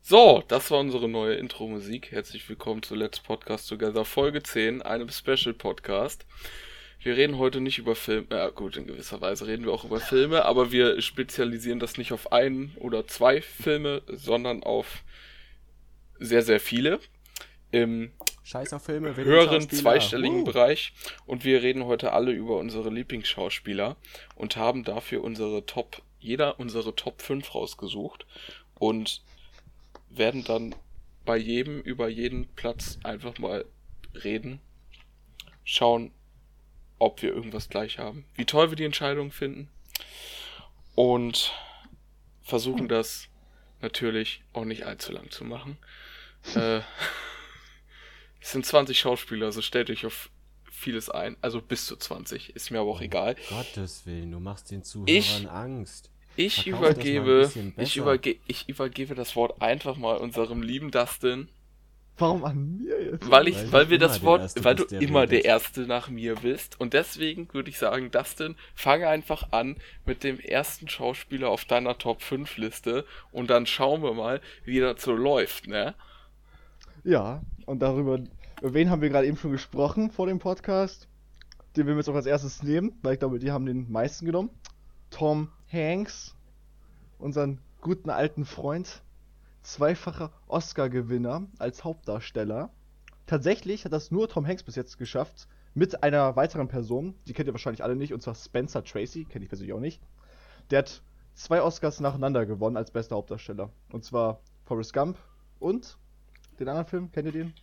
So, 0.00 0.44
das 0.46 0.70
war 0.70 0.78
unsere 0.78 1.08
neue 1.08 1.34
Intro-Musik. 1.34 2.12
Herzlich 2.12 2.48
willkommen 2.48 2.84
zu 2.84 2.94
Let's 2.94 3.18
Podcast 3.18 3.68
Together 3.68 4.04
Folge 4.04 4.40
10, 4.44 4.82
einem 4.82 5.08
Special 5.08 5.54
Podcast. 5.54 6.24
Wir 7.00 7.16
reden 7.16 7.38
heute 7.38 7.60
nicht 7.60 7.78
über 7.78 7.96
Filme, 7.96 8.28
ja 8.30 8.50
gut, 8.50 8.76
in 8.76 8.86
gewisser 8.86 9.20
Weise 9.20 9.48
reden 9.48 9.64
wir 9.64 9.72
auch 9.72 9.84
über 9.84 9.98
Filme, 9.98 10.44
aber 10.44 10.70
wir 10.70 11.00
spezialisieren 11.02 11.80
das 11.80 11.98
nicht 11.98 12.12
auf 12.12 12.30
einen 12.30 12.76
oder 12.76 13.08
zwei 13.08 13.42
Filme, 13.42 14.02
sondern 14.06 14.62
auf 14.62 15.02
sehr, 16.20 16.42
sehr 16.42 16.60
viele. 16.60 17.00
Im 17.72 18.12
Scheiß 18.44 18.72
auf 18.72 18.84
Filme, 18.84 19.16
höheren 19.16 19.68
zweistelligen 19.68 20.42
Uh. 20.42 20.44
Bereich 20.44 20.92
und 21.26 21.44
wir 21.44 21.64
reden 21.64 21.86
heute 21.86 22.12
alle 22.12 22.30
über 22.30 22.58
unsere 22.58 22.90
Lieblingsschauspieler 22.90 23.96
und 24.36 24.56
haben 24.56 24.84
dafür 24.84 25.24
unsere 25.24 25.66
Top, 25.66 26.02
jeder 26.18 26.58
unsere 26.58 26.94
Top 26.94 27.22
5 27.22 27.54
rausgesucht 27.54 28.26
und 28.78 29.22
werden 30.10 30.44
dann 30.44 30.74
bei 31.24 31.36
jedem 31.36 31.80
über 31.80 32.08
jeden 32.08 32.46
Platz 32.54 32.98
einfach 33.02 33.38
mal 33.38 33.64
reden, 34.14 34.60
schauen, 35.64 36.12
ob 36.98 37.20
wir 37.22 37.30
irgendwas 37.34 37.68
gleich 37.68 37.98
haben, 37.98 38.24
wie 38.34 38.44
toll 38.46 38.70
wir 38.70 38.76
die 38.76 38.84
Entscheidung 38.84 39.30
finden 39.32 39.68
und 40.94 41.52
versuchen 42.42 42.88
das 42.88 43.28
natürlich 43.82 44.42
auch 44.52 44.64
nicht 44.64 44.84
allzu 44.86 45.12
lang 45.12 45.30
zu 45.30 45.44
machen. 45.44 45.76
Äh, 46.54 46.80
es 48.40 48.52
sind 48.52 48.64
20 48.64 48.98
Schauspieler, 48.98 49.46
also 49.46 49.60
stellt 49.60 49.90
euch 49.90 50.06
auf 50.06 50.30
vieles 50.70 51.10
ein. 51.10 51.36
Also 51.40 51.60
bis 51.60 51.86
zu 51.86 51.96
20, 51.96 52.54
ist 52.54 52.70
mir 52.70 52.80
aber 52.80 52.90
auch 52.90 53.00
egal. 53.00 53.34
Gottes 53.48 54.06
Willen, 54.06 54.30
du 54.30 54.40
machst 54.40 54.70
den 54.70 54.82
Zuhörern 54.82 55.08
Ich- 55.08 55.48
Angst. 55.50 56.10
Ich 56.36 56.66
übergebe, 56.66 57.50
ich, 57.78 57.96
überge 57.96 58.36
ich 58.46 58.68
übergebe 58.68 59.14
das 59.14 59.36
Wort 59.36 59.60
einfach 59.62 59.96
mal 59.96 60.16
unserem 60.18 60.62
lieben 60.62 60.90
Dustin, 60.90 61.48
Warum 62.18 62.44
an 62.44 62.78
mir 62.78 63.12
jetzt? 63.12 63.30
weil 63.30 63.48
ich, 63.48 63.56
Weil 63.56 63.64
du 63.66 63.72
weil 63.72 63.90
wir 63.90 63.96
immer 63.96 64.06
das 64.06 64.12
der 64.14 64.22
Wort, 64.22 64.40
Erste 64.42 64.64
weil 64.64 64.74
du 64.76 64.84
der 64.84 65.00
immer 65.02 65.26
der. 65.26 65.44
Erste 65.44 65.80
nach 65.82 66.08
mir 66.08 66.36
bist. 66.36 66.80
Und 66.80 66.94
deswegen 66.94 67.52
würde 67.52 67.68
ich 67.68 67.78
sagen, 67.78 68.10
Dustin, 68.10 68.56
fange 68.74 69.08
einfach 69.08 69.52
an 69.52 69.76
mit 70.06 70.24
dem 70.24 70.40
ersten 70.40 70.88
Schauspieler 70.88 71.50
auf 71.50 71.64
deiner 71.66 71.98
Top 71.98 72.22
5 72.22 72.56
Liste 72.56 73.04
und 73.32 73.50
dann 73.50 73.66
schauen 73.66 74.02
wir 74.02 74.14
mal, 74.14 74.40
wie 74.64 74.80
das 74.80 75.02
so 75.02 75.12
läuft, 75.12 75.66
ne? 75.68 75.94
Ja, 77.04 77.42
und 77.66 77.80
darüber, 77.80 78.18
über 78.60 78.74
wen 78.74 78.90
haben 78.90 79.02
wir 79.02 79.10
gerade 79.10 79.26
eben 79.26 79.36
schon 79.36 79.52
gesprochen 79.52 80.10
vor 80.10 80.26
dem 80.26 80.38
Podcast? 80.38 81.08
Den 81.76 81.86
wir 81.86 81.94
jetzt 81.96 82.08
auch 82.08 82.14
als 82.14 82.26
erstes 82.26 82.62
nehmen, 82.62 82.98
weil 83.02 83.14
ich 83.14 83.18
glaube, 83.18 83.38
die 83.38 83.50
haben 83.52 83.66
den 83.66 83.90
meisten 83.92 84.24
genommen. 84.24 84.50
Tom 85.10 85.50
Hanks, 85.72 86.34
unseren 87.18 87.60
guten 87.80 88.10
alten 88.10 88.44
Freund, 88.44 89.02
zweifacher 89.62 90.32
Oscar-Gewinner 90.46 91.46
als 91.58 91.84
Hauptdarsteller. 91.84 92.70
Tatsächlich 93.26 93.84
hat 93.84 93.92
das 93.92 94.10
nur 94.10 94.28
Tom 94.28 94.46
Hanks 94.46 94.62
bis 94.62 94.76
jetzt 94.76 94.98
geschafft, 94.98 95.48
mit 95.74 96.02
einer 96.02 96.36
weiteren 96.36 96.68
Person, 96.68 97.14
die 97.26 97.32
kennt 97.34 97.48
ihr 97.48 97.52
wahrscheinlich 97.52 97.84
alle 97.84 97.96
nicht, 97.96 98.14
und 98.14 98.22
zwar 98.22 98.34
Spencer 98.34 98.82
Tracy, 98.82 99.24
kenne 99.24 99.44
ich 99.44 99.48
persönlich 99.50 99.74
auch 99.74 99.80
nicht. 99.80 100.00
Der 100.70 100.78
hat 100.78 101.02
zwei 101.34 101.60
Oscars 101.60 102.00
nacheinander 102.00 102.46
gewonnen 102.46 102.76
als 102.76 102.90
bester 102.90 103.16
Hauptdarsteller. 103.16 103.70
Und 103.92 104.04
zwar 104.04 104.40
Forrest 104.64 104.92
Gump 104.94 105.18
und 105.60 105.98
den 106.58 106.68
anderen 106.68 106.86
Film, 106.86 107.12
kennt 107.12 107.26
ihr 107.26 107.32
den? 107.32 107.54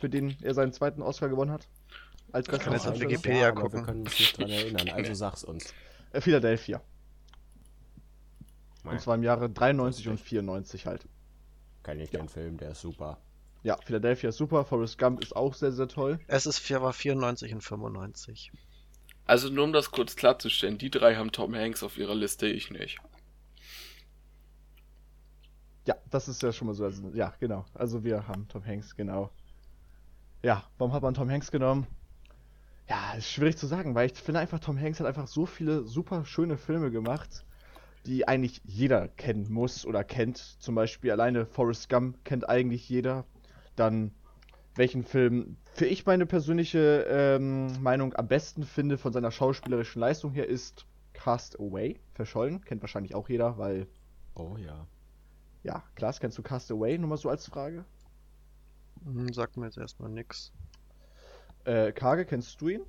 Für 0.00 0.08
den 0.08 0.36
er 0.40 0.54
seinen 0.54 0.72
zweiten 0.72 1.02
Oscar 1.02 1.28
gewonnen 1.28 1.50
hat? 1.50 1.68
Als 2.32 2.46
kann 2.48 2.58
bester 2.58 2.72
jetzt 2.72 2.86
auf? 2.88 3.00
Wikipedia 3.00 3.40
ja, 3.40 3.48
aber 3.48 3.62
gucken. 3.62 3.80
wir 3.80 3.86
können 3.86 4.00
uns 4.02 4.18
nicht 4.18 4.38
dran 4.38 4.50
erinnern, 4.50 4.88
also 4.92 5.14
sag's 5.14 5.44
uns. 5.44 5.74
Äh, 6.12 6.20
Philadelphia. 6.20 6.80
Nein, 8.84 8.94
Und 8.94 9.00
zwar 9.00 9.14
im 9.16 9.22
Jahre 9.22 9.50
93 9.50 10.08
und 10.08 10.20
94 10.20 10.86
halt. 10.86 11.06
kenn 11.82 12.00
ich 12.00 12.10
den 12.10 12.28
Film, 12.28 12.56
der 12.56 12.70
ist 12.70 12.80
super. 12.80 13.18
Ja, 13.62 13.76
Philadelphia 13.84 14.30
ist 14.30 14.38
super, 14.38 14.64
Forrest 14.64 14.98
Gump 14.98 15.22
ist 15.22 15.36
auch 15.36 15.52
sehr, 15.54 15.72
sehr 15.72 15.88
toll. 15.88 16.18
Es 16.28 16.46
ist 16.46 16.58
vier, 16.58 16.80
war 16.80 16.92
94 16.94 17.52
und 17.52 17.60
95. 17.60 18.52
Also 19.26 19.50
nur 19.50 19.64
um 19.64 19.72
das 19.72 19.90
kurz 19.90 20.16
klarzustellen, 20.16 20.78
die 20.78 20.90
drei 20.90 21.16
haben 21.16 21.30
Tom 21.30 21.54
Hanks 21.54 21.82
auf 21.82 21.98
ihrer 21.98 22.14
Liste, 22.14 22.46
ich 22.48 22.70
nicht. 22.70 22.98
Ja, 25.86 25.94
das 26.10 26.28
ist 26.28 26.42
ja 26.42 26.52
schon 26.52 26.68
mal 26.68 26.74
so. 26.74 26.84
Also, 26.84 27.10
ja, 27.14 27.34
genau. 27.38 27.64
Also 27.74 28.02
wir 28.02 28.26
haben 28.26 28.48
Tom 28.48 28.64
Hanks, 28.64 28.94
genau. 28.96 29.30
Ja, 30.42 30.64
warum 30.78 30.92
hat 30.92 31.02
man 31.02 31.14
Tom 31.14 31.30
Hanks 31.30 31.50
genommen? 31.50 31.86
Ja, 32.90 33.12
ist 33.12 33.30
schwierig 33.30 33.56
zu 33.56 33.68
sagen, 33.68 33.94
weil 33.94 34.10
ich 34.10 34.18
finde 34.18 34.40
einfach, 34.40 34.58
Tom 34.58 34.76
Hanks 34.76 34.98
hat 34.98 35.06
einfach 35.06 35.28
so 35.28 35.46
viele 35.46 35.84
super 35.84 36.24
schöne 36.24 36.56
Filme 36.56 36.90
gemacht, 36.90 37.44
die 38.04 38.26
eigentlich 38.26 38.60
jeder 38.64 39.06
kennen 39.06 39.46
muss 39.48 39.86
oder 39.86 40.02
kennt. 40.02 40.38
Zum 40.38 40.74
Beispiel 40.74 41.12
alleine 41.12 41.46
Forrest 41.46 41.88
Gump 41.88 42.24
kennt 42.24 42.48
eigentlich 42.48 42.88
jeder. 42.88 43.26
Dann 43.76 44.10
welchen 44.74 45.04
Film 45.04 45.56
für 45.72 45.86
ich 45.86 46.04
meine 46.04 46.26
persönliche 46.26 47.06
ähm, 47.08 47.80
Meinung 47.80 48.12
am 48.14 48.26
besten 48.26 48.64
finde 48.64 48.98
von 48.98 49.12
seiner 49.12 49.30
schauspielerischen 49.30 50.00
Leistung 50.00 50.32
her 50.32 50.48
ist 50.48 50.84
Cast 51.12 51.60
Away, 51.60 52.00
verschollen. 52.14 52.60
Kennt 52.64 52.82
wahrscheinlich 52.82 53.14
auch 53.14 53.28
jeder, 53.28 53.56
weil 53.56 53.86
Oh 54.34 54.56
ja. 54.56 54.84
ja, 55.62 55.84
Klaas, 55.94 56.18
kennst 56.18 56.38
du 56.38 56.42
Castaway? 56.42 56.98
Nur 56.98 57.10
mal 57.10 57.16
so 57.16 57.28
als 57.28 57.46
Frage. 57.46 57.84
Hm, 59.04 59.32
sagt 59.32 59.56
mir 59.56 59.66
jetzt 59.66 59.78
erstmal 59.78 60.10
nix. 60.10 60.52
Äh, 61.64 61.92
Kage, 61.92 62.24
kennst 62.24 62.60
du 62.60 62.68
ihn? 62.68 62.82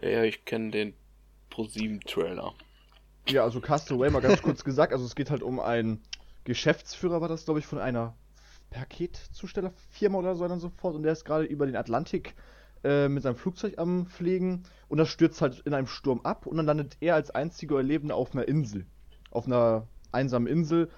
Ja, 0.00 0.22
ich 0.22 0.44
kenne 0.44 0.70
den 0.70 0.94
ProSieben-Trailer. 1.50 2.54
Ja, 3.28 3.42
also 3.42 3.60
Castaway, 3.60 4.10
mal 4.10 4.20
ganz 4.20 4.42
kurz 4.42 4.64
gesagt. 4.64 4.92
Also 4.92 5.04
es 5.04 5.14
geht 5.14 5.30
halt 5.30 5.42
um 5.42 5.60
einen 5.60 6.02
Geschäftsführer, 6.44 7.20
war 7.20 7.28
das, 7.28 7.44
glaube 7.44 7.60
ich, 7.60 7.66
von 7.66 7.78
einer 7.78 8.14
Paketzustellerfirma 8.70 10.18
oder 10.18 10.34
so 10.34 10.44
und 10.44 10.60
so 10.60 10.70
fort. 10.70 10.94
Und 10.94 11.02
der 11.02 11.12
ist 11.12 11.24
gerade 11.24 11.44
über 11.44 11.66
den 11.66 11.76
Atlantik 11.76 12.34
äh, 12.84 13.08
mit 13.08 13.22
seinem 13.22 13.36
Flugzeug 13.36 13.74
am 13.78 14.06
Fliegen. 14.06 14.62
Und 14.88 14.98
das 14.98 15.08
stürzt 15.08 15.42
halt 15.42 15.60
in 15.60 15.74
einem 15.74 15.86
Sturm 15.86 16.20
ab. 16.22 16.46
Und 16.46 16.56
dann 16.56 16.66
landet 16.66 16.96
er 17.00 17.14
als 17.14 17.30
einziger 17.30 17.74
Überlebender 17.74 18.14
auf 18.14 18.34
einer 18.34 18.48
Insel. 18.48 18.86
Auf 19.30 19.46
einer 19.46 19.86
einsamen 20.12 20.46
Insel. 20.46 20.90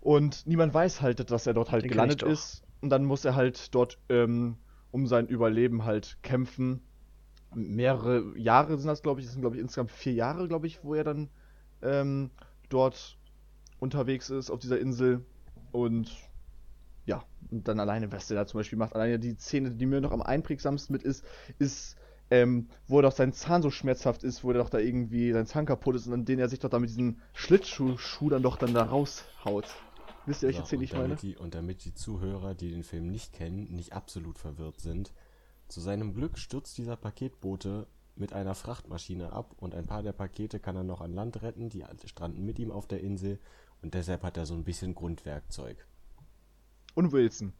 Und 0.00 0.46
niemand 0.46 0.74
weiß 0.74 1.00
halt, 1.00 1.30
dass 1.30 1.46
er 1.46 1.54
dort 1.54 1.70
halt 1.70 1.84
Den 1.84 1.90
gelandet 1.90 2.22
ist. 2.22 2.62
Und 2.80 2.90
dann 2.90 3.04
muss 3.04 3.24
er 3.24 3.34
halt 3.34 3.74
dort 3.74 3.98
ähm, 4.08 4.56
um 4.90 5.06
sein 5.06 5.26
Überleben 5.26 5.84
halt 5.84 6.18
kämpfen. 6.22 6.80
Mehrere 7.54 8.36
Jahre 8.36 8.76
sind 8.78 8.88
das, 8.88 9.02
glaube 9.02 9.20
ich. 9.20 9.26
Das 9.26 9.32
sind, 9.32 9.42
glaube 9.42 9.56
ich, 9.56 9.62
insgesamt 9.62 9.90
vier 9.90 10.12
Jahre, 10.12 10.48
glaube 10.48 10.66
ich, 10.66 10.84
wo 10.84 10.94
er 10.94 11.04
dann 11.04 11.28
ähm, 11.82 12.30
dort 12.68 13.18
unterwegs 13.80 14.30
ist 14.30 14.50
auf 14.50 14.58
dieser 14.58 14.78
Insel. 14.78 15.24
Und 15.72 16.10
ja, 17.06 17.24
und 17.50 17.66
dann 17.68 17.80
alleine, 17.80 18.12
was 18.12 18.28
der 18.28 18.36
da 18.36 18.46
zum 18.46 18.60
Beispiel 18.60 18.78
macht, 18.78 18.94
alleine 18.94 19.18
die 19.18 19.36
Szene, 19.36 19.70
die 19.70 19.86
mir 19.86 20.00
noch 20.00 20.12
am 20.12 20.22
einprägsamsten 20.22 20.92
mit 20.92 21.02
ist, 21.02 21.24
ist, 21.58 21.96
ähm, 22.30 22.68
wo 22.86 23.00
doch 23.00 23.12
sein 23.12 23.32
Zahn 23.32 23.62
so 23.62 23.70
schmerzhaft 23.70 24.22
ist, 24.22 24.44
wo 24.44 24.50
er 24.50 24.58
doch 24.58 24.68
da 24.68 24.78
irgendwie 24.78 25.32
sein 25.32 25.46
Zahn 25.46 25.64
kaputt 25.64 25.96
ist 25.96 26.06
und 26.06 26.12
an 26.12 26.24
den 26.26 26.38
er 26.38 26.48
sich 26.48 26.58
doch 26.58 26.68
da 26.68 26.78
mit 26.78 26.90
diesem 26.90 27.16
Schlittschuh 27.32 28.28
dann 28.28 28.42
doch 28.42 28.56
dann 28.56 28.74
da 28.74 28.82
raushaut. 28.82 29.74
Wisst 30.28 30.42
ihr, 30.42 30.48
welche 30.48 30.60
So, 30.60 30.66
Szene 30.66 30.78
und 30.80 30.84
ich 30.84 30.92
meine? 30.92 31.02
damit 31.08 31.22
Die, 31.22 31.36
und 31.36 31.54
damit 31.54 31.84
die 31.84 31.94
Zuhörer, 31.94 32.54
die 32.54 32.70
den 32.70 32.84
Film 32.84 33.10
nicht 33.10 33.32
kennen, 33.32 33.64
nicht 33.74 33.92
absolut 33.92 34.38
verwirrt 34.38 34.80
sind, 34.80 35.12
zu 35.68 35.80
seinem 35.80 36.14
Glück 36.14 36.38
stürzt 36.38 36.78
dieser 36.78 36.96
Paketbote 36.96 37.86
mit 38.16 38.32
einer 38.32 38.54
Frachtmaschine 38.54 39.32
ab 39.32 39.54
und 39.58 39.74
ein 39.74 39.86
paar 39.86 40.02
der 40.02 40.12
Pakete 40.12 40.60
kann 40.60 40.76
er 40.76 40.82
noch 40.84 41.00
an 41.00 41.12
Land 41.12 41.42
retten, 41.42 41.68
die 41.68 41.84
stranden 42.06 42.44
mit 42.44 42.58
ihm 42.58 42.70
auf 42.70 42.86
der 42.86 43.00
Insel 43.00 43.38
und 43.82 43.94
deshalb 43.94 44.22
hat 44.22 44.36
er 44.36 44.46
so 44.46 44.54
ein 44.54 44.64
bisschen 44.64 44.94
Grundwerkzeug. 44.94 45.86
Und 46.94 47.12
Wilson. 47.12 47.52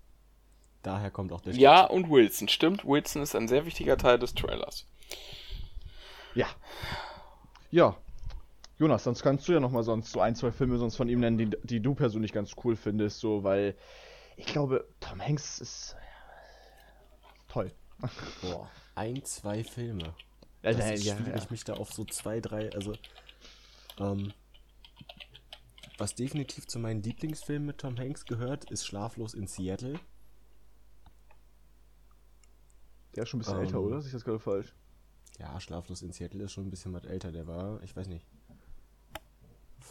Daher 0.82 1.10
kommt 1.10 1.32
auch 1.32 1.40
der 1.40 1.54
Ja, 1.54 1.84
und 1.84 2.10
Wilson, 2.10 2.48
stimmt. 2.48 2.84
Wilson 2.84 3.22
ist 3.22 3.34
ein 3.34 3.48
sehr 3.48 3.66
wichtiger 3.66 3.96
Teil 3.96 4.18
des 4.18 4.34
Trailers. 4.34 4.86
Ja. 6.34 6.46
Ja. 7.70 7.96
Jonas, 8.78 9.04
sonst 9.04 9.22
kannst 9.22 9.48
du 9.48 9.52
ja 9.52 9.60
noch 9.60 9.72
mal 9.72 9.82
sonst 9.82 10.12
so 10.12 10.20
ein, 10.20 10.34
zwei 10.36 10.52
Filme 10.52 10.78
sonst 10.78 10.96
von 10.96 11.08
ihm 11.08 11.20
nennen, 11.20 11.36
die, 11.38 11.50
die 11.64 11.80
du 11.80 11.94
persönlich 11.94 12.32
ganz 12.32 12.54
cool 12.64 12.76
findest, 12.76 13.18
so, 13.20 13.42
weil 13.42 13.76
ich 14.36 14.46
glaube, 14.46 14.88
Tom 15.00 15.20
Hanks 15.20 15.58
ist 15.58 15.96
toll. 17.48 17.72
Boah, 18.42 18.70
ein, 18.94 19.24
zwei 19.24 19.64
Filme. 19.64 20.14
Ja, 20.62 20.72
Das 20.72 20.78
ja, 20.78 20.90
ist 20.92 21.04
ja, 21.04 21.16
schwierig, 21.16 21.42
ja. 21.42 21.46
mich 21.50 21.64
da 21.64 21.74
auf 21.74 21.92
so 21.92 22.04
zwei, 22.04 22.40
drei, 22.40 22.72
also 22.72 22.94
ähm, 23.98 24.32
was 25.96 26.14
definitiv 26.14 26.66
zu 26.68 26.78
meinen 26.78 27.02
Lieblingsfilmen 27.02 27.66
mit 27.66 27.78
Tom 27.78 27.98
Hanks 27.98 28.26
gehört, 28.26 28.70
ist 28.70 28.86
Schlaflos 28.86 29.34
in 29.34 29.48
Seattle. 29.48 29.98
Der 33.16 33.24
ist 33.24 33.30
schon 33.30 33.38
ein 33.38 33.42
bisschen 33.42 33.58
Ähm. 33.58 33.64
älter, 33.64 33.80
oder? 33.80 33.98
Ist 33.98 34.14
das 34.14 34.24
gerade 34.24 34.38
falsch? 34.38 34.72
Ja, 35.38 35.58
Schlaflos 35.60 36.02
in 36.02 36.12
Seattle 36.12 36.44
ist 36.44 36.52
schon 36.52 36.66
ein 36.66 36.70
bisschen 36.70 36.92
was 36.92 37.04
älter. 37.04 37.32
Der 37.32 37.46
war, 37.48 37.82
ich 37.82 37.96
weiß 37.96 38.06
nicht, 38.08 38.24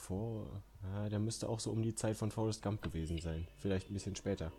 vor, 0.07 0.63
ja, 0.83 1.09
der 1.09 1.19
müsste 1.19 1.49
auch 1.49 1.59
so 1.59 1.69
um 1.69 1.81
die 1.81 1.93
Zeit 1.93 2.15
von 2.15 2.31
Forrest 2.31 2.61
Gump 2.61 2.81
gewesen 2.81 3.19
sein. 3.19 3.45
Vielleicht 3.57 3.89
ein 3.89 3.93
bisschen 3.93 4.15
später. 4.15 4.53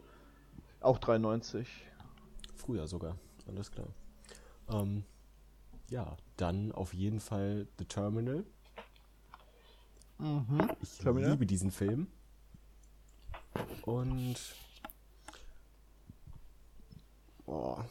Auch 0.81 0.99
93. 0.99 1.67
Früher 2.55 2.87
sogar, 2.87 3.17
alles 3.47 3.71
klar. 3.71 3.89
Ähm, 4.71 5.05
ja, 5.89 6.17
dann 6.37 6.73
auf 6.73 6.93
jeden 6.93 7.21
Fall 7.21 7.67
The 7.79 7.87
Terminal. 7.87 8.45
Mhm. 10.19 10.69
Ich 10.83 10.99
Terminator? 10.99 11.33
liebe 11.33 11.47
diesen 11.47 11.71
Film. 11.71 12.09
Und. 13.83 14.37
Boah. 17.47 17.89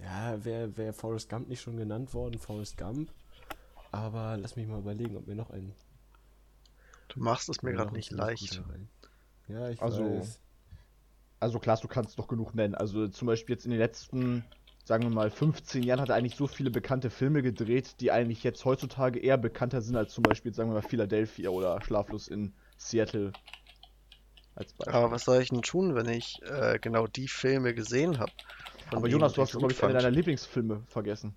Ja, 0.00 0.42
wäre 0.42 0.74
wär 0.78 0.94
Forrest 0.94 1.28
Gump 1.28 1.48
nicht 1.48 1.60
schon 1.60 1.76
genannt 1.76 2.14
worden? 2.14 2.38
Forrest 2.38 2.78
Gump. 2.78 3.12
Aber 3.90 4.38
lass 4.38 4.56
mich 4.56 4.66
mal 4.66 4.78
überlegen, 4.78 5.16
ob 5.18 5.26
mir 5.26 5.34
noch 5.34 5.50
ein. 5.50 5.74
Du 7.12 7.20
machst 7.20 7.48
es 7.48 7.62
mir 7.62 7.72
gerade 7.72 7.92
nicht 7.92 8.10
leicht. 8.10 8.62
Ja, 9.48 9.68
ich 9.68 9.82
Also, 9.82 10.18
weiß. 10.18 10.40
Also 11.40 11.58
klar, 11.58 11.78
du 11.80 11.88
kannst 11.88 12.18
doch 12.18 12.28
genug 12.28 12.54
nennen. 12.54 12.74
Also 12.74 13.08
zum 13.08 13.26
Beispiel 13.26 13.54
jetzt 13.54 13.64
in 13.64 13.72
den 13.72 13.80
letzten, 13.80 14.44
sagen 14.84 15.02
wir 15.02 15.10
mal, 15.10 15.30
15 15.30 15.82
Jahren 15.82 16.00
hat 16.00 16.08
er 16.08 16.14
eigentlich 16.14 16.36
so 16.36 16.46
viele 16.46 16.70
bekannte 16.70 17.10
Filme 17.10 17.42
gedreht, 17.42 18.00
die 18.00 18.12
eigentlich 18.12 18.44
jetzt 18.44 18.64
heutzutage 18.64 19.18
eher 19.18 19.36
bekannter 19.36 19.82
sind 19.82 19.96
als 19.96 20.14
zum 20.14 20.22
Beispiel, 20.22 20.54
sagen 20.54 20.70
wir 20.70 20.74
mal, 20.74 20.88
Philadelphia 20.88 21.50
oder 21.50 21.82
Schlaflos 21.82 22.28
in 22.28 22.54
Seattle. 22.78 23.32
Aber 24.86 25.10
was 25.10 25.24
soll 25.24 25.42
ich 25.42 25.48
denn 25.48 25.62
tun, 25.62 25.94
wenn 25.94 26.08
ich 26.08 26.40
äh, 26.42 26.78
genau 26.78 27.06
die 27.06 27.28
Filme 27.28 27.74
gesehen 27.74 28.18
habe? 28.18 28.32
Aber 28.90 29.08
Jonas, 29.08 29.32
du 29.32 29.42
hast, 29.42 29.52
glaube 29.52 29.72
ich, 29.72 29.82
einen 29.82 29.94
deiner 29.94 30.10
Lieblingsfilme 30.10 30.84
vergessen. 30.86 31.34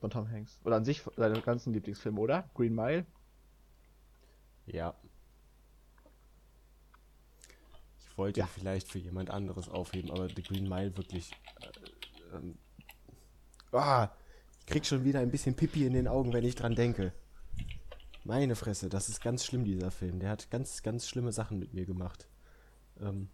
Von 0.00 0.10
Tom 0.10 0.30
Hanks. 0.30 0.60
Oder 0.64 0.76
an 0.76 0.84
sich 0.84 1.02
deine 1.16 1.40
ganzen 1.40 1.72
Lieblingsfilme, 1.72 2.20
oder? 2.20 2.50
Green 2.54 2.74
Mile? 2.74 3.06
Ja. 4.66 4.94
Ich 7.98 8.18
wollte 8.18 8.40
Ja. 8.40 8.46
ihn 8.46 8.50
vielleicht 8.54 8.88
für 8.88 8.98
jemand 8.98 9.30
anderes 9.30 9.68
aufheben, 9.68 10.10
aber 10.10 10.28
The 10.28 10.42
Green 10.42 10.68
Mile 10.68 10.96
wirklich. 10.96 11.32
Äh, 11.60 12.36
ähm, 12.36 12.58
ah, 13.72 14.08
ich 14.60 14.66
krieg 14.66 14.86
schon 14.86 15.04
wieder 15.04 15.20
ein 15.20 15.30
bisschen 15.30 15.56
Pipi 15.56 15.84
in 15.86 15.92
den 15.92 16.08
Augen, 16.08 16.32
wenn 16.32 16.44
ich 16.44 16.54
dran 16.54 16.74
denke. 16.74 17.12
Meine 18.24 18.56
Fresse, 18.56 18.88
das 18.88 19.08
ist 19.10 19.20
ganz 19.20 19.44
schlimm, 19.44 19.64
dieser 19.64 19.90
Film. 19.90 20.18
Der 20.20 20.30
hat 20.30 20.50
ganz, 20.50 20.82
ganz 20.82 21.06
schlimme 21.06 21.32
Sachen 21.32 21.58
mit 21.58 21.74
mir 21.74 21.84
gemacht. 21.84 22.26
Ähm, 23.00 23.28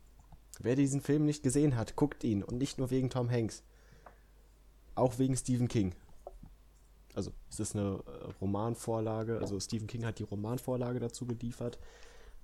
wer 0.58 0.74
diesen 0.74 1.00
Film 1.00 1.24
nicht 1.26 1.42
gesehen 1.44 1.76
hat, 1.76 1.94
guckt 1.94 2.24
ihn. 2.24 2.42
Und 2.42 2.58
nicht 2.58 2.78
nur 2.78 2.90
wegen 2.90 3.10
Tom 3.10 3.30
Hanks. 3.30 3.62
Auch 4.96 5.18
wegen 5.18 5.36
Stephen 5.36 5.68
King. 5.68 5.94
Also, 7.14 7.32
es 7.50 7.60
ist 7.60 7.76
eine 7.76 8.00
äh, 8.06 8.32
Romanvorlage. 8.40 9.38
Also, 9.38 9.58
Stephen 9.58 9.86
King 9.86 10.04
hat 10.04 10.18
die 10.18 10.24
Romanvorlage 10.24 11.00
dazu 11.00 11.26
geliefert. 11.26 11.78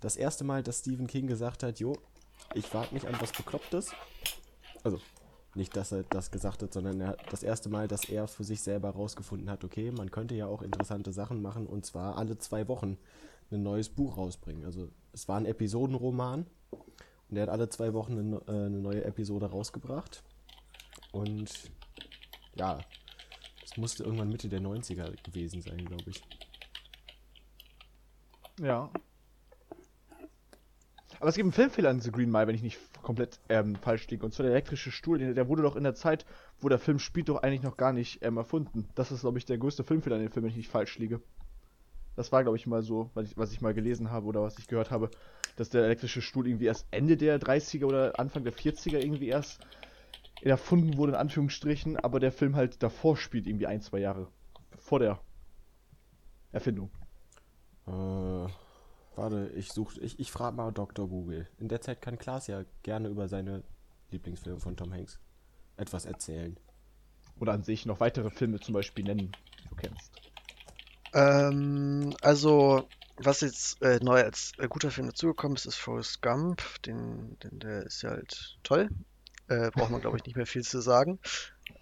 Das 0.01 0.17
erste 0.17 0.45
Mal, 0.45 0.63
dass 0.63 0.81
Stephen 0.81 1.07
King 1.07 1.27
gesagt 1.27 1.63
hat, 1.63 1.79
jo, 1.79 1.97
ich 2.55 2.73
wage 2.75 2.95
mich 2.95 3.07
an 3.07 3.17
was 3.21 3.33
Beklopptes. 3.33 3.93
Also, 4.83 5.01
nicht, 5.55 5.75
dass 5.77 5.93
er 5.93 6.03
das 6.03 6.31
gesagt 6.31 6.63
hat, 6.63 6.73
sondern 6.73 7.01
er, 7.01 7.17
das 7.31 7.43
erste 7.43 7.69
Mal, 7.69 7.89
dass 7.89 8.05
er 8.05 8.29
für 8.29 8.45
sich 8.45 8.61
selber 8.61 8.91
rausgefunden 8.91 9.49
hat, 9.49 9.65
okay, 9.65 9.91
man 9.91 10.11
könnte 10.11 10.35
ja 10.35 10.47
auch 10.47 10.63
interessante 10.63 11.13
Sachen 11.13 11.41
machen 11.41 11.67
und 11.67 11.87
zwar 11.87 12.19
alle 12.19 12.37
zwei 12.39 12.69
Wochen 12.69 12.99
ein 13.51 13.63
neues 13.63 13.89
Buch 13.89 14.17
rausbringen. 14.17 14.65
Also, 14.65 14.89
es 15.13 15.29
war 15.29 15.39
ein 15.39 15.47
Episodenroman 15.47 16.47
und 17.29 17.37
er 17.37 17.45
hat 17.45 17.49
alle 17.49 17.69
zwei 17.69 17.95
Wochen 17.95 18.19
eine, 18.19 18.37
äh, 18.47 18.67
eine 18.67 18.81
neue 18.81 19.05
Episode 19.05 19.47
rausgebracht. 19.47 20.23
Und 21.13 21.51
ja, 22.57 22.79
musste 23.79 24.05
irgendwann 24.05 24.31
Mitte 24.31 24.49
der 24.49 24.61
90er 24.61 25.15
gewesen 25.23 25.63
sein, 25.63 25.85
glaube 25.85 26.11
ich. 26.11 26.23
Ja. 28.61 28.91
Aber 31.19 31.29
es 31.29 31.37
gibt 31.37 31.45
einen 31.45 31.53
Filmfehler 31.53 31.91
in 31.91 32.01
The 32.01 32.11
Green 32.11 32.31
Mile, 32.31 32.47
wenn 32.47 32.55
ich 32.55 32.63
nicht 32.63 32.79
komplett 33.03 33.41
ähm, 33.49 33.77
falsch 33.77 34.07
liege. 34.09 34.25
Und 34.25 34.35
zwar 34.35 34.45
der 34.45 34.53
elektrische 34.53 34.91
Stuhl, 34.91 35.19
der, 35.19 35.49
wurde 35.49 35.63
doch 35.63 35.77
in 35.77 35.85
der 35.85 35.95
Zeit, 35.95 36.27
wo 36.61 36.69
der 36.69 36.79
Film 36.79 36.99
spielt, 36.99 37.29
doch 37.29 37.43
eigentlich 37.43 37.63
noch 37.63 37.77
gar 37.77 37.93
nicht 37.93 38.23
ähm, 38.23 38.37
erfunden. 38.37 38.89
Das 38.95 39.13
ist, 39.13 39.21
glaube 39.21 39.39
ich, 39.39 39.45
der 39.45 39.59
größte 39.59 39.85
Filmfehler 39.85 40.17
in 40.17 40.23
dem 40.23 40.33
Film, 40.33 40.45
wenn 40.45 40.51
ich 40.51 40.57
nicht 40.57 40.71
falsch 40.71 40.99
liege. 40.99 41.21
Das 42.17 42.33
war, 42.33 42.43
glaube 42.43 42.57
ich, 42.57 42.67
mal 42.67 42.83
so, 42.83 43.11
was 43.15 43.27
ich, 43.27 43.37
was 43.37 43.53
ich 43.53 43.61
mal 43.61 43.75
gelesen 43.75 44.11
habe 44.11 44.27
oder 44.27 44.43
was 44.43 44.59
ich 44.59 44.69
gehört 44.69 44.91
habe, 44.91 45.11
dass 45.57 45.69
der 45.69 45.85
elektrische 45.85 46.23
Stuhl 46.23 46.47
irgendwie 46.47 46.67
erst 46.67 46.87
Ende 46.91 47.17
der 47.17 47.41
30er 47.41 47.85
oder 47.85 48.19
Anfang 48.19 48.45
der 48.45 48.55
40er 48.55 48.99
irgendwie 48.99 49.29
erst 49.29 49.61
erfunden 50.43 50.97
wurde, 50.97 51.13
in 51.13 51.19
Anführungsstrichen, 51.19 51.97
aber 51.97 52.21
der 52.21 52.33
Film 52.33 52.57
halt 52.57 52.83
davor 52.83 53.17
spielt, 53.17 53.47
irgendwie 53.47 53.67
ein, 53.67 53.81
zwei 53.81 53.99
Jahre 53.99 54.29
vor 54.79 54.99
der 54.99 55.21
Erfindung. 56.53 56.91
Äh, 57.87 57.91
warte, 57.91 59.51
ich 59.55 59.73
suche, 59.73 60.01
ich, 60.01 60.19
ich 60.19 60.31
frage 60.31 60.57
mal 60.57 60.73
Dr. 60.73 61.09
Google. 61.09 61.49
In 61.59 61.69
der 61.69 61.81
Zeit 61.81 62.03
kann 62.03 62.19
Klaas 62.19 62.47
ja 62.47 62.65
gerne 62.83 63.09
über 63.09 63.29
seine 63.29 63.63
Lieblingsfilme 64.11 64.61
von 64.61 64.77
Tom 64.77 64.93
Hanks 64.93 65.19
etwas 65.77 66.07
erzählen. 66.07 66.57
Oder 67.39 67.53
an 67.53 67.63
sich 67.63 67.87
noch 67.87 68.01
weitere 68.01 68.31
Filme 68.31 68.61
zum 68.61 68.75
Beispiel 68.75 69.05
nennen, 69.05 69.33
die 69.59 69.69
du 69.69 69.77
kennst. 69.77 70.13
Ähm, 71.13 72.15
also, 72.23 72.89
was 73.17 73.41
jetzt 73.41 73.83
äh, 73.83 73.99
neu 74.03 74.23
als 74.23 74.53
äh, 74.59 74.69
guter 74.69 74.91
Film 74.91 75.09
dazugekommen 75.09 75.57
ist, 75.57 75.67
ist 75.67 75.77
Forrest 75.77 76.23
Gump. 76.23 76.63
Den, 76.83 77.39
den, 77.41 77.59
der 77.59 77.83
ist 77.83 78.03
ja 78.03 78.11
halt 78.11 78.59
toll. 78.63 78.89
Äh, 79.49 79.71
braucht 79.71 79.91
man, 79.91 80.01
glaube 80.01 80.17
ich, 80.17 80.25
nicht 80.25 80.37
mehr 80.37 80.47
viel 80.47 80.65
zu 80.65 80.81
sagen. 80.81 81.21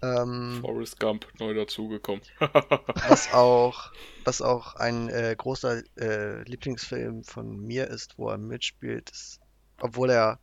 Ähm, 0.01 0.59
Forrest 0.61 0.99
Gump 0.99 1.27
neu 1.39 1.53
dazugekommen. 1.53 2.21
was 2.39 3.33
auch, 3.33 3.91
was 4.23 4.41
auch 4.41 4.75
ein 4.75 5.09
äh, 5.09 5.35
großer 5.37 5.81
äh, 5.97 6.43
Lieblingsfilm 6.43 7.23
von 7.23 7.57
mir 7.57 7.87
ist, 7.87 8.17
wo 8.17 8.29
er 8.29 8.37
mitspielt, 8.37 9.09
ist, 9.09 9.39
obwohl 9.79 10.11
er, 10.11 10.39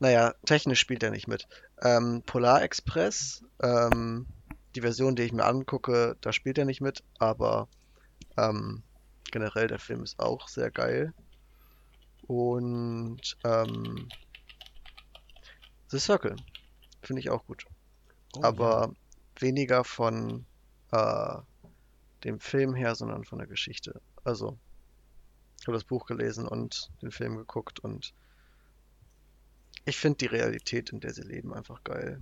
naja, 0.00 0.34
technisch 0.46 0.80
spielt 0.80 1.02
er 1.02 1.10
nicht 1.10 1.28
mit. 1.28 1.46
Ähm, 1.82 2.22
Polar 2.26 2.62
Express, 2.62 3.44
ähm, 3.62 4.26
die 4.74 4.80
Version, 4.80 5.16
die 5.16 5.22
ich 5.22 5.32
mir 5.32 5.44
angucke, 5.44 6.16
da 6.20 6.32
spielt 6.32 6.58
er 6.58 6.64
nicht 6.64 6.80
mit, 6.80 7.04
aber 7.18 7.68
ähm, 8.36 8.82
generell 9.30 9.68
der 9.68 9.78
Film 9.78 10.02
ist 10.02 10.18
auch 10.18 10.48
sehr 10.48 10.70
geil. 10.70 11.12
Und 12.26 13.36
ähm, 13.44 14.08
The 15.88 15.98
Circle 15.98 16.36
finde 17.02 17.20
ich 17.20 17.30
auch 17.30 17.44
gut 17.46 17.64
Oh, 18.36 18.42
aber 18.42 18.92
weniger 19.38 19.84
von 19.84 20.44
äh, 20.92 21.36
dem 22.24 22.40
Film 22.40 22.74
her, 22.74 22.94
sondern 22.94 23.24
von 23.24 23.38
der 23.38 23.46
Geschichte. 23.48 24.00
Also, 24.24 24.58
ich 25.60 25.66
habe 25.66 25.76
das 25.76 25.84
Buch 25.84 26.06
gelesen 26.06 26.46
und 26.46 26.90
den 27.00 27.10
Film 27.10 27.36
geguckt 27.36 27.80
und 27.80 28.12
ich 29.86 29.96
finde 29.96 30.18
die 30.18 30.26
Realität, 30.26 30.90
in 30.90 31.00
der 31.00 31.14
sie 31.14 31.22
leben, 31.22 31.54
einfach 31.54 31.82
geil. 31.84 32.20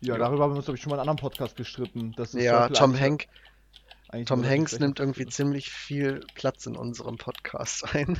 Ja, 0.00 0.14
Ja. 0.14 0.18
darüber 0.18 0.44
haben 0.44 0.52
wir 0.52 0.56
uns, 0.56 0.66
glaube 0.66 0.76
ich, 0.76 0.82
schon 0.82 0.90
mal 0.90 0.96
in 0.96 1.00
einem 1.00 1.10
anderen 1.10 1.30
Podcast 1.30 1.56
gestritten. 1.56 2.14
Ja, 2.18 2.26
Circle 2.68 2.76
Tom 2.76 2.94
eigentlich 2.94 4.28
Tom 4.28 4.44
Hanks 4.44 4.78
nimmt 4.78 5.00
irgendwie 5.00 5.26
ziemlich 5.26 5.70
viel 5.70 6.20
Platz 6.34 6.66
in 6.66 6.76
unserem 6.76 7.16
Podcast 7.16 7.84
ein. 7.94 8.18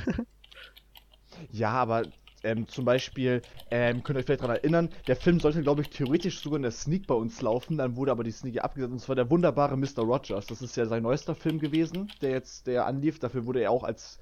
Ja, 1.51 1.71
aber 1.71 2.03
ähm, 2.45 2.67
zum 2.67 2.85
Beispiel, 2.85 3.41
ähm, 3.71 4.03
könnt 4.03 4.17
ihr 4.17 4.19
euch 4.19 4.25
vielleicht 4.25 4.41
daran 4.41 4.57
erinnern, 4.57 4.89
der 5.07 5.15
Film 5.15 5.39
sollte, 5.39 5.61
glaube 5.63 5.81
ich, 5.81 5.89
theoretisch 5.89 6.39
sogar 6.39 6.57
in 6.57 6.61
der 6.61 6.71
Sneak 6.71 7.07
bei 7.07 7.15
uns 7.15 7.41
laufen, 7.41 7.77
dann 7.77 7.95
wurde 7.95 8.11
aber 8.11 8.23
die 8.23 8.31
Sneak 8.31 8.63
abgesetzt, 8.63 8.93
und 8.93 8.99
zwar 8.99 9.15
der 9.15 9.29
wunderbare 9.31 9.75
Mr. 9.75 10.03
Rogers. 10.03 10.45
Das 10.45 10.61
ist 10.61 10.77
ja 10.77 10.85
sein 10.85 11.03
neuester 11.03 11.33
Film 11.33 11.59
gewesen, 11.59 12.11
der 12.21 12.29
jetzt, 12.31 12.67
der 12.67 12.85
anlief. 12.85 13.19
Dafür 13.19 13.45
wurde 13.45 13.61
er 13.61 13.71
auch 13.71 13.83
als, 13.83 14.19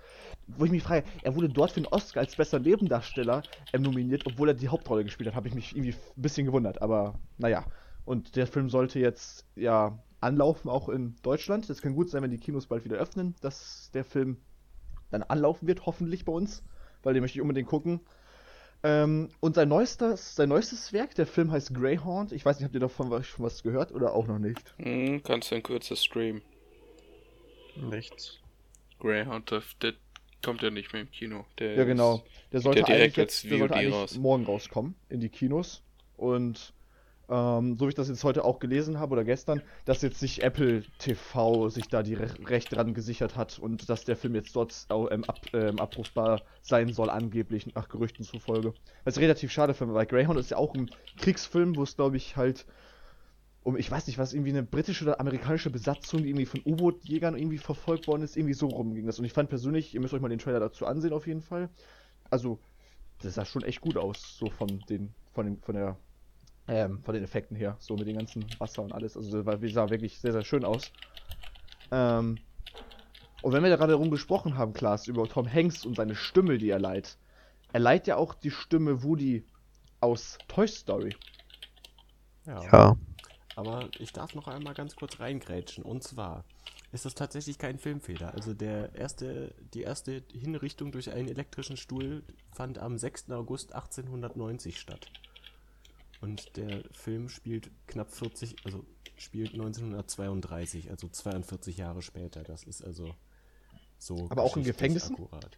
wo 0.48 0.64
ich 0.64 0.72
mich 0.72 0.84
frage, 0.84 1.06
er 1.22 1.36
wurde 1.36 1.50
dort 1.50 1.72
für 1.72 1.82
den 1.82 1.88
Oscar 1.88 2.22
als 2.22 2.36
bester 2.36 2.60
Nebendarsteller 2.60 3.44
ähm, 3.74 3.82
nominiert, 3.82 4.26
obwohl 4.26 4.48
er 4.48 4.56
die 4.56 4.70
Hauptrolle 4.70 5.04
gespielt 5.04 5.28
hat. 5.28 5.36
Habe 5.36 5.50
ich 5.50 5.54
mich 5.54 5.76
irgendwie 5.76 5.94
ein 5.94 6.22
bisschen 6.22 6.46
gewundert, 6.46 6.82
aber 6.82 7.20
naja. 7.38 7.66
Und 8.06 8.36
der 8.36 8.48
Film 8.48 8.70
sollte 8.70 9.00
jetzt, 9.00 9.46
ja, 9.56 9.98
anlaufen, 10.22 10.70
auch 10.70 10.88
in 10.88 11.16
Deutschland. 11.22 11.70
Es 11.70 11.82
kann 11.82 11.96
gut 11.96 12.10
sein, 12.10 12.24
wenn 12.24 12.32
die 12.32 12.38
Kinos 12.38 12.68
bald 12.68 12.86
wieder 12.86 12.96
öffnen, 12.98 13.36
dass 13.42 13.92
der 13.94 14.06
Film 14.06 14.38
dann 15.12 15.24
anlaufen 15.24 15.68
wird, 15.68 15.86
hoffentlich 15.86 16.24
bei 16.26 16.32
uns 16.32 16.64
weil 17.04 17.14
den 17.14 17.22
möchte 17.22 17.38
ich 17.38 17.42
unbedingt 17.42 17.68
gucken. 17.68 18.00
Ähm, 18.86 19.30
und 19.40 19.56
sein 19.56 19.70
neuestes, 19.70 20.36
sein 20.36 20.50
neuestes 20.50 20.92
Werk, 20.92 21.16
der 21.16 21.26
Film 21.26 21.52
heißt 21.52 21.74
Greyhound. 21.74 22.32
Ich 22.34 22.44
weiß 22.46 22.58
nicht, 22.58 22.66
habt 22.66 22.74
ihr 22.74 22.82
davon 22.82 23.10
was, 23.12 23.26
schon 23.26 23.46
was 23.46 23.64
gehört 23.64 23.92
oder 23.94 24.14
auch 24.14 24.28
noch 24.28 24.40
nicht? 24.40 24.74
Hm, 24.78 25.22
kannst 25.24 25.52
du 25.52 25.56
in 25.56 25.64
Kürze 25.64 25.96
streamen. 25.96 26.42
Nichts. 27.76 28.40
Greyhound, 29.00 29.52
der, 29.52 29.64
der 29.82 29.94
kommt 30.44 30.62
ja 30.62 30.70
nicht 30.70 30.94
mehr 30.94 31.02
im 31.04 31.12
Kino. 31.12 31.46
Der 31.60 31.76
Ja, 31.76 31.84
genau. 31.86 32.16
ist- 32.16 32.24
Der 32.54 32.62
sollte 32.62 32.84
direkt 32.84 33.02
eigentlich 33.02 33.16
jetzt, 33.16 33.44
der 33.50 33.58
sollte 33.58 33.74
eigentlich 33.76 34.18
morgen 34.20 34.46
rauskommen 34.46 34.96
in 35.10 35.20
die 35.20 35.30
Kinos. 35.30 35.82
Und 36.18 36.74
ähm, 37.30 37.78
so 37.78 37.86
wie 37.86 37.90
ich 37.90 37.96
das 37.96 38.10
jetzt 38.10 38.24
heute 38.24 38.44
auch 38.44 38.60
gelesen 38.60 39.00
habe 39.00 39.14
oder 39.14 39.24
gestern, 39.24 39.62
dass 39.86 40.02
jetzt 40.02 40.20
sich 40.20 40.44
Apple 40.44 40.84
TV 40.98 41.70
sich 41.70 41.88
da 41.90 42.04
die 42.04 42.16
Re 42.16 42.28
Rechte 42.46 42.76
dran 42.76 42.94
gesichert 42.94 43.36
hat 43.36 43.60
und 43.60 43.90
dass 43.90 44.06
der 44.06 44.16
Film 44.16 44.36
jetzt 44.36 44.56
dort 44.56 44.88
ähm, 44.90 45.24
ab, 45.24 45.40
ähm, 45.54 45.80
abrufbar 45.80 46.42
sein 46.62 46.92
soll, 46.94 47.10
angeblich 47.10 47.74
nach 47.74 47.90
Gerüchten 47.90 48.26
zufolge. 48.26 48.74
Was 49.04 49.18
ich 49.18 49.24
relativ 49.24 49.52
schade 49.52 49.74
finde, 49.74 49.94
weil 49.94 50.06
Greyhound 50.06 50.40
ist 50.40 50.52
ja 50.52 50.58
auch 50.58 50.76
ein 50.76 50.92
Kriegsfilm, 51.18 51.76
wo 51.76 51.84
es 51.84 51.96
glaube 51.96 52.18
ich 52.18 52.36
halt 52.36 52.66
um, 53.64 53.78
ich 53.78 53.90
weiß 53.90 54.08
nicht, 54.08 54.18
was 54.18 54.34
irgendwie 54.34 54.52
eine 54.52 54.64
britische 54.64 55.06
oder 55.06 55.20
amerikanische 55.20 55.70
Besatzung, 55.70 56.22
die 56.22 56.30
irgendwie 56.30 56.46
von 56.46 56.62
U-Boot-Jägern 56.66 57.38
irgendwie 57.38 57.58
verfolgt 57.58 58.08
worden 58.08 58.22
ist, 58.24 58.36
irgendwie 58.36 58.54
so 58.54 58.68
rumging 58.68 59.06
das. 59.06 59.20
Und 59.20 59.26
ich 59.26 59.34
fand 59.34 59.50
persönlich, 59.50 59.94
ihr 59.94 60.02
müsst 60.02 60.14
euch 60.14 60.22
mal 60.22 60.30
den 60.30 60.40
Trailer 60.40 60.60
dazu 60.60 60.86
ansehen 60.86 61.14
auf 61.14 61.28
jeden 61.28 61.42
Fall. 61.42 61.70
Also, 62.30 62.60
das 63.22 63.36
sah 63.36 63.46
schon 63.46 63.64
echt 63.64 63.82
gut 63.82 63.96
aus, 63.96 64.38
so 64.38 64.50
von 64.50 64.80
den, 64.90 65.14
von 65.32 65.46
den, 65.46 65.62
von 65.62 65.76
der, 65.76 65.98
ähm, 66.68 67.02
von 67.04 67.14
den 67.14 67.24
Effekten 67.24 67.56
her, 67.56 67.76
so 67.80 67.96
mit 67.96 68.08
dem 68.08 68.18
ganzen 68.18 68.46
Wasser 68.60 68.82
und 68.82 68.94
alles. 68.94 69.18
Also, 69.18 69.44
das 69.44 69.74
sah 69.74 69.90
wirklich 69.90 70.20
sehr, 70.20 70.32
sehr 70.32 70.44
schön 70.44 70.66
aus. 70.66 70.92
Ähm, 71.92 72.38
und 73.42 73.52
wenn 73.52 73.64
wir 73.64 73.70
da 73.70 73.76
gerade 73.76 73.96
rumgesprochen 73.96 74.58
haben, 74.58 74.74
Klaas, 74.74 75.08
über 75.08 75.28
Tom 75.28 75.52
Hanks 75.52 75.86
und 75.86 75.96
seine 75.96 76.16
Stimme, 76.16 76.58
die 76.58 76.70
er 76.70 76.80
leiht, 76.80 77.18
er 77.74 77.82
leiht 77.82 78.08
ja 78.08 78.16
auch 78.16 78.34
die 78.34 78.52
Stimme 78.52 79.04
Woody 79.04 79.44
aus 80.00 80.38
Toy 80.48 80.68
Story. 80.68 81.16
Ja. 82.46 82.64
Ja. 82.72 82.98
Aber 83.56 83.90
ich 84.00 84.14
darf 84.14 84.34
noch 84.34 84.48
einmal 84.48 84.74
ganz 84.74 84.96
kurz 84.96 85.20
reingrätschen. 85.20 85.84
Und 85.84 86.04
zwar 86.04 86.46
ist 86.92 87.06
das 87.06 87.16
tatsächlich 87.16 87.58
kein 87.58 87.80
Filmfehler. 87.80 88.34
Also 88.34 88.54
der 88.54 88.94
erste, 88.96 89.54
die 89.74 89.82
erste 89.82 90.24
Hinrichtung 90.32 90.92
durch 90.92 91.12
einen 91.12 91.28
elektrischen 91.28 91.78
Stuhl 91.78 92.24
fand 92.52 92.78
am 92.78 92.98
6. 92.98 93.32
August 93.32 93.74
1890 93.74 94.80
statt. 94.80 95.12
Und 96.24 96.56
der 96.56 96.84
Film 96.94 97.28
spielt 97.28 97.70
knapp 97.86 98.10
40, 98.10 98.56
also 98.64 98.86
spielt 99.18 99.52
1932, 99.52 100.90
also 100.90 101.10
42 101.10 101.76
Jahre 101.76 102.02
später. 102.02 102.44
Das 102.44 102.64
ist 102.64 102.82
also 102.82 103.14
so. 103.98 104.28
Aber 104.30 104.44
auch 104.44 104.56
in 104.56 104.64
Gefängnissen? 104.64 105.16
Akkurat. 105.16 105.58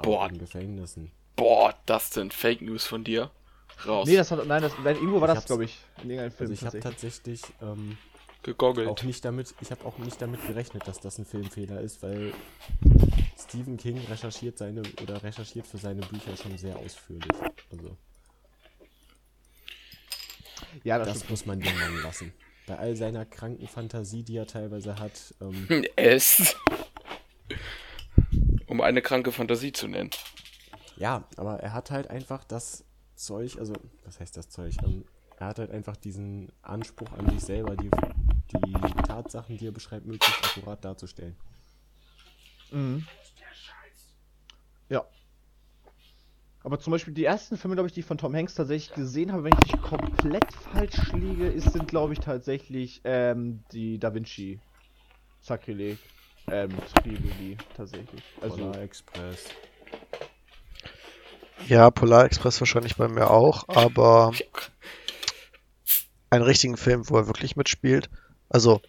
Boah. 0.00 0.26
Auch 0.26 0.28
in 0.28 0.38
Gefängnissen. 0.38 1.10
Boah, 1.34 1.74
das 1.86 2.12
sind 2.12 2.32
Fake 2.32 2.62
News 2.62 2.86
von 2.86 3.02
dir. 3.02 3.32
Raus. 3.84 4.06
Nee, 4.06 4.14
das 4.14 4.30
hat, 4.30 4.46
nein, 4.46 4.62
das, 4.62 4.72
nein, 4.84 4.94
irgendwo 4.94 5.20
war 5.20 5.30
Ich 5.30 5.34
das, 5.34 5.46
glaube 5.46 5.64
ich, 5.64 5.76
in 6.04 6.10
irgendeinem 6.10 6.30
Film. 6.30 6.50
Also 6.50 6.52
ich 6.52 6.64
habe 6.64 6.78
tatsächlich. 6.78 7.42
tatsächlich 7.42 7.68
ähm, 7.68 7.98
gegoggelt. 8.44 8.86
auch 8.86 9.02
nicht 9.02 9.24
damit, 9.24 9.52
ich 9.60 9.72
habe 9.72 9.84
auch 9.84 9.98
nicht 9.98 10.22
damit 10.22 10.46
gerechnet, 10.46 10.86
dass 10.86 11.00
das 11.00 11.18
ein 11.18 11.24
Filmfehler 11.24 11.80
ist, 11.80 12.04
weil 12.04 12.32
Stephen 13.36 13.76
King 13.76 13.98
recherchiert 14.08 14.58
seine 14.58 14.82
oder 15.02 15.24
recherchiert 15.24 15.66
für 15.66 15.78
seine 15.78 16.02
Bücher 16.02 16.36
schon 16.36 16.56
sehr 16.56 16.76
ausführlich. 16.76 17.32
Also 17.72 17.96
ja, 20.84 20.98
das, 20.98 21.20
das 21.20 21.28
muss 21.28 21.46
man 21.46 21.60
dem 21.60 21.76
Mann 21.78 22.02
lassen. 22.02 22.32
Bei 22.66 22.76
all 22.78 22.96
seiner 22.96 23.24
kranken 23.24 23.66
Fantasie, 23.66 24.22
die 24.22 24.36
er 24.36 24.46
teilweise 24.46 24.98
hat, 24.98 25.34
ähm, 25.40 25.84
Es. 25.96 26.56
Um 28.66 28.80
eine 28.82 29.00
kranke 29.00 29.32
Fantasie 29.32 29.72
zu 29.72 29.88
nennen. 29.88 30.10
ja, 30.96 31.24
aber 31.36 31.60
er 31.60 31.72
hat 31.72 31.90
halt 31.90 32.10
einfach 32.10 32.44
das 32.44 32.84
Zeug, 33.14 33.56
also 33.58 33.72
was 34.04 34.20
heißt 34.20 34.36
das 34.36 34.48
Zeug? 34.50 34.74
Ähm, 34.84 35.04
er 35.38 35.46
hat 35.48 35.58
halt 35.58 35.70
einfach 35.70 35.96
diesen 35.96 36.52
Anspruch 36.62 37.10
an 37.12 37.28
sich 37.30 37.40
selber, 37.40 37.76
die, 37.76 37.90
die 38.66 39.02
Tatsachen, 39.06 39.56
die 39.56 39.66
er 39.68 39.72
beschreibt, 39.72 40.04
möglichst 40.06 40.44
akkurat 40.44 40.84
darzustellen. 40.84 41.36
Mhm. 42.70 43.06
Ja. 44.88 45.04
Aber 46.64 46.78
zum 46.80 46.90
Beispiel 46.90 47.14
die 47.14 47.24
ersten 47.24 47.56
Filme, 47.56 47.76
glaube 47.76 47.86
ich, 47.86 47.92
die 47.92 48.00
ich 48.00 48.06
von 48.06 48.18
Tom 48.18 48.34
Hanks 48.34 48.54
tatsächlich 48.54 48.94
gesehen 48.94 49.32
habe, 49.32 49.44
wenn 49.44 49.52
ich 49.52 49.72
nicht 49.72 49.82
komplett 49.82 50.52
falsch 50.72 51.12
liege, 51.12 51.46
ist, 51.46 51.72
sind, 51.72 51.88
glaube 51.88 52.12
ich, 52.12 52.20
tatsächlich 52.20 53.00
ähm, 53.04 53.62
die 53.72 53.98
Da 53.98 54.12
Vinci 54.12 54.58
Sakrileg 55.40 55.98
ähm, 56.50 56.70
Trilogie 57.02 57.56
tatsächlich. 57.76 58.22
Also, 58.40 58.56
Polar 58.56 58.82
Express. 58.82 59.44
Ja, 61.66 61.90
Polar 61.90 62.24
Express 62.24 62.60
wahrscheinlich 62.60 62.96
bei 62.96 63.08
mir 63.08 63.30
auch, 63.30 63.68
aber 63.68 64.32
einen 66.30 66.44
richtigen 66.44 66.76
Film, 66.76 67.08
wo 67.08 67.16
er 67.16 67.26
wirklich 67.26 67.56
mitspielt. 67.56 68.10
Also, 68.48 68.80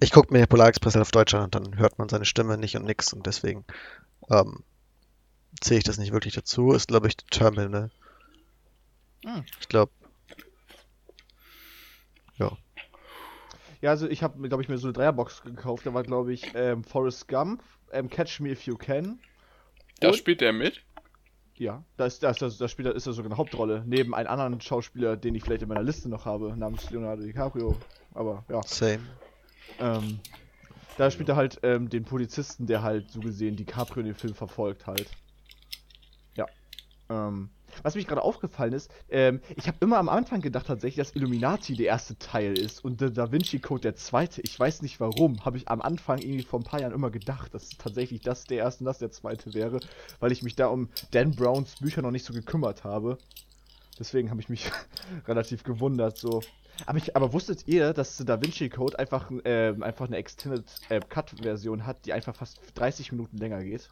ich 0.00 0.12
gucke 0.12 0.32
mir 0.32 0.46
Polar 0.46 0.68
Express 0.68 0.94
halt 0.94 1.02
auf 1.02 1.10
Deutsch 1.10 1.34
an 1.34 1.44
und 1.44 1.54
dann 1.54 1.78
hört 1.78 1.98
man 1.98 2.08
seine 2.08 2.24
Stimme 2.24 2.58
nicht 2.58 2.76
und 2.76 2.84
nix 2.84 3.12
und 3.12 3.26
deswegen 3.26 3.64
ähm, 4.30 4.62
zähle 5.60 5.78
ich 5.78 5.84
das 5.84 5.98
nicht 5.98 6.12
wirklich 6.12 6.34
dazu. 6.34 6.72
Ist, 6.72 6.88
glaube 6.88 7.08
ich, 7.08 7.16
Terminal. 7.16 7.90
Hm. 9.24 9.44
Ich 9.60 9.68
glaube, 9.68 9.92
ja, 13.86 13.90
also 13.90 14.08
ich 14.08 14.22
habe, 14.22 14.48
glaube 14.48 14.62
ich, 14.62 14.68
mir 14.68 14.78
so 14.78 14.88
eine 14.88 14.94
Dreierbox 14.94 15.42
gekauft. 15.42 15.86
Da 15.86 15.94
war, 15.94 16.02
glaube 16.02 16.32
ich, 16.32 16.52
ähm, 16.54 16.82
Forrest 16.84 17.28
Gump, 17.28 17.62
ähm, 17.92 18.08
Catch 18.08 18.40
Me 18.40 18.50
If 18.50 18.62
You 18.62 18.76
Can. 18.76 19.20
Da 20.00 20.12
spielt 20.12 20.42
er 20.42 20.52
mit. 20.52 20.82
Ja, 21.54 21.84
da 21.96 22.06
ist, 22.06 22.22
da 22.22 22.30
ist, 22.30 22.42
da 22.42 22.68
spielt 22.68 22.88
er, 22.88 22.94
ist 22.94 23.06
er 23.06 23.12
sogar 23.12 23.30
eine 23.30 23.38
Hauptrolle. 23.38 23.82
Neben 23.86 24.14
einem 24.14 24.28
anderen 24.28 24.60
Schauspieler, 24.60 25.16
den 25.16 25.34
ich 25.34 25.44
vielleicht 25.44 25.62
in 25.62 25.68
meiner 25.68 25.82
Liste 25.82 26.08
noch 26.08 26.24
habe, 26.24 26.56
namens 26.56 26.90
Leonardo 26.90 27.22
DiCaprio. 27.22 27.76
Aber 28.12 28.44
ja. 28.48 28.62
same. 28.62 29.00
Ähm, 29.78 30.20
da 30.98 31.10
spielt 31.10 31.28
er 31.28 31.36
halt 31.36 31.60
ähm, 31.62 31.88
den 31.88 32.04
Polizisten, 32.04 32.66
der 32.66 32.82
halt 32.82 33.10
so 33.10 33.20
gesehen 33.20 33.56
DiCaprio 33.56 34.00
in 34.00 34.06
dem 34.06 34.14
Film 34.14 34.34
verfolgt 34.34 34.86
halt. 34.86 35.08
Ähm, 37.08 37.50
was 37.82 37.94
mich 37.94 38.06
gerade 38.06 38.22
aufgefallen 38.22 38.72
ist, 38.72 38.90
ähm, 39.10 39.40
ich 39.54 39.66
habe 39.66 39.78
immer 39.80 39.98
am 39.98 40.08
Anfang 40.08 40.40
gedacht 40.40 40.66
tatsächlich, 40.66 40.96
dass 40.96 41.14
Illuminati 41.14 41.74
der 41.74 41.86
erste 41.86 42.18
Teil 42.18 42.58
ist 42.58 42.84
und 42.84 43.00
der 43.00 43.10
Da 43.10 43.32
Vinci 43.32 43.58
Code 43.58 43.82
der 43.82 43.96
zweite. 43.96 44.40
Ich 44.42 44.58
weiß 44.58 44.82
nicht 44.82 44.98
warum, 45.00 45.44
habe 45.44 45.56
ich 45.58 45.68
am 45.68 45.82
Anfang 45.82 46.18
irgendwie 46.18 46.42
vor 46.42 46.60
ein 46.60 46.64
paar 46.64 46.80
Jahren 46.80 46.92
immer 46.94 47.10
gedacht, 47.10 47.54
dass 47.54 47.70
tatsächlich 47.70 48.22
das 48.22 48.44
der 48.44 48.58
erste 48.58 48.84
und 48.84 48.86
das 48.86 48.98
der 48.98 49.10
zweite 49.10 49.54
wäre, 49.54 49.80
weil 50.20 50.32
ich 50.32 50.42
mich 50.42 50.56
da 50.56 50.68
um 50.68 50.88
Dan 51.10 51.32
Browns 51.32 51.76
Bücher 51.76 52.02
noch 52.02 52.10
nicht 52.10 52.24
so 52.24 52.32
gekümmert 52.32 52.84
habe. 52.84 53.18
Deswegen 53.98 54.30
habe 54.30 54.40
ich 54.40 54.48
mich 54.48 54.70
relativ 55.28 55.62
gewundert 55.62 56.18
so. 56.18 56.42
Aber, 56.84 56.98
ich, 56.98 57.16
aber 57.16 57.32
wusstet 57.32 57.66
ihr, 57.66 57.94
dass 57.94 58.18
Da 58.18 58.40
Vinci 58.40 58.68
Code 58.68 58.98
einfach, 58.98 59.30
ähm, 59.44 59.82
einfach 59.82 60.06
eine 60.06 60.16
Extended 60.16 60.64
äh, 60.90 61.00
Cut 61.00 61.34
Version 61.40 61.86
hat, 61.86 62.04
die 62.04 62.12
einfach 62.12 62.34
fast 62.34 62.60
30 62.74 63.12
Minuten 63.12 63.38
länger 63.38 63.62
geht? 63.62 63.88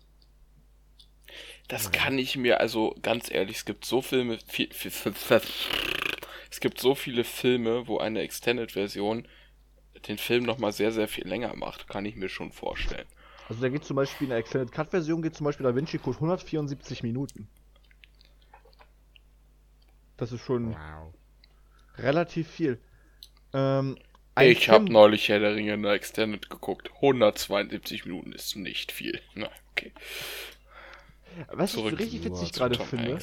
Das 1.68 1.92
kann 1.92 2.18
ich 2.18 2.36
mir, 2.36 2.60
also 2.60 2.94
ganz 3.02 3.30
ehrlich, 3.30 3.58
es 3.58 3.64
gibt 3.64 3.84
so 3.84 4.02
Filme, 4.02 4.38
viel, 4.46 4.72
viel, 4.72 4.90
viel, 4.90 5.12
viel, 5.14 5.40
es 6.50 6.60
gibt 6.60 6.80
so 6.80 6.94
viele 6.94 7.24
Filme, 7.24 7.86
wo 7.88 7.98
eine 7.98 8.20
Extended-Version 8.20 9.28
den 10.08 10.18
Film 10.18 10.44
nochmal 10.44 10.72
sehr, 10.72 10.92
sehr 10.92 11.08
viel 11.08 11.26
länger 11.26 11.54
macht, 11.56 11.88
kann 11.88 12.06
ich 12.06 12.16
mir 12.16 12.28
schon 12.28 12.52
vorstellen. 12.52 13.08
Also 13.48 13.60
da 13.62 13.68
geht 13.70 13.84
zum 13.84 13.96
Beispiel 13.96 14.26
in 14.26 14.30
der 14.30 14.38
Extended 14.38 14.72
Cut 14.72 14.90
Version 14.90 15.22
geht 15.22 15.34
zum 15.34 15.44
Beispiel 15.44 15.64
Da 15.64 15.74
Vinci 15.74 15.98
Code 15.98 16.16
174 16.18 17.02
Minuten. 17.02 17.48
Das 20.16 20.32
ist 20.32 20.40
schon 20.40 20.74
Wow. 20.74 21.14
relativ 21.98 22.48
viel. 22.50 22.80
Ähm, 23.52 23.98
ich 24.38 24.68
habe 24.68 24.92
neulich 24.92 25.28
Herr 25.28 25.38
der 25.40 25.54
Ringe 25.54 25.74
in 25.74 25.82
der 25.82 25.92
Extended 25.92 26.50
geguckt. 26.50 26.90
172 26.94 28.04
Minuten 28.04 28.32
ist 28.32 28.56
nicht 28.56 28.92
viel. 28.92 29.20
Na, 29.34 29.50
okay. 29.72 29.92
Was 31.52 31.70
ich 31.70 31.76
so 31.76 31.82
zurück 31.82 31.98
richtig 32.00 32.24
witzig 32.24 32.52
gerade 32.52 32.78
finde, 32.78 33.18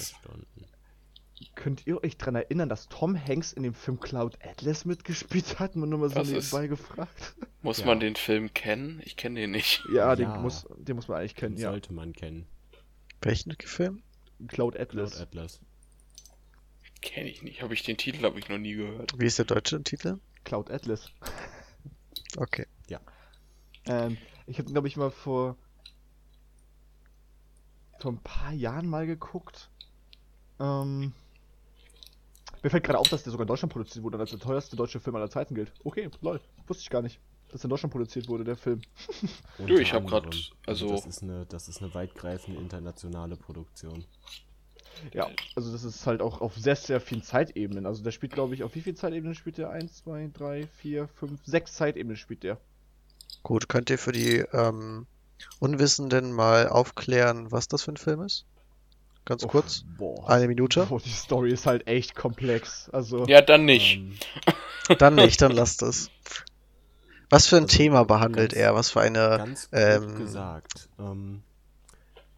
könnt 1.55 1.85
ihr 1.87 2.03
euch 2.03 2.17
daran 2.17 2.35
erinnern, 2.35 2.69
dass 2.69 2.87
Tom 2.87 3.15
Hanks 3.19 3.51
in 3.53 3.63
dem 3.63 3.73
Film 3.73 3.99
Cloud 3.99 4.37
Atlas 4.45 4.85
mitgespielt 4.85 5.59
hat? 5.59 5.75
Nur 5.75 5.87
mal 5.99 6.09
so 6.09 6.19
ist- 6.21 6.31
nebenbei 6.31 6.67
gefragt. 6.67 7.35
Muss 7.61 7.79
Ja. 7.79 7.85
man 7.87 7.99
den 7.99 8.15
Film 8.15 8.53
kennen? 8.53 9.01
Ich 9.03 9.17
kenne 9.17 9.39
den 9.39 9.51
nicht. 9.51 9.83
Ja, 9.93 10.15
den, 10.15 10.29
Ja. 10.29 10.37
muss, 10.37 10.67
den 10.77 10.95
muss 10.95 11.07
man 11.07 11.19
eigentlich 11.19 11.35
kennen, 11.35 11.55
Den 11.55 11.63
ja. 11.63 11.71
sollte 11.71 11.93
man 11.93 12.13
kennen. 12.13 12.47
Welchen 13.21 13.55
Film? 13.59 14.01
Cloud 14.47 14.73
Cloud 14.73 14.79
Atlas. 14.79 15.19
Atlas. 15.21 15.59
Kenne 17.01 17.29
ich 17.29 17.41
nicht. 17.43 17.61
Habe 17.61 17.73
ich 17.73 17.83
den 17.83 17.97
Titel 17.97 18.23
habe 18.23 18.39
ich 18.39 18.47
noch 18.49 18.57
nie 18.57 18.73
gehört. 18.73 19.13
Wie 19.17 19.25
ist 19.25 19.37
der 19.37 19.45
deutsche 19.45 19.81
Titel? 19.83 20.19
Cloud 20.43 20.69
Atlas. 20.71 21.11
Okay. 22.37 22.65
Ähm, 23.87 24.17
ich 24.45 24.59
habe, 24.59 24.71
glaube 24.71 24.87
ich, 24.87 24.95
mal 24.95 25.09
vor 25.09 25.57
vor 28.01 28.11
ein 28.11 28.17
paar 28.17 28.51
Jahren 28.51 28.87
mal 28.87 29.05
geguckt. 29.05 29.69
Ähm, 30.59 31.13
mir 32.63 32.69
fällt 32.69 32.83
gerade 32.83 32.99
auf, 32.99 33.07
dass 33.09 33.23
der 33.23 33.31
sogar 33.31 33.43
in 33.45 33.47
Deutschland 33.47 33.71
produziert 33.71 34.03
wurde 34.03 34.17
und 34.17 34.21
als 34.21 34.31
der 34.31 34.39
teuerste 34.39 34.75
deutsche 34.75 34.99
Film 34.99 35.15
aller 35.15 35.29
Zeiten 35.29 35.55
gilt. 35.55 35.71
Okay, 35.83 36.09
lol, 36.21 36.39
wusste 36.67 36.81
ich 36.83 36.89
gar 36.89 37.01
nicht, 37.01 37.19
dass 37.51 37.63
in 37.63 37.69
Deutschland 37.69 37.91
produziert 37.91 38.27
wurde, 38.27 38.43
der 38.43 38.55
Film. 38.55 38.81
Du, 39.57 39.77
ich 39.77 39.93
hab 39.93 40.03
Unter 40.03 40.21
grad- 40.21 40.25
anderem. 40.25 40.43
also- 40.65 40.89
das 40.89 41.05
ist 41.05 41.23
eine, 41.23 41.45
das 41.45 41.67
ist 41.69 41.81
eine 41.81 41.93
weitgreifende 41.93 42.59
internationale 42.59 43.35
Produktion. 43.35 44.03
Ja, 45.13 45.29
also 45.55 45.71
das 45.71 45.83
ist 45.83 46.05
halt 46.05 46.21
auch 46.21 46.41
auf 46.41 46.55
sehr, 46.55 46.75
sehr 46.75 46.99
vielen 47.01 47.23
Zeitebenen. 47.23 47.85
Also 47.87 48.03
der 48.03 48.11
spielt, 48.11 48.33
glaube 48.33 48.53
ich, 48.53 48.63
auf 48.63 48.75
wie 48.75 48.81
viele 48.81 48.95
Zeitebenen 48.95 49.33
spielt 49.33 49.57
der? 49.57 49.71
1, 49.71 49.95
2, 50.03 50.29
3, 50.33 50.67
4, 50.67 51.07
5, 51.07 51.39
6 51.43 51.73
Zeitebenen 51.73 52.17
spielt 52.17 52.43
der. 52.43 52.57
Gut, 53.41 53.67
könnt 53.69 53.89
ihr 53.89 53.97
für 53.97 54.11
die 54.11 54.39
ähm, 54.53 55.07
Unwissenden 55.59 56.31
mal 56.33 56.67
aufklären, 56.67 57.51
was 57.51 57.67
das 57.67 57.83
für 57.83 57.91
ein 57.93 57.97
Film 57.97 58.21
ist? 58.21 58.45
Ganz 59.25 59.43
Uff, 59.43 59.51
kurz. 59.51 59.85
Boah. 59.97 60.27
Eine 60.29 60.47
Minute. 60.47 60.85
Boah, 60.87 60.99
die 60.99 61.09
Story 61.09 61.51
ist 61.51 61.65
halt 61.67 61.87
echt 61.87 62.15
komplex. 62.15 62.89
Also. 62.91 63.25
Ja, 63.27 63.41
dann 63.41 63.65
nicht. 63.65 63.97
Ähm, 63.97 64.17
Dann 64.97 65.15
nicht, 65.15 65.41
dann 65.41 65.51
lasst 65.51 65.83
es. 65.83 66.09
Was 67.29 67.47
für 67.47 67.55
ein 67.57 67.63
Also, 67.63 67.77
Thema 67.77 68.03
behandelt 68.03 68.51
ganz- 68.51 68.61
er? 68.61 68.75
Was 68.75 68.89
für 68.89 68.99
eine. 69.01 69.37
Ganz 69.37 69.69
gut 69.69 69.79
ähm, 69.79 70.17
gesagt. 70.17 70.89
Ähm, 70.99 71.43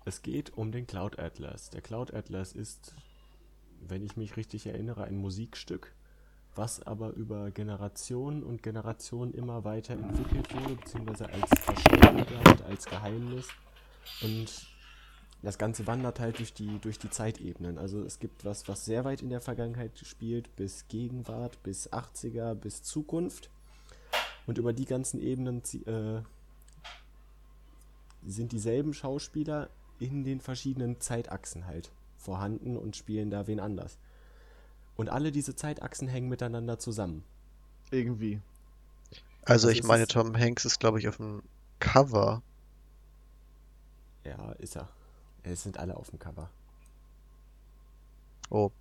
es 0.06 0.22
geht 0.22 0.56
um 0.56 0.72
den 0.72 0.86
Cloud 0.86 1.18
Atlas. 1.18 1.70
Der 1.70 1.82
Cloud 1.82 2.14
Atlas 2.14 2.52
ist, 2.52 2.94
wenn 3.88 4.04
ich 4.04 4.18
mich 4.18 4.36
richtig 4.38 4.68
erinnere, 4.68 5.06
ein 5.06 5.16
Musikstück, 5.16 5.94
was 6.56 6.82
aber 6.84 7.12
über 7.12 7.52
Generationen 7.52 8.44
und 8.44 8.62
Generationen 8.62 9.34
immer 9.34 9.64
weiter 9.64 9.94
entwickelt 9.94 10.54
wurde, 10.54 10.76
beziehungsweise 10.76 11.30
als 11.30 11.50
verschollen 11.60 12.26
bleibt, 12.26 12.62
als 12.64 12.86
Geheimnis. 12.86 13.48
Und 14.22 14.68
das 15.42 15.58
Ganze 15.58 15.86
wandert 15.88 16.20
halt 16.20 16.40
durch 16.40 16.54
die, 16.54 16.80
durch 16.80 17.00
die 17.00 17.10
Zeitebenen. 17.10 17.78
Also 17.78 18.02
es 18.04 18.20
gibt 18.20 18.46
was, 18.46 18.68
was 18.68 18.86
sehr 18.86 19.04
weit 19.04 19.22
in 19.22 19.30
der 19.30 19.42
Vergangenheit 19.42 20.00
spielt, 20.00 20.56
bis 20.56 20.88
Gegenwart, 20.88 21.62
bis 21.64 21.92
80er, 21.92 22.56
bis 22.56 22.84
Zukunft. 22.84 23.50
Und 24.46 24.58
über 24.58 24.74
die 24.74 24.86
ganzen 24.86 25.22
Ebenen 25.22 25.62
äh, 25.86 26.22
sind 28.26 28.52
dieselben 28.52 28.94
Schauspieler 28.94 29.70
in 30.00 30.24
den 30.24 30.40
verschiedenen 30.40 31.00
Zeitachsen 31.02 31.66
halt 31.66 31.92
vorhanden 32.18 32.78
und 32.78 32.96
spielen 32.96 33.30
da 33.30 33.48
wen 33.48 33.60
anders. 33.60 33.98
Und 34.96 35.10
alle 35.10 35.32
diese 35.32 35.56
Zeitachsen 35.56 36.08
hängen 36.08 36.30
miteinander 36.30 36.78
zusammen. 36.80 37.24
Irgendwie. 37.92 38.42
Also 39.44 39.68
Was 39.68 39.74
ich 39.76 39.84
meine? 39.84 40.08
Tom 40.08 40.38
Hanks 40.38 40.66
ist, 40.66 40.80
glaube 40.80 41.00
ich, 41.00 41.08
auf 41.08 41.18
dem 41.18 41.42
Cover. 41.80 42.42
Ja, 44.24 44.52
ist 44.54 44.76
er. 44.78 44.88
Es 45.44 45.64
sind 45.64 45.78
alle 45.78 45.98
auf 45.98 46.10
dem 46.10 46.20
Cover. 46.20 46.50
Oh, 48.50 48.72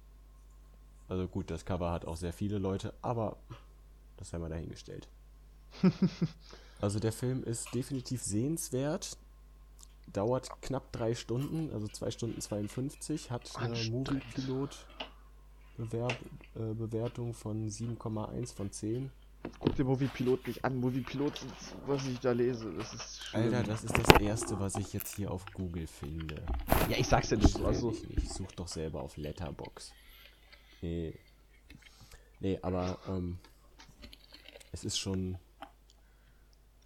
Also 1.09 1.27
gut, 1.29 1.51
das 1.51 1.65
Cover 1.65 1.91
hat 1.91 2.05
auch 2.05 2.17
sehr 2.17 2.33
viele 2.33 2.59
Leute, 2.59 2.93
aber 3.03 3.37
das 4.19 4.33
haben 4.33 4.43
wir 4.43 4.49
dahingestellt. 4.51 5.09
also 6.81 7.01
der 7.01 7.13
Film 7.13 7.43
ist 7.43 7.75
definitiv 7.75 8.23
sehenswert. 8.23 9.17
Dauert 10.13 10.51
knapp 10.61 10.93
drei 10.93 11.15
Stunden, 11.15 11.73
also 11.73 11.89
zwei 11.89 12.11
Stunden 12.11 12.41
52, 12.41 13.31
hat 13.31 13.57
eine 13.57 13.71
Anstrengend. 13.71 14.11
Movie-Pilot 14.11 14.87
Bewerb, 15.77 16.17
äh, 16.55 16.75
Bewertung 16.75 17.35
von 17.35 17.69
7,1 17.69 18.53
von 18.55 18.71
10. 18.71 19.11
Guck 19.59 19.75
dir 19.75 19.85
Movie 19.85 20.07
Pilot 20.07 20.47
nicht 20.47 20.65
an. 20.65 20.77
Movie 20.77 21.01
Pilot, 21.01 21.45
was 21.87 22.07
ich 22.07 22.21
da 22.21 22.33
lese, 22.33 22.73
das 22.75 22.95
ist 22.95 23.25
schlimm. 23.25 23.43
Alter, 23.45 23.63
das 23.65 23.85
ist 23.85 23.97
das 23.97 24.21
erste, 24.21 24.61
was 24.61 24.77
ich 24.77 24.93
jetzt 24.93 25.17
hier 25.17 25.31
auf 25.31 25.45
Google 25.53 25.87
finde. 25.87 26.43
ja, 26.89 26.97
ich 26.97 27.09
sag's 27.09 27.31
ja 27.31 27.37
nicht 27.37 27.51
so. 27.51 27.65
Also, 27.65 27.91
dich 27.91 28.09
nicht, 28.09 28.31
such 28.31 28.53
doch 28.53 28.69
selber 28.69 29.03
auf 29.03 29.17
Letterbox. 29.17 29.93
Nee. 30.81 31.15
Nee, 32.41 32.59
aber 32.63 32.99
ähm, 33.09 33.39
es 34.73 34.85
ist 34.85 34.99
schon. 34.99 35.39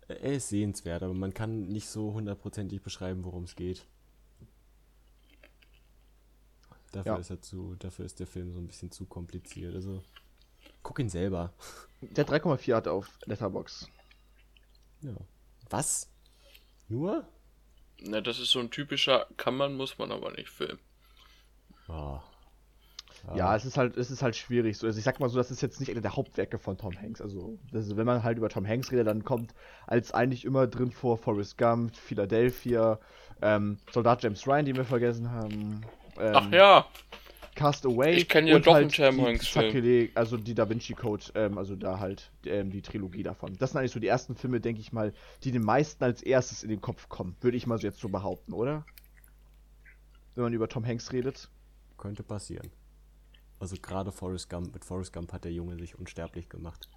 Er 0.08 0.34
ist 0.34 0.50
sehenswert, 0.50 1.02
aber 1.02 1.14
man 1.14 1.34
kann 1.34 1.66
nicht 1.68 1.88
so 1.88 2.12
hundertprozentig 2.12 2.80
beschreiben, 2.80 3.24
worum 3.24 3.44
es 3.44 3.56
geht. 3.56 3.86
Dafür 6.96 7.12
Ja. 7.12 7.18
ist 7.18 7.30
er 7.30 7.42
zu, 7.42 7.74
dafür 7.78 8.06
ist 8.06 8.20
der 8.20 8.26
Film 8.26 8.52
so 8.52 8.58
ein 8.58 8.66
bisschen 8.66 8.90
zu 8.90 9.04
kompliziert. 9.04 9.74
Also 9.74 10.02
guck 10.82 10.98
ihn 10.98 11.10
selber. 11.10 11.52
der 12.00 12.26
3,4 12.26 12.74
hat 12.74 12.88
auf 12.88 13.18
Letterbox. 13.26 13.86
Ja. 15.02 15.14
Was? 15.68 16.10
Nur? 16.88 17.28
Na, 18.00 18.22
das 18.22 18.38
ist 18.38 18.50
so 18.50 18.60
ein 18.60 18.70
typischer, 18.70 19.26
kann 19.36 19.56
man, 19.56 19.76
muss 19.76 19.98
man 19.98 20.10
aber 20.10 20.30
nicht 20.32 20.48
Film. 20.48 20.78
Ah. 21.88 22.22
Ja, 23.34 23.56
es 23.56 23.64
ist 23.64 23.76
halt, 23.76 23.96
es 23.96 24.10
ist 24.10 24.22
halt 24.22 24.36
schwierig. 24.36 24.78
So, 24.78 24.86
also 24.86 24.98
ich 24.98 25.04
sag 25.04 25.18
mal 25.20 25.28
so, 25.28 25.36
das 25.36 25.50
ist 25.50 25.60
jetzt 25.60 25.80
nicht 25.80 25.90
einer 25.90 26.00
der 26.00 26.14
Hauptwerke 26.16 26.58
von 26.58 26.78
Tom 26.78 26.96
Hanks. 27.00 27.20
Also, 27.20 27.58
das 27.72 27.86
ist, 27.86 27.96
wenn 27.96 28.06
man 28.06 28.22
halt 28.22 28.38
über 28.38 28.48
Tom 28.48 28.66
Hanks 28.66 28.92
redet, 28.92 29.06
dann 29.06 29.24
kommt 29.24 29.52
als 29.86 30.12
eigentlich 30.12 30.44
immer 30.44 30.66
drin 30.66 30.92
vor 30.92 31.18
Forrest 31.18 31.58
Gump, 31.58 31.96
Philadelphia, 31.96 33.00
ähm, 33.42 33.78
Soldat 33.92 34.22
James 34.22 34.46
Ryan, 34.46 34.64
den 34.66 34.76
wir 34.76 34.84
vergessen 34.84 35.30
haben. 35.30 35.80
Ähm, 36.18 36.32
Ach 36.34 36.52
ja, 36.52 36.86
Cast 37.56 37.86
Away. 37.86 38.14
Ich 38.14 38.28
kenn 38.28 38.46
ja 38.46 38.56
und 38.56 38.66
doch 38.66 38.74
halt 38.74 39.00
einen. 39.00 39.38
Sakrileg, 39.40 40.12
also 40.14 40.36
die 40.36 40.54
Da 40.54 40.68
Vinci 40.68 40.94
Code, 40.94 41.24
ähm, 41.34 41.58
also 41.58 41.74
da 41.74 41.98
halt 41.98 42.30
ähm, 42.44 42.70
die 42.70 42.82
Trilogie 42.82 43.22
davon. 43.22 43.56
Das 43.58 43.72
sind 43.72 43.80
eigentlich 43.80 43.92
so 43.92 43.98
die 43.98 44.06
ersten 44.06 44.36
Filme, 44.36 44.60
denke 44.60 44.80
ich 44.80 44.92
mal, 44.92 45.12
die 45.42 45.50
den 45.50 45.62
meisten 45.62 46.04
als 46.04 46.22
erstes 46.22 46.62
in 46.62 46.68
den 46.68 46.80
Kopf 46.80 47.08
kommen. 47.08 47.34
Würde 47.40 47.56
ich 47.56 47.66
mal 47.66 47.78
so 47.78 47.86
jetzt 47.86 47.98
so 47.98 48.08
behaupten, 48.08 48.52
oder? 48.52 48.84
Wenn 50.34 50.44
man 50.44 50.52
über 50.52 50.68
Tom 50.68 50.86
Hanks 50.86 51.12
redet. 51.12 51.48
Könnte 51.96 52.22
passieren. 52.22 52.70
Also 53.58 53.76
gerade 53.80 54.12
Forrest 54.12 54.50
Gump, 54.50 54.74
mit 54.74 54.84
Forrest 54.84 55.14
Gump 55.14 55.32
hat 55.32 55.44
der 55.44 55.52
Junge 55.52 55.78
sich 55.78 55.98
unsterblich 55.98 56.50
gemacht. 56.50 56.90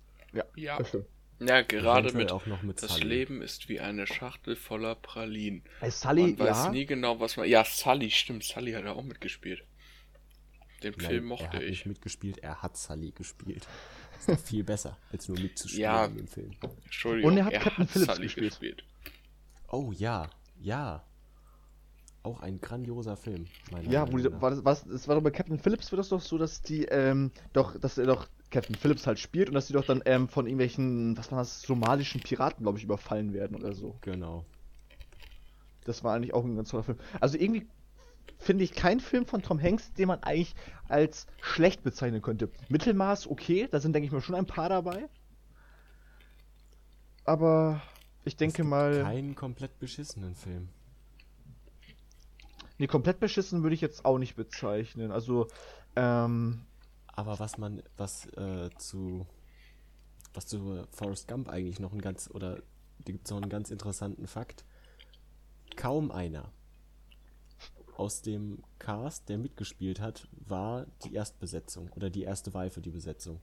ja. 0.55 0.77
das 0.77 0.89
stimmt. 0.89 1.07
Ja, 1.39 1.61
gerade 1.61 2.11
mit 2.13 2.31
auch 2.31 2.45
noch 2.47 2.63
mit 2.63 2.83
Das 2.83 2.95
Sully. 2.95 3.07
Leben 3.07 3.41
ist 3.41 3.69
wie 3.69 3.79
eine 3.79 4.05
Schachtel 4.07 4.55
voller 4.55 4.95
Pralinen. 4.95 5.63
Bei 5.79 5.89
Sully, 5.89 6.23
Man 6.37 6.39
weiß 6.39 6.65
ja. 6.65 6.71
nie 6.71 6.85
genau, 6.85 7.19
was 7.19 7.37
man. 7.37 7.47
Ja, 7.47 7.63
Sully, 7.63 8.11
stimmt, 8.11 8.43
Sully 8.43 8.73
hat 8.73 8.83
ja 8.83 8.91
auch 8.91 9.03
mitgespielt. 9.03 9.63
Den 10.83 10.93
Nein, 10.97 11.07
Film 11.07 11.23
er 11.23 11.27
mochte 11.27 11.57
hat 11.57 11.63
ich. 11.63 11.69
nicht 11.69 11.85
mitgespielt, 11.85 12.37
er 12.39 12.61
hat 12.61 12.77
Sully 12.77 13.11
gespielt. 13.11 13.67
Ist 14.19 14.29
doch 14.29 14.39
viel 14.39 14.63
besser, 14.65 14.97
als 15.11 15.27
nur 15.29 15.39
mitzuspielen 15.39 15.81
Ja. 15.83 16.05
in 16.05 16.17
dem 16.17 16.27
Film. 16.27 16.51
Entschuldigung, 16.85 17.31
Und 17.31 17.37
er 17.37 17.45
hat 17.45 17.53
Captain 17.53 17.87
Phillips 17.87 18.13
Sully 18.15 18.23
gespielt. 18.27 18.49
gespielt. 18.51 18.83
Oh 19.69 19.91
ja, 19.93 20.29
ja. 20.59 21.05
Auch 22.23 22.41
ein 22.41 22.59
grandioser 22.59 23.15
Film. 23.15 23.45
Ja, 23.87 24.11
wo 24.11 24.17
die, 24.17 24.29
war 24.41 24.49
das, 24.51 24.65
was, 24.65 24.85
es 24.87 25.07
war 25.07 25.15
doch 25.15 25.21
bei 25.23 25.31
Captain 25.31 25.57
Phillips, 25.57 25.89
wird 25.91 25.99
das 25.99 26.09
doch 26.09 26.19
so, 26.19 26.37
dass 26.37 26.61
die, 26.61 26.83
ähm, 26.85 27.31
doch, 27.53 27.79
dass 27.79 27.97
er 27.97 28.07
doch 28.07 28.27
Captain 28.51 28.75
Phillips 28.75 29.05
halt 29.05 29.19
spielt 29.19 29.49
und 29.49 29.55
dass 29.55 29.67
die 29.67 29.73
doch 29.73 29.85
dann, 29.85 30.01
ähm, 30.05 30.27
von 30.27 30.45
irgendwelchen, 30.45 31.15
was 31.17 31.31
war 31.31 31.39
das, 31.39 31.61
somalischen 31.61 32.21
Piraten, 32.21 32.63
glaube 32.63 32.77
ich, 32.77 32.83
überfallen 32.83 33.33
werden 33.33 33.55
oder 33.55 33.73
so. 33.73 33.97
Genau. 34.01 34.45
Das 35.85 36.03
war 36.03 36.15
eigentlich 36.15 36.33
auch 36.33 36.43
ein 36.43 36.55
ganz 36.55 36.69
toller 36.69 36.83
Film. 36.83 36.97
Also 37.19 37.37
irgendwie 37.37 37.67
finde 38.37 38.63
ich 38.63 38.73
keinen 38.73 38.99
Film 38.99 39.25
von 39.25 39.41
Tom 39.41 39.61
Hanks, 39.61 39.93
den 39.93 40.07
man 40.07 40.23
eigentlich 40.23 40.55
als 40.87 41.27
schlecht 41.41 41.83
bezeichnen 41.83 42.21
könnte. 42.21 42.49
Mittelmaß, 42.69 43.27
okay, 43.27 43.67
da 43.71 43.79
sind, 43.79 43.93
denke 43.93 44.07
ich 44.07 44.11
mal, 44.11 44.21
schon 44.21 44.35
ein 44.35 44.45
paar 44.45 44.69
dabei. 44.69 45.07
Aber 47.25 47.81
ich 48.25 48.35
denke 48.35 48.63
mal, 48.63 49.03
Keinen 49.03 49.35
komplett 49.35 49.77
beschissenen 49.79 50.35
Film. 50.35 50.69
nee, 52.77 52.87
komplett 52.87 53.19
beschissen 53.19 53.61
würde 53.61 53.75
ich 53.75 53.81
jetzt 53.81 54.05
auch 54.05 54.17
nicht 54.17 54.35
bezeichnen. 54.35 55.11
Also, 55.11 55.47
ähm, 55.95 56.61
Aber 57.19 57.37
was 57.37 57.57
man, 57.57 57.83
was 57.97 58.27
äh, 58.37 58.69
zu, 58.77 59.27
was 60.33 60.47
zu 60.47 60.87
Forrest 60.91 61.27
Gump 61.27 61.49
eigentlich 61.49 61.81
noch 61.81 61.91
ein 61.91 61.99
ganz, 61.99 62.29
oder 62.33 62.55
da 62.55 63.11
gibt 63.11 63.25
es 63.25 63.31
noch 63.31 63.41
einen 63.41 63.49
ganz 63.49 63.71
interessanten 63.71 64.25
Fakt. 64.25 64.63
Kaum 65.75 66.11
einer 66.11 66.53
aus 67.97 68.21
dem 68.21 68.63
Cast, 68.77 69.27
der 69.27 69.37
mitgespielt 69.37 69.99
hat, 69.99 70.29
war 70.31 70.85
die 71.03 71.13
Erstbesetzung 71.13 71.89
oder 71.93 72.09
die 72.09 72.23
erste 72.23 72.53
Wahl 72.53 72.69
für 72.69 72.79
die 72.79 72.89
Besetzung. 72.89 73.41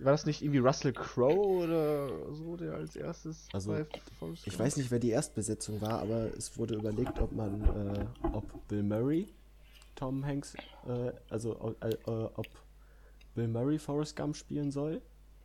war 0.00 0.12
das 0.12 0.26
nicht 0.26 0.42
irgendwie 0.42 0.58
Russell 0.58 0.92
Crowe 0.92 1.64
oder 1.64 2.34
so, 2.34 2.54
der 2.58 2.74
als 2.74 2.96
erstes 2.96 3.48
Also, 3.54 3.72
bei 3.72 3.86
Forrest 4.18 4.46
Ich 4.46 4.58
weiß 4.58 4.76
nicht, 4.76 4.90
wer 4.90 4.98
die 4.98 5.08
Erstbesetzung 5.08 5.80
war, 5.80 6.00
aber 6.00 6.36
es 6.36 6.58
wurde 6.58 6.74
überlegt, 6.74 7.18
ob 7.18 7.32
man, 7.32 7.62
äh, 7.62 8.06
ob 8.34 8.68
Bill 8.68 8.82
Murray, 8.82 9.26
Tom 9.94 10.22
Hanks, 10.26 10.54
äh, 10.86 11.12
also 11.30 11.74
äh, 11.80 11.88
äh, 11.88 12.28
ob 12.34 12.46
Bill 13.34 13.48
Murray 13.48 13.78
Forrest 13.78 14.16
Gump 14.16 14.36
spielen 14.36 14.70
soll. 14.70 15.02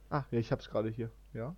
Ah, 0.10 0.24
ja, 0.32 0.40
ich 0.40 0.52
hab's 0.52 0.70
gerade 0.70 0.90
hier, 0.90 1.12
ja. 1.34 1.56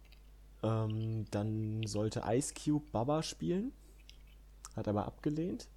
Ähm, 0.64 1.26
dann 1.32 1.86
sollte 1.88 2.24
Ice 2.28 2.54
Cube 2.54 2.86
Baba 2.92 3.24
spielen, 3.24 3.72
hat 4.76 4.88
aber 4.88 5.06
abgelehnt. 5.06 5.68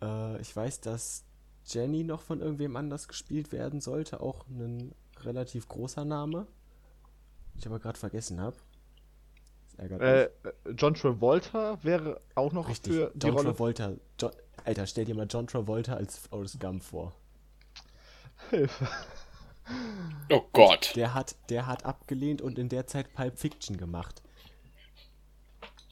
Äh, 0.00 0.40
ich 0.40 0.54
weiß, 0.54 0.80
dass 0.80 1.24
Jenny 1.66 2.04
noch 2.04 2.22
von 2.22 2.40
irgendwem 2.40 2.76
anders 2.76 3.08
gespielt 3.08 3.52
werden 3.52 3.80
sollte, 3.80 4.20
auch 4.20 4.46
ein 4.48 4.94
relativ 5.20 5.68
großer 5.68 6.04
Name. 6.04 6.46
Ich 7.58 7.66
aber 7.66 7.78
gerade 7.78 7.98
vergessen 7.98 8.40
habe. 8.40 8.56
Das 9.66 9.74
ärgert 9.90 10.00
Äh, 10.00 10.30
mich. 10.44 10.54
äh, 10.54 10.70
John 10.78 10.94
Travolta 10.94 11.78
wäre 11.82 12.20
auch 12.34 12.52
noch 12.52 12.68
Richtig, 12.68 12.92
für 12.94 13.10
die 13.14 13.26
John 13.26 13.36
Rolle. 13.36 13.50
Travolta. 13.50 13.92
Jo 14.20 14.30
Alter, 14.64 14.86
stell 14.86 15.04
dir 15.04 15.14
mal 15.14 15.26
John 15.28 15.46
Travolta 15.46 15.94
als 15.94 16.18
Forrest 16.18 16.58
Gump 16.60 16.82
vor. 16.82 17.14
Hilfe. 18.50 18.86
Oh 20.30 20.42
Gott. 20.52 20.92
Der 20.96 21.14
hat, 21.14 21.36
der 21.48 21.66
hat 21.66 21.84
abgelehnt 21.84 22.40
und 22.42 22.58
in 22.58 22.68
der 22.68 22.86
Zeit 22.86 23.12
Pulp 23.14 23.38
Fiction 23.38 23.76
gemacht. 23.76 24.22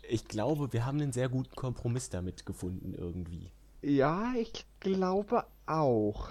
Ich 0.09 0.25
glaube, 0.27 0.73
wir 0.73 0.87
haben 0.87 1.01
einen 1.01 1.13
sehr 1.13 1.29
guten 1.29 1.55
Kompromiss 1.55 2.09
damit 2.09 2.47
gefunden 2.47 2.95
irgendwie. 2.95 3.51
Ja, 3.83 4.33
ich 4.37 4.65
glaube 4.81 5.45
auch. 5.67 6.31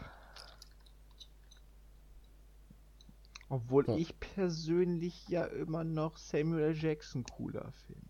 Obwohl 3.49 3.85
Ja. 3.87 3.95
ich 3.95 4.19
persönlich 4.19 5.27
ja 5.29 5.45
immer 5.45 5.83
noch 5.83 6.17
Samuel. 6.17 6.75
Jackson 6.75 7.23
cooler 7.23 7.71
finde. 7.85 8.07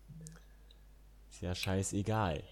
Ist 1.30 1.42
ja 1.42 1.54
scheißegal. 1.54 2.42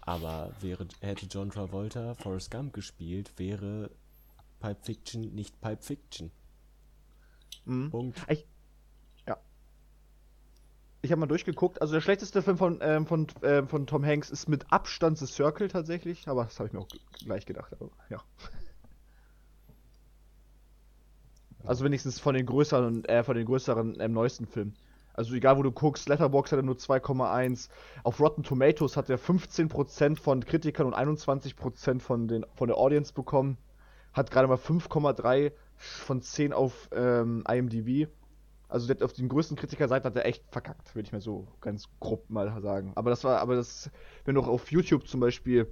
Aber 0.00 0.52
wäre, 0.60 0.86
hätte 1.00 1.26
John 1.26 1.50
Travolta 1.50 2.14
Forrest 2.14 2.50
Gump 2.50 2.72
gespielt, 2.72 3.32
wäre 3.38 3.90
Pulp 4.64 4.82
Fiction 4.82 5.20
nicht 5.34 5.60
Pulp 5.60 5.84
Fiction. 5.84 6.30
Mhm. 7.66 7.90
Punkt. 7.90 8.24
Ich, 8.30 8.46
ja. 9.26 9.36
Ich 11.02 11.12
habe 11.12 11.20
mal 11.20 11.26
durchgeguckt. 11.26 11.82
Also 11.82 11.92
der 11.92 12.00
schlechteste 12.00 12.40
Film 12.40 12.56
von, 12.56 12.78
ähm, 12.80 13.06
von, 13.06 13.26
ähm, 13.42 13.68
von 13.68 13.86
Tom 13.86 14.02
Hanks 14.02 14.30
ist 14.30 14.48
mit 14.48 14.72
Abstand 14.72 15.18
The 15.18 15.26
Circle 15.26 15.68
tatsächlich. 15.68 16.28
Aber 16.28 16.44
das 16.44 16.58
habe 16.58 16.68
ich 16.68 16.72
mir 16.72 16.80
auch 16.80 16.88
gleich 17.22 17.44
gedacht. 17.44 17.74
Aber, 17.74 17.90
ja. 18.08 18.22
Also 21.66 21.84
wenigstens 21.84 22.18
von 22.18 22.34
den 22.34 22.46
größeren, 22.46 23.04
äh, 23.04 23.22
von 23.22 23.36
den 23.36 23.44
größeren, 23.44 24.00
ähm, 24.00 24.12
neuesten 24.14 24.46
Filmen. 24.46 24.74
Also 25.12 25.34
egal 25.34 25.58
wo 25.58 25.62
du 25.62 25.72
guckst, 25.72 26.08
Letterboxd 26.08 26.52
hat 26.52 26.60
er 26.60 26.62
nur 26.62 26.78
2,1. 26.78 27.68
Auf 28.02 28.18
Rotten 28.18 28.44
Tomatoes 28.44 28.96
hat 28.96 29.10
er 29.10 29.18
15% 29.18 30.18
von 30.18 30.42
Kritikern 30.42 30.86
und 30.86 30.94
21% 30.94 32.00
von, 32.00 32.28
den, 32.28 32.46
von 32.54 32.68
der 32.68 32.78
Audience 32.78 33.12
bekommen. 33.12 33.58
Hat 34.14 34.30
gerade 34.30 34.48
mal 34.48 34.56
5,3 34.56 35.52
von 35.76 36.22
10 36.22 36.52
auf 36.52 36.88
ähm, 36.92 37.44
IMDb. 37.48 38.08
Also 38.68 38.92
der, 38.92 39.04
auf 39.04 39.12
den 39.12 39.28
größten 39.28 39.56
Kritikerseiten 39.56 40.06
hat 40.06 40.16
er 40.16 40.24
echt 40.24 40.44
verkackt, 40.50 40.94
würde 40.94 41.06
ich 41.06 41.12
mir 41.12 41.20
so 41.20 41.46
ganz 41.60 41.88
grob 42.00 42.30
mal 42.30 42.60
sagen. 42.62 42.92
Aber 42.94 43.10
das 43.10 43.22
war, 43.22 43.40
aber 43.40 43.54
das, 43.56 43.90
wenn 44.24 44.34
du 44.34 44.40
auch 44.40 44.48
auf 44.48 44.72
YouTube 44.72 45.06
zum 45.06 45.20
Beispiel 45.20 45.70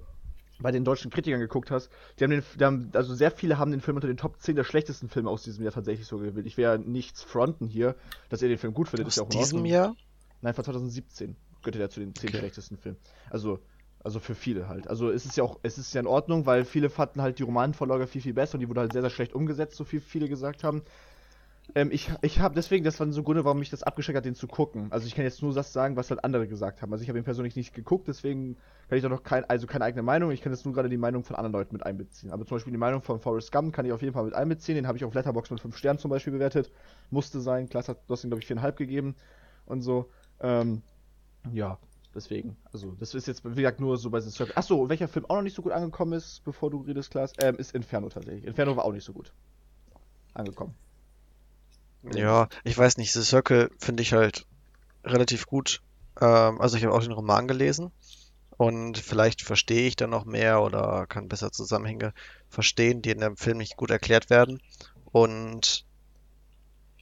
bei 0.59 0.71
den 0.71 0.85
deutschen 0.85 1.11
Kritikern 1.11 1.39
geguckt 1.39 1.71
hast, 1.71 1.89
die 2.17 2.23
haben 2.23 2.31
den, 2.31 2.43
die 2.57 2.63
haben, 2.63 2.91
also 2.93 3.13
sehr 3.13 3.31
viele 3.31 3.57
haben 3.57 3.71
den 3.71 3.81
Film 3.81 3.97
unter 3.97 4.07
den 4.07 4.17
Top 4.17 4.39
10 4.39 4.55
der 4.55 4.63
schlechtesten 4.63 5.09
Filme 5.09 5.29
aus 5.29 5.43
diesem 5.43 5.63
Jahr 5.63 5.73
tatsächlich 5.73 6.07
so 6.07 6.17
gewählt. 6.17 6.45
Ich 6.45 6.55
ja 6.55 6.77
nichts 6.77 7.23
fronten 7.23 7.67
hier, 7.67 7.95
dass 8.29 8.41
ihr 8.41 8.49
den 8.49 8.57
Film 8.57 8.73
gut 8.73 8.87
findet, 8.87 9.07
Aus 9.07 9.13
ist 9.13 9.17
ja 9.17 9.23
auch 9.23 9.31
in 9.31 9.39
diesem. 9.39 9.65
Jahr? 9.65 9.95
Nein, 10.41 10.53
von 10.53 10.63
2017 10.63 11.35
gehört 11.63 11.75
er 11.75 11.89
zu 11.89 11.99
den 11.99 12.15
10 12.15 12.29
Okay. 12.29 12.37
schlechtesten 12.37 12.77
Filmen. 12.77 12.97
Also, 13.29 13.59
also 14.03 14.19
für 14.19 14.35
viele 14.35 14.67
halt. 14.67 14.87
Also 14.87 15.09
es 15.09 15.25
ist 15.25 15.37
ja 15.37 15.43
auch, 15.43 15.59
es 15.63 15.77
ist 15.77 15.93
ja 15.93 16.01
in 16.01 16.07
Ordnung, 16.07 16.45
weil 16.45 16.65
viele 16.65 16.89
fanden 16.89 17.21
halt 17.21 17.39
die 17.39 17.43
Romanvorlage 17.43 18.07
viel, 18.07 18.21
viel 18.21 18.33
besser 18.33 18.55
und 18.55 18.59
die 18.59 18.69
wurde 18.69 18.81
halt 18.81 18.93
sehr, 18.93 19.01
sehr 19.01 19.09
schlecht 19.09 19.33
umgesetzt, 19.33 19.75
so 19.75 19.85
viel 19.85 20.01
viele 20.01 20.27
gesagt 20.27 20.63
haben. 20.63 20.83
Ähm, 21.75 21.89
ich 21.91 22.11
ich 22.21 22.39
habe 22.39 22.55
deswegen, 22.55 22.83
das 22.83 22.99
waren 22.99 23.13
so 23.13 23.23
Gründe, 23.23 23.45
warum 23.45 23.59
mich 23.59 23.69
das 23.69 23.83
abgeschreckt 23.83 24.17
hat, 24.17 24.25
den 24.25 24.35
zu 24.35 24.47
gucken. 24.47 24.91
Also 24.91 25.07
ich 25.07 25.15
kann 25.15 25.23
jetzt 25.23 25.41
nur 25.41 25.53
das 25.53 25.71
sagen, 25.71 25.95
was 25.95 26.09
halt 26.09 26.23
andere 26.25 26.47
gesagt 26.47 26.81
haben. 26.81 26.91
Also 26.91 27.03
ich 27.03 27.09
habe 27.09 27.17
ihn 27.17 27.23
persönlich 27.23 27.55
nicht 27.55 27.73
geguckt, 27.73 28.09
deswegen 28.09 28.57
kann 28.89 28.97
ich 28.97 29.01
da 29.01 29.07
noch 29.07 29.23
kein, 29.23 29.49
also 29.49 29.67
keine 29.67 29.85
eigene 29.85 30.03
Meinung. 30.03 30.31
Ich 30.31 30.41
kann 30.41 30.51
jetzt 30.51 30.65
nur 30.65 30.73
gerade 30.73 30.89
die 30.89 30.97
Meinung 30.97 31.23
von 31.23 31.37
anderen 31.37 31.53
Leuten 31.53 31.73
mit 31.73 31.85
einbeziehen. 31.85 32.31
Aber 32.31 32.45
zum 32.45 32.57
Beispiel 32.57 32.71
die 32.71 32.77
Meinung 32.77 33.01
von 33.01 33.19
Forrest 33.21 33.53
Gump 33.53 33.73
kann 33.73 33.85
ich 33.85 33.93
auf 33.93 34.01
jeden 34.01 34.13
Fall 34.13 34.25
mit 34.25 34.33
einbeziehen. 34.33 34.75
Den 34.75 34.87
habe 34.87 34.97
ich 34.97 35.05
auf 35.05 35.13
Letterboxd 35.13 35.51
mit 35.51 35.61
5 35.61 35.77
Sternen 35.77 35.99
zum 35.99 36.11
Beispiel 36.11 36.33
bewertet. 36.33 36.71
Musste 37.09 37.39
sein. 37.39 37.69
Klaas 37.69 37.87
hat 37.87 37.99
ihm, 38.09 38.29
glaube 38.29 38.43
ich, 38.43 38.49
4,5 38.49 38.73
gegeben 38.73 39.15
und 39.65 39.81
so. 39.81 40.09
Ähm, 40.41 40.81
ja, 41.53 41.77
deswegen. 42.13 42.55
Also, 42.71 42.95
das 42.99 43.13
ist 43.13 43.27
jetzt, 43.27 43.43
wie 43.45 43.55
gesagt, 43.55 43.79
nur 43.79 43.97
so 43.97 44.09
bei 44.09 44.19
den 44.19 44.29
Circle. 44.29 44.55
Achso, 44.55 44.89
welcher 44.89 45.07
Film 45.07 45.25
auch 45.25 45.37
noch 45.37 45.43
nicht 45.43 45.55
so 45.55 45.61
gut 45.61 45.71
angekommen 45.71 46.13
ist, 46.13 46.43
bevor 46.43 46.69
du 46.69 46.81
redest, 46.81 47.11
Klaas, 47.11 47.33
ähm, 47.39 47.55
ist 47.57 47.73
Inferno 47.73 48.09
tatsächlich. 48.09 48.45
Inferno 48.45 48.75
war 48.75 48.85
auch 48.85 48.93
nicht 48.93 49.05
so 49.05 49.13
gut 49.13 49.33
angekommen. 50.33 50.75
Ja, 52.13 52.49
ich 52.63 52.77
weiß 52.77 52.97
nicht, 52.97 53.13
The 53.13 53.23
Circle 53.23 53.71
finde 53.77 54.03
ich 54.03 54.13
halt 54.13 54.45
relativ 55.05 55.45
gut. 55.45 55.81
Ähm, 56.19 56.59
also 56.59 56.77
ich 56.77 56.83
habe 56.83 56.93
auch 56.93 57.01
den 57.01 57.13
Roman 57.13 57.47
gelesen 57.47 57.91
und 58.57 58.97
vielleicht 58.97 59.41
verstehe 59.41 59.87
ich 59.87 59.95
dann 59.95 60.09
noch 60.09 60.25
mehr 60.25 60.61
oder 60.61 61.07
kann 61.07 61.29
besser 61.29 61.51
Zusammenhänge 61.51 62.13
verstehen, 62.49 63.01
die 63.01 63.11
in 63.11 63.19
dem 63.19 63.37
Film 63.37 63.57
nicht 63.57 63.77
gut 63.77 63.89
erklärt 63.89 64.29
werden. 64.29 64.61
Und 65.11 65.85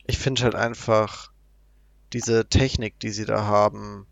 ich 0.06 0.17
finde 0.17 0.43
halt 0.43 0.56
einfach 0.56 1.32
diese 2.13 2.47
Technik, 2.47 3.00
die 3.00 3.10
sie 3.10 3.26
da 3.26 3.45
haben, 3.45 4.06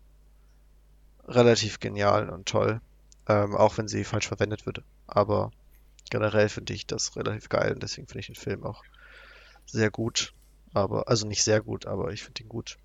relativ 1.30 1.80
genial 1.80 2.28
und 2.30 2.46
toll. 2.46 2.80
Ähm, 3.28 3.54
auch 3.54 3.78
wenn 3.78 3.88
sie 3.88 4.04
falsch 4.04 4.28
verwendet 4.28 4.66
wird. 4.66 4.82
Aber 5.06 5.50
generell 6.10 6.48
finde 6.48 6.72
ich 6.72 6.86
das 6.86 7.16
relativ 7.16 7.48
geil 7.48 7.72
und 7.72 7.82
deswegen 7.82 8.06
finde 8.08 8.20
ich 8.20 8.26
den 8.26 8.34
Film 8.34 8.64
auch 8.64 8.82
sehr 9.66 9.90
gut. 9.90 10.34
Aber, 10.72 11.08
also 11.08 11.26
nicht 11.26 11.42
sehr 11.42 11.60
gut, 11.60 11.86
aber 11.86 12.12
ich 12.12 12.22
finde 12.22 12.42
ihn 12.42 12.48
gut. 12.48 12.78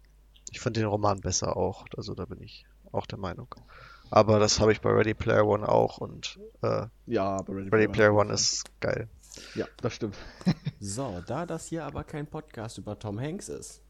Ich 0.51 0.59
finde 0.59 0.81
den 0.81 0.89
Roman 0.89 1.21
besser 1.21 1.57
auch. 1.57 1.85
Also 1.97 2.13
da 2.13 2.25
bin 2.25 2.41
ich 2.41 2.65
auch 2.91 3.05
der 3.05 3.19
Meinung. 3.19 3.53
Aber 4.11 4.39
das 4.39 4.59
habe 4.59 4.71
ich 4.71 4.81
bei 4.81 4.91
Ready 4.91 5.13
Player 5.13 5.45
One 5.45 5.67
auch 5.67 5.97
und 5.97 6.39
äh, 6.61 6.87
Ja, 7.07 7.37
aber 7.37 7.55
Ready, 7.55 7.69
Ready 7.69 7.87
Player 7.87 8.13
One 8.13 8.31
ist 8.31 8.65
geil. 8.79 9.09
Ja, 9.55 9.65
das 9.81 9.93
stimmt. 9.93 10.15
So, 10.79 11.23
da 11.25 11.47
das 11.47 11.65
hier 11.65 11.83
aber 11.85 12.03
kein 12.03 12.27
Podcast 12.27 12.77
über 12.77 12.99
Tom 12.99 13.19
Hanks 13.19 13.49
ist. 13.49 13.81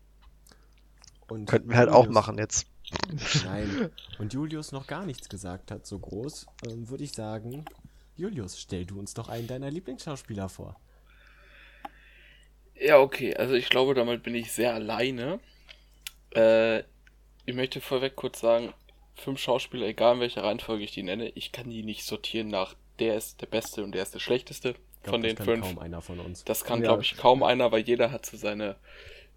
Und 1.27 1.49
Könnten 1.49 1.69
wir 1.69 1.77
halt 1.77 1.89
auch 1.89 2.07
machen 2.07 2.37
jetzt. 2.37 2.67
Nein. 3.45 3.89
Und 4.19 4.33
Julius 4.33 4.71
noch 4.71 4.87
gar 4.87 5.05
nichts 5.05 5.29
gesagt 5.29 5.71
hat, 5.71 5.85
so 5.85 5.99
groß, 5.99 6.45
ähm, 6.67 6.89
würde 6.89 7.03
ich 7.03 7.11
sagen, 7.13 7.65
Julius, 8.17 8.59
stell 8.59 8.85
du 8.85 8.99
uns 8.99 9.13
doch 9.13 9.27
einen 9.29 9.47
deiner 9.47 9.71
Lieblingsschauspieler 9.71 10.49
vor. 10.49 10.79
Ja, 12.75 12.99
okay, 12.99 13.35
also 13.35 13.53
ich 13.53 13.69
glaube, 13.69 13.93
damit 13.93 14.23
bin 14.23 14.35
ich 14.35 14.51
sehr 14.51 14.73
alleine. 14.73 15.39
Äh, 16.35 16.79
ich 17.45 17.53
möchte 17.55 17.79
vorweg 17.81 18.15
kurz 18.15 18.39
sagen, 18.41 18.73
fünf 19.15 19.39
Schauspieler, 19.39 19.87
egal 19.87 20.15
in 20.15 20.19
welcher 20.21 20.43
Reihenfolge 20.43 20.83
ich 20.83 20.91
die 20.91 21.03
nenne, 21.03 21.29
ich 21.29 21.51
kann 21.51 21.69
die 21.69 21.83
nicht 21.83 22.03
sortieren 22.05 22.49
nach 22.49 22.75
der 22.99 23.15
ist 23.17 23.41
der 23.41 23.47
Beste 23.47 23.83
und 23.83 23.91
der 23.93 24.03
ist 24.03 24.13
der 24.13 24.19
Schlechteste 24.19 24.73
glaub, 25.03 25.15
von 25.15 25.21
das 25.21 25.29
den 25.29 25.35
kann 25.37 25.45
fünf. 25.45 25.65
kaum 25.65 25.79
einer 25.79 26.01
von 26.01 26.19
uns. 26.19 26.43
Das 26.45 26.63
kann, 26.63 26.79
Ja. 26.79 26.87
glaube 26.87 27.03
ich, 27.03 27.17
kaum 27.17 27.43
einer, 27.43 27.71
weil 27.71 27.81
jeder 27.81 28.11
hat 28.11 28.25
so 28.25 28.37
seine 28.37 28.75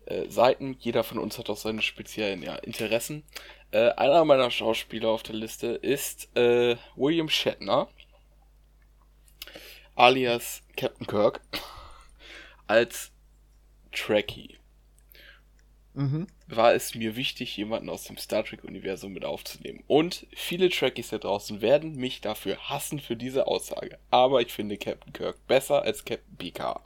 äh, 0.09 0.29
Seiten. 0.29 0.77
Jeder 0.81 1.05
von 1.05 1.18
uns 1.18 1.38
hat 1.38 1.51
auch 1.51 1.57
seine 1.57 1.83
speziellen 1.83 2.42
ja, 2.42 2.57
Interessen. 2.57 3.25
Äh, 3.71 3.90
einer 3.90 4.25
meiner 4.25 4.51
Schauspieler 4.51 5.09
auf 5.09 5.23
der 5.23 5.35
Liste 5.35 5.66
ist 5.66 6.35
äh, 6.37 6.77
William 6.97 7.29
Shatner, 7.29 7.88
alias 9.94 10.62
Captain 10.77 11.07
Kirk, 11.07 11.40
als 12.66 13.12
Trekkie. 13.92 14.59
Mhm. 15.92 16.29
War 16.47 16.75
es 16.75 16.94
mir 16.94 17.16
wichtig, 17.16 17.57
jemanden 17.57 17.90
aus 17.90 18.05
dem 18.05 18.16
Star 18.16 18.44
Trek-Universum 18.44 19.12
mit 19.12 19.25
aufzunehmen. 19.25 19.83
Und 19.88 20.27
viele 20.33 20.71
Trekkies 20.71 21.09
da 21.09 21.18
draußen 21.18 21.61
werden 21.61 21.97
mich 21.97 22.21
dafür 22.21 22.57
hassen 22.68 23.01
für 23.01 23.16
diese 23.16 23.49
Aussage. 23.49 23.99
Aber 24.11 24.40
ich 24.40 24.53
finde 24.53 24.79
Captain 24.79 25.12
Kirk 25.12 25.44
besser 25.49 25.83
als 25.83 26.05
Captain 26.05 26.37
Picard. 26.37 26.81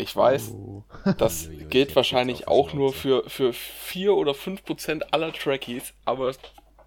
Ich 0.00 0.16
weiß, 0.16 0.52
Oh. 0.52 0.82
das 1.18 1.46
Uiuiui, 1.48 1.64
gilt 1.66 1.94
wahrscheinlich 1.96 2.48
auch 2.48 2.72
nur 2.72 2.92
für, 2.92 3.28
für 3.28 3.52
4 3.52 4.14
oder 4.14 4.34
5 4.34 4.64
Prozent 4.64 5.12
aller 5.12 5.32
Trekkies, 5.32 5.92
aber 6.04 6.32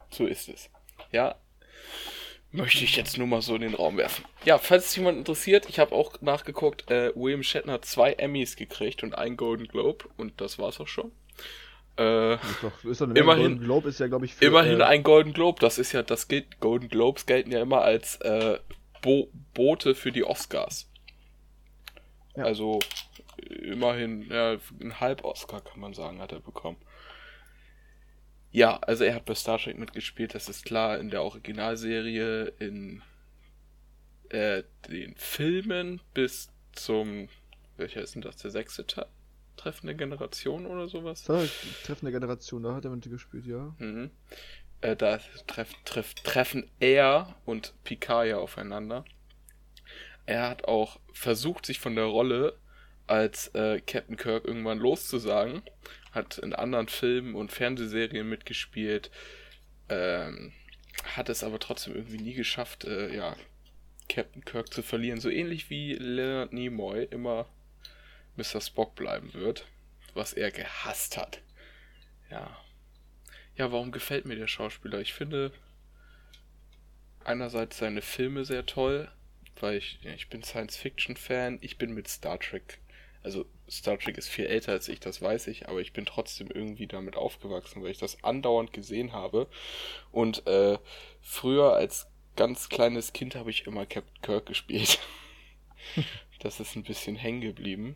so 0.10 0.26
ist 0.26 0.50
es. 0.50 0.70
Ja, 1.12 1.36
möchte 2.52 2.84
ich 2.84 2.96
jetzt 2.96 3.18
nur 3.18 3.28
mal 3.28 3.42
so 3.42 3.56
in 3.56 3.62
den 3.62 3.74
Raum 3.76 3.98
werfen. 3.98 4.26
Ja, 4.46 4.58
falls 4.58 4.86
es 4.88 4.96
jemand 4.96 5.18
interessiert, 5.18 5.68
ich 5.70 5.80
habe 5.80 5.94
auch 5.96 6.22
nachgeguckt, 6.22 6.90
äh, 6.92 7.12
William 7.16 7.44
Shatner 7.44 7.74
hat 7.74 7.86
zwei 7.86 8.14
Emmys 8.14 8.56
gekriegt 8.56 9.04
und 9.04 9.16
einen 9.18 9.38
Golden 9.38 9.68
Globe 9.68 10.06
und 10.18 10.40
das 10.42 10.60
war's 10.60 10.80
auch 10.80 10.88
schon. 10.88 11.12
Äh, 11.98 12.34
Immerhin- 12.84 13.14
Golden 13.14 13.60
Globe 13.60 13.90
ist 13.90 14.00
ja, 14.00 14.08
glaube 14.08 14.26
ich, 14.26 14.34
für, 14.36 14.46
immerhin 14.46 14.80
äh, 14.82 14.84
ein 14.84 15.04
Golden 15.04 15.34
Globe, 15.34 15.60
das 15.60 15.78
ist 15.78 15.92
ja, 15.92 16.02
das 16.04 16.28
gilt, 16.28 16.60
Golden 16.60 16.90
Globes 16.90 17.26
gelten 17.28 17.52
ja 17.52 17.62
immer 17.62 17.82
als 17.82 18.16
äh, 18.22 18.58
Bo 19.02 19.30
Boote 19.54 19.94
für 19.94 20.12
die 20.12 20.24
Oscars. 20.24 20.90
Ja. 22.36 22.46
Also 22.46 22.80
immerhin 23.38 24.30
ja, 24.30 24.58
ein 24.82 25.00
Halb-Oscar 25.00 25.62
kann 25.62 25.80
man 25.80 25.94
sagen, 25.94 26.20
hat 26.20 26.32
er 26.32 26.40
bekommen. 26.40 26.78
Ja, 28.52 28.78
also 28.78 29.04
er 29.04 29.16
hat 29.16 29.26
bei 29.26 29.34
Star 29.34 29.58
Trek 29.58 29.78
mitgespielt, 29.80 30.36
das 30.36 30.48
ist 30.48 30.66
klar, 30.66 31.00
in 31.00 31.10
der 31.10 31.24
Originalserie, 31.24 32.54
in 32.60 33.02
äh, 34.30 34.64
den 34.90 35.16
Filmen 35.16 36.02
bis 36.14 36.50
zum, 36.74 37.30
welcher 37.78 38.02
ist 38.02 38.14
denn 38.14 38.22
das, 38.22 38.38
der 38.38 38.52
sechste 38.52 38.86
Teil? 38.86 39.08
Treffende 39.56 39.96
Generation 39.96 40.66
oder 40.66 40.88
sowas? 40.88 41.24
Treffende 41.24 42.12
Generation, 42.12 42.64
da 42.64 42.76
hat 42.76 42.86
er 42.86 42.92
mitgespielt, 42.92 43.46
ja. 43.46 43.74
Mhm. 43.78 44.10
Äh, 44.82 44.96
da 44.96 45.20
treff, 45.48 45.74
treff, 45.86 46.14
treffen 46.16 46.70
er 46.80 47.36
und 47.46 47.74
Picard 47.84 48.28
ja 48.28 48.38
aufeinander. 48.38 49.06
Er 50.26 50.50
hat 50.50 50.66
auch 50.66 51.00
versucht, 51.14 51.66
sich 51.66 51.80
von 51.80 51.96
der 51.96 52.06
Rolle 52.06 52.58
als 53.08 53.50
äh, 53.50 53.82
Captain 53.82 54.18
Kirk 54.18 54.46
irgendwann 54.46 54.80
loszusagen. 54.80 55.62
Hat 56.12 56.38
in 56.38 56.54
anderen 56.54 56.88
Filmen 56.88 57.36
und 57.36 57.52
Fernsehserien 57.52 58.28
mitgespielt. 58.28 59.12
Ähm, 59.90 60.54
hat 61.04 61.30
es 61.30 61.44
aber 61.44 61.60
trotzdem 61.60 61.96
irgendwie 61.96 62.20
nie 62.20 62.34
geschafft, 62.34 62.86
äh, 62.86 63.14
ja, 63.14 63.36
Captain 64.08 64.46
Kirk 64.46 64.74
zu 64.74 64.82
verlieren. 64.82 65.20
So 65.20 65.30
ähnlich 65.30 65.70
wie 65.70 65.94
Leonard 65.94 66.54
Nimoy 66.54 67.04
immer 67.06 67.48
Mr. 68.36 68.62
Spock 68.62 68.96
bleiben 68.96 69.34
wird. 69.34 69.68
Was 70.14 70.34
er 70.34 70.52
gehasst 70.52 71.18
hat. 71.18 71.42
Ja. 72.30 72.58
Ja, 73.56 73.72
warum 73.72 73.92
gefällt 73.92 74.26
mir 74.26 74.36
der 74.36 74.48
Schauspieler? 74.48 75.00
Ich 75.00 75.14
finde 75.14 75.52
einerseits 77.24 77.78
seine 77.78 78.02
Filme 78.02 78.46
sehr 78.46 78.66
toll, 78.66 79.12
weil 79.60 79.78
ich, 79.78 80.00
ich 80.04 80.30
bin 80.30 80.44
Science-Fiction-Fan, 80.44 81.60
ich 81.62 81.78
bin 81.78 81.94
mit 81.94 82.08
Star 82.08 82.40
Trek, 82.40 82.80
also 83.24 83.46
Star 83.70 83.98
Trek 83.98 84.18
ist 84.18 84.28
viel 84.28 84.46
älter 84.46 84.74
als 84.74 84.90
ich, 84.90 85.00
das 85.00 85.22
weiß 85.22 85.48
ich, 85.48 85.70
aber 85.70 85.80
ich 85.80 85.94
bin 85.94 86.06
trotzdem 86.06 86.50
irgendwie 86.52 86.88
damit 86.88 87.16
aufgewachsen, 87.16 87.82
weil 87.82 87.92
ich 87.92 87.98
das 87.98 88.24
andauernd 88.24 88.74
gesehen 88.74 89.14
habe. 89.14 89.48
Und 90.12 90.46
äh, 90.46 90.78
früher 91.22 91.74
als 91.74 92.08
ganz 92.36 92.70
kleines 92.70 93.14
Kind 93.14 93.36
habe 93.36 93.50
ich 93.50 93.66
immer 93.66 93.86
Captain 93.86 94.22
Kirk 94.22 94.46
gespielt. 94.48 95.00
das 96.40 96.60
ist 96.60 96.76
ein 96.76 96.84
bisschen 96.84 97.16
hängen 97.16 97.42
geblieben. 97.42 97.96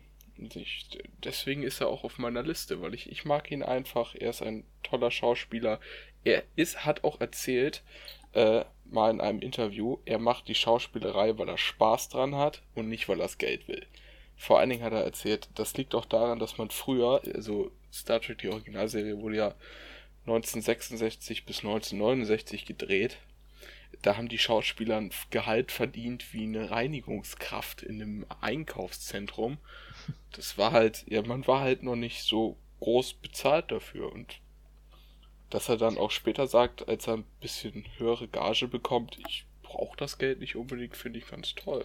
Ich, 0.54 0.86
deswegen 1.24 1.62
ist 1.64 1.80
er 1.80 1.88
auch 1.88 2.04
auf 2.04 2.18
meiner 2.18 2.42
Liste, 2.42 2.80
weil 2.80 2.94
ich, 2.94 3.10
ich 3.10 3.24
mag 3.24 3.50
ihn 3.50 3.62
einfach. 3.62 4.14
Er 4.14 4.30
ist 4.30 4.42
ein 4.42 4.64
toller 4.82 5.10
Schauspieler. 5.10 5.80
Er 6.24 6.44
ist, 6.54 6.84
hat 6.84 7.02
auch 7.02 7.20
erzählt, 7.20 7.82
äh, 8.32 8.64
mal 8.90 9.10
in 9.10 9.20
einem 9.20 9.40
Interview, 9.40 9.98
er 10.04 10.18
macht 10.18 10.48
die 10.48 10.54
Schauspielerei, 10.54 11.38
weil 11.38 11.48
er 11.48 11.58
Spaß 11.58 12.08
dran 12.08 12.34
hat 12.34 12.62
und 12.74 12.88
nicht, 12.88 13.08
weil 13.08 13.18
er 13.18 13.24
das 13.24 13.38
Geld 13.38 13.68
will. 13.68 13.86
Vor 14.36 14.58
allen 14.58 14.70
Dingen 14.70 14.84
hat 14.84 14.92
er 14.92 15.04
erzählt, 15.04 15.48
das 15.54 15.76
liegt 15.76 15.94
auch 15.94 16.04
daran, 16.04 16.38
dass 16.38 16.58
man 16.58 16.70
früher, 16.70 17.20
also 17.34 17.72
Star 17.92 18.20
Trek, 18.20 18.38
die 18.38 18.48
Originalserie, 18.48 19.20
wurde 19.20 19.36
ja 19.36 19.54
1966 20.20 21.44
bis 21.44 21.58
1969 21.58 22.64
gedreht. 22.64 23.18
Da 24.02 24.16
haben 24.16 24.28
die 24.28 24.38
Schauspieler 24.38 24.98
ein 24.98 25.10
Gehalt 25.30 25.72
verdient 25.72 26.32
wie 26.32 26.44
eine 26.44 26.70
Reinigungskraft 26.70 27.82
in 27.82 28.00
einem 28.00 28.26
Einkaufszentrum. 28.40 29.58
Das 30.32 30.58
war 30.58 30.72
halt, 30.72 31.04
ja, 31.08 31.22
man 31.22 31.46
war 31.46 31.60
halt 31.60 31.82
noch 31.82 31.96
nicht 31.96 32.22
so 32.22 32.56
groß 32.80 33.14
bezahlt 33.14 33.72
dafür 33.72 34.12
und 34.12 34.40
dass 35.50 35.68
er 35.68 35.76
dann 35.76 35.98
auch 35.98 36.10
später 36.10 36.46
sagt, 36.46 36.88
als 36.88 37.06
er 37.06 37.14
ein 37.14 37.24
bisschen 37.40 37.84
höhere 37.96 38.28
Gage 38.28 38.68
bekommt, 38.68 39.18
ich 39.26 39.44
brauche 39.62 39.96
das 39.96 40.18
Geld 40.18 40.40
nicht 40.40 40.56
unbedingt, 40.56 40.96
finde 40.96 41.18
ich 41.18 41.26
ganz 41.28 41.54
toll. 41.54 41.84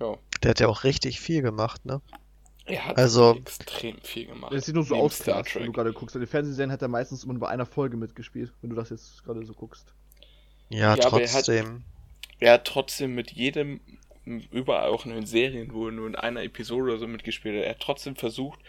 Ja. 0.00 0.16
Der 0.42 0.50
hat 0.50 0.60
ja 0.60 0.68
auch 0.68 0.84
richtig 0.84 1.20
viel 1.20 1.42
gemacht, 1.42 1.84
ne? 1.84 2.00
Er 2.66 2.84
hat 2.86 2.98
Also- 2.98 3.34
extrem 3.36 3.98
viel 4.02 4.26
gemacht. 4.26 4.52
Das 4.52 4.66
sieht 4.66 4.74
nur 4.74 4.84
so 4.84 4.94
aus, 4.94 5.16
Star 5.18 5.36
wenn 5.38 5.42
du 5.44 5.50
Trek. 5.50 5.72
gerade 5.74 5.92
guckst. 5.92 6.14
In 6.14 6.20
den 6.20 6.28
Fernsehserien 6.28 6.70
hat 6.70 6.82
er 6.82 6.88
meistens 6.88 7.24
immer 7.24 7.32
nur 7.32 7.40
bei 7.40 7.48
einer 7.48 7.66
Folge 7.66 7.96
mitgespielt, 7.96 8.52
wenn 8.60 8.70
du 8.70 8.76
das 8.76 8.90
jetzt 8.90 9.24
gerade 9.24 9.44
so 9.46 9.54
guckst. 9.54 9.92
Ja, 10.68 10.94
Ja, 10.94 11.06
aber 11.06 11.22
er 11.22 11.28
hat- 11.28 11.32
trotzdem. 11.46 11.84
Er 12.40 12.52
hat 12.54 12.66
trotzdem 12.66 13.14
mit 13.14 13.32
jedem, 13.32 13.80
überall 14.24 14.90
auch 14.90 15.06
in 15.06 15.12
den 15.12 15.26
Serien, 15.26 15.72
wo 15.72 15.86
er 15.86 15.92
nur 15.92 16.06
in 16.06 16.14
einer 16.14 16.42
Episode 16.44 16.82
oder 16.92 16.98
so 16.98 17.08
mitgespielt 17.08 17.56
hat, 17.56 17.64
er 17.64 17.70
hat 17.70 17.80
trotzdem 17.80 18.14
versucht, 18.14 18.60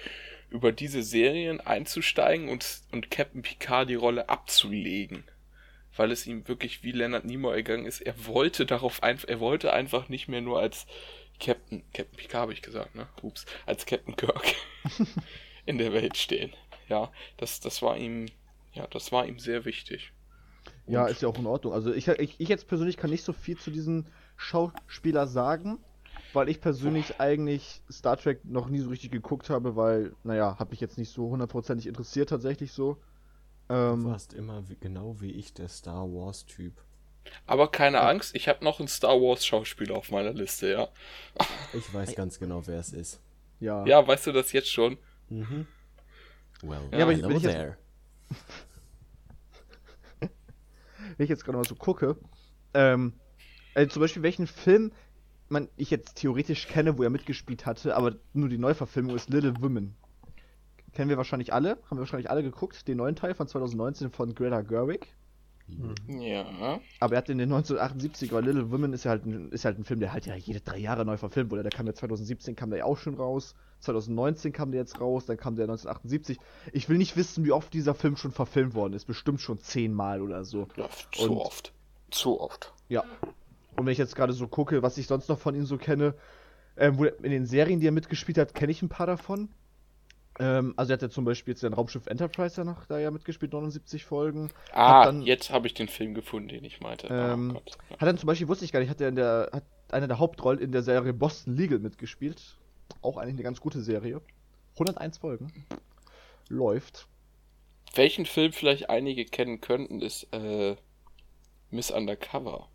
über 0.49 0.71
diese 0.71 1.03
Serien 1.03 1.61
einzusteigen 1.61 2.49
und, 2.49 2.65
und 2.91 3.11
Captain 3.11 3.41
Picard 3.41 3.89
die 3.89 3.95
Rolle 3.95 4.29
abzulegen. 4.29 5.23
Weil 5.95 6.11
es 6.11 6.27
ihm 6.27 6.47
wirklich 6.47 6.83
wie 6.83 6.91
Leonard 6.91 7.25
Nimoy 7.25 7.55
ergangen 7.55 7.85
ist. 7.85 8.01
Er 8.01 8.25
wollte 8.25 8.65
darauf 8.65 9.03
einfach, 9.03 9.27
er 9.27 9.39
wollte 9.39 9.73
einfach 9.73 10.09
nicht 10.09 10.27
mehr 10.27 10.41
nur 10.41 10.59
als 10.59 10.87
Captain, 11.39 11.83
Captain 11.93 12.17
Picard 12.17 12.41
habe 12.41 12.53
ich 12.53 12.61
gesagt, 12.61 12.95
ne? 12.95 13.07
Ups, 13.21 13.45
als 13.65 13.85
Captain 13.85 14.15
Kirk 14.15 14.55
in 15.65 15.77
der 15.77 15.93
Welt 15.93 16.17
stehen. 16.17 16.53
Ja, 16.89 17.11
das, 17.37 17.59
das 17.59 17.81
war 17.81 17.97
ihm, 17.97 18.27
ja, 18.73 18.87
das 18.87 19.11
war 19.11 19.25
ihm 19.25 19.39
sehr 19.39 19.65
wichtig. 19.65 20.11
Ja, 20.87 21.05
ist 21.05 21.21
ja 21.21 21.27
auch 21.27 21.37
in 21.37 21.45
Ordnung. 21.45 21.73
Also 21.73 21.93
ich, 21.93 22.07
ich, 22.07 22.39
ich 22.39 22.49
jetzt 22.49 22.67
persönlich 22.67 22.97
kann 22.97 23.11
nicht 23.11 23.23
so 23.23 23.31
viel 23.31 23.57
zu 23.57 23.69
diesem 23.69 24.07
Schauspieler 24.37 25.27
sagen, 25.27 25.77
weil 26.33 26.49
ich 26.49 26.61
persönlich 26.61 27.19
eigentlich 27.19 27.81
Star 27.91 28.17
Trek 28.17 28.43
noch 28.45 28.67
nie 28.69 28.79
so 28.79 28.89
richtig 28.89 29.11
geguckt 29.11 29.49
habe, 29.49 29.75
weil, 29.75 30.13
naja, 30.23 30.57
hat 30.59 30.71
mich 30.71 30.79
jetzt 30.79 30.97
nicht 30.97 31.11
so 31.11 31.29
hundertprozentig 31.29 31.87
interessiert 31.87 32.29
tatsächlich 32.29 32.71
so. 32.71 32.97
Du 33.67 33.75
Ähm, 33.75 34.05
warst 34.05 34.33
immer 34.33 34.67
wie, 34.69 34.77
genau 34.79 35.19
wie 35.21 35.31
ich 35.31 35.53
der 35.53 35.67
Star 35.67 36.03
Wars-Typ. 36.11 36.73
Aber 37.45 37.69
keine 37.71 38.01
Angst, 38.01 38.35
ich 38.35 38.47
habe 38.47 38.63
noch 38.63 38.79
einen 38.79 38.87
Star 38.87 39.15
Wars 39.21 39.45
Schauspieler 39.45 39.95
auf 39.95 40.09
meiner 40.11 40.33
Liste, 40.33 40.71
ja. 40.71 40.87
Ich 41.73 41.93
weiß 41.93 42.15
ganz 42.15 42.39
genau, 42.39 42.65
wer 42.65 42.79
es 42.79 42.91
ist. 42.93 43.21
ja. 43.59 43.85
Ja, 43.85 44.05
weißt 44.07 44.25
du 44.27 44.31
das 44.31 44.51
jetzt 44.51 44.71
schon? 44.71 44.97
Mhm. 45.29 45.67
Well, 46.63 46.89
Ja, 46.91 47.03
aber 47.03 47.11
ich- 47.11 47.17
hello 47.19 47.29
wenn 47.29 47.37
ich 47.37 47.43
jetzt- 47.43 47.53
there. 47.53 47.77
wenn 50.19 51.23
ich 51.23 51.29
jetzt 51.29 51.43
gerade 51.45 51.57
mal 51.57 51.65
so 51.67 51.75
gucke, 51.75 52.17
ähm, 52.73 53.13
also 53.75 53.91
zum 53.93 54.01
Beispiel 54.01 54.23
welchen 54.23 54.47
Film 54.47 54.91
man 55.49 55.67
ich 55.77 55.89
jetzt 55.89 56.15
theoretisch 56.15 56.67
kenne, 56.67 56.97
wo 56.97 57.03
er 57.03 57.09
mitgespielt 57.09 57.65
hatte, 57.65 57.95
aber 57.95 58.15
nur 58.33 58.49
die 58.49 58.57
Neuverfilmung 58.57 59.15
ist 59.15 59.29
Little 59.29 59.53
Women. 59.61 59.95
Kennen 60.93 61.09
wir 61.09 61.17
wahrscheinlich 61.17 61.53
alle, 61.53 61.71
haben 61.85 61.97
wir 61.97 61.99
wahrscheinlich 61.99 62.29
alle 62.29 62.43
geguckt, 62.43 62.87
den 62.87 62.97
neuen 62.97 63.15
Teil 63.15 63.33
von 63.35 63.47
2019 63.47 64.11
von 64.11 64.33
Greta 64.33 64.61
Gerwig. 64.61 65.07
Ja. 66.07 66.79
Aber 66.99 67.13
er 67.13 67.17
hat 67.19 67.29
in 67.29 67.37
den 67.37 67.51
1978 67.51 68.31
weil 68.31 68.43
Little 68.43 68.71
Women 68.71 68.91
ist 68.93 69.03
ja 69.03 69.11
halt 69.11 69.25
ein, 69.25 69.51
ist 69.51 69.65
halt 69.65 69.77
ein 69.77 69.83
Film, 69.83 69.99
der 69.99 70.13
halt 70.13 70.25
ja 70.25 70.35
jede 70.35 70.61
drei 70.61 70.77
Jahre 70.79 71.05
neu 71.05 71.17
verfilmt 71.17 71.51
wurde. 71.51 71.61
Der 71.61 71.71
kam 71.71 71.85
ja 71.85 71.93
2017 71.93 72.55
kam 72.55 72.71
der 72.71 72.79
ja 72.79 72.85
auch 72.85 72.97
schon 72.97 73.13
raus, 73.15 73.53
2019 73.81 74.51
kam 74.51 74.71
der 74.71 74.81
jetzt 74.81 74.99
raus, 74.99 75.25
dann 75.27 75.37
kam 75.37 75.55
der 75.55 75.65
1978. 75.65 76.39
Ich 76.73 76.89
will 76.89 76.97
nicht 76.97 77.15
wissen, 77.17 77.45
wie 77.45 77.51
oft 77.51 77.71
dieser 77.73 77.93
Film 77.93 78.15
schon 78.17 78.31
verfilmt 78.31 78.73
worden 78.73 78.93
ist, 78.93 79.05
bestimmt 79.05 79.41
schon 79.41 79.59
zehnmal 79.59 80.21
oder 80.23 80.43
so. 80.43 80.67
ja 80.75 80.89
zu 81.11 81.31
Und- 81.31 81.37
oft. 81.37 81.73
Zu 82.09 82.41
oft. 82.41 82.73
Ja. 82.87 83.03
Und 83.79 83.85
wenn 83.85 83.93
ich 83.93 83.97
jetzt 83.97 84.15
gerade 84.15 84.33
so 84.33 84.47
gucke, 84.47 84.81
was 84.83 84.97
ich 84.97 85.07
sonst 85.07 85.29
noch 85.29 85.39
von 85.39 85.55
ihm 85.55 85.65
so 85.65 85.77
kenne, 85.77 86.13
ähm, 86.77 86.97
wo 86.97 87.05
in 87.05 87.31
den 87.31 87.45
Serien, 87.45 87.79
die 87.79 87.87
er 87.87 87.91
mitgespielt 87.91 88.37
hat, 88.37 88.53
kenne 88.53 88.71
ich 88.71 88.81
ein 88.81 88.89
paar 88.89 89.07
davon. 89.07 89.49
Ähm, 90.39 90.73
also 90.77 90.91
er 90.91 90.93
hat 90.93 91.01
ja 91.01 91.09
zum 91.09 91.25
Beispiel 91.25 91.53
jetzt 91.53 91.63
den 91.63 91.73
Raumschiff 91.73 92.07
Enterprise 92.07 92.57
ja 92.57 92.63
noch 92.63 92.85
da 92.85 92.97
ja 92.99 93.11
mitgespielt, 93.11 93.51
79 93.51 94.05
Folgen. 94.05 94.49
Ah, 94.71 95.05
dann- 95.05 95.21
jetzt 95.21 95.49
habe 95.49 95.67
ich 95.67 95.73
den 95.73 95.87
Film 95.89 96.13
gefunden, 96.13 96.47
den 96.49 96.63
ich 96.63 96.79
meinte. 96.79 97.07
Ähm, 97.09 97.57
oh. 97.57 97.93
Hat 97.97 98.07
dann 98.07 98.17
zum 98.17 98.27
Beispiel, 98.27 98.47
wusste 98.47 98.63
ich 98.65 98.71
gar 98.71 98.79
nicht, 98.79 98.89
hat 98.89 99.01
er 99.01 99.09
in 99.09 99.15
der, 99.15 99.49
hat 99.51 99.63
eine 99.91 100.07
der 100.07 100.19
Hauptrollen 100.19 100.59
in 100.59 100.71
der 100.71 100.83
Serie 100.83 101.13
Boston 101.13 101.55
Legal 101.55 101.79
mitgespielt. 101.79 102.57
Auch 103.01 103.17
eigentlich 103.17 103.35
eine 103.35 103.43
ganz 103.43 103.59
gute 103.59 103.81
Serie. 103.81 104.21
101 104.73 105.17
Folgen. 105.17 105.51
Läuft. 106.47 107.07
Welchen 107.95 108.25
Film 108.25 108.53
vielleicht 108.53 108.89
einige 108.89 109.25
kennen 109.25 109.61
könnten, 109.61 110.01
ist 110.01 110.27
äh, 110.31 110.75
Miss 111.71 111.91
Undercover. 111.91 112.67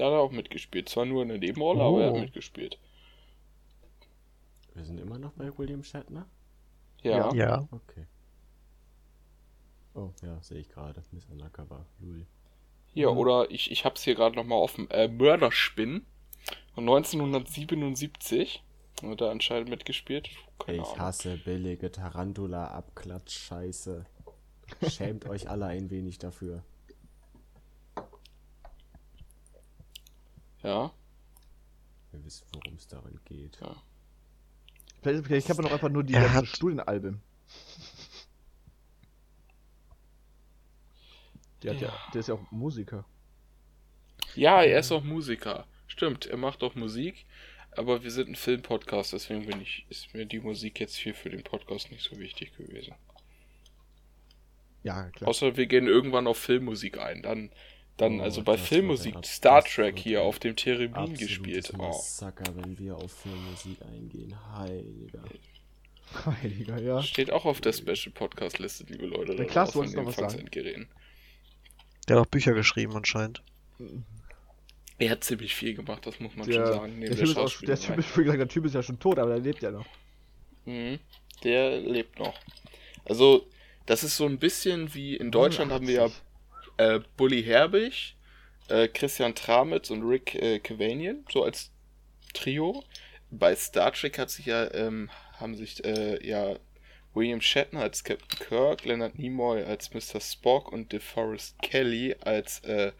Da 0.00 0.06
hat 0.06 0.12
er 0.14 0.20
auch 0.20 0.32
mitgespielt. 0.32 0.88
Zwar 0.88 1.04
nur 1.04 1.22
in 1.22 1.28
der 1.28 1.36
Nebenrolle, 1.38 1.82
aber 1.82 2.00
er 2.00 2.06
hat 2.08 2.14
Oh. 2.16 2.20
mitgespielt. 2.20 2.78
Wir 4.74 4.84
sind 4.86 4.98
immer 4.98 5.18
noch 5.18 5.32
bei 5.32 5.56
William 5.58 5.84
Shatner? 5.84 6.26
Ja. 7.02 7.30
Ja. 7.34 7.68
Okay. 7.70 8.06
Oh, 9.94 10.08
ja, 10.22 10.40
sehe 10.40 10.60
ich 10.60 10.70
gerade. 10.70 11.02
Miss 11.12 11.26
Undercover. 11.26 11.84
Lul. 12.00 12.24
Hier, 12.86 13.10
Mhm. 13.10 13.18
oder 13.18 13.50
ich, 13.50 13.70
ich 13.70 13.84
hab's 13.84 14.02
hier 14.02 14.14
gerade 14.14 14.36
nochmal 14.36 14.56
offen. 14.58 14.88
Äh, 14.90 15.08
Mörderspinn 15.08 16.06
von 16.74 16.84
1977. 16.86 18.62
Hat 19.02 19.20
er 19.20 19.28
anscheinend 19.30 19.68
mitgespielt. 19.68 20.30
Keine 20.58 20.78
Ich 20.78 20.84
Ahnung. 20.84 20.98
hasse 20.98 21.36
billige 21.36 21.92
Tarantula-Abklatsch-Scheiße. 21.92 24.06
Schämt 24.88 25.28
euch 25.28 25.50
alle 25.50 25.66
ein 25.66 25.90
wenig 25.90 26.16
dafür. 26.18 26.64
Ja. 30.62 30.92
Ihr 32.12 32.24
wisst, 32.24 32.44
worum 32.52 32.74
es 32.76 32.86
darin 32.88 33.18
geht. 33.24 33.58
Ja. 33.60 33.76
Vielleicht, 35.02 35.26
vielleicht 35.26 35.48
hat 35.48 35.56
man 35.56 35.66
auch 35.66 35.72
einfach 35.72 35.88
nur 35.88 36.04
die 36.04 36.12
ganzen 36.12 36.34
hat- 36.34 36.46
Studienalben. 36.46 37.22
Der, 41.62 41.74
hat 41.74 41.80
ja. 41.80 41.88
Ja. 41.88 41.94
der 42.12 42.20
ist 42.20 42.28
ja 42.28 42.34
auch 42.34 42.50
Musiker. 42.50 43.04
Ja, 44.34 44.62
er 44.62 44.80
ist 44.80 44.92
auch 44.92 45.02
Musiker. 45.04 45.66
Stimmt, 45.86 46.26
er 46.26 46.36
macht 46.36 46.62
auch 46.62 46.74
Musik. 46.74 47.26
Aber 47.76 48.02
wir 48.02 48.10
sind 48.10 48.28
ein 48.28 48.34
Filmpodcast, 48.36 49.12
deswegen 49.12 49.46
bin 49.46 49.60
ich, 49.62 49.86
ist 49.88 50.12
mir 50.12 50.26
die 50.26 50.40
Musik 50.40 50.80
jetzt 50.80 50.96
hier 50.96 51.14
für 51.14 51.30
den 51.30 51.44
Podcast 51.44 51.90
nicht 51.92 52.02
so 52.02 52.18
wichtig 52.18 52.56
gewesen. 52.56 52.94
Ja, 54.82 55.08
klar. 55.10 55.28
Außer 55.28 55.56
wir 55.56 55.66
gehen 55.66 55.86
irgendwann 55.86 56.26
auf 56.26 56.38
Filmmusik 56.38 56.98
ein. 56.98 57.22
Dann, 57.22 57.50
dann 58.00 58.20
Oh, 58.20 58.22
also 58.22 58.42
bei 58.42 58.56
Filmmusik, 58.56 59.14
Star 59.24 59.62
Trek 59.62 59.98
hier 59.98 60.22
auf 60.22 60.38
dem 60.38 60.56
Theremin 60.56 60.94
Absolutes 60.94 61.20
gespielt. 61.20 61.72
Oh. 61.74 61.78
Massaker, 61.78 62.44
wenn 62.56 62.78
wir 62.78 62.96
auf 62.96 63.12
Filmmusik 63.12 63.78
eingehen. 63.82 64.34
Heiliger. 64.56 65.24
Heiliger, 66.42 66.80
ja. 66.80 67.02
Steht 67.02 67.32
auch 67.32 67.44
auf 67.44 67.60
der 67.60 67.72
Special 67.72 68.12
Podcast 68.12 68.58
Liste, 68.58 68.84
liebe 68.84 69.06
Leute. 69.06 69.36
Der 69.36 69.46
Klaas 69.46 69.74
wollte 69.74 69.96
noch 69.96 70.06
was 70.06 70.16
sagen. 70.16 70.48
Der 72.08 72.16
hat 72.16 72.26
auch 72.26 72.30
Bücher 72.30 72.54
geschrieben 72.54 72.96
anscheinend. 72.96 73.42
Er 74.98 75.10
hat 75.10 75.24
ziemlich 75.24 75.54
viel 75.54 75.74
gemacht, 75.74 76.06
das 76.06 76.20
muss 76.20 76.36
man 76.36 76.46
Der, 76.46 76.66
schon 76.66 76.66
sagen. 76.74 77.00
der, 77.00 77.10
typ 77.10 77.22
ist 77.22 77.36
auch, 77.38 77.60
der, 77.60 77.78
typ 77.78 77.98
ist, 77.98 78.14
gesagt, 78.14 78.38
der 78.38 78.48
Typ 78.48 78.64
ist 78.66 78.74
ja 78.74 78.82
schon 78.82 78.98
tot, 78.98 79.18
aber 79.18 79.30
der 79.30 79.38
lebt 79.38 79.62
ja 79.62 79.70
noch. 79.70 79.86
Mhm. 80.66 80.98
Der 81.42 81.78
lebt 81.80 82.18
noch. 82.18 82.38
Also, 83.06 83.46
das 83.86 84.04
ist 84.04 84.16
so 84.16 84.26
ein 84.26 84.38
bisschen 84.38 84.92
wie 84.92 85.16
in 85.16 85.30
Deutschland 85.30 85.72
haben 85.72 85.86
wir 85.86 85.94
ja 85.94 86.00
89. 86.02 86.29
äh, 86.80 87.00
Bully 87.16 87.42
Herbig, 87.42 88.16
äh, 88.68 88.88
Christian 88.88 89.34
Tramitz 89.34 89.90
und 89.90 90.02
Rick 90.02 90.34
äh, 90.34 90.58
Cavanian, 90.60 91.24
so 91.30 91.44
als 91.44 91.70
Trio. 92.32 92.84
Bei 93.30 93.54
Star 93.54 93.92
Trek 93.92 94.18
hat 94.18 94.30
sich 94.30 94.46
ja, 94.46 94.72
ähm, 94.72 95.10
haben 95.38 95.54
sich 95.54 95.84
äh, 95.84 96.26
ja 96.26 96.56
William 97.12 97.42
Shatner 97.42 97.80
als 97.82 98.02
Captain 98.02 98.38
Kirk, 98.38 98.84
Leonard 98.84 99.18
Nimoy 99.18 99.62
als 99.62 99.92
Mr. 99.92 100.20
Spock 100.20 100.72
und 100.72 100.92
DeForest 100.92 101.60
Kelly 101.60 102.16
als 102.20 102.60
äh, 102.60 102.92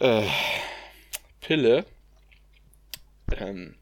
äh, 0.00 0.26
Pille 1.40 1.86
ähm, 3.36 3.76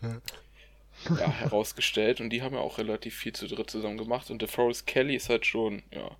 ja, 0.00 1.30
herausgestellt 1.40 2.20
und 2.22 2.30
die 2.30 2.40
haben 2.40 2.54
ja 2.54 2.60
auch 2.60 2.78
relativ 2.78 3.16
viel 3.16 3.34
zu 3.34 3.46
dritt 3.46 3.70
zusammen 3.70 3.98
gemacht 3.98 4.30
und 4.30 4.40
DeForest 4.40 4.86
Kelly 4.86 5.16
ist 5.16 5.28
halt 5.28 5.44
schon, 5.44 5.82
ja, 5.92 6.16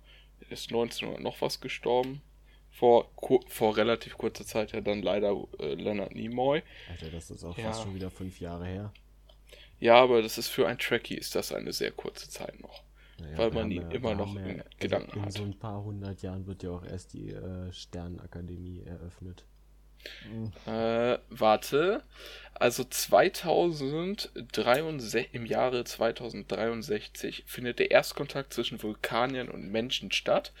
ist 0.51 0.69
1900 0.69 1.21
noch 1.21 1.41
was 1.41 1.59
gestorben. 1.61 2.21
Vor, 2.73 3.11
vor 3.49 3.75
relativ 3.75 4.17
kurzer 4.17 4.45
Zeit 4.45 4.71
ja 4.71 4.79
dann 4.81 5.01
leider 5.01 5.35
äh, 5.59 5.73
Leonard 5.73 6.15
Nimoy. 6.15 6.63
Alter, 6.89 7.09
das 7.09 7.29
ist 7.29 7.43
auch 7.43 7.57
Ja. 7.57 7.65
fast 7.65 7.83
schon 7.83 7.93
wieder 7.95 8.09
fünf 8.09 8.39
Jahre 8.39 8.65
her. 8.65 8.93
Ja, 9.79 9.95
aber 9.95 10.21
das 10.21 10.37
ist 10.37 10.47
für 10.47 10.67
ein 10.67 10.77
Trekkie 10.77 11.15
ist 11.15 11.35
das 11.35 11.51
eine 11.51 11.73
sehr 11.73 11.91
kurze 11.91 12.29
Zeit 12.29 12.59
noch. 12.61 12.83
Naja, 13.19 13.37
Weil 13.37 13.51
man 13.51 13.71
ihn 13.71 13.81
ja- 13.81 13.89
immer 13.89 14.15
noch 14.15 14.33
in 14.35 14.61
also 14.61 14.63
Gedanken 14.79 15.17
in 15.19 15.25
hat. 15.25 15.33
so 15.33 15.43
ein 15.43 15.59
paar 15.59 15.83
hundert 15.83 16.21
Jahren 16.21 16.45
wird 16.47 16.63
ja 16.63 16.71
auch 16.71 16.83
erst 16.85 17.13
die 17.13 17.31
äh, 17.31 17.71
Sternenakademie 17.73 18.83
eröffnet. 18.83 19.43
Äh, 20.65 21.19
warte. 21.29 22.03
Also 22.53 22.83
2063, 22.83 25.29
im 25.33 25.45
Jahre 25.45 25.83
2063 25.83 27.43
findet 27.47 27.79
der 27.79 27.91
Erstkontakt 27.91 28.53
zwischen 28.53 28.83
Vulkaniern 28.83 29.49
und 29.49 29.71
Menschen 29.71 30.11
statt. 30.11 30.51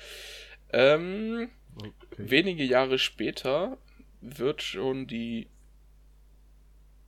Ähm, 0.73 1.49
Okay. 1.73 1.93
wenige 2.17 2.65
Jahre 2.65 2.99
später 2.99 3.77
wird 4.19 4.61
schon 4.61 5.07
die 5.07 5.47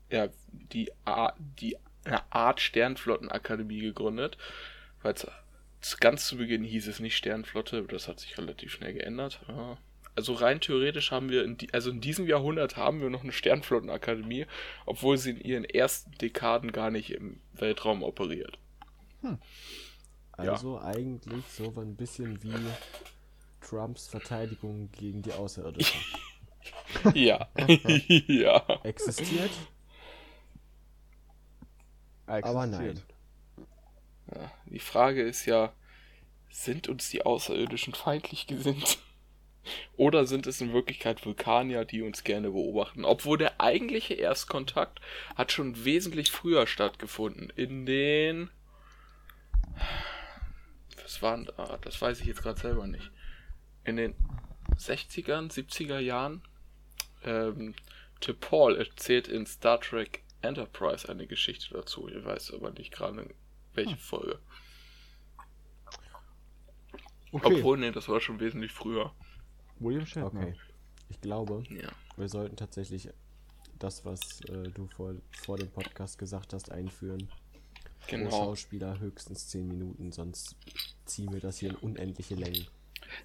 ja 0.10 0.30
die 0.52 0.89
A, 1.06 1.34
die 1.60 1.78
Art 2.30 2.62
Sternflottenakademie 2.62 3.82
gegründet, 3.82 4.38
weil 5.02 5.15
es 5.82 5.98
ganz 5.98 6.28
zu 6.28 6.38
Beginn 6.38 6.63
hieß 6.63 6.88
es 6.88 7.00
nicht 7.00 7.17
Sternflotte, 7.17 7.84
das 7.84 8.08
hat 8.08 8.19
sich 8.19 8.38
relativ 8.38 8.74
schnell 8.74 8.93
geändert. 8.93 9.39
Ja. 9.48 9.78
Also 10.15 10.34
rein 10.34 10.62
theoretisch 10.62 11.12
haben 11.12 11.30
wir, 11.30 11.43
in 11.43 11.58
die, 11.58 11.73
also 11.73 11.89
in 11.89 11.99
diesem 11.99 12.28
Jahrhundert 12.28 12.78
haben 12.78 13.02
wir 13.02 13.10
noch 13.10 13.23
eine 13.23 13.32
Sternflottenakademie, 13.32 14.45
obwohl 14.86 15.17
sie 15.17 15.32
in 15.32 15.41
ihren 15.41 15.65
ersten 15.65 16.12
Dekaden 16.19 16.71
gar 16.71 16.91
nicht 16.91 17.12
im 17.12 17.39
Weltraum 17.54 18.04
operiert. 18.04 18.60
Hm. 19.21 19.39
Also 20.34 20.78
ja. 20.78 20.84
eigentlich 20.84 21.43
so 21.45 21.73
ein 21.78 21.95
bisschen 21.95 22.41
wie 22.43 22.54
Trumps 23.62 24.08
Verteidigung 24.08 24.91
gegen 24.91 25.21
die 25.21 25.32
Außerirdischen. 25.32 25.99
ja. 27.13 27.47
ja. 28.28 28.65
Existiert? 28.84 29.52
Aber 32.26 32.65
nein. 32.67 33.02
Ja, 34.34 34.52
die 34.65 34.80
Frage 34.80 35.23
ist 35.23 35.45
ja, 35.45 35.73
sind 36.49 36.88
uns 36.88 37.10
die 37.10 37.26
Außerirdischen 37.26 37.93
feindlich 37.93 38.47
gesinnt? 38.47 38.99
Oder 39.95 40.26
sind 40.26 40.47
es 40.47 40.62
in 40.62 40.73
Wirklichkeit 40.73 41.26
Vulkanier, 41.26 41.86
die 41.86 42.02
uns 42.02 42.23
gerne 42.23 42.52
beobachten? 42.52 43.06
Obwohl 43.06 43.38
der 43.38 43.62
eigentliche 43.62 44.13
Erstkontakt 44.13 44.99
hat 45.36 45.52
schon 45.52 45.86
wesentlich 45.86 46.32
früher 46.32 46.67
stattgefunden. 46.67 47.52
In 47.56 47.86
den. 47.86 48.49
Was 51.02 51.21
waren 51.21 51.45
da? 51.45 51.78
Das 51.82 52.02
weiß 52.02 52.19
ich 52.21 52.28
jetzt 52.28 52.41
gerade 52.41 52.60
selber 52.60 52.88
nicht. 52.88 53.12
In 53.86 53.97
den 53.97 54.15
60ern, 54.78 55.52
70er 55.52 55.99
Jahren. 55.99 56.41
Ähm, 57.23 57.73
Paul 58.39 58.78
erzählt 58.78 59.28
in 59.28 59.45
Star 59.45 59.80
Trek 59.80 60.23
Enterprise 60.41 61.08
eine 61.10 61.28
Geschichte 61.28 61.73
dazu. 61.73 62.10
Ich 62.10 62.23
weiß 62.23 62.54
aber 62.54 62.71
nicht 62.71 62.91
gerade 62.91 63.30
welche. 63.73 63.97
Folge. 63.97 64.39
Okay. 67.32 67.56
Obwohl, 67.58 67.78
nee, 67.78 67.91
das 67.91 68.08
war 68.08 68.21
schon 68.21 68.39
wesentlich 68.39 68.71
früher. 68.71 69.13
William 69.84 70.06
Shatner. 70.06 70.41
Okay. 70.41 70.54
Ich 71.10 71.22
glaube, 71.22 71.63
ja. 71.69 71.89
wir 72.17 72.30
sollten 72.30 72.56
tatsächlich 72.56 73.10
das, 73.80 74.06
was 74.06 74.41
äh, 74.50 74.69
du 74.74 74.88
vor, 74.88 75.13
vor 75.32 75.58
dem 75.58 75.69
Podcast 75.69 76.17
gesagt 76.17 76.54
hast, 76.54 76.72
einführen. 76.72 77.30
Genau. 78.08 78.30
Pro 78.30 78.38
Schauspieler 78.38 79.00
höchstens 79.00 79.48
10 79.50 79.67
Minuten, 79.67 80.12
sonst 80.12 80.56
ziehen 81.06 81.32
wir 81.32 81.39
das 81.39 81.58
hier 81.60 81.69
in 81.69 81.76
unendliche 81.76 82.36
Längen. 82.36 82.67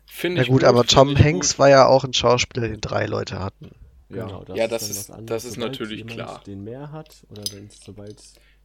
Finde 0.07 0.42
ich. 0.42 0.49
Ja 0.49 0.53
gut, 0.53 0.62
gut 0.62 0.68
aber 0.68 0.85
Tom 0.85 1.16
Hanks 1.16 1.53
gut. 1.53 1.59
war 1.61 1.68
ja 1.68 1.87
auch 1.87 2.05
ein 2.05 2.12
Schauspieler, 2.12 2.68
den 2.68 2.81
drei 2.81 3.07
Leute 3.07 3.38
hatten. 3.38 3.71
Ja, 4.11 4.27
genau, 4.27 4.44
das 4.44 4.57
ja, 4.57 4.64
ist 4.64 4.73
das 4.73 4.90
ist, 4.90 5.12
das 5.23 5.44
ist 5.44 5.57
natürlich 5.59 6.07
klar. 6.07 6.42
den 6.47 6.64
mehr 6.64 6.92
hat, 6.92 7.27
oder 7.31 7.42
wenn 7.53 7.66
es 7.66 7.81
sobald 7.85 8.16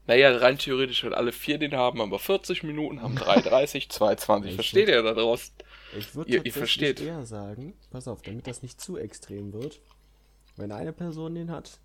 naja, 0.06 0.36
rein 0.38 0.58
theoretisch, 0.58 1.03
wenn 1.03 1.13
alle 1.13 1.32
vier 1.32 1.58
den 1.58 1.75
haben, 1.75 2.01
aber 2.01 2.19
40 2.19 2.63
Minuten, 2.63 3.01
haben 3.01 3.17
3,30, 3.17 3.89
2,20. 3.89 4.56
Versteht 4.56 4.89
ihr 4.89 5.01
da 5.01 5.13
draußen? 5.13 5.53
Ich 5.97 6.15
würde 6.15 6.32
ihr, 6.32 6.45
ihr 6.45 6.53
versteht. 6.53 6.99
eher 6.99 7.25
sagen, 7.25 7.73
pass 7.91 8.08
auf, 8.08 8.21
damit 8.21 8.47
das 8.47 8.62
nicht 8.62 8.79
zu 8.79 8.97
extrem 8.97 9.53
wird, 9.53 9.82
wenn 10.56 10.71
eine 10.71 10.93
Person 10.93 11.36
den 11.36 11.51
hat, 11.51 11.79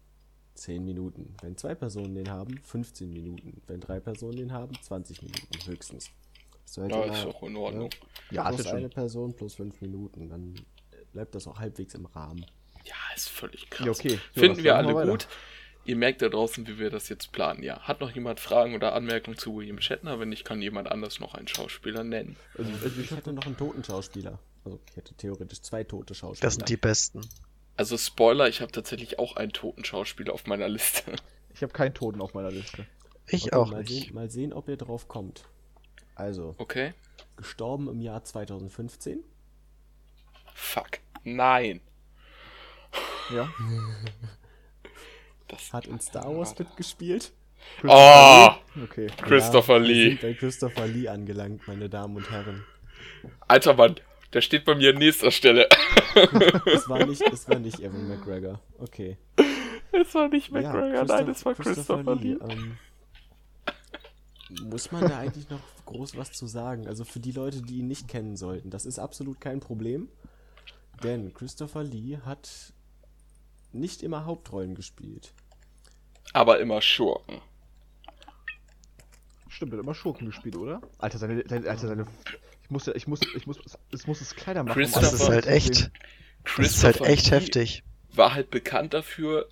10 0.55 0.85
Minuten. 0.85 1.35
Wenn 1.41 1.57
zwei 1.57 1.75
Personen 1.75 2.15
den 2.15 2.31
haben, 2.31 2.59
15 2.65 3.13
Minuten. 3.13 3.63
Wenn 3.67 3.81
drei 3.81 4.01
Personen 4.01 4.37
den 4.37 4.53
haben, 4.53 4.75
20 4.81 5.23
Minuten 5.23 5.67
höchstens. 5.67 6.11
Sollte 6.65 6.97
ja, 6.97 7.05
ist 7.05 7.27
auch 7.27 7.43
in 7.45 7.57
Ordnung. 7.57 7.91
Ja, 8.31 8.45
ja 8.45 8.51
plus 8.51 8.67
eine 8.67 8.89
Person 8.89 9.35
plus 9.35 9.55
5 9.55 9.81
Minuten, 9.81 10.29
dann 10.29 10.55
bleibt 11.13 11.35
das 11.35 11.47
auch 11.47 11.59
halbwegs 11.59 11.95
im 11.95 12.07
Rahmen. 12.07 12.45
Ja, 12.85 12.95
ist 13.15 13.29
völlig 13.29 13.71
krass. 13.71 13.87
Ja, 13.87 13.93
okay. 13.93 14.19
Finden 14.33 14.63
wir 14.63 14.77
alle 14.77 15.11
gut. 15.11 15.29
Ihr 15.89 15.97
merkt 15.97 16.21
da 16.21 16.29
draußen, 16.29 16.67
wie 16.67 16.79
wir 16.79 16.91
das 16.91 17.09
jetzt 17.09 17.33
planen. 17.33 17.63
Ja, 17.63 17.81
hat 17.81 18.03
noch 18.03 18.11
jemand 18.11 18.41
Fragen 18.41 18.75
oder 18.75 18.93
Anmerkungen 18.93 19.39
zu 19.39 19.57
William 19.57 19.81
Shatner? 19.81 20.21
Wenn 20.21 20.29
nicht, 20.29 20.45
kann 20.45 20.61
jemand 20.61 20.93
anders 20.93 21.19
noch 21.19 21.33
einen 21.33 21.49
Schauspieler 21.49 22.05
nennen. 22.05 22.37
Also, 22.59 22.71
also 22.85 23.01
ich 23.01 23.11
hätte 23.11 23.33
noch 23.33 23.47
einen 23.47 23.57
toten 23.57 23.83
Schauspieler. 23.83 24.39
Also 24.67 24.79
ich 24.91 24.97
hätte 24.97 25.15
theoretisch 25.15 25.63
zwei 25.63 25.85
tote 25.85 26.15
Schauspieler. 26.15 26.47
Das 26.47 26.57
sind 26.57 26.69
die 26.69 26.77
besten. 26.77 27.27
Also 27.79 27.97
Spoiler, 27.97 28.49
ich 28.51 28.61
habe 28.61 28.71
tatsächlich 28.71 29.19
auch 29.19 29.37
einen 29.37 29.55
toten 29.55 29.83
Schauspieler 29.83 30.35
auf 30.35 30.47
meiner 30.47 30.69
Liste. 30.69 31.05
Ich 31.55 31.63
habe 31.63 31.73
keinen 31.73 31.95
toten 31.95 32.21
auf 32.21 32.35
meiner 32.35 32.51
Liste. 32.51 32.85
Ich 33.27 33.47
okay, 33.47 33.57
auch 33.57 33.71
mal 33.71 33.81
nicht. 33.81 34.09
Sehen, 34.09 34.15
mal 34.15 34.31
sehen, 34.31 34.53
ob 34.53 34.69
ihr 34.69 34.77
drauf 34.77 35.09
kommt. 35.09 35.45
Also. 36.15 36.55
Okay. 36.59 36.93
Gestorben 37.39 37.89
im 37.89 38.03
Jahr 38.03 38.23
2015. 38.23 39.25
Fuck. 40.55 40.99
Nein. 41.25 41.81
Ja. 43.31 43.51
Das 45.49 45.73
hat 45.73 45.87
in 45.87 46.01
Star 46.01 46.37
Wars 46.37 46.59
mitgespielt. 46.59 47.33
Oh! 47.85 48.49
Okay. 48.85 49.09
Christopher 49.17 49.79
ja, 49.79 49.83
Lee. 49.83 50.05
Wir 50.05 50.11
sind 50.11 50.21
bei 50.21 50.35
Christopher 50.35 50.87
Lee 50.87 51.09
angelangt, 51.09 51.67
meine 51.67 51.89
Damen 51.89 52.17
und 52.17 52.31
Herren. 52.31 52.65
Alter 53.49 53.75
Mann, 53.75 53.97
der 54.33 54.41
steht 54.43 54.65
bei 54.65 54.75
mir 54.75 54.91
an 54.91 54.97
nächster 54.97 55.31
Stelle. 55.31 55.69
es, 56.67 56.89
war 56.89 57.05
nicht, 57.05 57.23
es 57.23 57.49
war 57.49 57.59
nicht 57.59 57.81
Evan 57.81 58.09
McGregor. 58.09 58.61
Okay. 58.79 59.17
Es 59.91 60.15
war 60.15 60.29
nicht 60.29 60.53
McGregor, 60.53 60.95
ja, 60.95 61.05
nein, 61.05 61.29
es 61.29 61.45
war 61.45 61.55
Christopher, 61.55 62.05
Christopher 62.05 62.15
Lee. 62.17 62.35
Lee. 62.35 62.39
Ähm, 62.49 62.77
muss 64.63 64.93
man 64.93 65.09
da 65.09 65.19
eigentlich 65.19 65.49
noch 65.51 65.61
groß 65.87 66.17
was 66.17 66.33
zu 66.33 66.47
sagen? 66.47 66.87
Also 66.87 67.05
für 67.05 67.21
die 67.21 67.33
Leute, 67.33 67.63
die 67.63 67.79
ihn 67.79 67.89
nicht 67.89 68.09
kennen 68.09 68.37
sollten, 68.37 68.71
das 68.71 68.87
ist 68.87 68.99
absolut 68.99 69.41
kein 69.41 69.61
Problem. 69.61 70.09
Denn 71.03 71.33
Christopher 71.33 71.85
Lee 71.85 72.19
hat 72.25 72.73
nicht 73.73 74.03
immer 74.03 74.25
Hauptrollen 74.25 74.75
gespielt. 74.75 75.33
Aber 76.33 76.61
immer 76.61 76.81
Schurken. 76.81 77.41
Stimmt, 79.49 79.73
er 79.73 79.79
hat 79.79 79.85
immer 79.85 79.95
Schurken 79.95 80.27
gespielt, 80.27 80.57
oder? 80.57 80.81
Alter, 80.99 81.19
seine, 81.19 81.43
seine, 81.49 81.69
Alter, 81.69 81.89
seine 81.89 82.07
ich 82.63 82.71
muss 82.71 82.87
ja, 82.87 82.95
ich 82.95 83.07
muss, 83.07 83.21
ich 83.35 83.47
muss, 83.47 83.59
es 83.93 84.07
muss 84.07 84.21
es 84.21 84.35
kleiner 84.37 84.63
machen. 84.63 84.83
Um 84.83 84.93
das 84.93 85.13
ist 85.15 85.29
halt 85.29 85.47
echt, 85.47 85.91
das 86.59 86.67
ist 86.67 86.85
halt 86.85 87.01
echt 87.01 87.31
heftig. 87.31 87.83
War 88.13 88.35
halt 88.35 88.51
bekannt 88.51 88.93
dafür, 88.93 89.49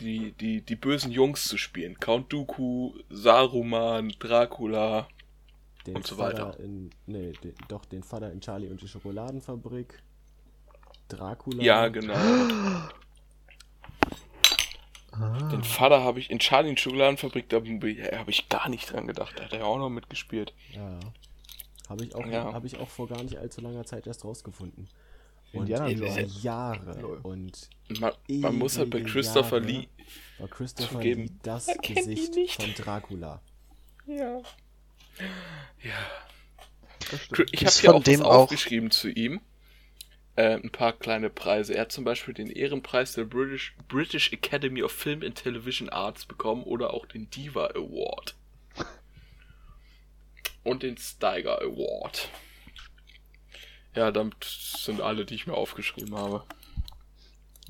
die, 0.00 0.32
die, 0.32 0.60
die 0.62 0.74
bösen 0.74 1.12
Jungs 1.12 1.44
zu 1.44 1.58
spielen. 1.58 2.00
Count 2.00 2.32
Dooku, 2.32 2.94
Saruman, 3.08 4.12
Dracula 4.18 5.06
den 5.86 5.96
und 5.96 6.06
so 6.06 6.18
weiter. 6.18 6.58
In, 6.58 6.90
nee, 7.06 7.32
den, 7.44 7.54
doch, 7.68 7.84
den 7.84 8.02
Vater 8.02 8.32
in 8.32 8.40
Charlie 8.40 8.68
und 8.68 8.82
die 8.82 8.88
Schokoladenfabrik. 8.88 10.02
Dracula. 11.08 11.62
Ja, 11.62 11.88
genau. 11.88 12.14
Ah. 15.12 15.48
Den 15.50 15.64
Vater 15.64 16.02
habe 16.02 16.20
ich 16.20 16.30
in 16.30 16.38
Charlie 16.38 16.70
in 16.70 16.76
Schokoladenfabrik, 16.76 17.48
da 17.48 17.56
habe 17.58 18.30
ich 18.30 18.48
gar 18.48 18.68
nicht 18.68 18.92
dran 18.92 19.06
gedacht. 19.06 19.38
Da 19.38 19.44
hat 19.44 19.52
er 19.52 19.66
auch 19.66 19.78
noch 19.78 19.90
mitgespielt. 19.90 20.54
Ja. 20.72 21.00
Habe 21.88 22.04
ich, 22.04 22.14
auch, 22.14 22.26
ja. 22.26 22.52
Hab 22.52 22.64
ich 22.64 22.78
auch 22.78 22.88
vor 22.88 23.08
gar 23.08 23.22
nicht 23.22 23.36
allzu 23.38 23.60
langer 23.60 23.84
Zeit 23.84 24.06
erst 24.06 24.24
rausgefunden. 24.24 24.88
Und 25.52 25.68
Indiana 25.68 25.88
Jones. 25.88 26.42
Jahre 26.44 27.18
und 27.24 27.70
man, 27.98 28.12
man 28.28 28.56
muss 28.56 28.78
halt 28.78 28.90
bei 28.90 29.00
Christopher 29.00 29.56
Jahre 29.56 29.66
Lee 29.66 29.88
war 30.38 30.46
Christopher 30.46 30.92
zugeben, 30.92 31.22
Lee 31.22 31.30
das 31.42 31.66
Gesicht 31.82 32.62
von 32.62 32.72
Dracula. 32.74 33.42
Ja. 34.06 34.40
Ja. 35.82 37.42
Ich 37.50 37.66
habe 37.66 37.74
hier 37.74 37.94
auch 37.94 38.06
was 38.06 38.20
aufgeschrieben 38.20 38.92
zu 38.92 39.08
ihm 39.08 39.40
äh, 40.40 40.54
ein 40.54 40.70
paar 40.70 40.94
kleine 40.94 41.28
Preise. 41.28 41.74
Er 41.74 41.82
hat 41.82 41.92
zum 41.92 42.04
Beispiel 42.04 42.32
den 42.32 42.50
Ehrenpreis 42.50 43.12
der 43.12 43.24
British, 43.24 43.74
British 43.88 44.32
Academy 44.32 44.82
of 44.82 44.90
Film 44.90 45.22
and 45.22 45.34
Television 45.34 45.90
Arts 45.90 46.24
bekommen 46.24 46.62
oder 46.62 46.94
auch 46.94 47.04
den 47.04 47.28
Diva 47.28 47.66
Award. 47.66 48.36
Und 50.64 50.82
den 50.82 50.96
Steiger 50.96 51.60
Award. 51.60 52.30
Ja, 53.94 54.10
damit 54.10 54.42
sind 54.44 55.02
alle, 55.02 55.26
die 55.26 55.34
ich 55.34 55.46
mir 55.46 55.54
aufgeschrieben 55.54 56.14
habe. 56.16 56.44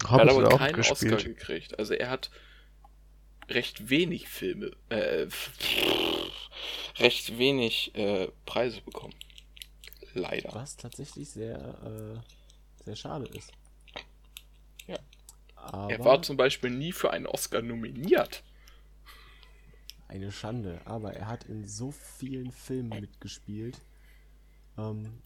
Hab 0.05 0.21
er 0.21 0.27
hat 0.27 0.31
aber 0.31 0.57
keinen 0.57 0.75
gespielt. 0.75 1.15
Oscar 1.15 1.29
gekriegt. 1.29 1.79
Also 1.79 1.95
er 1.95 2.09
hat 2.09 2.31
recht 3.49 3.91
wenig 3.91 4.29
Filme, 4.29 4.71
äh, 4.91 5.27
recht 6.99 7.37
wenig 7.37 7.95
äh, 7.97 8.29
Preise 8.47 8.81
bekommen. 8.83 9.15
Leider. 10.15 10.51
Was 10.55 10.77
tatsächlich 10.77 11.31
sehr 11.31 11.59
äh, 11.85 12.40
sehr 12.91 12.97
schade 12.97 13.27
ist. 13.27 13.53
Ja. 14.87 14.99
Aber 15.55 15.93
er 15.93 16.05
war 16.05 16.23
zum 16.23 16.37
Beispiel 16.37 16.71
nie 16.71 16.93
für 16.93 17.13
einen 17.13 17.27
Oscar 17.27 17.63
nominiert. 17.63 18.43
Eine 20.09 20.33
Schande, 20.33 20.81
aber 20.87 21.15
er 21.15 21.29
hat 21.29 21.45
in 21.45 21.69
so 21.69 21.93
vielen 21.93 22.51
Filmen 22.51 22.89
mitgespielt. 23.01 23.81
Ähm, 24.77 25.21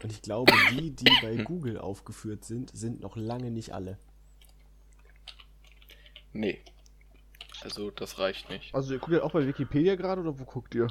und 0.00 0.12
ich 0.12 0.22
glaube, 0.22 0.52
die, 0.70 0.94
die 0.94 1.10
bei 1.20 1.36
Google 1.44 1.78
aufgeführt 1.78 2.44
sind, 2.44 2.70
sind 2.76 3.00
noch 3.00 3.16
lange 3.16 3.50
nicht 3.50 3.72
alle. 3.72 3.98
Nee. 6.32 6.62
Also, 7.62 7.90
das 7.90 8.20
reicht 8.20 8.48
nicht. 8.50 8.72
Also, 8.72 8.94
ihr 8.94 9.00
guckt 9.00 9.14
ja 9.14 9.24
auch 9.24 9.32
bei 9.32 9.44
Wikipedia 9.44 9.96
gerade 9.96 10.20
oder 10.20 10.38
wo 10.38 10.44
guckt 10.44 10.76
ihr? 10.76 10.86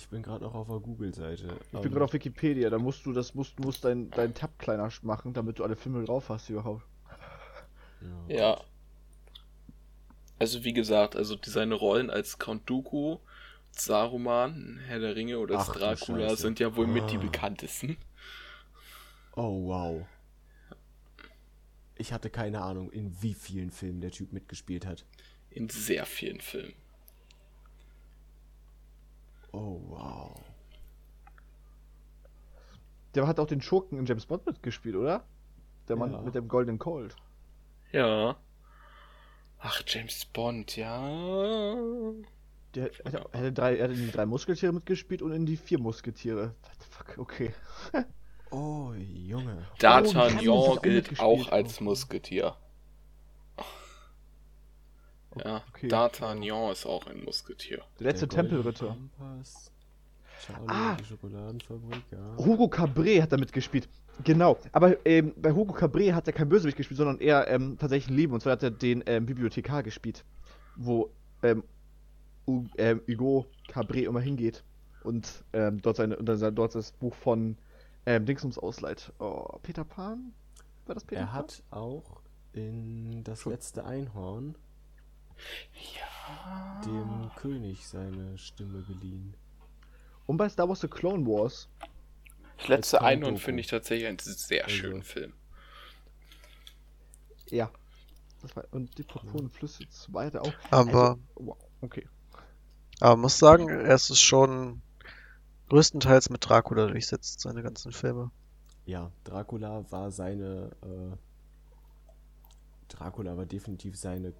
Ich 0.00 0.08
bin 0.08 0.22
gerade 0.22 0.46
auch 0.46 0.54
auf 0.54 0.66
der 0.68 0.78
Google-Seite. 0.78 1.58
Ich 1.72 1.78
bin 1.80 1.92
gerade 1.92 2.04
auf 2.06 2.12
Wikipedia, 2.14 2.70
da 2.70 2.78
musst 2.78 3.04
du 3.04 3.12
das 3.12 3.34
musst, 3.34 3.58
du 3.58 3.64
musst 3.64 3.84
deinen 3.84 4.10
dein 4.10 4.32
Tab 4.32 4.58
kleiner 4.58 4.88
machen, 5.02 5.34
damit 5.34 5.58
du 5.58 5.62
alle 5.64 5.76
Filme 5.76 6.02
drauf 6.04 6.30
hast 6.30 6.48
überhaupt. 6.48 6.82
Ja. 8.28 8.34
ja. 8.36 8.60
Also 10.38 10.64
wie 10.64 10.72
gesagt, 10.72 11.16
also 11.16 11.36
die- 11.36 11.50
seine 11.50 11.74
Rollen 11.74 12.08
als 12.08 12.38
Count 12.38 12.68
Dooku, 12.68 13.18
Saruman, 13.72 14.80
Herr 14.86 15.00
der 15.00 15.16
Ringe 15.16 15.38
oder 15.38 15.58
als 15.58 15.68
Ach 15.68 15.76
Dracula 15.76 16.34
sind 16.34 16.60
ja 16.60 16.74
wohl 16.76 16.86
mit 16.86 17.10
die 17.10 17.18
Ah. 17.18 17.20
bekanntesten. 17.20 17.98
Oh, 19.36 19.66
wow. 19.66 20.06
Ich 21.96 22.14
hatte 22.14 22.30
keine 22.30 22.62
Ahnung, 22.62 22.90
in 22.90 23.14
wie 23.20 23.34
vielen 23.34 23.70
Filmen 23.70 24.00
der 24.00 24.12
Typ 24.12 24.32
mitgespielt 24.32 24.86
hat. 24.86 25.04
In 25.50 25.68
sehr 25.68 26.06
vielen 26.06 26.40
Filmen. 26.40 26.72
Oh, 29.52 29.80
wow. 29.88 30.40
Der 33.14 33.26
hat 33.26 33.40
auch 33.40 33.46
den 33.46 33.60
Schurken 33.60 33.98
in 33.98 34.06
James 34.06 34.26
Bond 34.26 34.46
mitgespielt, 34.46 34.94
oder? 34.96 35.24
Der 35.88 35.96
Mann 35.96 36.12
Ja. 36.12 36.20
mit 36.20 36.34
dem 36.34 36.46
Golden 36.48 36.78
Colt. 36.78 37.16
Ja. 37.92 38.36
Ach, 39.58 39.82
James 39.86 40.24
Bond, 40.26 40.76
ja. 40.76 41.00
Der 42.74 42.90
er 43.04 43.12
hat, 43.12 43.28
er 43.32 43.46
hat, 43.46 43.58
drei, 43.58 43.76
er 43.76 43.84
hat 43.88 43.90
in 43.96 44.06
die 44.06 44.12
drei 44.12 44.26
Musketiere 44.26 44.72
mitgespielt 44.72 45.22
und 45.22 45.32
in 45.32 45.44
die 45.44 45.56
vier 45.56 45.80
Musketiere. 45.80 46.54
What 46.62 46.72
the 46.78 46.86
fuck, 46.88 47.18
okay. 47.18 47.52
Oh, 48.52 48.92
Junge. 48.96 49.66
Oh, 49.72 49.76
D'Artagnan 49.80 50.48
auch 50.50 50.80
gilt 50.82 51.18
auch 51.20 51.48
als 51.48 51.80
Oh. 51.80 51.84
Musketier. 51.84 52.56
Ja, 55.36 55.62
Okay. 55.72 55.88
D'Artagnan 55.88 56.72
ist 56.72 56.86
auch 56.86 57.06
ein 57.06 57.22
Musketier. 57.24 57.82
Der 57.98 58.06
letzte 58.08 58.26
Der 58.26 58.36
Tempelritter. 58.42 58.86
Kompass. 59.18 59.70
Charlie 60.44 60.66
Ah. 60.68 60.96
die 60.98 61.04
Schokoladenfabrik, 61.04 62.02
ja. 62.10 62.36
Hugo 62.38 62.68
Cabret 62.68 63.22
hat 63.22 63.32
da 63.32 63.36
mitgespielt. 63.36 63.88
Genau. 64.24 64.58
Aber 64.72 64.96
ähm, 65.06 65.34
bei 65.36 65.52
Hugo 65.52 65.72
Cabret 65.72 66.14
hat 66.14 66.26
er 66.26 66.32
kein 66.32 66.48
Bösewicht 66.48 66.76
gespielt, 66.76 66.98
sondern 66.98 67.18
eher 67.18 67.46
ähm, 67.48 67.76
tatsächlich 67.78 68.10
ein 68.10 68.16
Leben. 68.16 68.32
Und 68.32 68.40
zwar 68.42 68.52
hat 68.52 68.62
er 68.62 68.70
den 68.70 69.02
ähm, 69.06 69.26
Bibliothekar 69.26 69.82
gespielt. 69.82 70.24
Wo 70.76 71.10
ähm, 71.42 71.62
U 72.46 72.64
ähm, 72.78 73.02
Hugo 73.06 73.46
Cabret 73.68 74.04
immer 74.06 74.20
hingeht. 74.20 74.64
Und 75.04 75.44
ähm, 75.52 75.80
dort, 75.82 75.96
seine, 75.96 76.16
und 76.16 76.26
dort 76.26 76.74
das 76.74 76.92
Buch 76.92 77.14
von 77.14 77.56
ähm, 78.06 78.24
Dingsums 78.26 78.58
ausleiht. 78.58 79.12
Oh, 79.18 79.58
Peter 79.62 79.84
Pan? 79.84 80.32
War 80.86 80.94
das 80.94 81.04
Peter 81.04 81.20
Er 81.20 81.26
Pan? 81.26 81.34
hat 81.36 81.62
auch 81.70 82.20
in 82.52 83.22
Das 83.24 83.44
letzte 83.44 83.84
Einhorn 83.84 84.56
Ja. 85.96 86.80
dem 86.84 87.30
König 87.36 87.86
seine 87.86 88.36
Stimme 88.38 88.82
geliehen. 88.82 89.34
Und 90.26 90.36
bei 90.36 90.48
Star 90.48 90.68
Wars 90.68 90.80
The 90.80 90.88
Clone 90.88 91.26
Wars. 91.26 91.68
Das 92.58 92.68
letzte 92.68 93.02
Einhorn 93.02 93.38
finde 93.38 93.60
ich 93.60 93.66
tatsächlich 93.68 94.06
einen 94.06 94.18
sehr 94.18 94.64
Also. 94.64 94.76
schönen 94.76 95.02
Film. 95.02 95.32
Ja. 97.48 97.70
Das 98.42 98.54
war, 98.56 98.64
und 98.70 98.96
die 98.96 99.02
purpurnen 99.02 99.50
Flüsse 99.50 99.88
2 99.88 100.26
hat 100.26 100.34
er 100.34 100.42
auch. 100.42 100.52
Aber, 100.70 101.10
Also, 101.10 101.20
wow, 101.34 101.56
okay. 101.82 102.08
aber 103.00 103.16
muss 103.16 103.38
sagen, 103.38 103.68
er 103.68 103.94
ist 103.94 104.08
es 104.10 104.20
schon 104.20 104.80
größtenteils 105.68 106.30
mit 106.30 106.48
Dracula 106.48 106.86
durchsetzt, 106.86 107.40
seine 107.40 107.62
ganzen 107.62 107.92
Filme. 107.92 108.30
Ja, 108.86 109.12
Dracula 109.24 109.84
war 109.90 110.10
seine. 110.10 110.70
Äh, 110.82 111.16
Dracula 112.88 113.36
war 113.36 113.46
definitiv 113.46 113.96
seine 113.98 114.32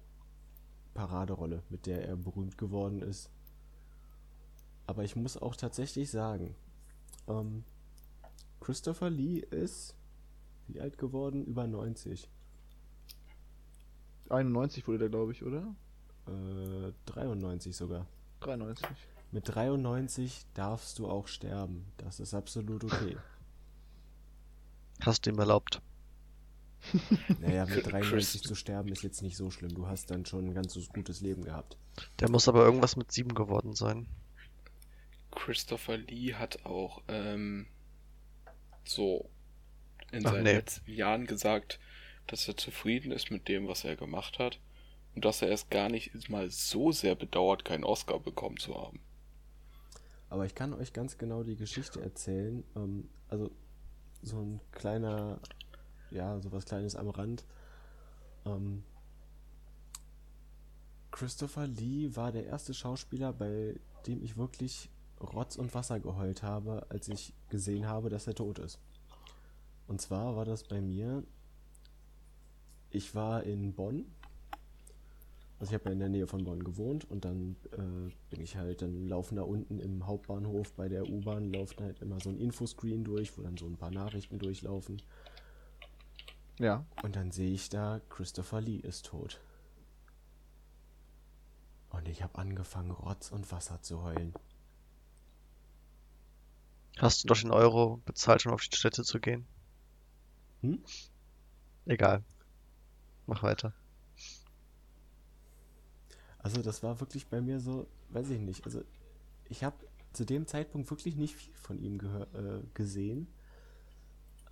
Paraderolle, 0.93 1.63
mit 1.69 1.85
der 1.85 2.07
er 2.07 2.15
berühmt 2.15 2.57
geworden 2.57 3.01
ist. 3.01 3.29
Aber 4.87 5.03
ich 5.03 5.15
muss 5.15 5.37
auch 5.37 5.55
tatsächlich 5.55 6.11
sagen, 6.11 6.55
ähm, 7.27 7.63
Christopher 8.59 9.09
Lee 9.09 9.39
ist 9.39 9.95
wie 10.67 10.79
alt 10.79 10.97
geworden? 10.97 11.45
Über 11.45 11.67
90. 11.67 12.29
91 14.29 14.87
wurde 14.87 14.99
der, 14.99 15.09
glaube 15.09 15.33
ich, 15.33 15.43
oder? 15.43 15.75
Äh, 16.27 16.93
93 17.05 17.75
sogar. 17.75 18.05
93. 18.39 18.87
Mit 19.31 19.43
93 19.47 20.45
darfst 20.53 20.99
du 20.99 21.09
auch 21.09 21.27
sterben. 21.27 21.85
Das 21.97 22.19
ist 22.19 22.33
absolut 22.33 22.83
okay. 22.83 23.17
Hast 25.01 25.25
du 25.25 25.31
ihm 25.31 25.39
erlaubt. 25.39 25.81
Naja, 27.37 27.65
mit 27.65 27.83
Chris- 27.99 28.33
93 28.33 28.43
zu 28.43 28.55
sterben 28.55 28.91
ist 28.91 29.03
jetzt 29.03 29.21
nicht 29.21 29.37
so 29.37 29.51
schlimm. 29.51 29.73
Du 29.73 29.87
hast 29.87 30.11
dann 30.11 30.25
schon 30.25 30.47
ein 30.49 30.53
ganz 30.53 30.75
gutes 30.89 31.21
Leben 31.21 31.43
gehabt. 31.43 31.77
Der 32.19 32.29
muss 32.29 32.47
aber 32.47 32.63
irgendwas 32.63 32.95
mit 32.95 33.11
sieben 33.11 33.33
geworden 33.33 33.75
sein. 33.75 34.07
Christopher 35.31 35.97
Lee 35.97 36.35
hat 36.35 36.65
auch 36.65 37.01
ähm, 37.09 37.67
so 38.85 39.29
in 40.11 40.25
Ach, 40.25 40.31
seinen 40.31 40.43
nee. 40.43 40.53
letzten 40.53 40.91
Jahren 40.91 41.27
gesagt, 41.27 41.79
dass 42.27 42.47
er 42.47 42.57
zufrieden 42.57 43.11
ist 43.11 43.31
mit 43.31 43.47
dem, 43.47 43.67
was 43.67 43.83
er 43.83 43.95
gemacht 43.95 44.39
hat 44.39 44.59
und 45.15 45.25
dass 45.25 45.41
er 45.41 45.51
es 45.51 45.69
gar 45.69 45.89
nicht 45.89 46.29
mal 46.29 46.49
so 46.51 46.91
sehr 46.91 47.15
bedauert, 47.15 47.65
keinen 47.65 47.83
Oscar 47.83 48.19
bekommen 48.19 48.57
zu 48.57 48.75
haben. 48.75 49.01
Aber 50.29 50.45
ich 50.45 50.55
kann 50.55 50.73
euch 50.73 50.93
ganz 50.93 51.17
genau 51.17 51.43
die 51.43 51.55
Geschichte 51.57 52.01
erzählen. 52.01 52.63
Ähm, 52.75 53.09
also 53.27 53.51
so 54.21 54.39
ein 54.41 54.61
kleiner, 54.71 55.39
ja, 56.11 56.39
so 56.39 56.51
was 56.51 56.65
Kleines 56.65 56.95
am 56.95 57.09
Rand. 57.09 57.45
Ähm, 58.45 58.83
Christopher 61.11 61.67
Lee 61.67 62.15
war 62.15 62.31
der 62.31 62.45
erste 62.45 62.73
Schauspieler, 62.73 63.33
bei 63.33 63.75
dem 64.07 64.23
ich 64.23 64.37
wirklich 64.37 64.89
Rotz 65.19 65.55
und 65.55 65.73
Wasser 65.73 65.99
geheult 65.99 66.41
habe, 66.41 66.85
als 66.89 67.07
ich 67.07 67.33
gesehen 67.49 67.87
habe, 67.87 68.09
dass 68.09 68.27
er 68.27 68.33
tot 68.33 68.59
ist. 68.59 68.79
Und 69.87 70.01
zwar 70.01 70.35
war 70.35 70.45
das 70.45 70.63
bei 70.63 70.81
mir, 70.81 71.23
ich 72.89 73.13
war 73.13 73.43
in 73.43 73.73
Bonn. 73.73 74.05
Also 75.59 75.71
ich 75.71 75.73
habe 75.75 75.89
ja 75.89 75.91
in 75.91 75.99
der 75.99 76.09
Nähe 76.09 76.27
von 76.27 76.43
Bonn 76.43 76.63
gewohnt 76.63 77.09
und 77.11 77.23
dann 77.23 77.55
äh, 77.73 78.11
bin 78.31 78.41
ich 78.41 78.55
halt, 78.55 78.81
dann 78.81 79.07
laufen 79.07 79.35
da 79.35 79.43
unten 79.43 79.79
im 79.79 80.07
Hauptbahnhof 80.07 80.73
bei 80.73 80.89
der 80.89 81.07
U-Bahn, 81.07 81.53
läuft 81.53 81.81
halt 81.81 82.01
immer 82.01 82.19
so 82.19 82.29
ein 82.29 82.39
Infoscreen 82.39 83.03
durch, 83.03 83.37
wo 83.37 83.43
dann 83.43 83.57
so 83.57 83.67
ein 83.67 83.77
paar 83.77 83.91
Nachrichten 83.91 84.39
durchlaufen. 84.39 85.01
Ja. 86.59 86.85
Und 87.03 87.15
dann 87.15 87.31
sehe 87.31 87.51
ich 87.51 87.69
da, 87.69 88.01
Christopher 88.09 88.61
Lee 88.61 88.77
ist 88.77 89.07
tot. 89.07 89.41
Und 91.89 92.07
ich 92.07 92.23
habe 92.23 92.37
angefangen, 92.37 92.91
Rotz 92.91 93.31
und 93.31 93.51
Wasser 93.51 93.81
zu 93.81 94.01
heulen. 94.03 94.33
Hast 96.97 97.23
du 97.23 97.27
doch 97.27 97.39
den 97.39 97.51
Euro 97.51 98.01
bezahlt, 98.05 98.45
um 98.45 98.53
auf 98.53 98.61
die 98.61 98.75
Städte 98.75 99.03
zu 99.03 99.19
gehen? 99.19 99.45
Hm? 100.61 100.83
Egal. 101.85 102.23
Mach 103.25 103.43
weiter. 103.43 103.73
Also 106.39 106.61
das 106.61 106.81
war 106.83 106.99
wirklich 106.99 107.27
bei 107.27 107.41
mir 107.41 107.59
so, 107.59 107.87
weiß 108.09 108.29
ich 108.29 108.39
nicht. 108.39 108.65
Also 108.65 108.83
ich 109.49 109.63
habe 109.63 109.75
zu 110.13 110.25
dem 110.25 110.47
Zeitpunkt 110.47 110.89
wirklich 110.89 111.15
nicht 111.15 111.35
viel 111.35 111.53
von 111.55 111.79
ihm 111.79 111.99
äh, 112.33 112.63
gesehen. 112.73 113.27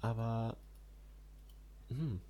Aber 0.02 0.58
hm, 1.90 2.22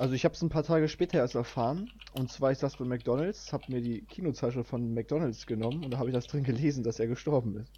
Also 0.00 0.14
ich 0.14 0.24
habe 0.24 0.34
es 0.34 0.40
ein 0.40 0.48
paar 0.48 0.62
Tage 0.64 0.88
später 0.88 1.18
erst 1.18 1.34
erfahren. 1.34 1.92
Und 2.14 2.32
zwar 2.32 2.52
ich 2.52 2.58
saß 2.58 2.78
bei 2.78 2.86
McDonalds, 2.86 3.52
habe 3.52 3.64
mir 3.68 3.82
die 3.82 4.00
Kinozeitschrift 4.00 4.70
von 4.70 4.94
McDonalds 4.94 5.46
genommen 5.46 5.84
und 5.84 5.90
da 5.90 5.98
habe 5.98 6.08
ich 6.08 6.14
das 6.14 6.26
drin 6.26 6.42
gelesen, 6.42 6.82
dass 6.82 6.98
er 6.98 7.06
gestorben 7.06 7.58
ist. 7.58 7.70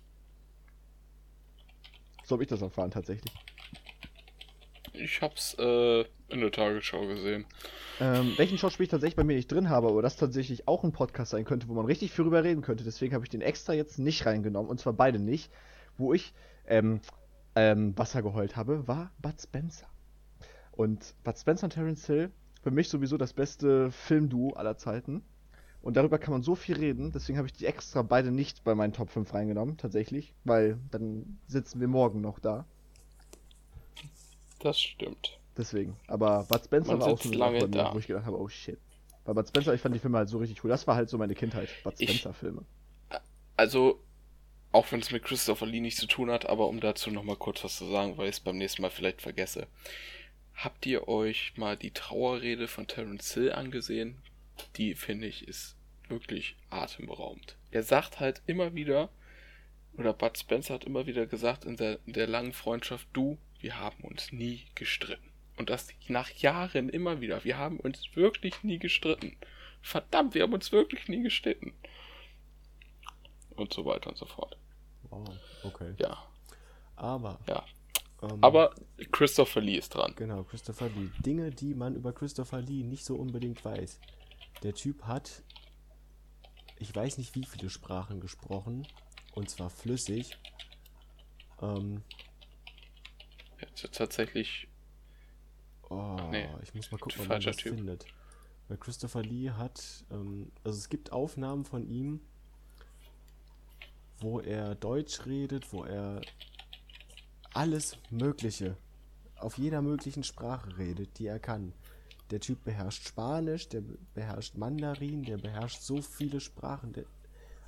So 2.22 2.36
habe 2.36 2.44
ich 2.44 2.48
das 2.48 2.62
erfahren 2.62 2.92
tatsächlich. 2.92 3.32
Ich 4.92 5.20
hab's 5.20 5.56
äh, 5.58 6.02
in 6.28 6.40
der 6.40 6.52
Tagesschau 6.52 7.08
gesehen. 7.08 7.44
Ähm, 7.98 8.34
welchen 8.36 8.56
Schauspieler 8.56 8.84
ich 8.84 8.90
tatsächlich 8.90 9.16
bei 9.16 9.24
mir 9.24 9.34
nicht 9.34 9.50
drin 9.50 9.68
habe, 9.68 9.88
aber 9.88 10.00
das 10.00 10.16
tatsächlich 10.16 10.68
auch 10.68 10.84
ein 10.84 10.92
Podcast 10.92 11.32
sein 11.32 11.44
könnte, 11.44 11.66
wo 11.66 11.74
man 11.74 11.86
richtig 11.86 12.12
viel 12.12 12.24
drüber 12.24 12.44
reden 12.44 12.62
könnte. 12.62 12.84
Deswegen 12.84 13.14
habe 13.14 13.24
ich 13.24 13.30
den 13.30 13.40
extra 13.40 13.72
jetzt 13.72 13.98
nicht 13.98 14.26
reingenommen 14.26 14.70
und 14.70 14.78
zwar 14.78 14.92
beide 14.92 15.18
nicht. 15.18 15.50
Wo 15.98 16.14
ich 16.14 16.32
ähm, 16.66 17.00
ähm, 17.54 17.96
Wasser 17.96 18.22
geheult 18.22 18.56
habe, 18.56 18.86
war 18.88 19.12
Bud 19.20 19.40
Spencer. 19.40 19.86
Und 20.72 21.14
Bud 21.24 21.38
Spencer 21.38 21.64
und 21.64 21.72
Terence 21.72 22.06
Hill, 22.06 22.30
für 22.62 22.70
mich 22.70 22.88
sowieso 22.88 23.16
das 23.16 23.32
beste 23.32 23.90
Filmduo 23.90 24.54
aller 24.54 24.76
Zeiten. 24.76 25.22
Und 25.82 25.96
darüber 25.96 26.18
kann 26.18 26.32
man 26.32 26.42
so 26.42 26.54
viel 26.54 26.76
reden, 26.76 27.10
deswegen 27.12 27.38
habe 27.38 27.48
ich 27.48 27.52
die 27.52 27.66
extra 27.66 28.02
beide 28.02 28.30
nicht 28.30 28.62
bei 28.62 28.74
meinen 28.74 28.92
Top 28.92 29.10
5 29.10 29.34
reingenommen, 29.34 29.76
tatsächlich, 29.76 30.32
weil 30.44 30.78
dann 30.92 31.38
sitzen 31.48 31.80
wir 31.80 31.88
morgen 31.88 32.20
noch 32.20 32.38
da. 32.38 32.66
Das 34.60 34.80
stimmt. 34.80 35.40
Deswegen. 35.56 35.96
Aber 36.06 36.44
Bud 36.44 36.64
Spencer 36.64 36.92
Man 36.92 37.00
war 37.00 37.08
auch 37.08 37.20
so 37.20 37.32
lange 37.32 37.60
Sache 37.60 37.70
da. 37.70 37.92
wo 37.92 37.98
ich 37.98 38.06
gedacht 38.06 38.26
habe, 38.26 38.40
oh 38.40 38.48
shit. 38.48 38.78
Bei 39.24 39.32
Bud 39.32 39.46
Spencer, 39.48 39.74
ich 39.74 39.80
fand 39.80 39.94
die 39.94 39.98
Filme 39.98 40.18
halt 40.18 40.28
so 40.28 40.38
richtig 40.38 40.62
cool. 40.64 40.70
Das 40.70 40.86
war 40.86 40.94
halt 40.94 41.08
so 41.08 41.18
meine 41.18 41.34
Kindheit, 41.34 41.68
Bud 41.82 41.94
Spencer-Filme. 42.00 42.62
Also, 43.56 44.00
auch 44.72 44.90
wenn 44.90 45.00
es 45.00 45.10
mit 45.10 45.22
Christopher 45.22 45.66
Lee 45.66 45.80
nichts 45.80 46.00
zu 46.00 46.06
tun 46.06 46.30
hat, 46.30 46.46
aber 46.46 46.68
um 46.68 46.80
dazu 46.80 47.10
nochmal 47.10 47.36
kurz 47.36 47.62
was 47.62 47.76
zu 47.76 47.86
sagen, 47.86 48.16
weil 48.16 48.28
ich 48.28 48.36
es 48.36 48.40
beim 48.40 48.56
nächsten 48.56 48.82
Mal 48.82 48.90
vielleicht 48.90 49.22
vergesse. 49.22 49.68
Habt 50.54 50.86
ihr 50.86 51.08
euch 51.08 51.52
mal 51.56 51.76
die 51.76 51.92
Trauerrede 51.92 52.68
von 52.68 52.86
Terence 52.86 53.34
Hill 53.34 53.52
angesehen? 53.52 54.22
Die, 54.76 54.94
finde 54.94 55.26
ich, 55.26 55.46
ist 55.46 55.76
wirklich 56.08 56.56
atemberaubend. 56.70 57.56
Er 57.70 57.82
sagt 57.82 58.20
halt 58.20 58.42
immer 58.46 58.74
wieder, 58.74 59.10
oder 59.96 60.12
Bud 60.12 60.38
Spencer 60.38 60.74
hat 60.74 60.84
immer 60.84 61.06
wieder 61.06 61.26
gesagt 61.26 61.64
in 61.64 61.76
der, 61.76 61.98
in 62.06 62.12
der 62.12 62.26
langen 62.26 62.52
Freundschaft, 62.52 63.06
du, 63.12 63.38
wir 63.60 63.78
haben 63.78 64.02
uns 64.04 64.32
nie 64.32 64.66
gestritten. 64.74 65.30
Und 65.56 65.68
das 65.70 65.88
nach 66.08 66.30
Jahren 66.30 66.88
immer 66.88 67.20
wieder. 67.20 67.44
Wir 67.44 67.58
haben 67.58 67.78
uns 67.78 68.04
wirklich 68.14 68.62
nie 68.62 68.78
gestritten. 68.78 69.36
Verdammt, 69.82 70.34
wir 70.34 70.42
haben 70.42 70.54
uns 70.54 70.72
wirklich 70.72 71.08
nie 71.08 71.22
gestritten. 71.22 71.74
Und 73.50 73.72
so 73.72 73.84
weiter 73.84 74.08
und 74.08 74.16
so 74.16 74.26
fort. 74.26 74.56
Wow, 75.12 75.28
okay. 75.64 75.94
Ja, 75.98 76.16
Aber. 76.96 77.38
ja. 77.46 77.64
ähm, 78.22 78.38
Aber 78.42 78.74
Christopher 79.10 79.60
Lee 79.60 79.76
ist 79.76 79.90
dran. 79.94 80.14
Genau, 80.16 80.42
Christopher 80.44 80.88
Lee. 80.88 81.10
Dinge, 81.24 81.50
die 81.50 81.74
man 81.74 81.94
über 81.94 82.12
Christopher 82.12 82.60
Lee 82.62 82.82
nicht 82.82 83.04
so 83.04 83.16
unbedingt 83.16 83.64
weiß. 83.64 84.00
Der 84.62 84.74
Typ 84.74 85.02
hat, 85.04 85.42
ich 86.78 86.94
weiß 86.94 87.18
nicht 87.18 87.34
wie 87.34 87.44
viele 87.44 87.68
Sprachen 87.68 88.20
gesprochen, 88.20 88.86
und 89.34 89.50
zwar 89.50 89.70
flüssig. 89.70 90.38
Ähm, 91.60 92.02
Jetzt 93.60 93.94
tatsächlich. 93.94 94.68
oh, 95.90 96.16
Nee, 96.30 96.48
ich 96.62 96.74
muss 96.74 96.90
mal 96.90 96.98
gucken, 96.98 97.20
ob 97.22 97.28
man 97.28 97.40
das 97.40 97.56
Typ. 97.56 97.74
findet. 97.76 98.06
Weil 98.68 98.78
Christopher 98.78 99.22
Lee 99.22 99.50
hat, 99.50 100.04
ähm, 100.10 100.50
also 100.64 100.78
es 100.78 100.88
gibt 100.88 101.12
Aufnahmen 101.12 101.64
von 101.64 101.86
ihm, 101.88 102.20
wo 104.22 104.40
er 104.40 104.74
Deutsch 104.74 105.26
redet, 105.26 105.72
wo 105.72 105.84
er 105.84 106.20
alles 107.54 107.96
Mögliche 108.10 108.76
auf 109.36 109.58
jeder 109.58 109.82
möglichen 109.82 110.22
Sprache 110.24 110.78
redet, 110.78 111.18
die 111.18 111.26
er 111.26 111.38
kann. 111.40 111.72
Der 112.30 112.40
Typ 112.40 112.64
beherrscht 112.64 113.06
Spanisch, 113.06 113.68
der 113.68 113.80
be- 113.82 113.98
beherrscht 114.14 114.56
Mandarin, 114.56 115.24
der 115.24 115.36
beherrscht 115.36 115.82
so 115.82 116.00
viele 116.00 116.40
Sprachen. 116.40 116.92
Der, 116.92 117.04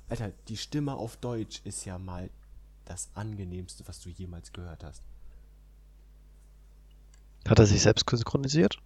Alter, 0.07 0.31
die 0.47 0.57
Stimme 0.57 0.95
auf 0.95 1.17
Deutsch 1.17 1.61
ist 1.65 1.85
ja 1.85 1.99
mal 1.99 2.29
das 2.85 3.09
angenehmste, 3.13 3.87
was 3.87 3.99
du 3.99 4.09
jemals 4.09 4.53
gehört 4.53 4.83
hast. 4.83 5.03
Hat 7.47 7.59
er 7.59 7.65
sich 7.65 7.81
selbst 7.81 8.09
synchronisiert? 8.09 8.77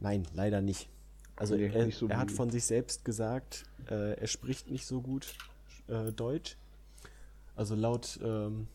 Nein, 0.00 0.26
leider 0.32 0.60
nicht. 0.62 0.88
Also 1.36 1.56
Nee, 1.56 1.66
er, 1.66 1.86
nicht 1.86 1.98
so 1.98 2.08
er 2.08 2.18
hat 2.18 2.30
von 2.30 2.50
sich 2.50 2.64
selbst 2.64 3.04
gesagt, 3.04 3.64
äh, 3.90 4.14
er 4.18 4.26
spricht 4.26 4.70
nicht 4.70 4.86
so 4.86 5.02
gut 5.02 5.34
äh, 5.88 6.12
Deutsch. 6.12 6.56
Also 7.56 7.74
laut 7.74 8.18
ähm, 8.22 8.68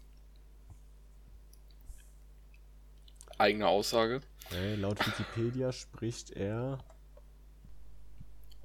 Eigene 3.37 3.67
Aussage. 3.67 4.21
äh, 4.53 4.75
laut 4.75 5.05
Wikipedia 5.05 5.71
spricht 5.71 6.31
er 6.31 6.79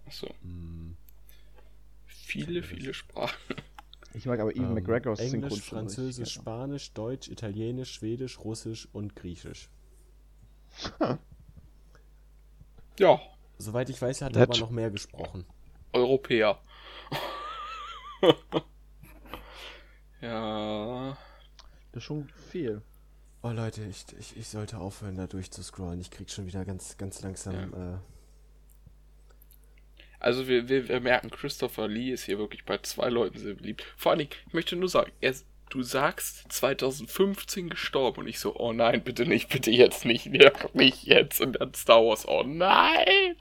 Achso. 0.06 0.28
hm, 0.42 0.96
Viele, 2.06 2.62
viele 2.62 2.92
Sprachen. 2.94 3.56
Ich 4.14 4.26
mag 4.26 4.40
aber 4.40 4.52
Evan 4.54 4.68
ähm, 4.68 4.74
McGregors 4.74 5.20
Englisch, 5.20 5.60
Französisch. 5.62 6.32
Spanisch, 6.32 6.92
Deutsch, 6.92 7.28
Italienisch, 7.28 7.92
Schwedisch, 7.92 8.38
Russisch 8.40 8.88
und 8.92 9.14
Griechisch. 9.16 9.68
Ja, 12.98 13.20
Soweit 13.58 13.90
ich 13.90 14.00
weiß, 14.00 14.22
hat 14.22 14.34
er 14.34 14.40
Nett. 14.40 14.50
aber 14.50 14.58
noch 14.58 14.70
mehr 14.70 14.90
gesprochen. 14.90 15.44
Europäer. 15.92 16.58
ja. 20.20 21.16
Das 21.92 22.02
ist 22.02 22.04
schon 22.04 22.28
viel. 22.50 22.82
Oh 23.42 23.50
Leute, 23.50 23.82
ich, 23.84 24.04
ich, 24.18 24.36
ich 24.36 24.48
sollte 24.48 24.78
aufhören, 24.78 25.16
da 25.16 25.26
durchzuscrollen. 25.26 26.00
Ich 26.00 26.10
krieg 26.10 26.30
schon 26.30 26.46
wieder 26.46 26.64
ganz, 26.64 26.96
ganz 26.98 27.22
langsam. 27.22 27.72
Äh, 27.74 27.98
Also 30.18 30.48
wir, 30.48 30.68
wir, 30.68 30.88
wir 30.88 31.00
merken, 31.00 31.30
Christopher 31.30 31.86
Lee 31.88 32.10
ist 32.10 32.24
hier 32.24 32.38
wirklich 32.38 32.64
bei 32.64 32.78
zwei 32.78 33.08
Leuten 33.08 33.38
sehr 33.38 33.54
beliebt. 33.54 33.84
Vor 33.96 34.10
allen 34.12 34.20
Dingen, 34.20 34.30
ich 34.48 34.52
möchte 34.54 34.74
nur 34.74 34.88
sagen, 34.88 35.12
er, 35.20 35.34
du 35.70 35.82
sagst 35.82 36.50
2015 36.52 37.68
gestorben 37.70 38.22
und 38.22 38.26
ich 38.26 38.38
so, 38.40 38.56
oh 38.56 38.72
nein, 38.72 39.02
bitte 39.04 39.26
nicht, 39.26 39.48
bitte 39.50 39.70
jetzt 39.70 40.04
nicht, 40.04 40.26
nicht 40.74 41.04
jetzt 41.04 41.40
und 41.40 41.60
dann 41.60 41.74
Star 41.74 42.04
Wars, 42.04 42.26
oh 42.26 42.42
nein, 42.44 43.36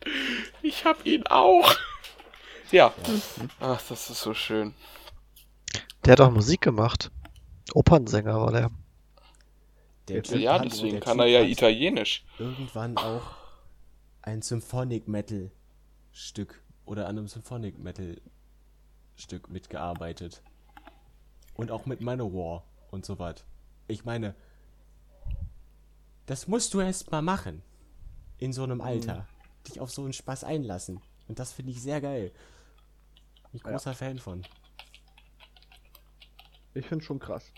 ich 0.62 0.86
hab 0.86 1.06
ihn 1.06 1.26
auch. 1.28 1.76
Ja, 2.72 2.92
ach, 3.60 3.80
das 3.90 4.10
ist 4.10 4.22
so 4.22 4.34
schön. 4.34 4.74
Der 6.06 6.14
hat 6.14 6.22
auch 6.22 6.32
Musik 6.32 6.62
gemacht. 6.62 7.12
Opernsänger 7.74 8.39
war 8.39 8.51
der. 8.51 8.72
der 10.08 10.24
Typ 10.24 10.39
Ja, 10.39 10.60
deswegen 10.60 10.91
der 10.91 10.99
kann 11.01 11.20
er 11.20 11.26
ja 11.26 11.41
Italienisch. 11.41 12.24
irgendwann 12.38 12.97
auch 12.97 13.24
ein 14.22 14.41
Symphonic 14.41 15.08
Metal 15.08 15.51
Stück 16.12 16.64
oder 16.86 17.08
an 17.08 17.18
einem 17.18 17.28
Symphonic 17.28 17.80
Metal 17.80 18.22
Stück 19.16 19.49
mitgearbeitet. 19.49 20.41
Und 21.56 21.72
auch 21.72 21.86
mit 21.86 22.01
Manowar 22.01 22.64
und 22.91 23.06
so 23.06 23.18
was. 23.18 23.43
Ich 23.88 24.03
meine, 24.06 24.36
das 26.26 26.47
musst 26.47 26.74
du 26.74 26.82
erst 26.82 27.12
mal 27.12 27.22
machen. 27.22 27.62
In 28.38 28.51
so 28.51 28.64
einem 28.64 28.82
Alter. 28.82 29.26
Dich 29.68 29.80
auf 29.80 29.89
so 29.91 30.03
einen 30.03 30.14
Spaß 30.14 30.43
einlassen. 30.43 30.99
Und 31.28 31.39
das 31.39 31.53
finde 31.53 31.72
ich 31.72 31.82
sehr 31.82 32.01
geil. 32.01 32.32
Bin 33.51 33.62
Ich 33.62 33.64
Ja. 33.64 33.72
großer 33.72 33.93
Fan 33.93 34.20
von. 34.20 34.43
Ich 36.76 36.86
finde 36.86 37.04
schon 37.04 37.20
krass. 37.20 37.52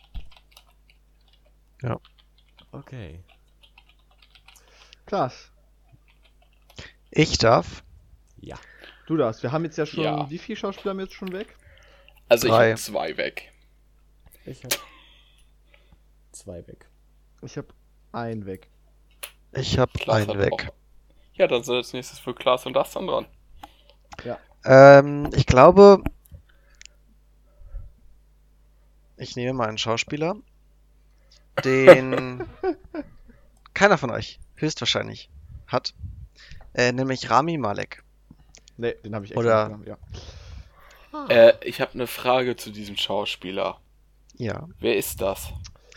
Okay. 2.72 3.24
Krass. 5.06 5.52
Ich 7.12 7.38
darf. 7.38 7.84
Ja. 8.40 8.58
Du 9.08 9.18
das. 9.18 9.42
Wir 9.42 9.52
haben 9.52 9.64
jetzt 9.64 9.78
ja 9.78 9.86
schon. 9.86 10.04
Ja. 10.04 10.30
Wie 10.30 10.38
viele 10.38 10.58
Schauspieler 10.58 10.92
haben 10.92 10.98
wir 10.98 11.06
jetzt 11.06 11.16
schon 11.16 11.32
weg? 11.32 11.56
Also 12.30 12.48
Drei. 12.48 12.68
ich 12.68 12.72
hab 12.74 12.80
zwei 12.80 13.18
weg. 13.18 13.54
Ich 14.46 14.64
hab 14.64 14.74
zwei 16.32 16.68
weg. 16.68 16.88
Ich 17.42 17.58
habe 17.58 17.68
einen 18.12 18.46
weg. 18.46 18.70
Ich 19.54 19.80
hab 19.80 19.94
Klaas 19.94 20.30
einen 20.30 20.40
weg. 20.40 20.52
auch- 20.54 20.74
Ja, 21.34 21.48
dann 21.48 21.64
sind 21.64 21.76
als 21.76 21.94
nächstes 21.94 22.20
für 22.20 22.36
Klaas 22.36 22.66
und 22.66 22.74
das 22.74 22.92
dann 22.92 23.08
dran. 23.08 23.26
Ähm, 24.66 25.30
ich 25.36 25.46
glaube, 25.46 26.04
ich 29.18 29.36
nehme 29.36 29.54
mal 29.54 29.68
einen 29.68 29.78
Schauspieler, 29.78 30.36
den 31.64 32.44
keiner 33.74 33.98
von 33.98 34.12
euch 34.12 34.40
höchstwahrscheinlich 34.56 35.30
hat, 35.68 35.94
äh, 36.74 36.92
nämlich 36.92 37.30
Rami 37.30 37.58
Malek. 37.58 38.04
Ne, 38.78 38.94
den 39.04 39.16
habe 39.16 39.26
ich 39.26 39.32
extra 39.32 39.40
Oder- 39.42 39.66
genommen, 39.66 39.86
ja. 39.88 39.98
Äh, 41.30 41.54
ich 41.68 41.82
habe 41.82 41.94
eine 41.94 42.06
Frage 42.06 42.56
zu 42.58 42.70
diesem 42.70 42.96
Schauspieler. 42.96 43.80
Ja, 44.38 44.68
Wer 44.80 44.98
ist 44.98 45.20
das? 45.20 45.52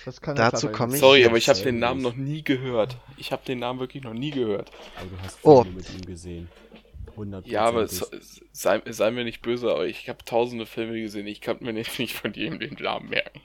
Das 0.06 0.22
kann 0.22 0.34
Dazu 0.34 0.68
komme 0.70 0.94
ich 0.94 1.00
Sorry, 1.00 1.26
aber 1.26 1.36
ich 1.36 1.46
habe 1.50 1.60
den. 1.60 1.78
Namen 1.78 2.00
noch 2.00 2.14
nie 2.14 2.42
gehört. 2.42 2.96
Ich 3.18 3.32
habe 3.32 3.42
den 3.44 3.58
Namen 3.58 3.80
wirklich 3.80 4.02
noch 4.02 4.14
nie 4.14 4.30
gehört. 4.30 4.70
Aber 4.96 5.06
du 5.10 5.22
hast 5.22 5.38
Oh. 5.42 5.62
Mit 5.64 5.90
ihm 5.90 6.00
gesehen. 6.06 6.48
100 7.20 7.46
Ja, 7.46 7.64
aber 7.64 7.82
es, 7.82 8.10
sei, 8.52 8.82
sei 8.86 9.10
mir 9.10 9.24
nicht 9.24 9.42
böse, 9.42 9.70
aber 9.70 9.86
ich 9.86 10.08
habe 10.08 10.24
tausende 10.24 10.66
Filme 10.66 11.00
gesehen. 11.00 11.26
Ich 11.26 11.40
kann 11.40 11.58
mir 11.60 11.72
nicht, 11.74 11.98
nicht 11.98 12.16
von 12.16 12.32
jedem 12.32 12.58
den 12.58 12.74
Namen 12.74 13.10
merken. 13.10 13.40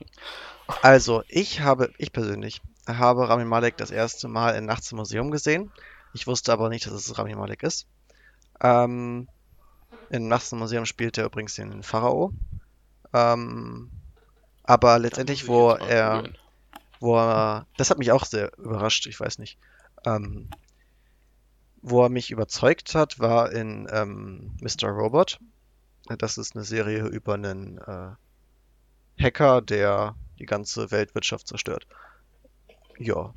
Also, 0.81 1.23
ich 1.27 1.61
habe, 1.61 1.91
ich 1.97 2.11
persönlich, 2.11 2.61
habe 2.87 3.27
Rami 3.29 3.45
Malek 3.45 3.77
das 3.77 3.91
erste 3.91 4.27
Mal 4.27 4.55
in 4.55 4.65
Nachts 4.65 4.91
im 4.91 4.97
Museum 4.97 5.31
gesehen. 5.31 5.71
Ich 6.13 6.27
wusste 6.27 6.53
aber 6.53 6.69
nicht, 6.69 6.85
dass 6.85 6.93
es 6.93 7.17
Rami 7.17 7.35
Malek 7.35 7.63
ist. 7.63 7.87
Ähm, 8.61 9.27
in 10.09 10.27
Nachts 10.27 10.51
im 10.51 10.59
Museum 10.59 10.85
spielt 10.85 11.17
er 11.17 11.25
übrigens 11.25 11.55
den 11.55 11.83
Pharao. 11.83 12.31
Ähm, 13.13 13.91
aber 14.63 14.97
letztendlich, 14.97 15.47
wo 15.47 15.71
er, 15.71 16.23
wo 16.99 17.17
er, 17.17 17.67
das 17.77 17.89
hat 17.89 17.99
mich 17.99 18.11
auch 18.11 18.25
sehr 18.25 18.51
überrascht, 18.57 19.05
ich 19.07 19.19
weiß 19.19 19.37
nicht. 19.37 19.57
Ähm, 20.05 20.49
wo 21.87 22.01
er 22.01 22.09
mich 22.09 22.31
überzeugt 22.31 22.95
hat, 22.95 23.19
war 23.19 23.51
in 23.51 23.87
ähm, 23.91 24.57
Mr. 24.59 24.89
Robot. 24.89 25.39
Das 26.17 26.39
ist 26.39 26.55
eine 26.55 26.65
Serie 26.65 27.05
über 27.05 27.35
einen 27.35 27.77
äh, 27.77 29.23
Hacker, 29.23 29.61
der 29.61 30.15
die 30.39 30.47
ganze 30.47 30.89
Weltwirtschaft 30.89 31.47
zerstört. 31.47 31.85
Ja. 32.97 33.35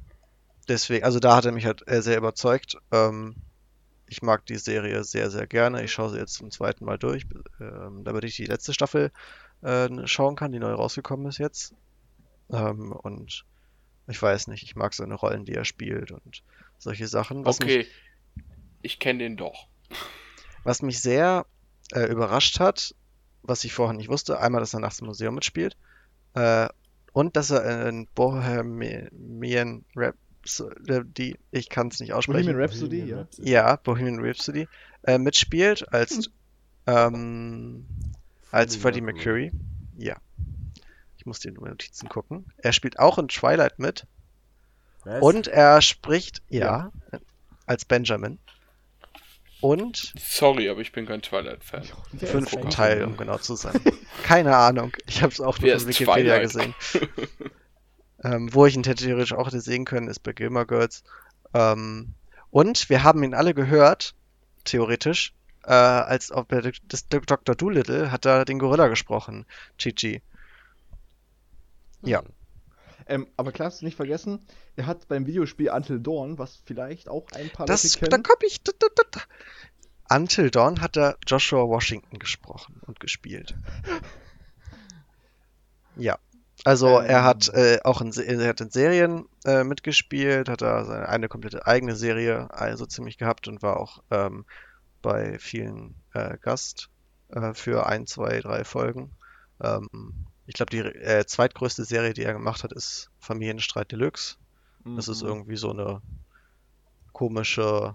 Deswegen, 0.67 1.05
also 1.05 1.21
da 1.21 1.37
hat 1.37 1.45
er 1.45 1.53
mich 1.53 1.67
halt 1.67 1.87
äh, 1.89 2.01
sehr 2.01 2.17
überzeugt. 2.17 2.79
Ähm, 2.91 3.37
ich 4.07 4.23
mag 4.23 4.47
die 4.47 4.57
Serie 4.57 5.05
sehr, 5.05 5.31
sehr 5.31 5.47
gerne. 5.47 5.85
Ich 5.85 5.93
schaue 5.93 6.09
sie 6.09 6.19
jetzt 6.19 6.35
zum 6.35 6.51
zweiten 6.51 6.87
Mal 6.87 6.99
durch, 6.99 7.27
ähm, 7.61 8.03
damit 8.05 8.25
ich 8.25 8.37
die 8.37 8.47
letzte 8.47 8.73
Staffel 8.73 9.13
äh, 9.61 9.89
schauen 10.07 10.37
kann, 10.37 10.53
die 10.53 10.59
neu 10.59 10.73
rausgekommen 10.73 11.27
ist 11.27 11.37
jetzt. 11.37 11.75
Ähm, 12.51 12.93
und 12.93 13.45
ich 14.07 14.23
weiß 14.23 14.47
nicht, 14.47 14.63
ich 14.63 14.75
mag 14.75 14.95
seine 14.95 15.17
Rollen, 15.17 15.45
die 15.45 15.55
er 15.55 15.67
spielt 15.67 16.13
und 16.13 16.43
solche 16.79 17.09
Sachen. 17.09 17.45
Was 17.45 17.61
mich 17.61 17.81
Okay, 17.81 17.87
ich 18.83 18.99
kenne 18.99 19.21
den 19.21 19.37
doch. 19.37 19.69
was 20.65 20.83
mich 20.83 21.01
sehr 21.01 21.47
äh, 21.93 22.05
überrascht 22.05 22.61
hat, 22.61 22.95
was 23.43 23.65
ich 23.65 23.73
vorher 23.73 23.97
nicht 23.97 24.09
wusste, 24.09 24.41
einmal, 24.41 24.61
dass 24.61 24.75
er 24.75 24.81
nachts 24.81 25.01
im 25.01 25.07
Museum 25.07 25.35
mitspielt 25.35 25.77
äh, 26.35 26.69
und 27.13 27.37
dass 27.37 27.51
er 27.51 27.89
in 27.89 28.07
Bohemian 28.15 29.85
Rhapsody, 29.97 31.39
ich 31.51 31.69
kann 31.69 31.89
es 31.89 32.01
nicht 32.01 32.13
aussprechen, 32.13 32.47
Bohemian 32.47 32.61
Rhapsody, 32.61 33.05
ja. 33.05 33.27
ja, 33.39 33.77
Bohemian 33.77 34.21
Rhapsody, 34.21 34.69
äh, 35.05 35.19
mitspielt 35.19 35.93
als, 35.93 36.31
ähm, 36.87 37.87
als 38.51 38.77
Freddie 38.77 39.01
Mercury. 39.01 39.53
Ja. 39.97 40.17
Ich 41.17 41.27
muss 41.27 41.41
die 41.41 41.51
Notizen 41.51 42.09
gucken. 42.09 42.47
Er 42.59 42.73
spielt 42.73 42.99
auch 42.99 43.19
in 43.19 43.29
Twilight 43.29 43.79
mit. 43.79 44.07
Was? 45.05 45.23
Und 45.23 45.49
er 45.49 45.81
spricht, 45.83 46.43
ja, 46.49 46.93
als 47.67 47.85
Benjamin. 47.85 48.39
Und 49.61 50.13
Sorry, 50.19 50.69
aber 50.69 50.81
ich 50.81 50.93
bin 50.93 51.07
kein 51.07 51.21
Twilight-Fan. 51.21 51.83
Der 52.13 52.29
fünften 52.29 52.71
Teil, 52.71 53.05
um 53.05 53.17
genau 53.17 53.39
zu 53.39 53.57
sein. 53.57 53.81
Keine 54.23 54.57
Ahnung. 54.57 54.93
Ich 55.07 55.23
habe 55.23 55.33
es 55.33 55.41
auch 55.41 55.59
nur 55.59 55.73
ist 55.73 55.87
Wikipedia 55.87 56.39
Twilight? 56.39 56.43
gesehen. 56.43 56.75
ähm, 58.25 58.55
wo 58.55 58.67
ich 58.67 58.77
ihn 58.77 58.85
hätte 58.85 59.05
theoretisch 59.05 59.33
auch 59.33 59.47
hätte 59.47 59.61
sehen 59.61 59.85
können, 59.85 60.09
ist 60.09 60.21
bei 60.21 60.33
Gilmore 60.33 60.67
Girls. 60.67 61.03
Ähm, 61.55 62.15
und 62.51 62.89
wir 62.89 63.03
haben 63.03 63.23
ihn 63.25 63.35
alle 63.35 63.53
gehört, 63.53 64.15
theoretisch, 64.65 65.33
äh, 65.65 65.73
als 65.73 66.31
ob 66.31 66.53
er 66.53 66.73
das 66.87 67.09
Dr. 67.09 67.55
Doolittle 67.55 68.13
hat 68.13 68.25
da 68.25 68.45
den 68.45 68.59
Gorilla 68.59 68.89
gesprochen, 68.89 69.45
Chichi. 69.77 70.23
Ja. 72.03 72.23
Ähm, 73.09 73.27
aber 73.37 73.53
klar, 73.53 73.67
hast 73.67 73.81
du 73.81 73.87
nicht 73.87 73.97
vergessen, 73.97 74.41
er 74.77 74.87
hat 74.87 75.09
beim 75.09 75.27
Videospiel 75.27 75.71
Until 75.71 75.99
Dawn, 76.01 76.39
was 76.39 76.57
vielleicht 76.65 77.09
auch 77.09 77.27
ein 77.33 77.49
paar 77.51 77.67
Das, 77.67 77.85
Leute 77.85 78.11
da 78.11 78.17
kennen. 78.17 78.23
komm 78.23 78.37
ich. 78.47 78.63
Da, 78.63 78.73
da, 78.79 78.87
da, 78.95 79.03
da. 79.11 80.17
Until 80.17 80.51
Dawn 80.51 80.81
hat 80.81 80.97
er 80.97 81.17
Joshua 81.27 81.69
Washington 81.69 82.19
gesprochen 82.19 82.81
und 82.87 83.01
gespielt. 83.01 83.55
Ja. 85.97 86.19
Also 86.65 87.01
Ähm. 87.01 87.07
er 87.07 87.25
hat 87.25 87.49
äh, 87.49 87.79
auch 87.85 88.01
in, 88.01 88.13
er 88.13 88.49
hat 88.49 88.61
in 88.61 88.71
Serien 88.71 89.27
äh, 89.45 89.65
mitgespielt, 89.65 90.49
hat 90.49 90.63
er 90.63 90.85
seine 90.85 91.09
eine 91.09 91.29
komplette 91.29 91.67
eigene 91.67 91.95
Serie 91.95 92.49
also 92.51 92.85
ziemlich 92.87 93.17
gehabt 93.17 93.49
und 93.49 93.63
war 93.63 93.79
auch 93.79 94.03
ähm, 94.11 94.45
bei 95.03 95.39
vielen 95.39 95.95
äh, 96.15 96.37
Gast 96.39 96.91
äh, 97.31 97.55
für 97.55 97.87
ein, 97.87 98.07
zwei, 98.07 98.41
drei 98.41 98.65
Folgen. 98.65 99.13
Ähm, 99.63 100.27
ich 100.49 100.55
glaube, 100.55 100.71
die 100.71 100.79
äh, 100.79 101.25
zweitgrößte 101.27 101.85
Serie, 101.85 102.15
die 102.15 102.23
er 102.23 102.33
gemacht 102.33 102.65
hat, 102.65 102.73
ist 102.73 103.11
Familienstreit 103.21 103.93
Deluxe. 103.93 104.37
Das 104.97 105.07
ist 105.09 105.23
Mhm. 105.23 105.29
irgendwie 105.29 105.57
so 105.57 105.71
eine 105.71 106.01
komische 107.13 107.95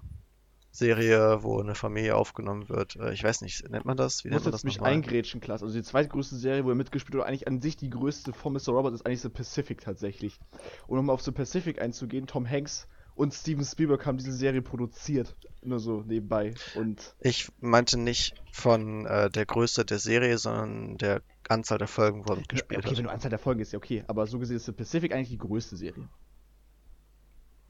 Serie, 0.72 1.44
wo 1.44 1.60
eine 1.60 1.76
Familie 1.76 2.16
aufgenommen 2.16 2.68
wird. 2.70 2.96
Äh, 2.96 3.14
Ich 3.14 3.24
weiß 3.24 3.42
nicht, 3.42 3.70
nennt 3.70 3.86
man 3.86 3.98
das? 3.98 4.24
Wie 4.24 4.30
nennt 4.30 4.44
man 4.44 4.52
das 4.52 4.64
mich 4.64 4.82
eingrätschen, 4.82 5.40
Klaas. 5.42 5.62
Also 5.64 5.76
die 5.76 5.84
zweitgrößte 5.84 6.36
Serie, 6.36 6.66
wo 6.66 6.70
er 6.70 6.76
mitgespielt 6.76 7.14
hat, 7.16 7.22
oder 7.22 7.28
eigentlich 7.28 7.48
an 7.48 7.62
sich 7.62 7.76
die 7.78 7.90
größte 7.90 8.34
von 8.34 8.54
Mr. 8.54 8.70
Robert, 8.70 8.94
ist 8.94 9.06
eigentlich 9.06 9.22
The 9.22 9.30
Pacific 9.30 9.82
tatsächlich. 9.82 10.40
Und 10.88 11.00
um 11.00 11.10
auf 11.10 11.22
The 11.22 11.32
Pacific 11.32 11.82
einzugehen, 11.82 12.28
Tom 12.28 12.50
Hanks 12.50 12.88
und 13.16 13.34
Steven 13.34 13.64
Spielberg 13.64 14.06
haben 14.06 14.18
diese 14.18 14.34
Serie 14.34 14.62
produziert. 14.64 15.36
Nur 15.62 15.80
so 15.80 16.02
nebenbei. 16.02 16.54
Und 16.76 17.16
Ich 17.20 17.50
meinte 17.62 18.00
nicht 18.00 18.34
von 18.52 19.06
äh, 19.06 19.30
der 19.30 19.46
Größe 19.46 19.86
der 19.86 20.00
Serie, 20.00 20.38
sondern 20.40 20.98
der 20.98 21.22
Anzahl 21.50 21.78
der 21.78 21.88
Folgen, 21.88 22.28
wo 22.28 22.34
er 22.34 22.38
mitgespielt 22.38 22.80
okay, 22.86 22.96
wenn 22.98 23.04
du 23.04 23.10
hat. 23.10 23.16
Anzahl 23.16 23.30
der 23.30 23.40
Folgen 23.40 23.60
ist, 23.60 23.72
ja 23.74 23.78
okay. 23.78 24.04
Aber 24.08 24.26
so 24.28 24.40
gesehen 24.40 24.58
ist 24.58 24.66
The 24.66 24.72
Pacific 24.72 25.14
eigentlich 25.14 25.30
die 25.30 25.38
größte 25.38 25.76
Serie. 25.76 26.08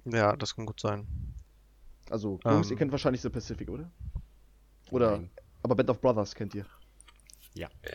Ja, 0.06 0.36
das 0.36 0.56
kann 0.56 0.66
gut 0.66 0.80
sein. 0.80 1.08
Also, 2.10 2.40
Jungs, 2.44 2.68
Ähm. 2.68 2.74
ihr 2.74 2.78
kennt 2.78 2.92
wahrscheinlich 2.92 3.22
The 3.22 3.30
Pacific, 3.30 3.70
oder? 3.70 3.90
Oder, 4.92 5.12
Nein. 5.12 5.30
aber 5.64 5.76
Band 5.76 5.90
of 5.90 6.02
Brothers 6.02 6.36
kennt 6.36 6.54
ihr. 6.56 6.66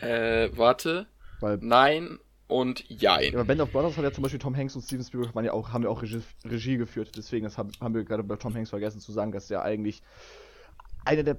Äh, 0.01 0.51
warte. 0.57 1.07
Weil, 1.41 1.59
Nein 1.61 2.19
und 2.49 2.89
Jein. 2.89 3.33
ja, 3.33 3.33
aber 3.35 3.45
Band 3.45 3.61
of 3.61 3.71
Brothers 3.73 3.97
hat 3.97 4.05
ja 4.05 4.13
zum 4.13 4.23
Beispiel 4.23 4.39
Tom 4.41 4.57
Hanks 4.57 4.75
und 4.75 4.83
Steven 4.83 5.05
Spielberg 5.05 5.35
waren 5.35 5.45
ja 5.45 5.53
auch, 5.53 5.73
haben 5.73 5.83
ja 5.83 5.91
auch 5.91 6.01
Regie, 6.03 6.23
Regie 6.45 6.79
geführt. 6.79 7.13
Deswegen, 7.17 7.45
das 7.45 7.59
haben, 7.59 7.71
haben 7.81 7.95
wir 7.95 8.05
gerade 8.05 8.23
bei 8.25 8.37
Tom 8.37 8.55
Hanks 8.55 8.71
vergessen 8.71 9.01
zu 9.01 9.13
sagen, 9.13 9.33
dass 9.33 9.49
der 9.49 9.63
eigentlich 9.63 10.03
eine 11.05 11.25
der, 11.25 11.37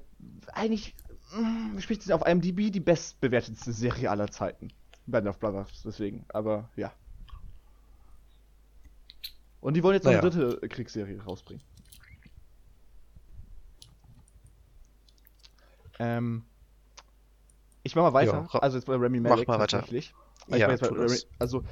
eigentlich, 0.53 0.95
mh, 1.31 1.81
spricht 1.81 2.03
sich 2.03 2.13
auf 2.13 2.25
IMDb 2.25 2.71
die 2.71 2.79
bestbewertetste 2.79 3.71
Serie 3.73 4.09
aller 4.09 4.29
Zeiten. 4.29 4.69
Band 5.05 5.27
of 5.27 5.39
Brothers, 5.39 5.81
deswegen, 5.83 6.25
aber 6.29 6.69
ja. 6.75 6.93
Und 9.61 9.73
die 9.75 9.83
wollen 9.83 9.95
jetzt 9.95 10.03
noch 10.05 10.11
eine 10.11 10.21
Naja. 10.21 10.29
dritte 10.29 10.69
Kriegsserie 10.69 11.21
rausbringen. 11.23 11.63
Ähm, 15.99 16.43
ich 17.83 17.95
mach 17.95 18.03
mal 18.03 18.13
weiter. 18.13 18.47
Ra- 18.49 18.59
also 18.59 18.77
jetzt 18.77 18.85
bei 18.85 18.95
Remy 18.95 19.19
mach 19.19 19.31
Malek 19.31 19.47
mal 19.47 19.55
weiter. 19.59 19.79
tatsächlich. 19.79 20.13
Ich 20.47 20.55
Ja, 20.57 20.75
tu 20.77 20.85
Rami- 20.85 21.07
das. 21.07 21.27
also 21.39 21.63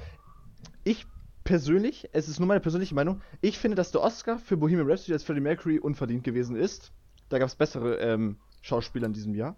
ich 0.83 1.05
persönlich, 1.43 2.09
es 2.13 2.27
ist 2.27 2.39
nur 2.39 2.47
meine 2.47 2.59
persönliche 2.59 2.93
Meinung, 2.93 3.21
ich 3.41 3.57
finde, 3.57 3.75
dass 3.75 3.91
der 3.91 4.01
Oscar 4.01 4.37
für 4.37 4.57
Bohemian 4.57 4.89
Rhapsody 4.89 5.13
als 5.13 5.23
Freddie 5.23 5.39
Mercury 5.41 5.79
unverdient 5.79 6.23
gewesen 6.23 6.55
ist. 6.57 6.91
Da 7.29 7.39
gab 7.39 7.47
es 7.47 7.55
bessere 7.55 7.97
ähm, 7.99 8.37
Schauspieler 8.61 9.07
in 9.07 9.13
diesem 9.13 9.35
Jahr, 9.35 9.55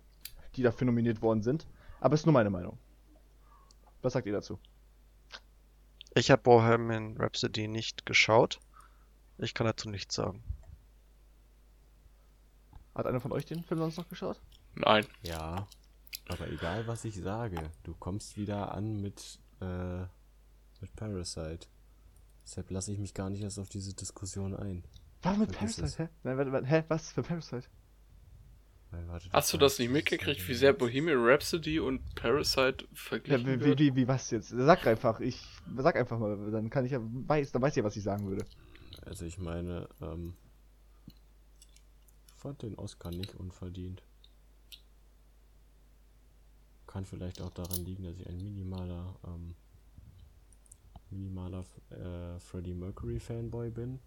die 0.56 0.64
dafür 0.64 0.86
nominiert 0.86 1.22
worden 1.22 1.42
sind. 1.42 1.68
Aber 2.00 2.16
ist 2.16 2.26
nur 2.26 2.34
meine 2.34 2.50
Meinung. 2.50 2.78
Was 4.02 4.14
sagt 4.14 4.28
ihr 4.28 4.34
dazu? 4.34 4.60
Ich 6.16 6.32
habe 6.32 6.42
Bohemian 6.42 7.18
Rhapsody 7.18 7.68
nicht 7.68 8.06
geschaut. 8.06 8.60
Ich 9.38 9.54
kann 9.54 9.68
dazu 9.68 9.90
nichts 9.90 10.16
sagen. 10.16 10.44
Hat 12.96 13.06
einer 13.06 13.20
von 13.22 13.32
euch 13.32 13.46
den 13.46 13.64
Film 13.64 13.80
sonst 13.80 13.98
noch 13.98 14.10
geschaut? 14.10 14.42
Nein. 14.76 15.06
Ja, 15.22 15.68
aber 16.28 16.50
egal 16.50 16.88
was 16.88 17.06
ich 17.06 17.16
sage, 17.16 17.72
du 17.84 17.94
kommst 17.96 18.38
wieder 18.38 18.74
an 18.74 19.02
mit, 19.02 19.40
äh, 19.62 20.02
mit 20.82 20.96
Parasite. 20.96 21.68
Deshalb 22.44 22.72
lasse 22.72 22.92
ich 22.92 23.00
mich 23.00 23.14
gar 23.14 23.30
nicht 23.30 23.42
erst 23.42 23.60
auf 23.60 23.70
diese 23.70 23.94
Diskussion 23.94 24.56
ein. 24.56 24.84
Warum 25.22 25.40
mit 25.40 25.56
Vergiss 25.56 25.78
Parasite? 25.78 26.04
es. 26.04 26.10
Hä? 26.10 26.14
Nein, 26.24 26.38
warte, 26.38 26.52
warte, 26.52 26.68
hä? 26.68 26.84
Was 26.88 27.12
für 27.12 27.24
Parasite? 27.24 27.68
Hast 29.32 29.54
du 29.54 29.58
das 29.58 29.78
nicht 29.78 29.92
mitgekriegt, 29.92 30.48
wie 30.48 30.54
sehr 30.56 30.74
Bohemian 30.74 31.20
Rhapsody 31.24 31.80
und 31.80 32.16
Parasite 32.16 32.86
Ja, 32.86 32.88
verglichen 32.94 33.46
wie, 33.46 33.60
wie, 33.64 33.66
wird? 33.66 33.80
wie, 33.80 33.96
wie, 33.96 34.08
was 34.08 34.32
jetzt? 34.32 34.50
Sag 34.50 34.88
einfach, 34.88 35.20
ich 35.20 35.46
sag 35.78 35.96
einfach 35.96 36.18
mal, 36.18 36.52
dann 36.52 36.70
kann 36.70 36.86
ich 36.86 36.92
ja 36.92 37.00
weiß, 37.02 37.52
dann 37.52 37.62
weiß 37.62 37.74
ich 37.74 37.78
ja, 37.78 37.84
was 37.84 37.96
ich 37.96 38.04
sagen 38.04 38.28
würde. 38.28 38.46
Also 39.06 39.26
ich 39.26 39.38
meine, 39.38 39.88
ähm, 40.02 40.34
ich 41.08 42.42
fand 42.42 42.62
den 42.64 42.76
Oscar 42.76 43.12
nicht 43.12 43.36
unverdient. 43.36 44.02
Kann 46.88 47.06
vielleicht 47.06 47.42
auch 47.42 47.52
daran 47.52 47.86
liegen, 47.86 48.04
dass 48.04 48.18
ich 48.18 48.28
ein 48.28 48.38
minimaler, 48.44 49.16
ähm, 49.28 49.54
minimaler 51.12 51.64
äh, 51.92 52.40
Freddie 52.40 52.74
Mercury 52.74 53.20
Fanboy 53.20 53.70
bin. 53.70 54.00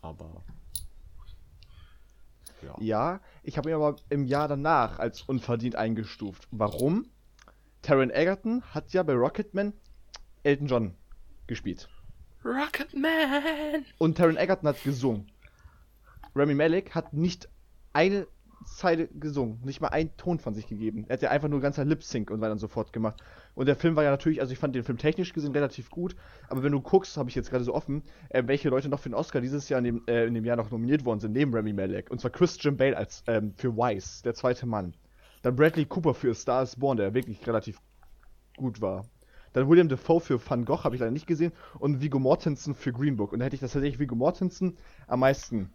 Aber 0.00 0.42
ja. 2.62 2.76
Ja, 2.78 3.20
ich 3.42 3.58
habe 3.58 3.70
ihn 3.70 3.74
aber 3.74 3.96
im 4.10 4.24
Jahr 4.24 4.48
danach 4.48 4.98
als 4.98 5.22
unverdient 5.22 5.76
eingestuft. 5.76 6.48
Warum? 6.50 7.06
Taron 7.82 8.10
Egerton 8.10 8.62
hat 8.70 8.92
ja 8.92 9.02
bei 9.02 9.14
Rocketman 9.14 9.72
Elton 10.42 10.66
John 10.66 10.94
gespielt. 11.46 11.88
Rocketman! 12.44 13.84
Und 13.98 14.16
Taron 14.16 14.36
Egerton 14.36 14.68
hat 14.68 14.82
gesungen. 14.82 15.30
Rami 16.34 16.54
Malek 16.54 16.94
hat 16.94 17.12
nicht 17.12 17.48
eine 17.92 18.26
Zeile 18.64 19.08
gesungen, 19.08 19.60
nicht 19.64 19.80
mal 19.80 19.88
einen 19.88 20.16
Ton 20.16 20.38
von 20.38 20.54
sich 20.54 20.66
gegeben. 20.66 21.04
Er 21.08 21.14
hat 21.14 21.22
ja 21.22 21.30
einfach 21.30 21.48
nur 21.48 21.60
ganzer 21.60 21.84
Lip-Sync 21.84 22.30
und 22.30 22.40
weiter 22.40 22.52
und 22.52 22.58
so 22.58 22.68
fort 22.68 22.92
gemacht. 22.92 23.22
Und 23.54 23.66
der 23.66 23.76
Film 23.76 23.96
war 23.96 24.04
ja 24.04 24.10
natürlich, 24.10 24.40
also 24.40 24.52
ich 24.52 24.58
fand 24.58 24.74
den 24.74 24.84
Film 24.84 24.98
technisch 24.98 25.32
gesehen 25.32 25.52
relativ 25.52 25.90
gut, 25.90 26.16
aber 26.48 26.62
wenn 26.62 26.72
du 26.72 26.80
guckst, 26.80 27.16
habe 27.16 27.28
ich 27.28 27.34
jetzt 27.34 27.50
gerade 27.50 27.64
so 27.64 27.74
offen, 27.74 28.02
äh, 28.30 28.42
welche 28.46 28.68
Leute 28.68 28.88
noch 28.88 29.00
für 29.00 29.08
den 29.08 29.14
Oscar 29.14 29.40
dieses 29.40 29.68
Jahr 29.68 29.78
in 29.78 29.84
dem, 29.84 30.02
äh, 30.06 30.26
in 30.26 30.34
dem 30.34 30.44
Jahr 30.44 30.56
noch 30.56 30.70
nominiert 30.70 31.04
worden 31.04 31.20
sind, 31.20 31.32
neben 31.32 31.54
Rami 31.54 31.72
Malek. 31.72 32.10
Und 32.10 32.20
zwar 32.20 32.30
Christian 32.30 32.76
Bale 32.76 32.96
als 32.96 33.22
ähm, 33.26 33.52
für 33.56 33.76
Wise, 33.76 34.22
der 34.22 34.34
zweite 34.34 34.66
Mann. 34.66 34.94
Dann 35.42 35.56
Bradley 35.56 35.84
Cooper 35.84 36.14
für 36.14 36.34
Star 36.34 36.62
is 36.62 36.76
Born, 36.76 36.96
der 36.96 37.14
wirklich 37.14 37.46
relativ 37.46 37.78
gut 38.56 38.80
war. 38.80 39.04
Dann 39.54 39.68
William 39.68 39.88
Defoe 39.88 40.20
für 40.20 40.40
Van 40.44 40.64
Gogh, 40.64 40.82
habe 40.82 40.96
ich 40.96 41.00
leider 41.00 41.12
nicht 41.12 41.28
gesehen. 41.28 41.52
Und 41.78 42.02
Viggo 42.02 42.18
Mortensen 42.18 42.74
für 42.74 42.92
Green 42.92 43.16
Book. 43.16 43.32
Und 43.32 43.38
da 43.38 43.44
hätte 43.44 43.54
ich 43.54 43.60
das 43.60 43.72
tatsächlich 43.72 44.00
Viggo 44.00 44.16
Mortensen 44.16 44.76
am 45.06 45.20
meisten 45.20 45.72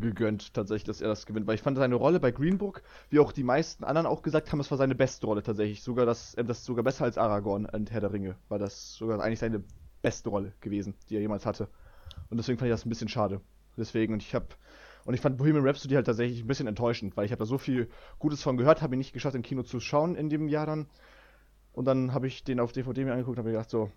gegönnt, 0.00 0.54
tatsächlich, 0.54 0.84
dass 0.84 1.00
er 1.00 1.08
das 1.08 1.26
gewinnt. 1.26 1.46
Weil 1.46 1.54
ich 1.54 1.62
fand 1.62 1.76
seine 1.76 1.94
Rolle 1.94 2.20
bei 2.20 2.30
Green 2.30 2.58
Book, 2.58 2.82
wie 3.10 3.18
auch 3.18 3.32
die 3.32 3.42
meisten 3.42 3.84
anderen 3.84 4.06
auch 4.06 4.22
gesagt 4.22 4.52
haben, 4.52 4.60
es 4.60 4.70
war 4.70 4.78
seine 4.78 4.94
beste 4.94 5.26
Rolle 5.26 5.42
tatsächlich. 5.42 5.82
Sogar 5.82 6.06
das, 6.06 6.34
äh, 6.34 6.44
das 6.44 6.64
sogar 6.64 6.84
besser 6.84 7.04
als 7.04 7.18
Aragorn 7.18 7.66
und 7.66 7.90
Herr 7.90 8.00
der 8.00 8.12
Ringe. 8.12 8.36
War 8.48 8.58
das 8.58 8.94
sogar 8.94 9.20
eigentlich 9.20 9.38
seine 9.38 9.62
beste 10.02 10.30
Rolle 10.30 10.52
gewesen, 10.60 10.94
die 11.08 11.16
er 11.16 11.20
jemals 11.20 11.46
hatte. 11.46 11.68
Und 12.30 12.36
deswegen 12.36 12.58
fand 12.58 12.68
ich 12.68 12.74
das 12.74 12.86
ein 12.86 12.88
bisschen 12.90 13.08
schade. 13.08 13.40
Deswegen, 13.76 14.12
und 14.12 14.22
ich 14.22 14.34
habe 14.34 14.46
und 15.04 15.14
ich 15.14 15.22
fand 15.22 15.38
Bohemian 15.38 15.66
Rhapsody 15.66 15.94
halt 15.94 16.04
tatsächlich 16.04 16.42
ein 16.42 16.46
bisschen 16.46 16.66
enttäuschend, 16.66 17.16
weil 17.16 17.24
ich 17.24 17.32
habe 17.32 17.38
da 17.38 17.46
so 17.46 17.56
viel 17.56 17.88
Gutes 18.18 18.42
von 18.42 18.58
gehört, 18.58 18.82
habe 18.82 18.94
ihn 18.94 18.98
nicht 18.98 19.14
geschafft, 19.14 19.36
im 19.36 19.42
Kino 19.42 19.62
zu 19.62 19.80
schauen 19.80 20.14
in 20.14 20.28
dem 20.28 20.48
Jahr 20.48 20.66
dann. 20.66 20.86
Und 21.72 21.86
dann 21.86 22.12
habe 22.12 22.26
ich 22.26 22.44
den 22.44 22.60
auf 22.60 22.72
DVD 22.72 23.04
mir 23.04 23.12
angeguckt 23.12 23.38
und 23.38 23.44
habe 23.44 23.52
gedacht, 23.52 23.70
so, 23.70 23.90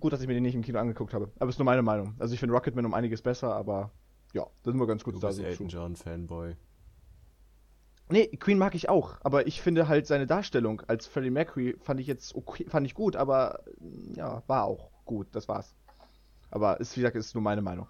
gut, 0.00 0.12
dass 0.12 0.20
ich 0.20 0.26
mir 0.26 0.34
den 0.34 0.42
nicht 0.42 0.56
im 0.56 0.62
Kino 0.62 0.78
angeguckt 0.78 1.14
habe. 1.14 1.30
Aber 1.38 1.50
ist 1.50 1.58
nur 1.58 1.66
meine 1.66 1.82
Meinung. 1.82 2.14
Also 2.18 2.34
ich 2.34 2.40
finde 2.40 2.54
Rocketman 2.54 2.84
um 2.84 2.94
einiges 2.94 3.22
besser, 3.22 3.54
aber 3.54 3.92
ja, 4.32 4.44
das 4.62 4.72
sind 4.72 4.78
wir 4.80 4.86
ganz 4.86 5.04
Du 5.04 5.12
gut 5.12 5.22
da 5.22 5.28
bist 5.28 5.38
so 5.38 5.44
Elton. 5.44 5.68
John 5.68 5.96
Fanboy. 5.96 6.56
Nee, 8.08 8.28
Queen 8.36 8.58
mag 8.58 8.74
ich 8.76 8.88
auch, 8.88 9.16
aber 9.22 9.46
ich 9.48 9.60
finde 9.60 9.88
halt 9.88 10.06
seine 10.06 10.26
Darstellung 10.28 10.80
als 10.86 11.06
Freddie 11.08 11.30
Mercury 11.30 11.76
fand 11.80 11.98
ich 12.00 12.06
jetzt 12.06 12.34
okay, 12.36 12.64
fand 12.68 12.86
ich 12.86 12.94
gut, 12.94 13.16
aber 13.16 13.64
ja, 14.14 14.42
war 14.46 14.64
auch 14.64 14.90
gut, 15.04 15.26
das 15.32 15.48
war's. 15.48 15.74
Aber 16.50 16.78
ist, 16.80 16.96
wie 16.96 17.00
gesagt, 17.00 17.16
ist 17.16 17.34
nur 17.34 17.42
meine 17.42 17.62
Meinung. 17.62 17.88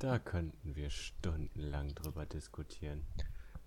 Da 0.00 0.18
könnten 0.18 0.74
wir 0.74 0.90
stundenlang 0.90 1.94
drüber 1.94 2.26
diskutieren. 2.26 3.06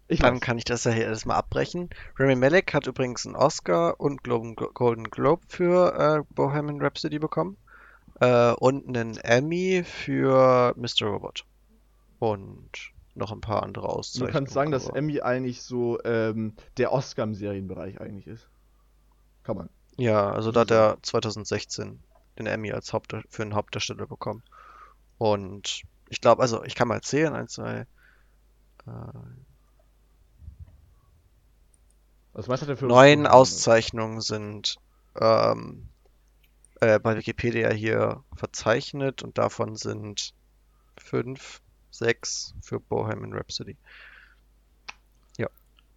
Ich 0.09 0.19
Dann 0.19 0.35
weiß. 0.35 0.41
kann 0.41 0.57
ich 0.57 0.65
das 0.65 0.83
ja 0.83 0.91
hier 0.91 1.07
alles 1.07 1.25
mal 1.25 1.35
abbrechen. 1.35 1.89
Rami 2.17 2.35
Malek 2.35 2.73
hat 2.73 2.87
übrigens 2.87 3.25
einen 3.25 3.35
Oscar 3.35 3.99
und 3.99 4.23
Globen, 4.23 4.55
Golden 4.55 5.09
Globe 5.09 5.43
für 5.47 5.93
äh, 6.27 6.33
Bohemian 6.33 6.81
Rhapsody 6.81 7.19
bekommen. 7.19 7.57
Äh, 8.19 8.51
und 8.53 8.87
einen 8.87 9.17
Emmy 9.17 9.83
für 9.85 10.73
Mr. 10.77 11.07
Robot. 11.07 11.45
Und 12.19 12.71
noch 13.15 13.31
ein 13.31 13.41
paar 13.41 13.63
andere 13.63 13.87
Du 13.87 13.93
Auszeichnungen. 13.93 14.33
kannst 14.33 14.53
sagen, 14.53 14.71
dass 14.71 14.87
Emmy 14.89 15.21
eigentlich 15.21 15.63
so 15.63 15.99
ähm, 16.03 16.55
der 16.77 16.91
Oscar 16.91 17.23
im 17.23 17.33
Serienbereich 17.33 17.99
eigentlich 17.99 18.27
ist. 18.27 18.47
Kann 19.43 19.57
man. 19.57 19.69
Ja, 19.97 20.31
also 20.31 20.51
da 20.51 20.61
hat 20.61 20.71
er 20.71 20.97
2016 21.01 21.99
den 22.37 22.45
Emmy 22.45 22.71
als 22.71 22.93
Haupt 22.93 23.15
für 23.29 23.41
einen 23.41 23.55
Hauptdarsteller 23.55 24.05
bekommen. 24.05 24.43
Und 25.17 25.81
ich 26.09 26.21
glaube, 26.21 26.41
also 26.41 26.63
ich 26.63 26.75
kann 26.75 26.87
mal 26.87 27.01
zählen, 27.01 27.33
eins, 27.33 27.53
zwei, 27.53 27.87
äh, 28.85 28.91
Was 32.33 32.47
meinst 32.47 32.61
du 32.61 32.67
denn 32.67 32.77
für 32.77 32.85
neun 32.85 33.25
Auszeichnungen 33.25 34.21
sind 34.21 34.77
ähm, 35.19 35.87
äh, 36.81 36.99
bei 36.99 37.17
Wikipedia 37.17 37.71
hier 37.71 38.23
verzeichnet 38.35 39.23
und 39.23 39.39
davon 39.39 39.75
sind 39.75 40.35
fünf, 40.97 41.61
sechs 41.97 42.53
für 42.61 42.79
Bohemian 42.79 43.33
Rhapsody. 43.33 43.75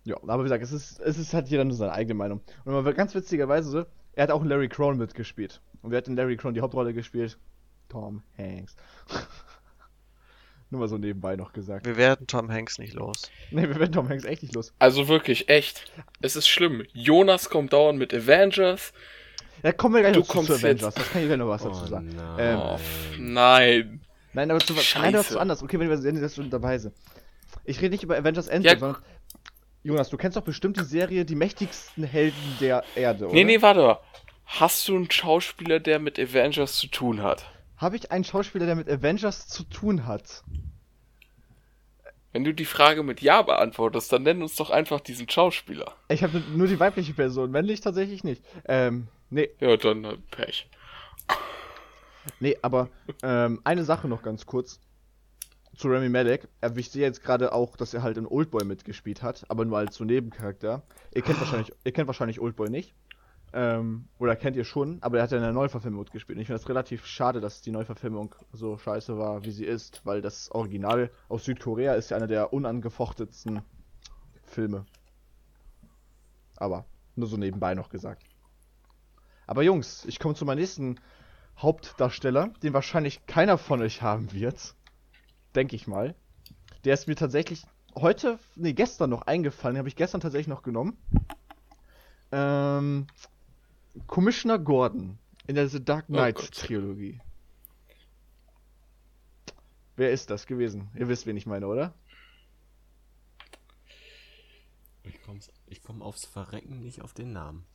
Ja, 0.03 0.17
aber 0.23 0.39
wie 0.39 0.45
gesagt, 0.45 0.65
es 0.65 0.73
ist, 0.73 0.99
es 1.01 1.19
ist 1.19 1.35
halt 1.35 1.49
jeder 1.49 1.63
nur 1.63 1.77
seine 1.77 1.93
eigene 1.93 2.15
Meinung. 2.15 2.41
Und 2.65 2.73
mal 2.73 2.95
ganz 2.95 3.15
witzigerweise, 3.15 3.87
er 4.15 4.23
hat 4.23 4.31
auch 4.31 4.43
Larry 4.43 4.71
Crone 4.71 4.97
mitgespielt. 4.97 5.61
Und 5.83 5.91
wer 5.91 5.99
hat 5.99 6.09
in 6.09 6.17
Larry 6.17 6.39
Crone 6.39 6.55
die 6.55 6.63
Hauptrolle 6.63 6.95
gespielt? 6.95 7.37
Tom 7.91 8.23
Hanks. 8.39 8.77
nur 10.71 10.81
mal 10.81 10.89
so 10.89 10.97
nebenbei 10.97 11.37
noch 11.37 11.53
gesagt. 11.53 11.85
Wir 11.85 11.99
werden 11.99 12.27
Tom 12.27 12.51
Hanks 12.51 12.79
nicht 12.79 12.95
los. 12.95 13.31
Ne, 13.51 13.69
wir 13.69 13.79
werden 13.79 13.93
Tom 13.93 14.09
Hanks 14.09 14.25
echt 14.25 14.43
nicht 14.43 14.55
los. 14.55 14.73
Also 14.79 15.07
wirklich, 15.07 15.51
echt. 15.51 15.93
Es 16.23 16.35
ist 16.35 16.49
schlimm. 16.49 16.83
Jonas 16.95 17.51
kommt 17.51 17.75
dauernd 17.75 17.99
mit 17.99 18.15
Avengers. 18.15 18.95
Ja, 19.63 19.73
kommen 19.73 19.97
wir 19.97 20.01
gleich 20.01 20.15
Du 20.15 20.21
noch 20.21 20.27
zu, 20.29 20.33
kommst 20.33 20.47
zu 20.49 20.55
Avengers. 20.55 20.83
jetzt- 20.95 20.99
Das 20.99 21.11
kann 21.11 21.21
ich 21.21 21.29
gleich 21.29 21.39
noch 21.39 21.49
was 21.49 21.63
dazu 21.63 21.83
Oh 21.85 21.87
sagen. 21.87 22.09
nein. 22.17 22.37
Ähm, 22.39 22.59
Oh, 22.59 22.79
nein. 23.19 24.00
Nein, 24.33 24.51
aber 24.51 24.61
zu 24.61 24.77
was 24.77 24.95
nein, 24.95 25.13
das 25.13 25.31
ist 25.31 25.37
anders. 25.37 25.63
Okay, 25.63 25.79
wenn 25.79 25.89
wir 25.89 26.03
wenn 26.03 26.21
jetzt 26.21 26.37
schon 26.37 26.51
dabei 26.51 26.79
sind. 26.79 26.95
Ich 27.65 27.81
rede 27.81 27.91
nicht 27.91 28.05
über 28.05 28.17
Avengers 28.17 28.47
Endgame, 28.49 28.75
Ja. 28.75 28.79
sondern 28.79 29.03
Jonas, 29.83 30.09
du 30.11 30.17
kennst 30.17 30.37
doch 30.37 30.43
bestimmt 30.43 30.77
die 30.77 30.85
Serie 30.85 31.25
Die 31.25 31.35
mächtigsten 31.35 32.05
Helden 32.05 32.57
der 32.61 32.85
Erde, 32.95 33.25
oder? 33.27 33.35
Nee, 33.35 33.45
nee, 33.45 33.63
warte 33.63 33.81
mal. 33.81 33.99
Hast 34.45 34.87
du 34.89 34.97
einen 34.97 35.11
Schauspieler, 35.11 35.81
der 35.81 35.99
mit 35.99 36.19
Avengers 36.19 36.77
zu 36.77 36.89
tun 36.89 37.23
hat? 37.23 37.45
Habe 37.77 37.97
ich 37.97 38.13
einen 38.13 38.25
Schauspieler, 38.25 38.67
der 38.67 38.77
mit 38.77 38.89
Avengers 38.91 39.49
zu 39.49 39.65
tun 39.65 40.07
hat? 40.07 40.43
Wenn 42.33 42.45
du 42.45 42.53
die 42.55 42.65
Frage 42.65 43.03
mit 43.03 43.23
Ja 43.23 43.43
beantwortest, 43.43 44.13
dann 44.13 44.23
nenn 44.23 44.43
uns 44.43 44.55
doch 44.57 44.71
einfach 44.71 45.01
diesen 45.01 45.29
Schauspieler. 45.29 45.95
Ich 46.09 46.23
habe 46.23 46.41
nur 46.55 46.69
die 46.69 46.79
weibliche 46.79 47.13
Person, 47.15 47.51
männlich 47.51 47.81
tatsächlich 47.81 48.23
nicht. 48.23 48.45
Ähm, 48.67 49.09
nee, 49.31 49.49
Ja, 49.61 49.77
dann 49.77 50.05
äh, 50.05 50.17
Pech. 50.31 50.69
Nee, 52.41 52.57
aber 52.63 52.89
ähm, 53.23 53.61
eine 53.65 53.85
Sache 53.85 54.09
noch 54.09 54.23
ganz 54.23 54.47
kurz 54.47 54.81
zu 55.77 55.89
Remy 55.89 56.09
Malek. 56.09 56.49
Ich 56.77 56.91
sehe 56.91 57.03
jetzt 57.03 57.23
gerade 57.23 57.53
auch, 57.53 57.77
dass 57.77 57.95
er 57.95 58.03
halt 58.03 58.17
in 58.17 58.27
Oldboy 58.27 58.65
mitgespielt 58.65 59.23
hat, 59.23 59.45
aber 59.49 59.65
nur 59.65 59.79
als 59.79 59.97
so 59.97 60.05
Nebencharakter. 60.05 60.83
Ihr 61.15 61.23
kennt 61.23 61.41
wahrscheinlich, 61.41 61.73
ihr 61.85 61.93
kennt 61.93 62.07
wahrscheinlich 62.07 62.41
Oldboy 62.41 62.69
nicht. 62.69 62.95
Ähm, 63.53 64.07
oder 64.19 64.37
kennt 64.37 64.57
ihr 64.57 64.65
schon, 64.65 64.99
aber 65.01 65.17
er 65.17 65.25
hat 65.25 65.33
ja 65.33 65.39
in 65.39 65.43
der 65.43 65.53
Neuverfilmung 65.53 66.01
mitgespielt. 66.01 66.37
Und 66.37 66.43
ich 66.43 66.47
finde 66.47 66.61
das 66.61 66.69
relativ 66.69 67.05
schade, 67.07 67.41
dass 67.41 67.63
die 67.63 67.73
Neuverfilmung 67.73 68.35
so 68.53 68.79
scheiße 68.79 69.19
war, 69.19 69.45
wie 69.45 69.51
sie 69.51 69.65
ist, 69.65 70.03
weil 70.05 70.21
das 70.21 70.53
Original 70.53 71.11
aus 71.29 71.45
Südkorea 71.45 71.95
ist 71.95 72.11
ja 72.11 72.17
einer 72.17 72.29
der 72.29 72.53
unangefochtetsten 72.53 73.63
Filme. 74.45 74.85
Aber 76.57 76.85
nur 77.17 77.27
so 77.27 77.37
nebenbei 77.37 77.75
noch 77.75 77.89
gesagt. 77.89 78.23
Aber 79.49 79.63
Jungs, 79.63 80.05
ich 80.05 80.21
komme 80.21 80.37
zu 80.37 80.45
meinem 80.45 80.59
nächsten 80.59 81.01
Hauptdarsteller, 81.63 82.49
den 82.63 82.73
wahrscheinlich 82.73 83.27
keiner 83.27 83.59
von 83.59 83.83
euch 83.83 84.03
haben 84.03 84.33
wird. 84.33 84.75
Denke 85.55 85.77
ich 85.77 85.87
mal. 85.87 86.15
Der 86.85 86.95
ist 86.95 87.07
mir 87.07 87.17
tatsächlich 87.17 87.67
heute, 87.95 88.39
nee, 88.57 88.73
gestern 88.73 89.11
noch 89.11 89.23
eingefallen, 89.23 89.77
habe 89.77 89.89
ich 89.89 89.97
gestern 89.97 90.21
tatsächlich 90.21 90.49
noch 90.49 90.63
genommen. 90.63 90.97
Ähm, 92.33 93.07
Commissioner 94.07 94.59
Gordon 94.59 95.19
in 95.47 95.57
der 95.57 95.69
The 95.69 95.85
Dark 95.85 96.07
Oh 96.09 96.13
Knight 96.13 96.37
Gott. 96.37 96.53
Trilogie. 96.53 97.21
Wer 99.97 100.13
ist 100.13 100.31
das 100.31 100.47
gewesen? 100.47 100.89
Ihr 100.95 101.09
wisst, 101.09 101.27
wen 101.27 101.37
ich 101.37 101.47
meine, 101.47 101.67
oder? 101.67 101.93
Ich, 105.03 105.21
komm's, 105.23 105.51
ich 105.67 105.83
komm 105.83 106.03
aufs 106.03 106.27
Verrecken 106.27 106.81
nicht 106.81 107.03
auf 107.03 107.13
den 107.13 107.33
Namen. 107.33 107.67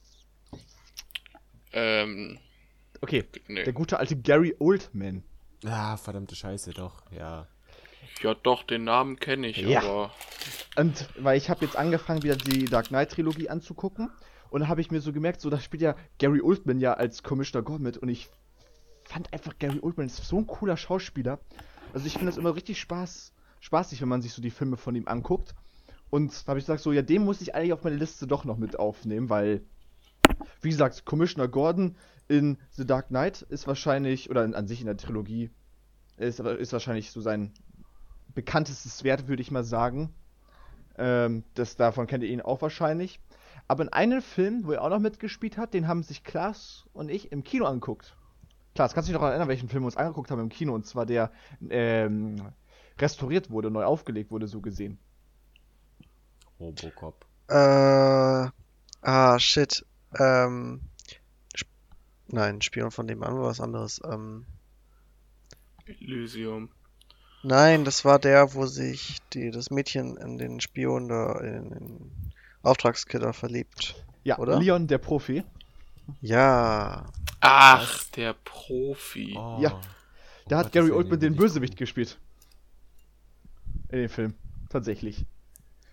Ähm, 1.73 2.39
Okay, 3.05 3.23
nee. 3.47 3.63
der 3.63 3.73
gute 3.73 3.99
alte 3.99 4.15
Gary 4.15 4.55
Oldman. 4.57 5.21
Ah, 5.63 5.95
verdammte 5.95 6.35
Scheiße, 6.35 6.71
doch, 6.71 7.03
ja. 7.11 7.47
Ja, 8.23 8.33
doch, 8.33 8.63
den 8.63 8.83
Namen 8.83 9.19
kenne 9.19 9.45
ich, 9.45 9.57
Ja. 9.57 9.81
aber. 9.83 10.11
Und 10.75 11.07
weil 11.19 11.37
ich 11.37 11.51
habe 11.51 11.63
jetzt 11.63 11.75
angefangen, 11.75 12.23
wieder 12.23 12.35
die 12.35 12.65
Dark 12.65 12.87
Knight 12.87 13.11
Trilogie 13.11 13.47
anzugucken. 13.47 14.09
Und 14.49 14.61
da 14.61 14.67
habe 14.69 14.81
ich 14.81 14.89
mir 14.89 15.01
so 15.01 15.13
gemerkt, 15.13 15.39
so 15.39 15.51
da 15.51 15.59
spielt 15.59 15.83
ja 15.83 15.95
Gary 16.17 16.41
Oldman 16.41 16.79
ja 16.79 16.95
als 16.95 17.21
Commissioner 17.21 17.63
Gordon 17.63 17.83
mit. 17.83 17.97
Und 17.99 18.09
ich 18.09 18.27
fand 19.03 19.31
einfach, 19.33 19.53
Gary 19.59 19.79
Oldman 19.81 20.07
ist 20.07 20.17
so 20.25 20.39
ein 20.39 20.47
cooler 20.47 20.75
Schauspieler. 20.75 21.39
Also 21.93 22.07
ich 22.07 22.13
finde 22.13 22.27
das 22.27 22.37
immer 22.37 22.55
richtig 22.55 22.79
Spaß, 22.79 23.33
spaßig, 23.59 24.01
wenn 24.01 24.09
man 24.09 24.23
sich 24.23 24.33
so 24.33 24.41
die 24.41 24.49
Filme 24.49 24.77
von 24.77 24.95
ihm 24.95 25.07
anguckt. 25.07 25.53
Und 26.09 26.33
da 26.33 26.47
habe 26.47 26.59
ich 26.59 26.65
gesagt, 26.65 26.81
so, 26.81 26.91
ja, 26.91 27.03
den 27.03 27.23
muss 27.23 27.39
ich 27.41 27.53
eigentlich 27.53 27.73
auf 27.73 27.83
meine 27.83 27.97
Liste 27.97 28.25
doch 28.25 28.45
noch 28.45 28.57
mit 28.57 28.79
aufnehmen, 28.79 29.29
weil, 29.29 29.61
wie 30.61 30.69
gesagt, 30.69 31.05
Commissioner 31.05 31.47
Gordon 31.47 31.95
in 32.27 32.57
The 32.71 32.85
Dark 32.85 33.07
Knight 33.07 33.41
ist 33.43 33.67
wahrscheinlich, 33.67 34.29
oder 34.29 34.43
in, 34.43 34.55
an 34.55 34.67
sich 34.67 34.79
in 34.79 34.87
der 34.87 34.97
Trilogie, 34.97 35.51
ist, 36.17 36.39
ist 36.39 36.73
wahrscheinlich 36.73 37.11
so 37.11 37.21
sein 37.21 37.53
bekanntestes 38.33 39.03
Wert, 39.03 39.27
würde 39.27 39.41
ich 39.41 39.51
mal 39.51 39.63
sagen. 39.63 40.13
Ähm, 40.97 41.43
das, 41.53 41.75
davon 41.75 42.07
kennt 42.07 42.23
ihr 42.23 42.29
ihn 42.29 42.41
auch 42.41 42.61
wahrscheinlich. 42.61 43.19
Aber 43.67 43.83
in 43.83 43.89
einem 43.89 44.21
Film, 44.21 44.65
wo 44.65 44.73
er 44.73 44.83
auch 44.83 44.89
noch 44.89 44.99
mitgespielt 44.99 45.57
hat, 45.57 45.73
den 45.73 45.87
haben 45.87 46.03
sich 46.03 46.23
Klaas 46.23 46.85
und 46.93 47.09
ich 47.09 47.31
im 47.31 47.43
Kino 47.43 47.65
angeguckt. 47.65 48.15
Klaas, 48.75 48.93
kannst 48.93 49.09
du 49.09 49.13
dich 49.13 49.19
noch 49.19 49.27
erinnern, 49.27 49.47
welchen 49.47 49.69
Film 49.69 49.83
wir 49.83 49.87
uns 49.87 49.97
angeguckt 49.97 50.29
haben 50.31 50.41
im 50.41 50.49
Kino? 50.49 50.73
Und 50.73 50.85
zwar 50.85 51.05
der 51.05 51.31
ähm, 51.69 52.51
restauriert 52.99 53.49
wurde, 53.49 53.71
neu 53.71 53.83
aufgelegt 53.83 54.31
wurde, 54.31 54.47
so 54.47 54.61
gesehen. 54.61 54.99
Robocop. 56.59 57.25
Äh, 57.47 58.49
ah, 59.01 59.39
shit. 59.39 59.85
Ähm, 60.17 60.81
nein, 62.35 62.61
Spion 62.61 62.91
von 62.91 63.07
dem 63.07 63.23
an 63.23 63.33
war 63.35 63.45
was 63.45 63.59
anderes. 63.61 64.01
Ähm, 64.09 64.45
Elysium. 65.85 66.69
nein, 67.43 67.85
das 67.85 68.05
war 68.05 68.19
der, 68.19 68.53
wo 68.53 68.65
sich 68.65 69.17
die, 69.33 69.51
das 69.51 69.69
Mädchen 69.71 70.17
in 70.17 70.37
den 70.37 70.59
Spion 70.61 71.07
da, 71.07 71.39
in 71.39 71.69
den 71.69 72.11
Auftragskiller 72.63 73.33
verliebt. 73.33 73.95
Ja, 74.23 74.37
Oder? 74.39 74.59
Leon, 74.59 74.87
der 74.87 74.97
Profi. 74.97 75.43
Ja. 76.21 77.05
Ach, 77.41 78.03
der 78.11 78.33
Profi. 78.33 79.35
Oh. 79.37 79.57
Ja, 79.61 79.73
Oh 79.73 79.81
Da 80.47 80.57
hat 80.57 80.65
Gott, 80.67 80.73
Gary 80.73 80.91
Oldman 80.91 81.19
den 81.19 81.35
Bösewicht 81.35 81.73
gucken. 81.73 81.85
gespielt. 81.85 82.17
In 83.89 83.99
dem 83.99 84.09
Film. 84.09 84.33
Tatsächlich. 84.69 85.25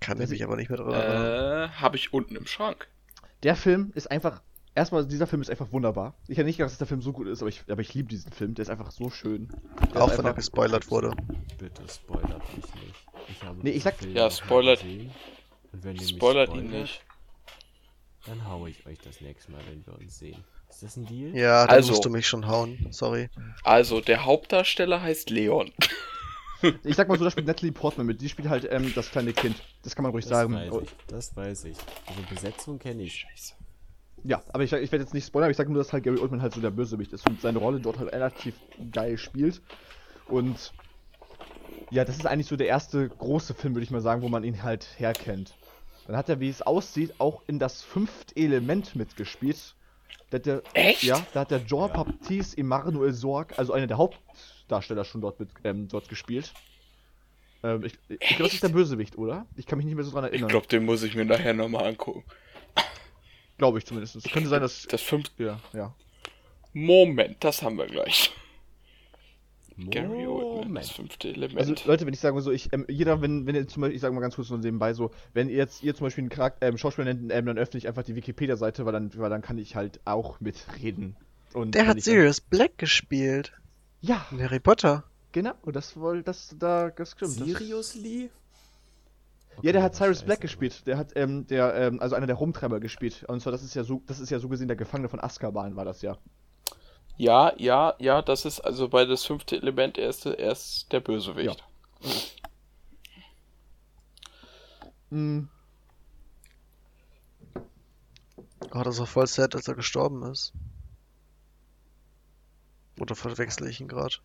Kann 0.00 0.18
Weiß 0.18 0.24
ich 0.24 0.30
mich 0.30 0.40
ich- 0.40 0.44
aber 0.44 0.56
nicht 0.56 0.68
mehr 0.70 0.78
dran 0.78 0.92
erinnern. 0.92 1.68
Äh, 1.70 1.72
habe 1.74 1.96
ich 1.96 2.12
unten 2.12 2.36
im 2.36 2.46
Schrank. 2.46 2.88
Der 3.42 3.54
Film 3.56 3.92
ist 3.94 4.10
einfach. 4.10 4.40
Erstmal, 4.74 5.06
dieser 5.06 5.26
Film 5.26 5.42
ist 5.42 5.50
einfach 5.50 5.70
wunderbar. 5.70 6.14
Ich 6.28 6.38
hätte 6.38 6.46
nicht 6.46 6.56
gedacht, 6.56 6.70
dass 6.72 6.78
der 6.78 6.86
Film 6.86 7.02
so 7.02 7.12
gut 7.12 7.26
ist, 7.26 7.42
aber 7.42 7.50
ich, 7.50 7.62
aber 7.68 7.82
ich 7.82 7.92
liebe 7.92 8.08
diesen 8.08 8.32
Film. 8.32 8.54
Der 8.54 8.62
ist 8.62 8.70
einfach 8.70 8.90
so 8.90 9.10
schön. 9.10 9.48
Der 9.94 10.02
Auch 10.02 10.16
wenn 10.16 10.24
er 10.24 10.32
gespoilert 10.32 10.90
wurde. 10.90 11.14
Bitte 11.58 11.82
spoilert 11.88 12.42
mich 12.56 12.64
nicht. 12.74 12.94
Ich 13.28 13.42
habe 13.44 13.58
Nee, 13.62 13.70
ich 13.70 13.82
sag- 13.82 13.96
Film 13.98 14.16
Ja, 14.16 14.30
spoilert- 14.30 14.80
gesehen. 14.80 15.10
Und 15.72 15.84
wenn 15.84 15.94
ihr 15.96 16.00
mich 16.00 16.08
Spoilert 16.10 16.48
ihn 16.50 16.54
spoilert, 16.66 16.72
nicht. 16.82 17.02
Dann 18.26 18.48
haue 18.48 18.70
ich 18.70 18.86
euch 18.86 18.98
das 19.00 19.20
nächste 19.20 19.52
Mal, 19.52 19.60
wenn 19.68 19.84
wir 19.86 19.98
uns 19.98 20.18
sehen. 20.18 20.42
Ist 20.70 20.82
das 20.82 20.96
ein 20.96 21.04
Deal? 21.06 21.36
Ja, 21.36 21.66
dann 21.66 21.76
Also- 21.76 21.90
musst 21.92 22.04
du 22.06 22.08
mich 22.10 22.26
schon 22.26 22.46
hauen. 22.46 22.86
Sorry. 22.92 23.28
Also, 23.64 24.00
der 24.00 24.24
Hauptdarsteller 24.24 25.02
heißt 25.02 25.28
Leon. 25.30 25.70
Ich 26.84 26.94
sag 26.94 27.08
mal 27.08 27.18
so, 27.18 27.24
da 27.24 27.30
spielt 27.32 27.48
Natalie 27.48 27.72
Portman 27.72 28.06
mit. 28.06 28.20
Die 28.20 28.28
spielt 28.28 28.48
halt 28.48 28.68
ähm, 28.70 28.92
das 28.94 29.10
kleine 29.10 29.32
Kind. 29.32 29.56
Das 29.82 29.96
kann 29.96 30.04
man 30.04 30.12
ruhig 30.12 30.24
Das 30.26 30.30
sagen. 30.30 30.54
weiß 30.54 30.72
ich. 30.84 30.88
Das 31.08 31.34
weiß 31.36 31.64
ich. 31.64 31.76
Also 32.06 32.22
Besetzung 32.30 32.78
kenne 32.78 33.02
ich. 33.02 33.14
Scheiße. 33.28 33.54
Ja, 34.24 34.42
aber 34.52 34.62
ich, 34.62 34.72
ich 34.72 34.92
werde 34.92 35.04
jetzt 35.04 35.14
nicht 35.14 35.26
spoilern, 35.26 35.46
aber 35.46 35.50
ich 35.50 35.56
sag 35.56 35.68
nur, 35.68 35.78
dass 35.78 35.92
halt 35.92 36.04
Gary 36.04 36.18
Oldman 36.18 36.42
halt 36.42 36.54
so 36.54 36.60
der 36.60 36.70
Bösewicht 36.70 37.12
ist 37.12 37.28
und 37.28 37.40
seine 37.40 37.58
Rolle 37.58 37.80
dort 37.80 37.98
halt 37.98 38.12
relativ 38.12 38.54
geil 38.92 39.18
spielt. 39.18 39.60
Und 40.28 40.72
ja, 41.90 42.04
das 42.04 42.16
ist 42.16 42.26
eigentlich 42.26 42.46
so 42.46 42.56
der 42.56 42.68
erste 42.68 43.08
große 43.08 43.54
Film, 43.54 43.74
würde 43.74 43.84
ich 43.84 43.90
mal 43.90 44.00
sagen, 44.00 44.22
wo 44.22 44.28
man 44.28 44.44
ihn 44.44 44.62
halt 44.62 44.86
herkennt. 44.98 45.54
Dann 46.06 46.16
hat 46.16 46.28
er, 46.28 46.40
wie 46.40 46.48
es 46.48 46.62
aussieht, 46.62 47.14
auch 47.18 47.42
in 47.46 47.58
das 47.58 47.82
fünfte 47.82 48.36
Element 48.36 48.96
mitgespielt. 48.96 49.74
Da 50.30 50.36
hat 50.38 50.46
der, 50.46 50.62
Echt? 50.74 51.02
Ja, 51.02 51.24
da 51.34 51.40
hat 51.40 51.50
der 51.50 51.64
Jean 51.66 51.90
Ja. 51.94 52.46
Emmanuel 52.56 53.12
Sorg, 53.12 53.58
also 53.58 53.72
einer 53.72 53.86
der 53.86 53.98
Hauptdarsteller, 53.98 55.04
schon 55.04 55.20
dort, 55.20 55.38
mit, 55.38 55.50
ähm, 55.64 55.88
dort 55.88 56.08
gespielt. 56.08 56.52
Ähm, 57.62 57.84
ich 57.84 57.98
ich 58.08 58.18
glaube, 58.28 58.44
das 58.44 58.54
ist 58.54 58.62
der 58.62 58.70
Bösewicht, 58.70 59.18
oder? 59.18 59.46
Ich 59.56 59.66
kann 59.66 59.76
mich 59.76 59.84
nicht 59.86 59.94
mehr 59.94 60.04
so 60.04 60.10
dran 60.10 60.24
Ich 60.24 60.30
erinnern. 60.30 60.48
glaube, 60.48 60.66
den 60.66 60.84
muss 60.84 61.02
ich 61.02 61.14
mir 61.14 61.24
nachher 61.24 61.54
nochmal 61.54 61.86
angucken. 61.86 62.24
Glaube 63.62 63.78
ich 63.78 63.86
zumindest. 63.86 64.16
Es 64.16 64.24
könnte 64.24 64.48
sein, 64.48 64.60
dass. 64.60 64.88
Das 64.88 65.00
fünfte. 65.02 65.44
Ja, 65.44 65.60
ja. 65.72 65.94
Moment, 66.72 67.36
das 67.44 67.62
haben 67.62 67.78
wir 67.78 67.86
gleich. 67.86 68.32
Gary 69.76 70.26
Oldman, 70.26 70.74
das 70.74 70.88
Moment. 70.88 70.88
fünfte 70.88 71.28
Element. 71.28 71.60
Also 71.60 71.74
Leute, 71.86 72.04
wenn 72.04 72.12
ich 72.12 72.18
sage 72.18 72.34
mal 72.34 72.40
so, 72.40 72.50
ich, 72.50 72.72
ähm, 72.72 72.86
jeder, 72.88 73.22
wenn, 73.22 73.46
wenn 73.46 73.54
ihr 73.54 73.68
zum 73.68 73.82
Beispiel, 73.82 73.94
ich 73.94 74.00
sage 74.02 74.14
mal 74.16 74.20
ganz 74.20 74.34
kurz 74.34 74.48
so 74.48 74.56
nebenbei 74.56 74.94
so, 74.94 75.12
wenn 75.32 75.48
ihr 75.48 75.58
jetzt 75.58 75.84
ihr 75.84 75.94
zum 75.94 76.06
Beispiel 76.06 76.22
einen 76.22 76.28
Charakter, 76.30 76.66
ähm, 76.66 76.76
Schauspieler 76.76 77.04
nennt, 77.14 77.32
ähm, 77.32 77.46
dann 77.46 77.56
öffne 77.56 77.78
ich 77.78 77.86
einfach 77.86 78.02
die 78.02 78.16
Wikipedia-Seite, 78.16 78.84
weil 78.84 78.92
dann, 78.92 79.12
weil 79.16 79.30
dann 79.30 79.42
kann 79.42 79.58
ich 79.58 79.76
halt 79.76 80.00
auch 80.04 80.40
mitreden. 80.40 81.14
Und 81.54 81.76
Der 81.76 81.86
hat 81.86 82.00
Sirius 82.02 82.40
Black 82.40 82.78
gespielt. 82.78 83.52
Ja, 84.00 84.26
In 84.32 84.42
Harry 84.42 84.58
Potter. 84.58 85.04
genau. 85.30 85.54
Das 85.66 85.96
wohl, 85.96 86.24
das 86.24 86.56
da, 86.58 86.90
das 86.90 87.12
stimmt. 87.12 87.40
Das, 87.40 87.60
Seriously? 89.60 89.66
ja, 89.66 89.72
der 89.72 89.82
hat 89.82 89.94
Okay, 89.94 90.04
Cyrus. 90.04 90.22
Black 90.22 90.40
gespielt. 90.40 90.86
Der 90.86 90.96
hat, 90.98 91.12
ähm, 91.16 91.46
der, 91.46 91.74
ähm, 91.74 92.00
also 92.00 92.14
einer 92.14 92.26
der 92.26 92.36
Rumtreiber 92.36 92.80
gespielt. 92.80 93.24
Und 93.28 93.40
zwar, 93.40 93.52
das 93.52 93.62
ist 93.62 93.74
ja 93.74 93.84
so, 93.84 94.02
das 94.06 94.20
ist 94.20 94.30
ja 94.30 94.38
so 94.38 94.48
gesehen 94.48 94.68
der 94.68 94.76
Gefangene 94.76 95.08
von 95.08 95.20
Azkaban, 95.20 95.76
war 95.76 95.84
das 95.84 96.02
ja. 96.02 96.16
ja, 97.16 97.52
ja, 97.58 97.94
ja, 97.98 98.22
das 98.22 98.44
ist 98.44 98.60
also 98.60 98.88
bei 98.88 99.04
das 99.04 99.24
fünfte 99.24 99.56
Element, 99.56 99.98
er 99.98 100.08
ist, 100.08 100.26
er 100.26 100.52
ist 100.52 100.92
der 100.92 101.00
Bösewicht. 101.00 101.64
Mhm. 105.10 105.48
Oh, 108.74 108.82
das 108.82 108.98
war 108.98 109.06
voll 109.06 109.26
sad, 109.26 109.54
als 109.54 109.68
er 109.68 109.74
gestorben 109.74 110.22
ist. 110.30 110.54
Oder 112.98 113.14
verwechsel 113.14 113.68
ich 113.68 113.80
ihn 113.80 113.88
gerade? 113.88 114.16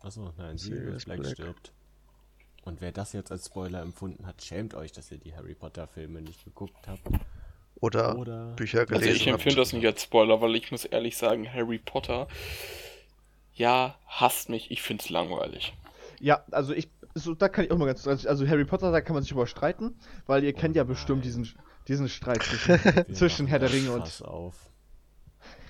Achso, 0.00 0.32
nein, 0.36 0.58
Sirius 0.58 1.04
Black, 1.04 1.20
Black. 1.20 1.32
stirbt. 1.32 1.72
Und 2.62 2.80
wer 2.80 2.92
das 2.92 3.12
jetzt 3.12 3.32
als 3.32 3.46
Spoiler 3.46 3.82
empfunden 3.82 4.26
hat, 4.26 4.42
schämt 4.42 4.74
euch, 4.74 4.92
dass 4.92 5.10
ihr 5.10 5.18
die 5.18 5.34
Harry 5.34 5.54
Potter 5.54 5.88
Filme 5.88 6.22
nicht 6.22 6.44
geguckt 6.44 6.86
habt. 6.86 7.02
Oder 7.80 8.16
Oder 8.16 8.52
Bücher 8.54 8.80
Also 8.80 8.94
gelesen 8.94 9.16
ich 9.16 9.22
habt. 9.22 9.34
empfinde 9.34 9.56
das 9.56 9.72
nicht 9.72 9.84
als 9.84 10.02
Spoiler, 10.04 10.40
weil 10.40 10.54
ich 10.54 10.70
muss 10.70 10.84
ehrlich 10.84 11.16
sagen, 11.16 11.52
Harry 11.52 11.78
Potter, 11.78 12.28
ja, 13.54 13.98
hasst 14.06 14.48
mich, 14.48 14.70
ich 14.70 14.80
find's 14.82 15.10
langweilig. 15.10 15.74
Ja, 16.20 16.44
also 16.52 16.72
ich, 16.72 16.88
so, 17.14 17.34
da 17.34 17.48
kann 17.48 17.64
ich 17.64 17.72
auch 17.72 17.78
mal 17.78 17.86
ganz, 17.86 18.06
also 18.06 18.46
Harry 18.46 18.64
Potter, 18.64 18.92
da 18.92 19.00
kann 19.00 19.14
man 19.14 19.24
sich 19.24 19.32
über 19.32 19.48
streiten, 19.48 19.96
weil 20.26 20.44
ihr 20.44 20.52
kennt 20.52 20.76
ja 20.76 20.84
bestimmt 20.84 21.24
diesen, 21.24 21.48
diesen 21.88 22.08
Streit 22.08 22.44
zwischen, 22.44 22.78
zwischen 23.14 23.46
Herr 23.48 23.58
der 23.58 23.72
Ringe 23.72 23.90
und, 23.90 24.22
auf. 24.22 24.70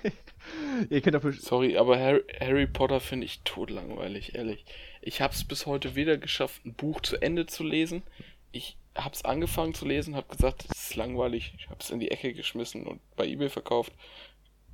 ihr 0.91 1.01
kennt 1.01 1.15
ja 1.15 1.19
bestimmt, 1.19 1.47
Sorry, 1.47 1.77
aber 1.77 1.97
Harry, 1.97 2.23
Harry 2.39 2.67
Potter 2.67 2.99
finde 2.99 3.25
ich 3.25 3.41
totlangweilig, 3.41 4.35
ehrlich. 4.35 4.63
Ich 5.05 5.21
hab's 5.21 5.43
bis 5.43 5.65
heute 5.65 5.95
weder 5.95 6.17
geschafft, 6.17 6.65
ein 6.65 6.73
Buch 6.73 7.01
zu 7.01 7.17
Ende 7.17 7.45
zu 7.45 7.63
lesen. 7.63 8.03
Ich 8.53 8.77
hab's 8.95 9.25
angefangen 9.25 9.73
zu 9.73 9.85
lesen, 9.85 10.15
hab 10.15 10.29
gesagt, 10.29 10.65
das 10.69 10.89
ist 10.89 10.95
langweilig. 10.95 11.53
Ich 11.57 11.69
hab's 11.69 11.89
in 11.89 11.99
die 11.99 12.11
Ecke 12.11 12.33
geschmissen 12.33 12.87
und 12.87 13.01
bei 13.17 13.27
eBay 13.27 13.49
verkauft. 13.49 13.91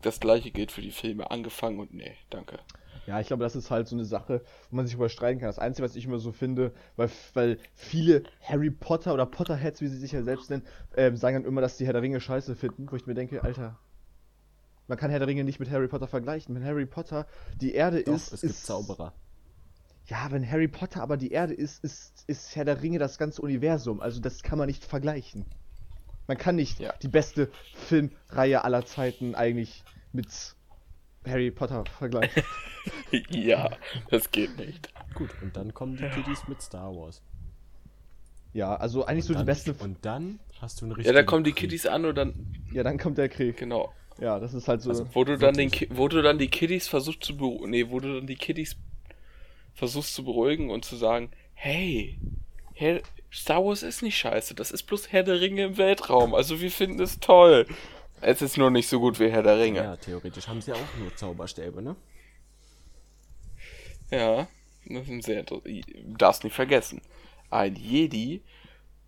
Das 0.01 0.19
gleiche 0.19 0.51
gilt 0.51 0.71
für 0.71 0.81
die 0.81 0.91
Filme. 0.91 1.31
Angefangen 1.31 1.79
und 1.79 1.93
nee, 1.93 2.15
danke. 2.29 2.59
Ja, 3.07 3.19
ich 3.19 3.25
glaube, 3.25 3.43
das 3.43 3.55
ist 3.55 3.71
halt 3.71 3.87
so 3.87 3.95
eine 3.95 4.05
Sache, 4.05 4.43
wo 4.69 4.75
man 4.75 4.85
sich 4.85 4.93
überstreiten 4.93 5.39
kann. 5.39 5.49
Das 5.49 5.57
Einzige, 5.57 5.83
was 5.83 5.95
ich 5.95 6.05
immer 6.05 6.19
so 6.19 6.31
finde, 6.31 6.73
weil, 6.95 7.09
weil 7.33 7.57
viele 7.73 8.21
Harry 8.43 8.69
Potter 8.69 9.15
oder 9.15 9.25
Potterheads, 9.25 9.81
wie 9.81 9.87
sie 9.87 9.97
sich 9.97 10.11
ja 10.11 10.21
selbst 10.21 10.51
nennen, 10.51 10.63
ähm, 10.95 11.17
sagen 11.17 11.37
dann 11.37 11.45
immer, 11.45 11.61
dass 11.61 11.77
die 11.77 11.87
Herr 11.87 11.93
der 11.93 12.03
Ringe 12.03 12.21
scheiße 12.21 12.55
finden, 12.55 12.87
wo 12.91 12.95
ich 12.95 13.07
mir 13.07 13.15
denke, 13.15 13.43
Alter, 13.43 13.79
man 14.87 14.97
kann 14.99 15.09
Herr 15.09 15.17
der 15.17 15.27
Ringe 15.27 15.43
nicht 15.43 15.59
mit 15.59 15.71
Harry 15.71 15.87
Potter 15.87 16.07
vergleichen. 16.07 16.53
Wenn 16.53 16.63
Harry 16.63 16.85
Potter 16.85 17.25
die 17.59 17.73
Erde 17.73 18.03
Doch, 18.03 18.13
ist, 18.13 18.31
es 18.31 18.41
gibt 18.41 18.53
ist 18.53 18.65
Zauberer. 18.67 19.13
Ja, 20.09 20.31
wenn 20.31 20.49
Harry 20.49 20.67
Potter 20.67 21.01
aber 21.03 21.17
die 21.17 21.31
Erde 21.31 21.53
ist, 21.53 21.83
ist, 21.83 22.23
ist 22.27 22.55
Herr 22.55 22.65
der 22.65 22.81
Ringe 22.81 22.97
das 22.99 23.17
ganze 23.17 23.41
Universum. 23.41 24.01
Also 24.01 24.19
das 24.19 24.41
kann 24.41 24.57
man 24.57 24.67
nicht 24.67 24.83
vergleichen. 24.83 25.45
Man 26.27 26.37
kann 26.37 26.55
nicht 26.55 26.79
Ja. 26.79 26.93
die 27.01 27.07
beste 27.07 27.51
Filmreihe 27.73 28.63
aller 28.63 28.85
Zeiten 28.85 29.35
eigentlich 29.35 29.83
mit 30.11 30.27
Harry 31.27 31.51
Potter 31.51 31.85
vergleichen. 31.85 32.43
ja, 33.29 33.69
das 34.09 34.31
geht 34.31 34.57
nicht. 34.57 34.91
Gut, 35.13 35.29
und 35.41 35.55
dann 35.57 35.73
kommen 35.73 35.95
die 35.97 36.07
Kiddies 36.09 36.47
mit 36.47 36.61
Star 36.61 36.95
Wars. 36.95 37.21
ja, 38.53 38.75
also 38.75 39.05
eigentlich 39.05 39.25
so 39.25 39.33
und 39.33 39.39
die 39.39 39.45
dann, 39.45 39.45
beste. 39.45 39.73
Und 39.73 40.05
dann 40.05 40.39
hast 40.59 40.81
du 40.81 40.85
einen 40.85 40.91
Ja, 40.91 40.97
richtigen 40.97 41.15
da 41.15 41.23
kommen 41.23 41.43
die. 41.43 41.53
Kiddies 41.53 41.85
an 41.85 42.05
und 42.05 42.15
dann, 42.15 42.33
Ja, 42.71 42.83
dann 42.83 42.97
kommt 42.97 43.17
der 43.17 43.29
Krieg. 43.29 43.57
genau. 43.57 43.93
Ja, 44.19 44.39
das 44.39 44.53
ist 44.53 44.67
halt 44.67 44.81
so. 44.81 44.89
Also, 44.89 45.07
Wo 45.13 45.23
du 45.23 45.37
dann 45.37 45.55
den, 45.55 45.71
wo 45.91 46.07
du 46.07 46.21
dann 46.21 46.37
die 46.39 46.49
Kiddies 46.49 46.87
versuchst 46.87 47.23
zu 47.23 47.37
beruhigen, 47.37 47.69
nee, 47.71 47.89
wo 47.89 47.99
du 47.99 48.15
dann 48.15 48.27
die 48.27 48.35
Kiddies 48.35 48.75
versuchst 49.79 50.13
zu 50.13 50.23
beruhigen 50.25 50.69
und 50.69 50.83
zu 50.83 50.97
sagen, 50.97 51.31
hey, 51.53 52.19
Herr, 52.73 53.01
Star 53.31 53.63
Wars 53.63 53.81
ist 53.81 54.01
nicht 54.01 54.17
scheiße, 54.17 54.53
das 54.53 54.71
ist 54.71 54.83
bloß 54.83 55.11
Herr 55.11 55.23
der 55.23 55.39
Ringe 55.39 55.63
im 55.63 55.77
Weltraum, 55.77 56.35
also 56.35 56.59
wir 56.59 56.69
finden 56.69 57.01
es 57.01 57.19
toll. 57.19 57.65
Es 58.21 58.41
ist 58.41 58.57
nur 58.57 58.69
nicht 58.71 58.89
so 58.89 58.99
gut 58.99 59.19
wie 59.19 59.31
Herr 59.31 59.43
der 59.43 59.57
Ringe. 59.57 59.79
Ja, 59.79 59.95
theoretisch 59.95 60.49
haben 60.49 60.61
sie 60.61 60.73
auch 60.73 60.97
nur 60.99 61.15
Zauberstäbe, 61.15 61.81
ne? 61.81 61.95
Ja, 64.11 64.47
das 64.85 65.07
ein 65.07 65.21
sehr 65.21 65.39
inter- 65.39 65.61
darfst 66.17 66.43
nicht 66.43 66.55
vergessen. 66.55 67.01
Ein 67.49 67.75
Jedi 67.75 68.41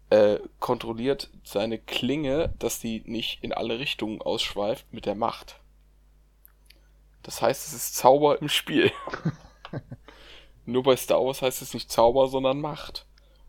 äh, 0.10 0.40
kontrolliert 0.60 1.30
seine 1.44 1.80
Klinge, 1.80 2.54
dass 2.60 2.80
die 2.80 3.04
nicht 3.06 3.44
in 3.44 3.52
alle 3.52 3.80
Richtungen 3.80 4.22
ausschweift, 4.22 4.86
mit 4.94 5.06
der 5.06 5.16
Macht. 5.16 5.60
Das 7.24 7.42
heißt, 7.42 7.68
es 7.68 7.74
ist 7.74 7.96
Zauber 7.96 8.42
im 8.42 8.48
Spiel. 8.48 8.92
Nur 10.72 10.84
bei 10.84 10.96
Star 10.96 11.24
Wars 11.24 11.42
heißt 11.42 11.62
es 11.62 11.74
nicht 11.74 11.92
Zauber, 11.92 12.28
sondern 12.28 12.60
Macht. 12.60 13.06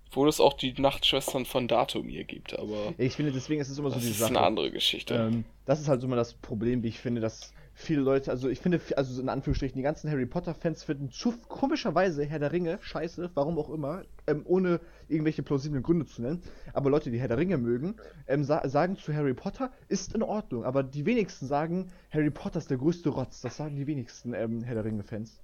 Obwohl 0.09 0.29
es 0.29 0.41
auch 0.41 0.53
die 0.53 0.75
Nachtschwestern 0.79 1.47
von 1.47 1.68
Datumir 1.68 2.25
gibt, 2.25 2.59
aber 2.59 2.93
ich 2.99 3.16
finde, 3.16 3.33
deswegen 3.33 3.62
ist 3.62 3.70
es 3.70 3.79
immer 3.79 3.89
so 3.89 3.95
das 3.95 4.05
die 4.05 4.11
ist 4.11 4.18
Sache. 4.18 4.29
eine 4.29 4.43
andere 4.43 4.70
Geschichte. 4.70 5.14
Ähm, 5.14 5.45
das 5.64 5.81
ist 5.81 5.89
halt 5.89 6.03
so 6.03 6.07
immer 6.07 6.16
das 6.16 6.35
Problem, 6.35 6.83
wie 6.83 6.89
ich 6.89 6.99
finde, 6.99 7.23
dass 7.23 7.55
viele 7.75 8.03
Leute, 8.03 8.31
also 8.31 8.49
ich 8.49 8.61
finde, 8.61 8.81
also 8.97 9.20
in 9.20 9.29
Anführungsstrichen, 9.29 9.77
die 9.77 9.83
ganzen 9.83 10.11
Harry 10.11 10.27
Potter-Fans 10.27 10.85
finden 10.85 11.11
zu 11.11 11.33
komischerweise 11.49 12.25
Herr 12.25 12.39
der 12.39 12.53
Ringe 12.53 12.79
scheiße, 12.83 13.31
warum 13.35 13.59
auch 13.59 13.70
immer, 13.70 14.03
ähm, 14.27 14.43
ohne 14.45 14.81
irgendwelche 15.09 15.43
plausiblen 15.43 15.83
Gründe 15.83 16.07
zu 16.07 16.23
nennen. 16.23 16.43
Aber 16.75 16.91
Leute, 16.91 17.11
die 17.11 17.18
Herr 17.18 17.29
der 17.29 17.39
Ringe 17.39 17.57
mögen, 17.59 17.97
ähm, 18.27 18.45
sa 18.45 18.68
sagen 18.68 18.97
zu 18.97 19.14
Harry 19.14 19.35
Potter, 19.35 19.73
ist 19.89 20.14
in 20.14 20.23
Ordnung. 20.23 20.64
Aber 20.64 20.83
die 20.83 21.07
wenigsten 21.07 21.47
sagen, 21.47 21.91
Harry 22.11 22.31
Potter 22.31 22.59
ist 22.59 22.70
der 22.70 22.79
größte 22.79 23.09
Rotz. 23.09 23.41
Das 23.41 23.57
sagen 23.57 23.77
die 23.77 23.87
wenigsten 23.87 24.35
ähm, 24.35 24.62
Herr 24.62 24.75
der 24.75 24.85
Ringe-Fans. 24.85 25.41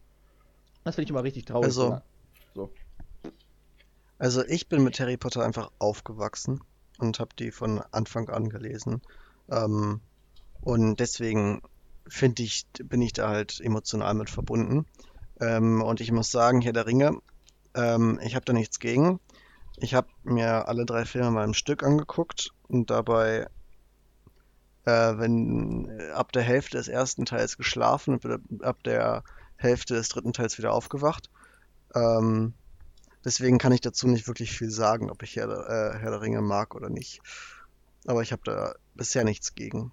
Das 0.85 0.95
finde 0.95 1.05
ich 1.05 1.11
immer 1.11 1.25
richtig 1.25 1.45
traurig. 1.45 1.67
Also- 1.67 2.01
so. 2.55 2.71
Also 4.19 4.45
ich 4.45 4.69
bin 4.69 4.83
mit 4.83 4.99
Harry 4.99 5.17
Potter 5.17 5.45
einfach 5.45 5.71
aufgewachsen 5.79 6.61
und 6.99 7.21
habe 7.21 7.31
die 7.39 7.53
von 7.53 7.81
Anfang 7.93 8.29
an 8.29 8.49
gelesen. 8.49 9.01
Ähm, 9.49 10.01
und 10.61 10.99
deswegen 10.99 11.63
finde 12.09 12.43
ich, 12.43 12.67
bin 12.83 13.01
ich 13.01 13.13
da 13.13 13.29
halt 13.29 13.61
emotional 13.61 14.15
mit 14.15 14.29
verbunden. 14.29 14.87
Ähm, 15.41 15.83
und 15.83 16.01
ich 16.01 16.11
muss 16.11 16.31
sagen, 16.31 16.61
Herr 16.63 16.73
der 16.73 16.87
Ringe, 16.87 17.17
ähm, 17.75 18.19
ich 18.23 18.35
habe 18.35 18.45
da 18.45 18.53
nichts 18.53 18.81
gegen. 18.81 19.21
Ich 19.77 19.95
habe 19.95 20.09
mir 20.25 20.67
alle 20.67 20.85
drei 20.85 21.05
Filme 21.05 21.31
mal 21.31 21.45
im 21.45 21.55
Stück 21.55 21.85
angeguckt 21.85 22.51
und 22.67 22.91
dabei, 22.91 23.47
äh, 24.85 25.17
wenn 25.17 26.11
ab 26.13 26.33
der 26.33 26.43
Hälfte 26.43 26.77
des 26.79 26.89
ersten 26.89 27.25
Teils 27.25 27.57
geschlafen 27.57 28.19
und 28.19 28.65
ab 28.65 28.83
der 28.83 29.23
Hälfte 29.59 29.95
des 29.95 30.09
dritten 30.09 30.33
Teils 30.33 30.57
wieder 30.59 30.73
aufgewacht. 30.73 31.31
Ähm, 31.95 32.55
Deswegen 33.25 33.59
kann 33.59 33.73
ich 33.73 33.81
dazu 33.81 34.07
nicht 34.07 34.29
wirklich 34.29 34.53
viel 34.53 34.71
sagen, 34.71 35.11
ob 35.11 35.23
ich 35.25 35.35
Herr, 35.37 35.49
der- 35.49 35.93
äh, 35.97 35.99
Herr 35.99 36.13
der 36.13 36.21
Ringe 36.23 36.41
mag 36.41 36.75
oder 36.77 36.89
nicht. 36.89 37.21
Aber 38.07 38.23
ich 38.23 38.31
habe 38.33 38.43
da 38.45 38.75
bisher 38.95 39.25
nichts 39.25 39.55
gegen. 39.57 39.91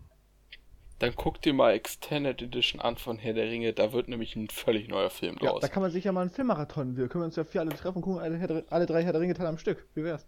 Dann 0.99 1.13
guck 1.15 1.41
dir 1.41 1.53
mal 1.53 1.73
Extended 1.73 2.41
Edition 2.43 2.79
an 2.79 2.97
von 2.97 3.17
Herr 3.17 3.33
der 3.33 3.45
Ringe, 3.45 3.73
da 3.73 3.91
wird 3.91 4.07
nämlich 4.07 4.35
ein 4.35 4.47
völlig 4.47 4.87
neuer 4.87 5.09
Film 5.09 5.37
Ja, 5.41 5.49
draus. 5.49 5.61
da 5.61 5.67
kann 5.67 5.81
man 5.81 5.91
sich 5.91 6.03
ja 6.05 6.11
mal 6.11 6.21
einen 6.21 6.29
Filmmarathon. 6.29 6.95
Wir 6.95 7.07
können 7.09 7.23
uns 7.25 7.35
ja 7.35 7.43
vier 7.43 7.61
alle 7.61 7.71
treffen 7.71 7.97
und 7.97 8.01
gucken 8.03 8.21
alle, 8.21 8.63
alle 8.69 8.85
drei 8.85 9.03
Herr 9.03 9.11
der 9.11 9.21
Ringe-Teile 9.21 9.49
am 9.49 9.57
Stück. 9.57 9.85
Wie 9.95 10.03
wär's? 10.03 10.25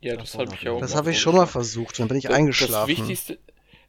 ja, 0.00 0.16
Das 0.16 0.32
das 0.32 0.40
habe 0.40 0.54
ich 0.54 0.62
ja 0.62 0.72
auch 0.72 0.80
Das 0.80 0.94
habe 0.96 1.12
ich 1.12 1.20
schon 1.20 1.36
mal 1.36 1.46
versucht, 1.46 1.98
dann 2.00 2.08
bin 2.08 2.16
ich 2.18 2.24
Das- 2.24 2.34
eingeschlafen. 2.34 2.72
Das 2.90 2.98
Wichtigste, 2.98 3.38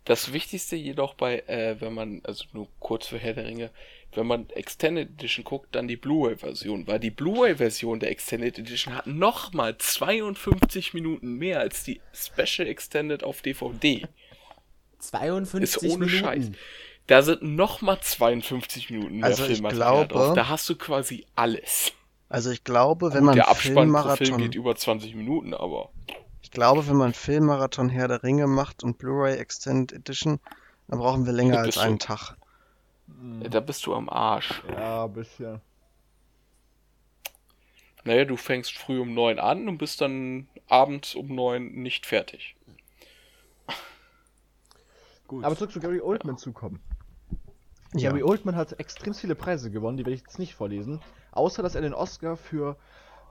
das 0.05 0.31
Wichtigste 0.31 0.75
jedoch 0.75 1.15
bei, 1.15 1.39
äh, 1.47 1.81
wenn 1.81 1.93
man, 1.93 2.21
also 2.23 2.45
nur 2.53 2.67
kurz 2.79 3.07
für 3.07 3.17
Herr 3.17 3.33
der 3.33 3.45
Ringe, 3.45 3.71
wenn 4.13 4.25
man 4.27 4.49
Extended 4.49 5.09
Edition 5.11 5.43
guckt, 5.43 5.75
dann 5.75 5.87
die 5.87 5.95
Blu-ray-Version, 5.97 6.87
weil 6.87 6.99
die 6.99 7.11
Blu-ray-Version 7.11 7.99
der 7.99 8.09
Extended 8.11 8.57
Edition 8.57 8.95
hat 8.95 9.07
nochmal 9.07 9.77
52 9.77 10.93
Minuten 10.93 11.33
mehr 11.33 11.59
als 11.59 11.83
die 11.83 12.01
Special 12.13 12.67
Extended 12.67 13.23
auf 13.23 13.41
DVD. 13.41 14.07
52 14.99 15.63
Ist 15.63 15.83
ohne 15.83 16.05
Minuten. 16.05 16.23
Scheiß. 16.25 16.51
Da 17.07 17.21
sind 17.23 17.41
nochmal 17.41 17.99
52 18.01 18.89
Minuten 18.91 19.17
mehr 19.17 19.25
Also 19.25 19.43
ich 19.43 19.53
Filmmaterial 19.53 20.07
glaube- 20.07 20.13
drauf. 20.13 20.35
Da 20.35 20.47
hast 20.49 20.69
du 20.69 20.75
quasi 20.75 21.25
alles. 21.35 21.91
Also 22.27 22.51
ich 22.51 22.63
glaube, 22.63 23.07
wenn 23.13 23.19
Gut, 23.21 23.25
man 23.27 23.35
der 23.35 23.47
Abspann 23.47 23.73
pro 23.73 23.73
Film 23.73 24.17
Filmmarathon, 24.17 24.37
geht 24.37 24.55
über 24.55 24.75
20 24.75 25.15
Minuten, 25.15 25.53
aber 25.55 25.89
ich 26.43 26.51
glaube, 26.51 26.87
wenn 26.87 26.95
man 26.97 27.13
Filmmarathon 27.13 27.89
Herr 27.89 28.07
der 28.07 28.21
Ringe 28.21 28.45
macht 28.45 28.83
und 28.83 28.97
Blu-ray 28.99 29.37
Extended 29.37 29.97
Edition, 29.97 30.39
dann 30.87 30.99
brauchen 30.99 31.25
wir 31.25 31.33
länger 31.33 31.59
als 31.59 31.77
einen 31.79 31.97
Tag. 31.97 32.35
Äh, 33.43 33.49
da 33.49 33.59
bist 33.59 33.85
du 33.85 33.93
am 33.95 34.09
Arsch. 34.09 34.63
Ja, 34.69 35.05
ein 35.05 35.13
bisschen. 35.13 35.61
Naja, 38.05 38.25
du 38.25 38.37
fängst 38.37 38.77
früh 38.77 38.99
um 38.99 39.13
9 39.13 39.39
an 39.39 39.67
und 39.67 39.77
bist 39.77 40.01
dann 40.01 40.47
abends 40.67 41.15
um 41.15 41.35
9 41.35 41.71
nicht 41.73 42.05
fertig. 42.05 42.55
Gut. 45.27 45.43
Aber 45.43 45.55
zurück 45.55 45.71
zu 45.71 45.79
Gary 45.79 46.01
Oldman 46.01 46.37
zu 46.37 46.51
kommen. 46.53 46.81
Ja. 47.93 48.09
Gary 48.09 48.23
Oldman 48.23 48.55
hat 48.55 48.79
extrem 48.79 49.13
viele 49.13 49.35
Preise 49.35 49.69
gewonnen, 49.69 49.97
die 49.97 50.05
werde 50.05 50.15
ich 50.15 50.21
jetzt 50.21 50.39
nicht 50.39 50.55
vorlesen. 50.55 51.01
Außer, 51.31 51.61
dass 51.61 51.75
er 51.75 51.81
den 51.81 51.93
Oscar 51.93 52.35
für 52.37 52.77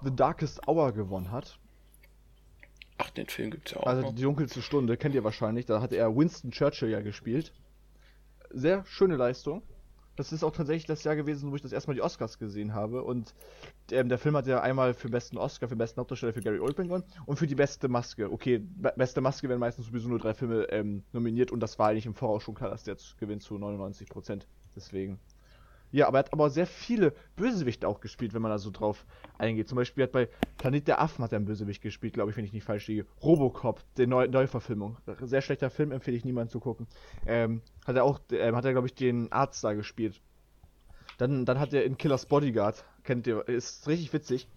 The 0.03 0.15
Darkest 0.15 0.69
Hour 0.69 0.93
gewonnen 0.93 1.33
hat. 1.33 1.59
Ach, 2.99 3.11
den 3.11 3.27
Film 3.27 3.51
gibt's 3.51 3.73
ja 3.73 3.79
auch 3.79 3.87
Also 3.87 4.03
noch. 4.03 4.15
die 4.15 4.23
dunkelste 4.23 4.63
Stunde, 4.63 4.97
kennt 4.97 5.15
ihr 5.15 5.25
wahrscheinlich. 5.25 5.67
Da 5.67 5.81
hat 5.81 5.93
er 5.93 6.15
Winston 6.17 6.51
Churchill 6.51 6.91
ja 6.91 7.01
gespielt. 7.01 7.53
Sehr 8.51 8.85
schöne 8.87 9.17
Leistung. 9.17 9.63
Das 10.17 10.33
ist 10.33 10.43
auch 10.43 10.51
tatsächlich 10.51 10.87
das 10.87 11.05
Jahr 11.05 11.15
gewesen, 11.15 11.53
wo 11.53 11.55
ich 11.55 11.63
das 11.63 11.71
erstmal 11.71 11.95
die 11.95 12.03
Oscars 12.03 12.41
gesehen 12.41 12.75
habe. 12.75 13.05
Und 13.05 13.35
ähm, 13.93 14.09
der 14.09 14.19
Film 14.19 14.37
hat 14.37 14.49
ja 14.49 14.61
einmal 14.61 14.93
für 14.93 15.09
besten 15.09 15.39
Oscar, 15.39 15.69
für 15.69 15.77
besten 15.77 16.01
Hauptdarsteller 16.01 16.33
für 16.33 16.41
Gary 16.41 16.59
Oldman 16.59 16.89
gewonnen 16.89 17.05
und 17.25 17.39
für 17.39 17.47
die 17.47 17.55
beste 17.55 17.87
Maske. 17.89 18.33
Okay, 18.33 18.59
be 18.59 18.93
beste 18.97 19.21
Maske 19.21 19.49
werden 19.49 19.61
meistens 19.61 19.87
sowieso 19.87 20.09
nur 20.09 20.19
drei 20.19 20.35
Filme 20.35 20.65
ähm, 20.71 21.05
nominiert 21.13 21.53
und 21.53 21.61
das 21.61 21.79
war 21.79 21.91
eigentlich 21.91 22.07
im 22.07 22.15
Voraus 22.15 22.43
schon 22.43 22.57
klar, 22.57 22.71
dass 22.71 22.83
der 22.83 22.97
gewinnt 23.21 23.43
zu 23.43 23.55
99%. 23.55 24.43
Deswegen. 24.75 25.21
Ja, 25.91 26.07
aber 26.07 26.19
er 26.19 26.25
hat 26.25 26.33
aber 26.33 26.51
sehr 26.51 26.67
viele 26.67 27.15
Bösewichte 27.37 27.89
auch 27.89 28.01
gespielt, 28.01 28.35
wenn 28.35 28.43
man 28.43 28.51
da 28.51 28.59
so 28.59 28.71
drauf 28.71 29.07
eingeht. 29.39 29.69
Zum 29.69 29.77
Beispiel 29.77 30.05
hat 30.05 30.13
bei 30.13 30.29
Planet 30.59 30.87
der 30.87 31.01
Affen 31.01 31.25
hat 31.25 31.33
er 31.33 31.37
einen 31.37 31.47
Bösewicht 31.47 31.83
gespielt, 31.83 32.15
glaube 32.15 32.31
ich, 32.31 32.37
wenn 32.37 32.45
ich 32.45 32.53
nicht 32.53 32.65
falsch 32.65 32.89
liege. 32.89 33.07
Robocop, 33.23 33.83
die 33.97 34.07
Neu 34.07 34.29
Neuverfilmung. 34.29 34.99
Sehr 35.23 35.41
schlechter 35.41 35.71
Film, 35.71 35.93
empfehle 35.93 36.17
ich 36.17 36.25
niemandem 36.25 36.51
zu 36.51 36.61
gucken. 36.61 36.87
Ähm, 37.27 37.63
hat 37.87 37.97
er 37.97 38.05
auch, 38.05 38.21
ähm, 38.33 38.55
hat 38.55 38.65
er, 38.65 38.73
glaube 38.73 38.87
ich, 38.87 38.95
den 38.95 39.33
Arzt 39.33 39.65
da 39.65 39.73
gespielt. 39.73 40.21
Dann, 41.17 41.47
dann 41.47 41.59
hat 41.59 41.73
er 41.73 41.85
in 41.85 41.97
Killers 41.97 42.27
Bodyguard, 42.27 42.85
kennt 43.03 43.27
ihr, 43.27 43.47
ist 43.49 43.89
richtig 43.89 44.13
witzig. 44.13 44.49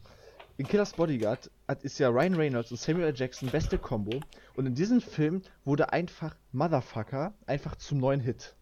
In 0.58 0.68
Killers 0.68 0.94
Bodyguard 0.94 1.50
hat, 1.68 1.84
ist 1.84 1.98
ja 1.98 2.10
Ryan 2.10 2.36
Reynolds 2.36 2.72
und 2.72 2.78
Samuel 2.78 3.08
L. 3.08 3.16
Jackson 3.16 3.50
beste 3.50 3.80
Combo. 3.80 4.20
Und 4.56 4.68
in 4.68 4.76
diesem 4.76 5.02
Film 5.02 5.42
wurde 5.64 5.92
einfach 5.92 6.36
Motherfucker 6.52 7.34
einfach 7.48 7.76
zum 7.78 8.00
neuen 8.00 8.20
Hit. 8.20 8.56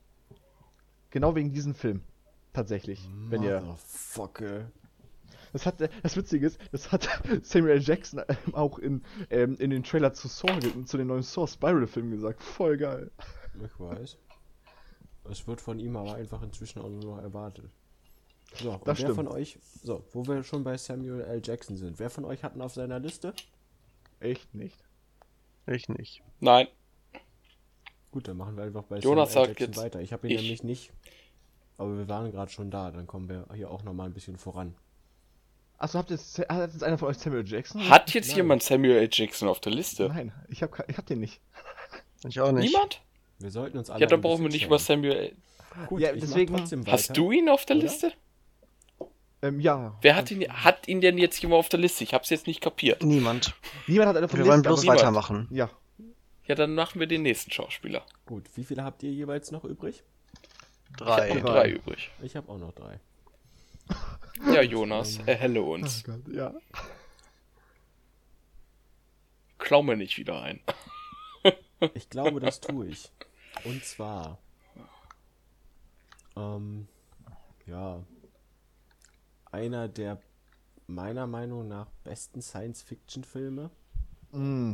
Genau 1.09 1.35
wegen 1.35 1.51
diesem 1.51 1.73
Film. 1.73 2.03
Tatsächlich. 2.53 3.07
Wenn 3.29 3.43
ihr. 3.43 3.77
Das 5.51 5.65
hat, 5.65 5.81
das 6.03 6.15
Witzige 6.15 6.45
ist, 6.45 6.59
das 6.71 6.91
hat 6.91 7.07
Samuel 7.41 7.77
L. 7.77 7.81
Jackson 7.81 8.21
ähm, 8.27 8.53
auch 8.53 8.77
in, 8.77 9.01
ähm, 9.31 9.55
in 9.57 9.71
den 9.71 9.83
Trailer 9.83 10.13
zu 10.13 10.27
Saw, 10.27 10.59
zu 10.85 10.97
den 10.97 11.07
neuen 11.07 11.23
Saw 11.23 11.47
Spiral-Film 11.47 12.11
gesagt. 12.11 12.43
Voll 12.43 12.77
geil. 12.77 13.09
Ich 13.65 13.79
weiß. 13.79 14.17
Es 15.31 15.47
wird 15.47 15.59
von 15.61 15.79
ihm 15.79 15.95
aber 15.95 16.15
einfach 16.15 16.41
inzwischen 16.43 16.81
auch 16.81 16.89
nur 16.89 17.03
noch 17.03 17.21
erwartet. 17.21 17.69
So, 18.55 18.71
und 18.71 18.81
Das 18.87 18.99
wer 18.99 19.05
stimmt. 19.07 19.15
von 19.15 19.27
euch, 19.27 19.57
so, 19.83 20.03
wo 20.11 20.25
wir 20.27 20.43
schon 20.43 20.63
bei 20.63 20.77
Samuel 20.77 21.21
L. 21.21 21.41
Jackson 21.43 21.77
sind, 21.77 21.99
wer 21.99 22.09
von 22.09 22.25
euch 22.25 22.43
hat 22.43 22.55
ihn 22.55 22.61
auf 22.61 22.73
seiner 22.73 22.99
Liste? 22.99 23.33
Echt 24.19 24.53
nicht. 24.53 24.77
Ich 25.67 25.87
nicht. 25.89 26.23
Nein, 26.39 26.67
Gut, 28.11 28.27
dann 28.27 28.37
machen 28.37 28.57
wir 28.57 28.63
einfach 28.63 28.83
bei 28.83 28.97
Jonas 28.99 29.33
Samuel 29.33 29.51
L. 29.51 29.55
Jackson 29.59 29.83
weiter. 29.83 30.01
Ich 30.01 30.13
habe 30.13 30.27
ihn 30.27 30.35
ich. 30.35 30.41
nämlich 30.41 30.63
nicht. 30.63 30.91
Aber 31.79 31.97
wir 31.97 32.07
waren 32.09 32.31
gerade 32.31 32.51
schon 32.51 32.69
da, 32.69 32.91
dann 32.91 33.07
kommen 33.07 33.27
wir 33.29 33.45
hier 33.55 33.71
auch 33.71 33.83
nochmal 33.83 34.07
ein 34.07 34.13
bisschen 34.13 34.37
voran. 34.37 34.75
Achso, 35.77 35.97
habt 35.97 36.11
ihr 36.11 36.17
jetzt, 36.17 36.37
hat 36.37 36.73
jetzt 36.73 36.83
einer 36.83 36.97
von 36.97 37.07
euch 37.07 37.17
Samuel. 37.17 37.47
Jackson? 37.47 37.89
hat 37.89 38.13
jetzt 38.13 38.27
Nein. 38.27 38.35
jemand 38.37 38.63
Samuel 38.63 38.97
L. 38.97 39.09
Jackson 39.11 39.47
auf 39.47 39.61
der 39.61 39.71
Liste? 39.71 40.09
Nein, 40.09 40.33
ich 40.49 40.61
hab, 40.61 40.77
ich 40.89 40.97
hab 40.97 41.05
den 41.05 41.21
nicht. 41.21 41.39
Ich 42.27 42.39
auch 42.41 42.51
nicht. 42.51 42.65
Niemand? 42.73 43.01
Wir 43.39 43.49
sollten 43.49 43.77
uns 43.77 43.89
alle 43.89 44.01
Ja, 44.01 44.07
dann 44.07 44.19
brauchen 44.21 44.43
wir 44.43 44.49
nicht 44.51 44.65
über. 44.65 44.77
Samuel 44.77 45.13
L. 45.13 45.35
Gut, 45.87 46.01
Ja, 46.01 46.09
ich 46.09 46.15
mach 46.21 46.27
deswegen- 46.27 46.57
trotzdem 46.57 46.81
weiter. 46.81 46.91
Hast 46.91 47.15
du 47.15 47.31
ihn 47.31 47.47
auf 47.47 47.63
der 47.65 47.77
Oder? 47.77 47.83
Liste? 47.85 48.11
Ähm, 49.41 49.61
ja. 49.61 49.97
Wer 50.01 50.15
hat 50.17 50.29
ihn, 50.31 50.45
hat 50.51 50.87
ihn 50.89 50.99
denn 50.99 51.17
jetzt 51.17 51.41
jemand 51.41 51.59
auf 51.59 51.69
der 51.69 51.79
Liste? 51.79 52.03
Ich 52.03 52.13
hab's 52.13 52.29
jetzt 52.29 52.45
nicht 52.45 52.59
kapiert. 52.59 53.01
Niemand. 53.03 53.53
Niemand 53.87 54.09
hat 54.09 54.17
eine 54.17 54.27
von 54.27 54.37
Wir 54.39 54.45
wollen 54.47 54.57
Liste, 54.57 54.67
bloß 54.69 54.79
aber- 54.79 54.83
niemand. 54.83 54.99
weitermachen. 54.99 55.47
Ja. 55.51 55.69
Ja, 56.45 56.55
dann 56.55 56.75
machen 56.75 56.99
wir 56.99 57.07
den 57.07 57.21
nächsten 57.21 57.51
Schauspieler. 57.51 58.03
Gut, 58.25 58.43
wie 58.55 58.65
viele 58.65 58.83
habt 58.83 59.01
ihr 59.03 59.11
jeweils 59.11 59.51
noch 59.51 59.63
übrig? 59.63 60.03
Drei. 60.97 61.29
Drei. 61.29 61.39
drei 61.39 61.69
übrig. 61.71 62.11
Ich 62.21 62.35
habe 62.35 62.49
auch 62.51 62.57
noch 62.57 62.73
drei. 62.73 62.99
Ja, 64.53 64.61
Jonas, 64.61 65.17
erhelle 65.25 65.61
uns. 65.61 66.05
Oh 66.07 66.11
Gott, 66.13 66.33
ja. 66.33 66.53
Klau 69.57 69.83
mir 69.83 69.97
nicht 69.97 70.17
wieder 70.17 70.41
ein. 70.41 70.61
Ich 71.93 72.09
glaube, 72.09 72.39
das 72.41 72.59
tue 72.59 72.87
ich. 72.87 73.09
Und 73.63 73.83
zwar. 73.85 74.37
Ähm, 76.35 76.87
ja. 77.65 78.03
Einer 79.51 79.87
der 79.87 80.21
meiner 80.87 81.27
Meinung 81.27 81.67
nach 81.67 81.87
besten 82.03 82.41
Science-Fiction-Filme. 82.41 83.69
Mm. 84.31 84.73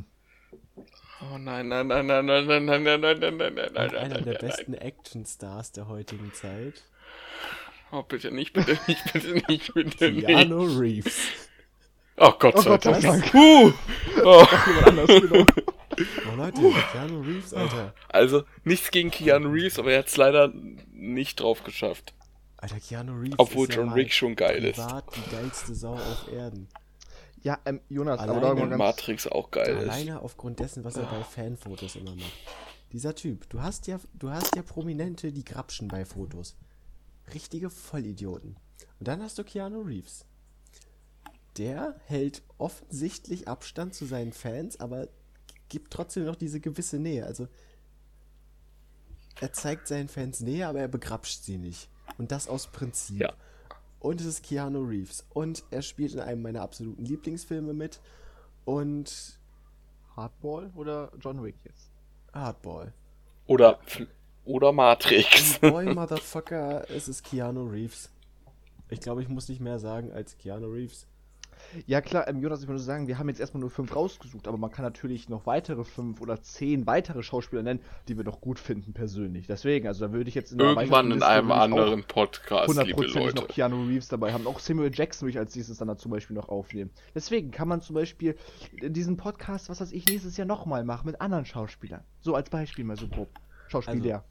Oh 1.22 1.38
nein, 1.38 1.68
nein, 1.68 1.88
nein, 1.88 2.06
nein, 2.06 2.26
nein, 2.26 2.46
nein, 2.46 2.66
nein, 2.66 2.84
nein, 2.84 3.02
nein, 3.02 3.20
nein, 3.20 3.38
nein, 3.38 3.56
nein, 3.56 3.68
Und 3.68 3.74
nein, 3.76 3.96
einer 3.96 4.16
nein, 4.16 4.24
der 4.26 4.34
nein, 4.34 4.42
besten 4.42 4.74
Action-Stars 4.74 5.72
der 5.72 5.88
heutigen 5.88 6.34
Zeit. 6.34 6.84
Oh, 7.92 8.04
bitte 8.04 8.32
nicht, 8.32 8.54
bitte 8.54 8.78
nicht, 8.88 9.14
bitte 9.14 9.34
nicht, 9.48 9.74
bitte 9.74 10.12
nicht. 10.12 10.28
Keanu 10.28 10.64
Reeves. 10.78 11.18
Oh 12.18 12.34
Gott 12.40 12.56
Oh 12.58 12.62
sei 12.62 12.78
Dank. 12.78 13.32
Oh. 13.34 13.72
Genau. 14.86 15.46
Oh 16.30 16.36
Leute, 16.36 16.62
Keanu 16.92 17.22
Reeves, 17.22 17.54
Alter. 17.54 17.94
Also, 18.10 18.44
nichts 18.64 18.92
gegen 18.92 19.12
Keanu 19.12 19.50
Reeves, 19.50 19.80
aber 19.80 19.94
er 19.94 20.00
hat's 20.00 20.18
leider 20.18 20.52
nicht 20.92 21.40
drauf 21.40 21.64
geschafft. 21.64 22.14
Alter, 22.58 22.80
Keanu 22.80 23.14
Reeves. 23.20 23.40
Obwohl 23.40 23.68
ist 23.70 23.76
John 23.76 23.90
ja 23.90 23.96
Wick 23.96 24.08
mal 24.08 24.12
schon 24.12 24.36
geil 24.36 24.66
ist. 24.66 24.80
die 25.16 25.32
geilste 25.36 25.76
Sau 25.76 25.94
auf 25.94 26.32
Erden. 26.32 26.68
Ja, 27.46 27.60
ähm, 27.66 27.80
Jonas, 27.90 28.20
aber 28.20 28.38
Alleine 28.38 28.56
da 28.56 28.64
Und 28.64 28.70
ganz. 28.72 28.80
Matrix 28.80 29.28
auch 29.28 29.52
geil 29.52 29.78
ist. 29.78 29.84
Alleine 29.84 30.20
aufgrund 30.20 30.60
dessen, 30.60 30.84
was 30.84 30.96
er 30.96 31.06
bei 31.06 31.24
Fanfotos 31.24 31.96
immer 31.96 32.16
macht. 32.16 32.34
Dieser 32.92 33.14
Typ, 33.14 33.48
du 33.50 33.62
hast 33.62 33.86
ja, 33.86 34.00
du 34.16 34.32
hast 34.32 34.56
ja 34.56 34.64
Prominente, 34.64 35.32
die 35.32 35.46
grapschen 35.46 35.88
bei 35.88 36.06
Fotos. 36.06 36.56
Richtige 37.36 37.70
Vollidioten. 37.70 38.56
Und 39.00 39.08
dann 39.08 39.22
hast 39.22 39.38
du 39.38 39.44
Keanu 39.44 39.82
Reeves. 39.82 40.26
Der 41.58 41.96
hält 42.08 42.42
offensichtlich 42.58 43.48
Abstand 43.48 43.94
zu 43.94 44.08
seinen 44.08 44.34
Fans, 44.34 44.80
aber 44.80 45.08
gibt 45.70 45.94
trotzdem 45.94 46.26
noch 46.26 46.36
diese 46.36 46.60
gewisse 46.60 46.98
Nähe. 46.98 47.28
Also 47.28 47.48
er 49.40 49.54
zeigt 49.54 49.88
seinen 49.88 50.08
Fans 50.08 50.40
Nähe, 50.40 50.68
aber 50.68 50.80
er 50.80 50.88
begrapscht 50.88 51.44
sie 51.44 51.60
nicht. 51.60 51.90
Und 52.18 52.32
das 52.32 52.48
aus 52.48 52.66
Prinzip. 52.72 53.22
Ja. 53.22 53.34
Und 54.06 54.22
es 54.22 54.28
ist 54.28 54.44
Keanu 54.44 54.84
Reeves. 54.84 55.26
Und 55.34 55.64
er 55.72 55.82
spielt 55.82 56.14
in 56.14 56.20
einem 56.20 56.44
meiner 56.44 56.62
absoluten 56.62 57.04
Lieblingsfilme 57.06 57.74
mit. 57.74 58.00
Und 58.64 59.40
Hardball 60.16 60.70
oder 60.76 61.12
John 61.20 61.44
Wick 61.44 61.56
jetzt? 61.64 61.90
Hardball. 62.32 62.94
Oder, 63.48 63.80
oder 64.46 64.72
Matrix. 64.72 65.58
Boy, 65.60 65.92
Motherfucker, 65.92 66.88
es 66.92 67.08
ist 67.08 67.24
Keanu 67.24 67.64
Reeves. 67.68 68.12
Ich 68.90 69.00
glaube, 69.00 69.24
ich 69.24 69.28
muss 69.28 69.50
nicht 69.50 69.60
mehr 69.60 69.80
sagen 69.80 70.12
als 70.12 70.38
Keanu 70.38 70.68
Reeves. 70.68 71.08
Ja 71.88 72.02
klar, 72.02 72.28
ähm, 72.28 72.42
Jonas, 72.42 72.62
ich 72.62 72.68
würde 72.68 72.80
sagen, 72.80 73.08
wir 73.08 73.18
haben 73.18 73.30
jetzt 73.30 73.40
erstmal 73.40 73.62
nur 73.62 73.70
fünf 73.70 73.96
rausgesucht, 73.96 74.48
aber 74.48 74.58
man 74.58 74.72
kann 74.72 74.84
natürlich 74.84 75.30
noch 75.30 75.46
weitere 75.46 75.84
fünf 75.84 76.22
oder 76.22 76.42
zehn 76.42 76.86
weitere 76.88 77.24
Schauspieler 77.24 77.64
nennen, 77.64 77.80
die 78.08 78.18
wir 78.18 78.24
doch 78.24 78.42
gut 78.42 78.60
finden 78.60 78.94
persönlich. 78.94 79.48
Deswegen, 79.48 79.88
also 79.88 80.06
da 80.06 80.12
würde 80.12 80.30
ich 80.30 80.36
jetzt 80.36 80.52
in 80.52 80.60
Irgendwann 80.60 81.12
in 81.12 81.24
einem 81.24 81.52
anderen 81.52 82.04
Podcast, 82.04 82.68
liebe 82.68 82.80
hundertprozentig 82.80 83.16
Leute. 83.16 83.36
noch 83.36 83.48
Keanu 83.48 83.86
Reeves 83.88 84.08
dabei 84.08 84.34
haben. 84.34 84.48
Auch 84.48 84.60
Samuel 84.60 84.92
Jackson 84.94 85.28
würde 85.28 85.32
ich 85.32 85.40
als 85.40 85.56
nächstes 85.56 85.78
dann 85.78 85.88
da 85.88 85.98
zum 85.98 86.12
Beispiel 86.12 86.36
noch 86.36 86.50
aufnehmen. 86.50 86.92
Deswegen 87.14 87.52
kann 87.52 87.68
man 87.68 87.82
zum 87.82 87.96
Beispiel 87.96 88.36
diesen 88.82 89.18
Podcast, 89.18 89.70
was 89.70 89.82
weiß 89.82 89.92
ich, 89.92 90.06
nächstes 90.08 90.38
Jahr 90.38 90.48
nochmal 90.48 90.84
machen 90.84 91.08
mit 91.08 91.22
anderen 91.22 91.46
Schauspielern. 91.46 92.02
So 92.22 92.36
als 92.36 92.50
Beispiel 92.50 92.86
mal 92.86 92.98
so 92.98 93.08
grob. 93.08 93.30
Schauspieler. 93.68 94.24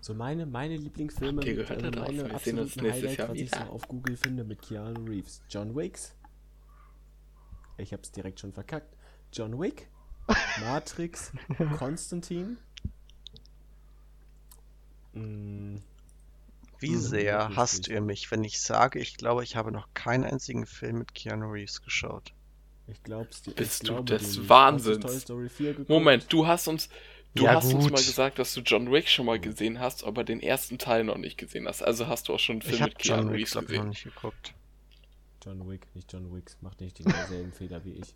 So 0.00 0.14
meine, 0.14 0.46
meine 0.46 0.76
Lieblingsfilme, 0.76 1.44
ihr 1.44 1.56
mit, 1.56 1.70
also 1.70 1.90
draußen? 1.90 2.16
meine 2.16 2.34
absoluten 2.34 2.60
nächstes 2.60 2.82
Highlights, 2.82 3.16
Jahr 3.18 3.28
was 3.28 3.36
ich 3.36 3.50
so 3.50 3.58
auf 3.70 3.88
Google 3.88 4.16
finde 4.16 4.44
mit 4.44 4.62
Keanu 4.62 5.04
Reeves. 5.04 5.42
John 5.50 5.76
Wicks. 5.76 6.16
Ich 7.76 7.92
hab's 7.92 8.10
direkt 8.12 8.40
schon 8.40 8.52
verkackt. 8.52 8.96
John 9.32 9.60
Wick. 9.60 9.88
Matrix. 10.56 11.32
Konstantin. 11.70 12.58
Mm, 15.14 15.78
Wie 16.78 16.94
Hm, 16.94 17.00
sehr 17.00 17.56
hasst 17.56 17.88
ihr 17.88 18.00
mich, 18.00 18.30
wenn 18.30 18.44
ich 18.44 18.60
sage, 18.60 19.00
ich 19.00 19.16
glaube, 19.16 19.42
ich 19.42 19.56
habe 19.56 19.72
noch 19.72 19.92
keinen 19.92 20.22
einzigen 20.22 20.66
Film 20.66 20.98
mit 20.98 21.12
Keanu 21.12 21.50
Reeves 21.50 21.82
geschaut? 21.82 22.32
ich 22.86 23.02
glaub's 23.02 23.42
dir. 23.42 23.54
Bist 23.54 23.74
ich 23.74 23.82
du 23.82 23.94
glaube 23.94 24.04
des. 24.04 24.48
Wahnsinns? 24.48 25.04
Hast 25.04 25.06
du 25.06 25.08
Toy 25.08 25.20
Story 25.20 25.48
4 25.48 25.74
geguckt? 25.74 25.88
Moment, 25.88 26.32
du 26.32 26.46
hast 26.46 26.68
uns, 26.68 26.88
du 27.34 27.50
Ja, 27.50 27.52
hast 27.52 27.72
uns 27.74 27.88
mal 27.90 28.04
gesagt, 28.04 28.38
dass 28.38 28.54
du 28.54 28.60
John 28.60 28.90
Wick 28.92 29.08
schon 29.08 29.26
mal 29.26 29.40
gesehen 29.40 29.80
hast, 29.80 30.04
aber 30.04 30.24
den 30.24 30.40
ersten 30.40 30.78
Teil 30.78 31.04
noch 31.04 31.16
nicht 31.18 31.38
gesehen 31.38 31.66
hast. 31.68 31.82
Also 31.82 32.06
hast 32.06 32.28
du 32.28 32.34
auch 32.34 32.38
schon 32.38 32.54
einen 32.56 32.62
Film 32.62 32.82
Ich 32.82 32.82
mit 32.82 32.98
Keanu 32.98 33.28
John 33.28 33.32
Wick, 33.32 33.46
Reeves 33.46 33.50
glaube 33.50 33.68
ich, 33.68 33.74
noch 33.74 33.84
gesehen. 33.84 33.88
nicht 33.88 34.04
geguckt. 34.04 34.54
John 35.44 35.68
Wick, 35.68 35.86
nicht 35.94 36.10
John 36.10 36.34
Wicks. 36.34 36.56
Macht 36.62 36.80
nicht 36.80 36.98
denselben 36.98 37.52
Fehler 37.58 37.84
wie 37.84 37.92
ich. 37.92 38.14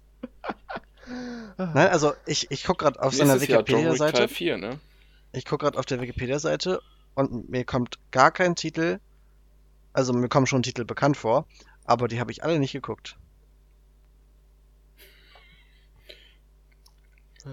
Nein, 1.58 1.88
also 1.88 2.14
ich, 2.26 2.50
ich 2.50 2.64
gucke 2.64 2.84
gerade 2.84 3.02
auf 3.02 3.14
seiner 3.14 3.34
Nächstes 3.34 3.58
Wikipedia-Seite. 3.58 4.18
Teil 4.18 4.28
4, 4.28 4.56
ne? 4.56 4.80
Ich 5.32 5.44
gucke 5.44 5.64
gerade 5.64 5.78
auf 5.78 5.84
der 5.84 6.00
Wikipedia-Seite 6.00 6.80
und 7.14 7.50
mir 7.50 7.64
kommt 7.64 7.98
gar 8.10 8.30
kein 8.30 8.56
Titel. 8.56 9.00
Also 9.92 10.12
mir 10.12 10.28
kommen 10.28 10.46
schon 10.46 10.62
Titel 10.62 10.84
bekannt 10.84 11.16
vor, 11.16 11.46
aber 11.84 12.08
die 12.08 12.20
habe 12.20 12.32
ich 12.32 12.44
alle 12.44 12.58
nicht 12.58 12.72
geguckt. 12.72 13.18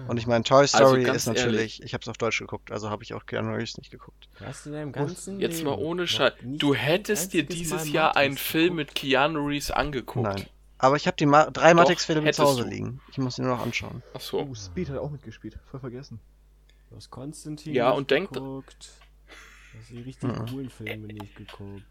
Und 0.08 0.18
ich 0.18 0.26
meine, 0.26 0.44
Toy 0.44 0.66
Story 0.66 1.04
ganz 1.04 1.18
ist 1.18 1.26
natürlich, 1.26 1.82
ich 1.82 1.94
habe 1.94 2.02
es 2.02 2.08
auf 2.08 2.18
Deutsch 2.18 2.38
geguckt, 2.38 2.70
also 2.72 2.90
habe 2.90 3.02
ich 3.04 3.14
auch 3.14 3.24
Keanu 3.24 3.54
Reeves 3.54 3.78
nicht 3.78 3.90
geguckt. 3.90 4.28
Hast 4.44 4.66
du 4.66 4.70
in 4.70 4.74
deinem 4.76 4.92
ganzen 4.92 5.38
Jetzt 5.40 5.62
mal 5.64 5.74
ohne 5.74 6.06
Scheiß. 6.06 6.32
Du 6.42 6.74
hättest 6.74 7.32
dir 7.32 7.44
dieses 7.44 7.86
Mal 7.86 7.92
Jahr 7.92 8.16
einen 8.16 8.36
Film 8.36 8.76
geguckt? 8.76 8.76
mit 8.76 8.94
Keanu 8.94 9.46
Reeves 9.46 9.70
angeguckt. 9.70 10.26
Nein. 10.28 10.46
Aber 10.78 10.96
ich 10.96 11.06
habe 11.06 11.16
die 11.16 11.24
Ma 11.26 11.50
drei 11.50 11.72
Matrix-Filme 11.72 12.30
zu 12.32 12.42
Hause 12.42 12.64
du. 12.64 12.68
liegen. 12.68 13.00
Ich 13.10 13.16
muss 13.18 13.36
sie 13.36 13.42
nur 13.42 13.52
noch 13.56 13.62
anschauen. 13.62 14.02
Ach 14.12 14.20
so. 14.20 14.40
Oh, 14.40 14.54
Speed 14.54 14.90
hat 14.90 14.98
auch 14.98 15.10
mitgespielt. 15.10 15.58
Voll 15.70 15.80
vergessen. 15.80 16.20
Du 16.90 16.96
hast 16.96 17.10
Konstantin 17.10 17.72
Ja, 17.72 17.88
nicht 17.90 17.98
und 17.98 18.10
denkt- 18.10 18.34
geguckt. 18.34 18.90
Du 19.72 19.78
hast 19.78 19.90
die 19.90 19.98
richtig 20.00 20.28
Mhm. 20.30 20.46
coolen 20.46 20.70
Filme 20.70 21.06
nicht 21.14 21.34
geguckt. 21.36 21.82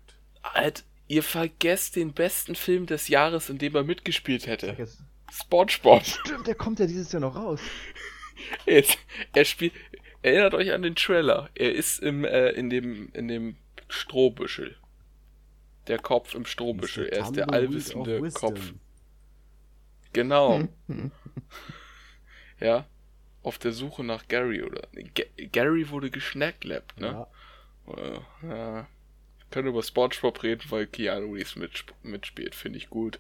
Alt, 0.44 0.84
ihr 1.08 1.24
vergesst 1.24 1.96
den 1.96 2.14
besten 2.14 2.54
Film 2.56 2.86
des 2.86 3.08
Jahres, 3.08 3.50
in 3.50 3.58
dem 3.58 3.74
er 3.76 3.84
mitgespielt 3.84 4.46
hätte. 4.48 4.68
Vergessen. 4.68 5.08
SpongeBob. 5.32 6.04
Stimmt, 6.06 6.48
der 6.48 6.56
kommt 6.56 6.80
ja 6.80 6.88
dieses 6.88 7.12
Jahr 7.12 7.22
noch 7.22 7.36
raus. 7.36 7.60
Er, 8.66 8.80
ist, 8.80 8.98
er 9.34 9.46
spielt. 9.46 9.74
Erinnert 10.22 10.54
euch 10.56 10.72
an 10.72 10.82
den 10.82 10.96
Trailer. 10.96 11.50
Er 11.56 11.74
ist 11.74 12.00
im, 12.00 12.26
äh, 12.26 12.50
in 12.50 12.70
dem, 12.70 13.10
in 13.14 13.28
dem 13.28 13.56
Strohbüschel. 13.88 14.76
Der 15.88 16.00
Kopf 16.00 16.34
im 16.34 16.46
Strohbüschel. 16.46 17.08
Er 17.08 17.24
ist 17.24 17.36
der 17.36 17.52
allwissende. 17.52 18.22
Kopf. 18.32 18.74
Genau. 20.14 20.68
Ja. 22.60 22.86
Auf 23.44 23.58
der 23.58 23.74
Suche 23.74 24.04
nach 24.04 24.30
Gary 24.30 24.64
oder. 24.64 24.88
Ga 25.14 25.24
Gary 25.52 25.90
wurde 25.90 26.10
geschnacklappt, 26.10 27.00
ne? 27.00 27.28
Ja. 27.88 27.94
Äh, 27.94 28.20
ja. 28.48 28.88
Können 29.52 29.68
über 29.68 29.84
SpongeBob 29.84 30.42
reden, 30.42 30.64
weil 30.70 30.88
Keanu 30.88 31.34
Reeves 31.34 31.56
mitsp 31.56 31.92
mitspielt. 32.02 32.56
Finde 32.56 32.78
ich 32.78 32.90
gut. 32.90 33.20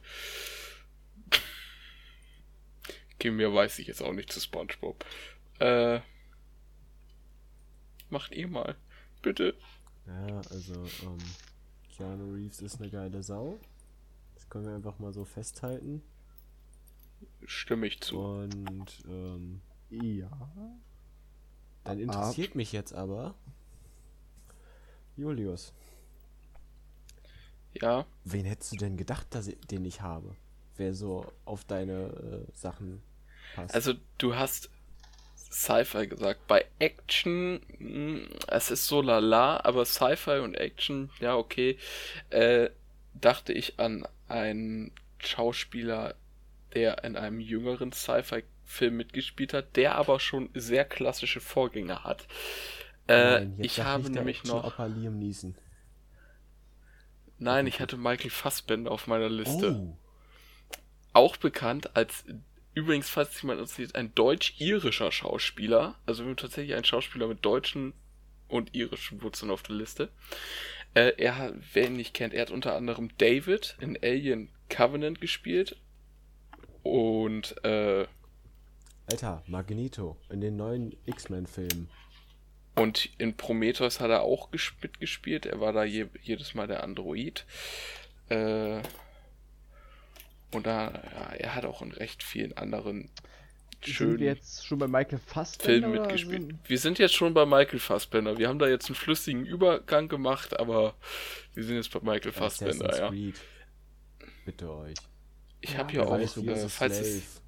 Okay, 3.15 3.31
mehr 3.31 3.53
weiß 3.53 3.79
ich 3.79 3.87
jetzt 3.87 4.01
auch 4.01 4.13
nicht 4.13 4.31
zu 4.31 4.39
SpongeBob. 4.39 5.05
Äh. 5.59 5.99
Macht 8.09 8.33
ihr 8.33 8.47
mal. 8.47 8.75
Bitte. 9.21 9.55
Ja, 10.05 10.37
also, 10.51 10.73
ähm, 11.03 11.17
Keanu 11.95 12.33
Reeves 12.33 12.61
ist 12.61 12.79
eine 12.79 12.89
geile 12.91 13.23
Sau. 13.23 13.57
Das 14.35 14.47
können 14.49 14.65
wir 14.67 14.75
einfach 14.75 14.99
mal 14.99 15.13
so 15.13 15.25
festhalten. 15.25 16.01
Stimme 17.45 17.87
ich 17.87 18.01
zu. 18.01 18.19
Und, 18.19 19.03
ähm, 19.07 19.61
Ja. 19.89 20.29
dann 21.83 21.99
interessiert 21.99 22.53
mich 22.55 22.71
jetzt 22.71 22.93
aber, 22.93 23.33
Julius, 25.15 25.73
Ja. 27.73 28.05
wen 28.25 28.45
hättest 28.45 28.73
du 28.73 28.75
denn 28.75 28.97
gedacht, 28.97 29.27
dass 29.33 29.47
ich, 29.47 29.59
den 29.61 29.85
ich 29.85 30.01
habe? 30.01 30.35
Wer 30.77 30.93
so 30.93 31.25
auf 31.45 31.63
deine 31.65 32.45
äh, 32.47 32.51
Sachen 32.53 33.01
passt? 33.55 33.73
Also, 33.73 33.93
du 34.17 34.35
hast 34.35 34.69
Sci-Fi 35.35 36.07
gesagt. 36.07 36.47
Bei 36.47 36.65
Action, 36.79 37.61
mh, 37.79 38.27
es 38.47 38.71
ist 38.71 38.87
so 38.87 39.01
lala, 39.01 39.61
aber 39.63 39.85
Sci-Fi 39.85 40.39
und 40.39 40.55
Action, 40.55 41.09
ja, 41.19 41.35
okay. 41.35 41.77
Äh, 42.29 42.69
dachte 43.13 43.53
ich 43.53 43.79
an 43.79 44.05
einen 44.27 44.91
Schauspieler, 45.19 46.15
der 46.73 47.05
in 47.05 47.15
einem 47.15 47.39
jüngeren 47.39 47.93
Sci-Fi-Film 47.93 48.97
mitgespielt 48.97 49.53
hat, 49.53 49.77
der 49.77 49.95
aber 49.95 50.19
schon 50.19 50.49
sehr 50.53 50.83
klassische 50.83 51.39
Vorgänger 51.39 52.03
hat. 52.03 52.27
Äh, 53.07 53.39
Nein, 53.39 53.53
jetzt 53.57 53.65
ich 53.65 53.83
habe 53.83 54.09
nämlich 54.09 54.43
noch. 54.43 54.65
Action-Opa 54.65 54.85
Liam 54.87 55.19
Neeson. 55.19 55.55
Nein, 57.37 57.67
ich 57.67 57.79
hatte 57.79 57.97
Michael 57.97 58.29
Fassbender 58.29 58.91
auf 58.91 59.07
meiner 59.07 59.29
Liste. 59.29 59.75
Oh, 59.75 59.97
auch 61.15 61.37
bekannt 61.37 61.95
als, 61.95 62.23
übrigens, 62.73 63.09
falls 63.09 63.33
sich 63.33 63.43
jemand 63.43 63.59
interessiert, 63.61 63.95
ein 63.95 64.13
deutsch-irischer 64.15 65.11
Schauspieler. 65.11 65.95
Also 66.05 66.23
wir 66.23 66.29
haben 66.29 66.37
tatsächlich 66.37 66.75
einen 66.75 66.85
Schauspieler 66.85 67.27
mit 67.27 67.43
deutschen 67.45 67.93
und 68.47 68.75
irischen 68.75 69.21
Wurzeln 69.21 69.49
auf 69.51 69.63
der 69.63 69.75
Liste. 69.75 70.09
Äh, 70.93 71.13
er 71.17 71.37
hat, 71.37 71.53
wer 71.73 71.87
ihn 71.87 71.95
nicht 71.95 72.13
kennt, 72.13 72.33
er 72.33 72.41
hat 72.43 72.51
unter 72.51 72.75
anderem 72.75 73.09
David 73.17 73.75
in 73.79 73.97
Alien 74.01 74.49
Covenant 74.69 75.19
gespielt. 75.19 75.77
Und, 76.83 77.55
äh, 77.63 78.05
Alter, 79.07 79.43
Magneto 79.47 80.17
in 80.29 80.41
den 80.41 80.55
neuen 80.57 80.95
X-Men-Filmen. 81.05 81.89
und 82.75 83.09
in 83.17 83.37
Prometheus 83.37 83.99
hat 83.99 84.09
er 84.11 84.21
auch 84.23 84.51
ges- 84.51 84.73
mitgespielt. 84.81 85.45
Er 85.45 85.59
war 85.61 85.71
da 85.73 85.83
je, 85.85 86.07
jedes 86.21 86.53
Mal 86.55 86.67
der 86.67 86.83
Android. 86.83 87.45
Äh, 88.29 88.81
und 90.55 90.65
da, 90.65 90.91
ja, 90.91 91.33
er 91.35 91.55
hat 91.55 91.65
auch 91.65 91.81
in 91.81 91.91
recht 91.91 92.23
vielen 92.23 92.55
anderen 92.57 93.09
Sind 93.83 93.93
schönen 93.93 94.19
wir 94.19 94.27
jetzt 94.27 94.65
schon 94.65 94.79
bei 94.79 94.87
Michael 94.87 95.19
Fassbender? 95.19 95.79
Film 95.87 95.91
oder 95.91 96.01
mitgespielt. 96.01 96.41
sind- 96.47 96.69
Wir 96.69 96.79
sind 96.79 96.99
jetzt 96.99 97.13
schon 97.13 97.33
bei 97.33 97.45
Michael 97.45 97.79
Fassbender. 97.79 98.37
Wir 98.37 98.47
haben 98.47 98.59
da 98.59 98.67
jetzt 98.67 98.87
einen 98.87 98.95
flüssigen 98.95 99.45
Übergang 99.45 100.07
gemacht, 100.07 100.59
aber 100.59 100.95
wir 101.53 101.63
sind 101.63 101.75
jetzt 101.75 101.91
bei 101.91 101.99
Michael 101.99 102.31
Fassbender, 102.31 102.85
Assassin's 102.85 102.99
ja. 102.99 103.09
Creed. 103.09 103.41
Bitte 104.45 104.71
euch. 104.71 104.95
Ich 105.61 105.77
habe 105.77 105.93
Ja, 105.93 106.01
hier 106.03 106.11
Wer 106.11 106.25
auch, 106.29 106.37
wie 106.37 106.49
äh, 106.49 106.69
falls 106.69 106.99
es, 106.99 107.41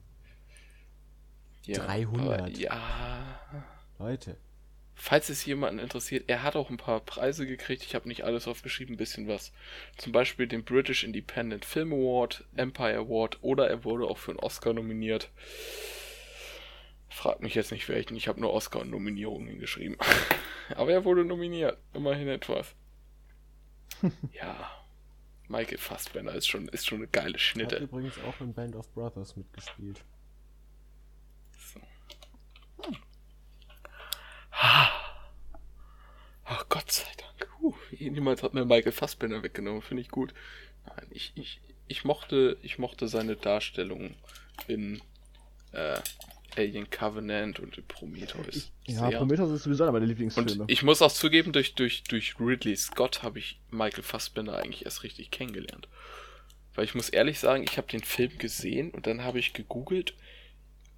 ja, 1.66 1.80
300. 1.86 2.40
aber 2.40 2.48
ja, 2.50 3.42
Leute, 4.00 4.38
falls 4.98 5.30
es 5.30 5.46
jemanden 5.46 5.80
interessiert, 5.80 6.26
er 6.28 6.44
hat 6.44 6.56
auch 6.56 6.70
ein 6.70 6.78
paar 6.78 7.00
Preise 7.00 7.46
gekriegt. 7.46 7.84
Ich 7.84 7.94
habe 7.96 8.08
nicht 8.08 8.26
alles 8.26 8.48
aufgeschrieben, 8.48 8.96
ein 8.96 8.98
bisschen 8.98 9.28
was. 9.28 9.54
Zum 9.96 10.12
Beispiel 10.12 10.48
den 10.48 10.64
British 10.66 11.04
Independent 11.04 11.64
Film 11.64 11.94
Award, 11.94 12.44
Empire 12.56 12.98
Award 12.98 13.38
oder 13.42 13.70
er 13.70 13.84
wurde 13.84 14.06
auch 14.06 14.18
für 14.18 14.32
einen 14.32 14.40
Oscar 14.40 14.74
nominiert. 14.74 15.30
Frag 17.10 17.42
mich 17.42 17.56
jetzt 17.56 17.72
nicht 17.72 17.88
welchen, 17.88 18.18
ich 18.18 18.28
habe 18.28 18.42
nur 18.42 18.52
Oscar-Nominierungen 18.54 19.48
hingeschrieben. 19.48 19.98
Aber 20.76 20.92
er 20.92 21.06
wurde 21.06 21.24
nominiert, 21.24 21.78
immerhin 21.94 22.28
etwas. 22.28 22.76
ja, 24.34 24.70
Michael 25.48 25.78
Fassbender 25.78 26.34
ist 26.34 26.48
schon, 26.48 26.68
ist 26.70 26.88
schon 26.88 27.00
eine 27.00 27.08
geile 27.08 27.36
hat 27.36 27.42
Schnitte. 27.42 27.78
übrigens 27.78 28.18
auch 28.28 28.42
in 28.42 28.54
Band 28.54 28.76
of 28.76 28.92
Brothers 28.94 29.38
mitgespielt. 29.38 30.04
So. 31.58 31.80
Ah. 34.52 34.87
Ach 36.48 36.66
Gott 36.70 36.92
sei 36.92 37.08
Dank. 37.18 37.50
Uh, 37.62 37.74
niemand 38.00 38.44
hat 38.44 38.54
mir 38.54 38.66
Michael 38.66 38.92
Fassbender 38.92 39.44
weggenommen, 39.44 39.82
finde 39.82 40.02
ich 40.02 40.10
gut. 40.10 40.34
Nein, 40.86 41.08
ich, 41.12 41.34
ich, 41.36 41.60
ich 41.88 42.06
mochte, 42.06 42.58
ich 42.62 42.80
mochte 42.80 43.08
seine 43.08 43.36
Darstellung 43.36 44.16
in 44.68 45.02
äh, 45.74 46.00
Alien 46.56 46.90
Covenant 46.90 47.60
und 47.60 47.78
in 47.78 47.86
Prometheus. 47.86 48.72
Ja, 48.86 49.10
sehr. 49.10 49.18
Prometheus 49.18 49.52
ist 49.52 49.64
sowieso 49.64 49.84
einer 49.84 49.92
meiner 49.92 50.06
Lieblingsfilme. 50.06 50.64
Und 50.64 50.72
ich 50.72 50.84
muss 50.84 51.02
auch 51.02 51.12
zugeben, 51.12 51.52
durch, 51.52 51.76
durch, 51.76 52.04
durch 52.04 52.36
Ridley 52.40 52.76
Scott 52.76 53.24
habe 53.24 53.40
ich 53.40 53.60
Michael 53.70 54.04
Fassbender 54.04 54.58
eigentlich 54.58 54.86
erst 54.86 55.04
richtig 55.04 55.32
kennengelernt. 55.32 55.88
Weil 56.76 56.86
ich 56.86 56.96
muss 56.96 57.10
ehrlich 57.10 57.40
sagen, 57.40 57.64
ich 57.64 57.78
habe 57.78 57.88
den 57.88 58.04
Film 58.04 58.38
gesehen 58.38 58.92
und 58.92 59.08
dann 59.08 59.24
habe 59.24 59.40
ich 59.40 59.54
gegoogelt. 59.54 60.14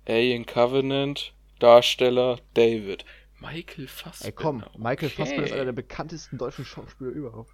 Alien 0.07 0.45
Covenant, 0.45 1.33
Darsteller 1.59 2.39
David. 2.53 3.05
Michael 3.41 3.87
Fassbender. 3.87 4.27
Ey, 4.27 4.31
komm, 4.31 4.63
Michael 4.77 5.07
okay. 5.07 5.15
Fassbender 5.15 5.43
ist 5.45 5.53
einer 5.53 5.65
der 5.65 5.71
bekanntesten 5.73 6.37
deutschen 6.37 6.65
Schauspieler 6.65 7.11
überhaupt. 7.11 7.53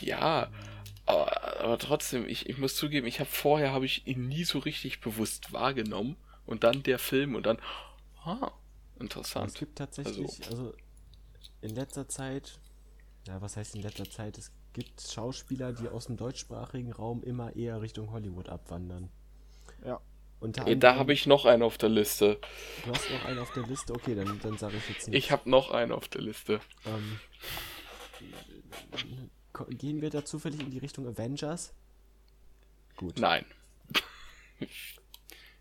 Ja, 0.00 0.50
aber, 1.06 1.60
aber 1.60 1.78
trotzdem, 1.78 2.26
ich, 2.26 2.48
ich 2.48 2.58
muss 2.58 2.74
zugeben, 2.76 3.06
ich 3.06 3.20
habe 3.20 3.30
vorher 3.30 3.72
habe 3.72 3.86
ich 3.86 4.06
ihn 4.06 4.28
nie 4.28 4.44
so 4.44 4.58
richtig 4.58 5.00
bewusst 5.00 5.52
wahrgenommen 5.52 6.16
und 6.46 6.64
dann 6.64 6.82
der 6.82 6.98
Film 6.98 7.34
und 7.34 7.46
dann, 7.46 7.58
ah, 8.24 8.50
Es 8.96 9.00
interessant. 9.00 9.54
gibt 9.54 9.78
tatsächlich, 9.78 10.46
also, 10.48 10.74
in 11.60 11.70
letzter 11.70 12.08
Zeit, 12.08 12.58
ja, 13.26 13.40
was 13.40 13.56
heißt 13.56 13.74
in 13.74 13.82
letzter 13.82 14.08
Zeit? 14.10 14.36
Es 14.36 14.52
gibt 14.72 15.00
Schauspieler, 15.00 15.72
die 15.72 15.88
aus 15.88 16.06
dem 16.06 16.16
deutschsprachigen 16.16 16.92
Raum 16.92 17.22
immer 17.22 17.54
eher 17.54 17.80
Richtung 17.80 18.10
Hollywood 18.10 18.48
abwandern. 18.48 19.08
Ja. 19.84 20.00
Unter 20.44 20.60
anderem, 20.60 20.80
da 20.80 20.96
habe 20.96 21.14
ich 21.14 21.26
noch 21.26 21.46
einen 21.46 21.62
auf 21.62 21.78
der 21.78 21.88
Liste. 21.88 22.38
Du 22.84 22.92
hast 22.92 23.10
noch 23.10 23.24
einen 23.24 23.38
auf 23.38 23.52
der 23.54 23.62
Liste? 23.66 23.94
Okay, 23.94 24.14
dann, 24.14 24.38
dann 24.40 24.58
sage 24.58 24.76
ich 24.76 24.88
jetzt 24.90 25.08
nicht. 25.08 25.16
Ich 25.16 25.32
habe 25.32 25.48
noch 25.48 25.70
einen 25.70 25.90
auf 25.90 26.06
der 26.08 26.20
Liste. 26.20 26.60
Ähm, 26.84 27.18
gehen 29.70 30.02
wir 30.02 30.10
da 30.10 30.22
zufällig 30.22 30.60
in 30.60 30.70
die 30.70 30.78
Richtung 30.78 31.06
Avengers? 31.06 31.72
Gut. 32.96 33.18
Nein. 33.18 33.46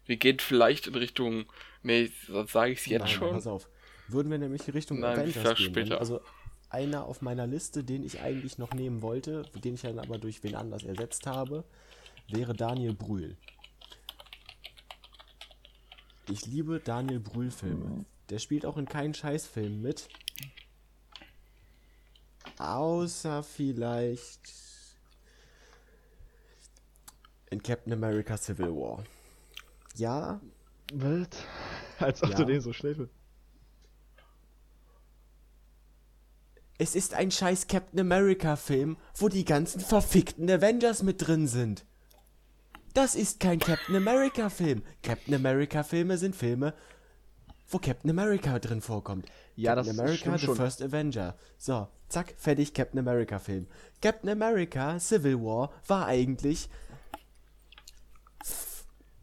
Wir 0.05 0.17
gehen 0.17 0.39
vielleicht 0.39 0.87
in 0.87 0.95
Richtung. 0.95 1.45
Nee, 1.81 2.11
das 2.27 2.51
sage 2.51 2.73
ich 2.73 2.85
jetzt 2.85 3.03
Nein, 3.03 3.09
schon. 3.09 3.31
Pass 3.31 3.47
auf. 3.47 3.69
Würden 4.09 4.29
wir 4.29 4.37
nämlich 4.37 4.67
in 4.67 4.73
Richtung 4.73 4.99
Nein, 4.99 5.17
Avengers 5.17 5.55
gehen. 5.55 5.65
später. 5.65 5.89
Dann, 5.91 5.99
also 5.99 6.19
einer 6.69 7.05
auf 7.05 7.21
meiner 7.21 7.47
Liste, 7.47 7.85
den 7.85 8.03
ich 8.03 8.19
eigentlich 8.19 8.57
noch 8.57 8.73
nehmen 8.73 9.01
wollte, 9.01 9.43
den 9.63 9.75
ich 9.75 9.81
dann 9.81 9.99
aber 9.99 10.17
durch 10.17 10.43
wen 10.43 10.55
anders 10.55 10.83
ersetzt 10.83 11.25
habe, 11.25 11.63
wäre 12.27 12.53
Daniel 12.53 12.93
Brühl. 12.93 13.37
Ich 16.29 16.45
liebe 16.45 16.79
Daniel 16.79 17.19
Brühl 17.19 17.51
Filme. 17.51 18.05
Der 18.29 18.39
spielt 18.39 18.65
auch 18.65 18.77
in 18.77 18.85
keinen 18.87 19.13
Scheißfilmen 19.13 19.81
mit. 19.81 20.07
Außer 22.57 23.43
vielleicht 23.43 24.41
in 27.49 27.61
Captain 27.61 27.93
America 27.93 28.37
Civil 28.37 28.69
War. 28.69 29.03
Ja, 29.95 30.39
Wild. 30.93 31.35
Als 31.99 32.23
ob 32.23 32.29
Ja. 32.31 32.37
du 32.37 32.45
den 32.45 32.61
so 32.61 32.73
findest. 32.73 33.11
Es 36.77 36.95
ist 36.95 37.13
ein 37.13 37.31
scheiß 37.31 37.67
Captain 37.67 37.99
America 37.99 38.55
Film, 38.55 38.97
wo 39.15 39.29
die 39.29 39.45
ganzen 39.45 39.79
verfickten 39.79 40.49
Avengers 40.49 41.03
mit 41.03 41.25
drin 41.25 41.47
sind. 41.47 41.85
Das 42.93 43.15
ist 43.15 43.39
kein 43.39 43.59
Captain 43.59 43.95
America 43.95 44.49
Film. 44.49 44.83
Captain 45.01 45.33
America 45.33 45.83
Filme 45.83 46.17
sind 46.17 46.35
Filme, 46.35 46.73
wo 47.69 47.79
Captain 47.79 48.11
America 48.11 48.59
drin 48.59 48.81
vorkommt. 48.81 49.25
Ja, 49.55 49.73
Captain 49.73 49.95
das 49.97 49.99
America, 49.99 50.37
The 50.37 50.45
schon. 50.45 50.55
First 50.55 50.81
Avenger. 50.81 51.35
So, 51.57 51.87
zack, 52.09 52.35
fertig, 52.37 52.73
Captain 52.73 52.99
America 52.99 53.39
Film. 53.39 53.67
Captain 54.01 54.29
America 54.29 54.99
Civil 54.99 55.39
War 55.41 55.71
war 55.87 56.05
eigentlich 56.05 56.69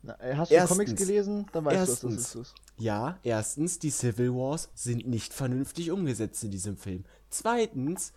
Na, 0.02 0.18
äh, 0.20 0.34
hast 0.34 0.50
du 0.50 0.54
Erstens. 0.54 0.78
Comics 0.78 0.94
gelesen? 0.96 1.46
Dann 1.52 1.64
weißt 1.64 1.76
Erstens. 1.76 2.00
du, 2.00 2.08
was 2.08 2.16
das 2.16 2.34
ist. 2.36 2.54
Ja, 2.78 3.18
erstens, 3.22 3.78
die 3.78 3.90
Civil 3.90 4.32
Wars 4.34 4.70
sind 4.74 5.06
nicht 5.06 5.34
vernünftig 5.34 5.90
umgesetzt 5.90 6.42
in 6.42 6.50
diesem 6.50 6.76
Film. 6.76 7.04
Zweitens, 7.28 8.14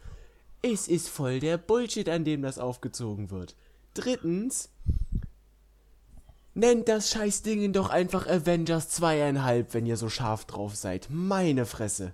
es 0.61 0.87
ist 0.87 1.09
voll 1.09 1.41
der 1.41 1.57
Bullshit, 1.57 2.07
an 2.07 2.23
dem 2.23 2.41
das 2.41 2.57
aufgezogen 2.57 3.29
wird. 3.29 3.55
Drittens, 3.93 4.69
nennt 6.53 6.87
das 6.87 7.09
Scheißding 7.09 7.73
doch 7.73 7.89
einfach 7.89 8.27
Avengers 8.27 8.89
2,5, 9.01 9.65
wenn 9.71 9.85
ihr 9.85 9.97
so 9.97 10.09
scharf 10.09 10.45
drauf 10.45 10.75
seid. 10.75 11.07
Meine 11.09 11.65
Fresse. 11.65 12.13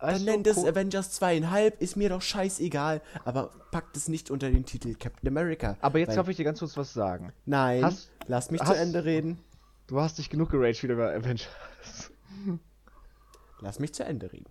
Dann 0.00 0.18
du, 0.18 0.24
nennt 0.24 0.46
es 0.46 0.58
Avengers 0.58 1.20
2,5, 1.20 1.78
ist 1.80 1.96
mir 1.96 2.08
doch 2.08 2.22
scheißegal, 2.22 3.00
aber 3.24 3.50
packt 3.72 3.96
es 3.96 4.06
nicht 4.08 4.30
unter 4.30 4.48
den 4.48 4.64
Titel 4.64 4.94
Captain 4.94 5.28
America. 5.28 5.76
Aber 5.80 5.98
jetzt 5.98 6.16
darf 6.16 6.28
ich 6.28 6.36
dir 6.36 6.44
ganz 6.44 6.60
kurz 6.60 6.76
was 6.76 6.92
sagen. 6.92 7.32
Nein, 7.46 7.84
Hast- 7.84 8.10
lass 8.28 8.50
mich 8.52 8.60
zu 8.60 8.68
hast- 8.68 8.76
Ende 8.78 9.04
reden. 9.04 9.38
Du 9.88 10.00
hast 10.00 10.18
dich 10.18 10.30
genug 10.30 10.50
geraged 10.50 10.82
wieder 10.82 10.96
bei 10.96 11.16
Avengers. 11.16 11.48
Lass 13.60 13.78
mich 13.80 13.92
zu 13.94 14.04
Ende 14.04 14.30
reden. 14.32 14.46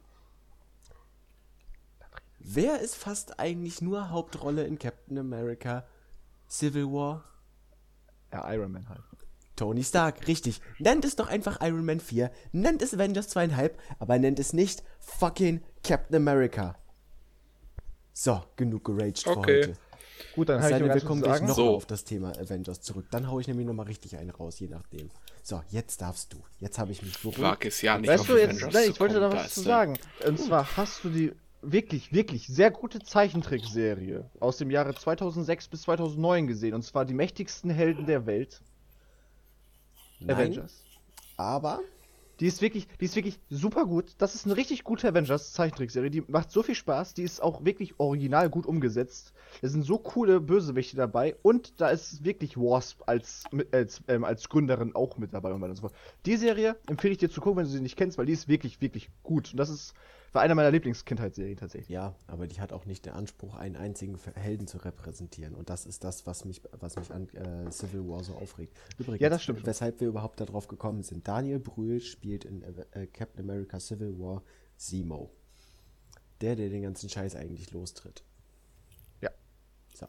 Wer 2.40 2.80
ist 2.82 2.96
fast 2.96 3.40
eigentlich 3.40 3.82
nur 3.82 4.10
Hauptrolle 4.10 4.64
in 4.66 4.80
Captain 4.80 5.18
America 5.18 5.86
Civil 6.50 6.86
War? 6.88 7.24
Ja, 8.32 8.52
Iron 8.54 8.72
Man 8.72 8.90
halt. 8.90 9.02
Tony 9.56 9.84
Stark, 9.84 10.28
richtig. 10.28 10.62
Nennt 10.78 11.04
es 11.04 11.16
doch 11.16 11.28
einfach 11.28 11.60
Iron 11.62 11.84
Man 11.86 12.00
4, 12.00 12.32
nennt 12.52 12.82
es 12.82 12.94
Avengers 12.94 13.36
2,5, 13.36 13.72
aber 14.00 14.20
nennt 14.20 14.40
es 14.40 14.54
nicht 14.54 14.84
fucking 15.00 15.62
Captain 15.84 16.16
America. 16.16 16.76
So, 18.14 18.44
genug 18.56 18.86
geraged 18.86 19.24
für 19.24 19.32
Okay. 19.32 19.62
heute. 19.62 19.78
Gut, 20.34 20.50
dann 20.50 20.62
noch 20.62 20.70
wir 20.94 21.02
kommen 21.02 21.22
gleich 21.22 21.42
noch 21.42 21.56
So. 21.56 21.76
auf 21.76 21.86
das 21.86 22.04
Thema 22.04 22.32
Avengers 22.38 22.82
zurück. 22.82 23.06
Dann 23.12 23.28
hau 23.30 23.40
ich 23.40 23.48
nämlich 23.48 23.66
noch 23.68 23.74
mal 23.74 23.84
richtig 23.84 24.18
einen 24.18 24.32
raus, 24.32 24.60
je 24.60 24.68
nachdem. 24.68 25.10
So, 25.44 25.62
jetzt 25.70 26.02
darfst 26.02 26.34
du. 26.34 26.44
Jetzt 26.60 26.80
habe 26.80 26.92
ich 26.92 27.02
mich 27.02 27.18
beruhigt. 27.20 27.42
Wag 27.42 27.66
es 27.66 27.82
ja 27.82 27.98
nicht 27.98 28.10
Weißt 28.10 28.22
auf 28.22 28.28
du, 28.28 28.38
jetzt, 28.38 28.64
Avengers 28.64 28.86
ich 28.88 29.00
wollte 29.00 29.20
da 29.20 29.32
was 29.32 29.54
zu 29.54 29.62
sagen. 29.62 29.98
Und 30.26 30.40
zwar 30.40 30.76
hast 30.78 31.04
du 31.04 31.10
die 31.10 31.34
wirklich, 31.62 32.14
wirklich 32.14 32.48
sehr 32.48 32.72
gute 32.72 33.00
Zeichentrickserie 33.00 34.30
aus 34.40 34.58
dem 34.58 34.72
Jahre 34.72 34.94
2006 34.94 35.68
bis 35.68 35.82
2009 35.84 36.48
gesehen. 36.48 36.74
Und 36.74 36.84
zwar 36.84 37.06
die 37.06 37.14
mächtigsten 37.14 37.70
Helden 37.70 38.06
der 38.06 38.26
Welt. 38.26 38.62
Nein, 40.20 40.36
Avengers. 40.36 40.84
aber 41.36 41.82
Die 42.40 42.46
ist 42.46 42.62
wirklich, 42.62 42.88
die 43.00 43.06
ist 43.06 43.16
wirklich 43.16 43.40
super 43.50 43.86
gut. 43.86 44.14
Das 44.20 44.36
ist 44.36 44.46
eine 44.46 44.56
richtig 44.56 44.84
gute 44.84 45.08
Avengers 45.08 45.54
Zeichentrickserie. 45.54 46.12
Die 46.12 46.24
macht 46.28 46.52
so 46.52 46.62
viel 46.62 46.76
Spaß. 46.76 47.16
Die 47.16 47.24
ist 47.24 47.42
auch 47.42 47.66
wirklich 47.66 48.00
original 48.00 48.50
gut 48.50 48.68
umgesetzt. 48.68 49.34
Da 49.62 49.68
sind 49.70 49.84
so 49.84 49.98
coole 49.98 50.40
Bösewichte 50.40 50.98
dabei 50.98 51.36
und 51.42 51.82
da 51.82 51.90
ist 51.90 52.24
wirklich 52.24 52.56
Wasp 52.58 53.02
als 53.08 53.46
als, 53.72 54.02
ähm, 54.08 54.24
als 54.24 54.50
Gründerin 54.50 54.96
auch 54.96 55.18
mit 55.18 55.34
dabei 55.34 55.52
und 55.52 55.58
so 55.58 55.62
weiter 55.62 55.70
und 55.72 55.76
so 55.78 55.82
fort. 55.82 55.96
Die 56.26 56.38
Serie 56.38 56.76
empfehle 56.88 57.14
ich 57.14 57.18
dir 57.18 57.30
zu 57.30 57.42
gucken, 57.42 57.58
wenn 57.58 57.66
du 57.66 57.72
sie 57.72 57.82
nicht 57.82 57.98
kennst, 57.98 58.18
weil 58.20 58.28
die 58.28 58.34
ist 58.34 58.48
wirklich, 58.48 58.82
wirklich 58.82 59.10
gut. 59.24 59.52
Und 59.52 59.58
das 59.58 59.70
ist 59.70 59.96
war 60.34 60.42
einer 60.42 60.56
meiner 60.56 60.72
Lieblingskindheitsserien 60.72 61.58
tatsächlich. 61.58 61.90
Ja, 61.90 62.16
aber 62.28 62.48
die 62.48 62.60
hat 62.60 62.74
auch 62.74 62.86
nicht 62.86 63.06
den 63.06 63.14
Anspruch, 63.14 63.56
einen 63.56 63.76
einzigen 63.76 64.18
Helden 64.36 64.68
zu 64.68 64.78
repräsentieren. 64.78 65.56
Und 65.56 65.70
das 65.70 65.86
ist 65.86 66.04
das, 66.04 66.26
was 66.26 66.46
mich, 66.46 66.62
was 66.72 66.96
mich 66.96 67.12
an 67.12 67.30
äh, 67.30 67.72
Civil 67.72 68.08
War 68.08 68.24
so 68.24 68.36
aufregt. 68.36 68.76
Übrigens, 68.98 69.22
Ja, 69.22 69.30
das 69.30 69.44
stimmt 69.44 69.66
weshalb 69.66 70.00
wir 70.00 70.08
überhaupt 70.08 70.40
darauf 70.40 70.68
gekommen 70.68 71.04
sind. 71.04 71.28
Daniel 71.28 71.60
Brühl 71.60 72.02
spielt 72.02 72.46
in 72.46 72.64
äh, 72.92 73.08
Captain 73.08 73.42
America 73.42 73.80
Civil 73.80 74.18
War 74.20 74.44
Zemo. 74.76 75.32
Der, 76.42 76.56
der 76.56 76.70
den 76.70 76.84
ganzen 76.84 77.10
Scheiß 77.10 77.36
eigentlich 77.36 77.72
lostritt. 77.72 78.24
Ja. 79.22 79.32
So. 79.94 80.08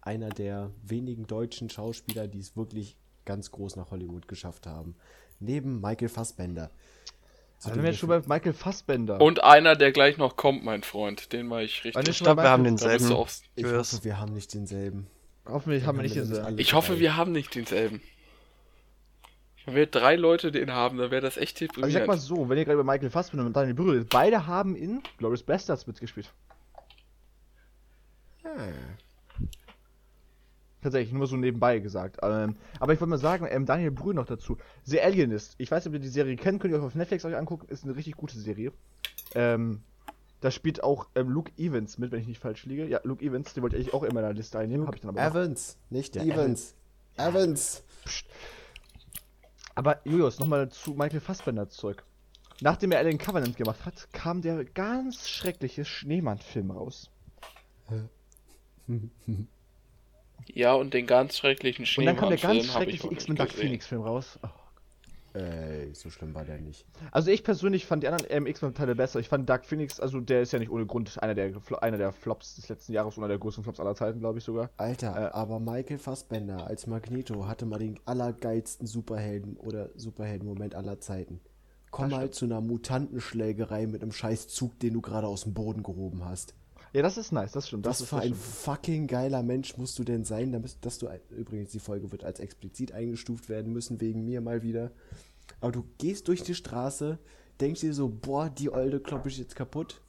Einer 0.00 0.28
der 0.28 0.70
wenigen 0.82 1.26
deutschen 1.26 1.70
Schauspieler, 1.70 2.28
die 2.28 2.40
es 2.40 2.56
wirklich 2.56 2.96
ganz 3.24 3.50
groß 3.50 3.76
nach 3.76 3.90
Hollywood 3.90 4.28
geschafft 4.28 4.66
haben. 4.66 4.96
Neben 5.40 5.80
Michael 5.80 6.08
Fassbender. 6.08 6.70
Also 7.64 7.76
dem 7.76 7.76
wenn 7.76 7.84
wir 7.84 7.90
jetzt 7.90 8.00
schon 8.00 8.08
bei 8.08 8.20
Michael 8.26 8.52
Fassbender. 8.52 9.20
Und 9.20 9.44
einer, 9.44 9.76
der 9.76 9.92
gleich 9.92 10.18
noch 10.18 10.36
kommt, 10.36 10.64
mein 10.64 10.82
Freund. 10.82 11.32
Den 11.32 11.46
mache 11.46 11.62
ich 11.62 11.84
richtig. 11.84 12.08
Ich 12.08 12.18
glaube, 12.18 12.42
wir 12.42 12.50
haben 12.50 12.64
denselben. 12.64 13.04
ich 13.54 13.64
hoffe, 13.64 14.04
wir 14.04 14.18
haben 14.18 14.34
nicht 14.34 14.52
denselben. 14.52 15.06
hoffentlich 15.46 15.86
haben 15.86 15.98
wir 15.98 16.02
nicht 16.02 16.16
alle 16.18 16.60
Ich 16.60 16.74
hoffe, 16.74 16.98
wir 16.98 17.16
haben 17.16 17.32
nicht 17.32 17.54
denselben. 17.54 18.02
Wenn 19.64 19.76
wir 19.76 19.86
drei 19.86 20.16
Leute 20.16 20.50
den 20.50 20.72
haben, 20.72 20.98
dann 20.98 21.12
wäre 21.12 21.22
das 21.22 21.36
echt 21.36 21.62
Also 21.62 21.68
ich 21.68 21.92
sag 21.92 22.06
mal 22.08 22.16
deprimierend. 22.16 22.22
so, 22.22 22.48
wenn 22.48 22.58
ihr 22.58 22.64
gerade 22.64 22.80
über 22.80 22.84
Michael 22.84 23.10
Fassbender 23.10 23.46
und 23.46 23.54
Daniel 23.54 23.74
Brühl 23.74 24.04
beide 24.04 24.46
haben 24.46 24.74
in 24.74 25.02
Glorious 25.18 25.44
Bastards 25.44 25.86
mitgespielt. 25.86 26.32
Tatsächlich, 30.82 31.12
nur 31.14 31.28
so 31.28 31.36
nebenbei 31.36 31.78
gesagt. 31.78 32.18
Ähm, 32.22 32.56
aber 32.80 32.92
ich 32.92 33.00
wollte 33.00 33.10
mal 33.10 33.18
sagen, 33.18 33.46
ähm, 33.48 33.66
Daniel 33.66 33.92
Brühl 33.92 34.14
noch 34.14 34.26
dazu. 34.26 34.58
The 34.84 35.00
Alienist. 35.00 35.54
Ich 35.58 35.70
weiß 35.70 35.84
nicht, 35.84 35.90
ob 35.90 35.94
ihr 35.94 36.00
die 36.00 36.08
Serie 36.08 36.34
kennt, 36.36 36.60
könnt 36.60 36.74
ihr 36.74 36.80
euch 36.80 36.84
auf 36.84 36.96
Netflix 36.96 37.24
euch 37.24 37.36
angucken. 37.36 37.68
Ist 37.68 37.84
eine 37.84 37.94
richtig 37.94 38.16
gute 38.16 38.36
Serie. 38.36 38.72
Ähm, 39.34 39.82
da 40.40 40.50
spielt 40.50 40.82
auch 40.82 41.06
ähm, 41.14 41.28
Luke 41.28 41.52
Evans 41.56 41.98
mit, 41.98 42.10
wenn 42.10 42.20
ich 42.20 42.26
nicht 42.26 42.40
falsch 42.40 42.66
liege. 42.66 42.86
Ja, 42.86 43.00
Luke 43.04 43.24
Evans, 43.24 43.54
den 43.54 43.62
wollte 43.62 43.76
ich 43.76 43.94
auch 43.94 44.02
immer 44.02 44.20
in 44.20 44.26
der 44.26 44.34
Liste 44.34 44.58
einnehmen. 44.58 44.88
Hab 44.88 44.96
ich 44.96 45.00
dann 45.00 45.10
aber 45.10 45.22
noch. 45.22 45.30
Evans, 45.30 45.78
nicht 45.88 46.16
Ja, 46.16 46.22
Evans. 46.24 46.74
Evans. 47.16 47.84
Aber 49.76 50.00
Julius, 50.04 50.40
nochmal 50.40 50.68
zu 50.68 50.94
Michael 50.94 51.20
Fassbender 51.20 51.68
zurück. 51.68 52.04
Nachdem 52.60 52.90
er 52.92 52.98
Alien 52.98 53.18
Covenant 53.18 53.56
gemacht 53.56 53.84
hat, 53.86 54.12
kam 54.12 54.42
der 54.42 54.64
ganz 54.64 55.28
schreckliche 55.28 55.84
Schneemann-Film 55.84 56.72
raus. 56.72 57.10
Ja, 60.48 60.74
und 60.74 60.94
den 60.94 61.06
ganz 61.06 61.36
schrecklichen 61.36 61.86
Und 61.96 62.06
dann 62.06 62.16
kam 62.16 62.28
der 62.30 62.38
ganz 62.38 62.66
schreckliche 62.66 63.10
X-Men 63.10 63.36
Dark. 63.36 63.52
Phoenix-Film 63.52 64.02
raus. 64.02 64.38
Oh. 64.42 64.48
Ey, 65.34 65.94
so 65.94 66.10
schlimm 66.10 66.34
war 66.34 66.44
der 66.44 66.58
nicht. 66.58 66.84
Also 67.10 67.30
ich 67.30 67.42
persönlich 67.42 67.86
fand 67.86 68.02
die 68.02 68.08
anderen 68.08 68.26
ähm, 68.28 68.46
X-Men-Teile 68.46 68.94
besser. 68.94 69.18
Ich 69.18 69.28
fand 69.30 69.48
Dark 69.48 69.64
Phoenix, 69.64 69.98
also 69.98 70.20
der 70.20 70.42
ist 70.42 70.52
ja 70.52 70.58
nicht 70.58 70.70
ohne 70.70 70.84
Grund 70.84 71.22
einer 71.22 71.34
der, 71.34 71.52
einer 71.80 71.96
der 71.96 72.12
Flops 72.12 72.56
des 72.56 72.68
letzten 72.68 72.92
Jahres, 72.92 73.16
einer 73.16 73.28
der 73.28 73.38
größten 73.38 73.64
Flops 73.64 73.80
aller 73.80 73.94
Zeiten, 73.94 74.20
glaube 74.20 74.38
ich 74.38 74.44
sogar. 74.44 74.68
Alter, 74.76 75.16
Äh. 75.16 75.30
aber 75.32 75.58
Michael 75.58 75.96
Fassbender 75.98 76.66
als 76.66 76.86
Magneto 76.86 77.46
hatte 77.46 77.64
mal 77.64 77.78
den 77.78 77.98
allergeilsten 78.04 78.86
Superhelden- 78.86 79.56
oder 79.56 79.88
Superhelden-Moment 79.96 80.74
aller 80.74 81.00
Zeiten. 81.00 81.40
Komm 81.90 82.10
mal 82.10 82.18
stimmt. 82.20 82.34
zu 82.34 82.44
einer 82.46 82.60
Mutantenschlägerei 82.60 83.86
mit 83.86 84.02
einem 84.02 84.12
scheiß 84.12 84.48
Zug, 84.48 84.78
den 84.80 84.92
du 84.94 85.00
gerade 85.00 85.26
aus 85.28 85.44
dem 85.44 85.54
Boden 85.54 85.82
gehoben 85.82 86.24
hast. 86.26 86.54
Ja, 86.92 87.02
das 87.02 87.16
ist 87.16 87.32
nice, 87.32 87.52
das 87.52 87.68
stimmt. 87.68 87.86
Was 87.86 87.98
Das, 87.98 88.02
für 88.02 88.16
ist 88.16 88.22
ein 88.22 88.32
das 88.32 88.40
stimmt. 88.40 88.60
fucking 88.66 89.06
geiler 89.06 89.42
Mensch 89.42 89.76
musst 89.78 89.98
du 89.98 90.04
denn 90.04 90.24
sein, 90.24 90.52
damit, 90.52 90.84
dass 90.84 90.98
du, 90.98 91.08
übrigens, 91.30 91.70
die 91.70 91.80
Folge 91.80 92.12
wird 92.12 92.24
als 92.24 92.38
explizit 92.40 92.92
eingestuft 92.92 93.48
werden 93.48 93.72
müssen, 93.72 94.00
wegen 94.00 94.24
mir 94.24 94.40
mal 94.40 94.62
wieder. 94.62 94.92
Aber 95.60 95.72
du 95.72 95.84
gehst 95.98 96.28
durch 96.28 96.42
die 96.42 96.54
Straße, 96.54 97.18
denkst 97.60 97.80
dir 97.80 97.94
so, 97.94 98.08
boah, 98.08 98.50
die 98.50 98.70
Olde 98.70 99.00
klopp 99.00 99.26
ich 99.26 99.38
jetzt 99.38 99.56
kaputt. 99.56 100.02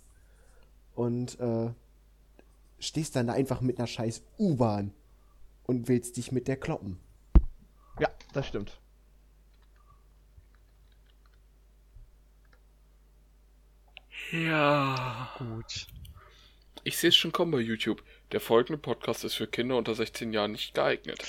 Und 0.95 1.39
äh, 1.39 1.71
stehst 2.79 3.15
dann 3.15 3.27
da 3.27 3.33
einfach 3.33 3.61
mit 3.61 3.77
einer 3.79 3.87
scheiß 3.87 4.21
U-Bahn 4.37 4.93
und 5.63 5.87
willst 5.87 6.17
dich 6.17 6.31
mit 6.31 6.47
der 6.47 6.57
kloppen. 6.57 6.99
Ja, 7.99 8.09
das 8.33 8.47
stimmt. 8.47 8.79
Ja. 14.31 15.29
Gut. 15.37 15.87
Ich 16.83 16.97
sehe 16.97 17.09
es 17.09 17.15
schon 17.15 17.31
kommen 17.31 17.51
bei 17.51 17.59
YouTube. 17.59 18.03
Der 18.31 18.41
folgende 18.41 18.77
Podcast 18.77 19.23
ist 19.23 19.35
für 19.35 19.47
Kinder 19.47 19.77
unter 19.77 19.95
16 19.95 20.33
Jahren 20.33 20.51
nicht 20.51 20.73
geeignet. 20.73 21.19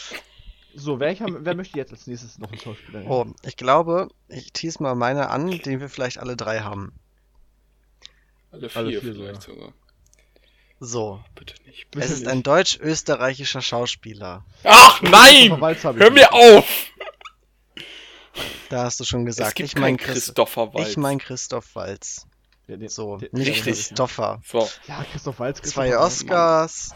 So, 0.75 0.99
wer, 0.99 1.17
wer 1.21 1.55
möchte 1.55 1.79
jetzt 1.79 1.93
als 1.93 2.07
nächstes 2.09 2.39
noch 2.39 2.51
einen 2.51 2.61
Schauspieler? 2.61 3.05
Oh, 3.07 3.27
ich 3.45 3.57
glaube, 3.57 4.09
ich 4.29 4.53
tease 4.53 4.83
mal 4.83 4.97
meine 4.97 5.31
an, 5.31 5.51
den 5.51 5.79
wir 5.81 5.89
vielleicht 5.89 6.19
alle 6.19 6.37
drei 6.37 6.61
haben. 6.61 6.93
Alle 8.51 8.69
vier, 8.69 8.79
Alle 8.79 9.01
vier 9.01 9.15
vielleicht 9.15 9.43
sogar. 9.43 9.73
So. 10.81 11.23
Bitte 11.37 11.55
nicht. 11.67 11.89
Bitte 11.93 12.05
Es 12.05 12.11
ist 12.11 12.21
nicht. 12.21 12.29
ein 12.29 12.43
deutsch-österreichischer 12.43 13.63
Schauspieler. 13.63 14.45
Ach 14.65 15.01
nein! 15.03 15.61
Hör 15.61 16.11
mir 16.11 16.33
auf! 16.33 16.89
Da 18.69 18.85
hast 18.85 18.99
du 18.99 19.05
schon 19.05 19.25
gesagt. 19.25 19.51
es 19.51 19.55
gibt 19.55 19.69
ich 19.69 19.75
keinen 19.75 19.83
mein 19.83 19.97
Chris 19.97 20.25
Christopher 20.25 20.75
Waltz. 20.75 20.89
Ich 20.89 20.97
mein 20.97 21.19
Christoph 21.19 21.77
Walz. 21.77 22.27
Ja, 22.67 22.77
den- 22.77 22.89
So, 22.89 23.19
den- 23.19 23.29
nicht 23.33 23.49
Richtig. 23.49 23.65
Christopher. 23.89 24.41
So, 24.45 24.69
Ja, 24.87 25.05
Christoph 25.11 25.39
Waltz. 25.39 25.61
Zwei 25.63 25.89
Christopher 25.91 26.01
Waltz. 26.03 26.23
Oscars. 26.23 26.95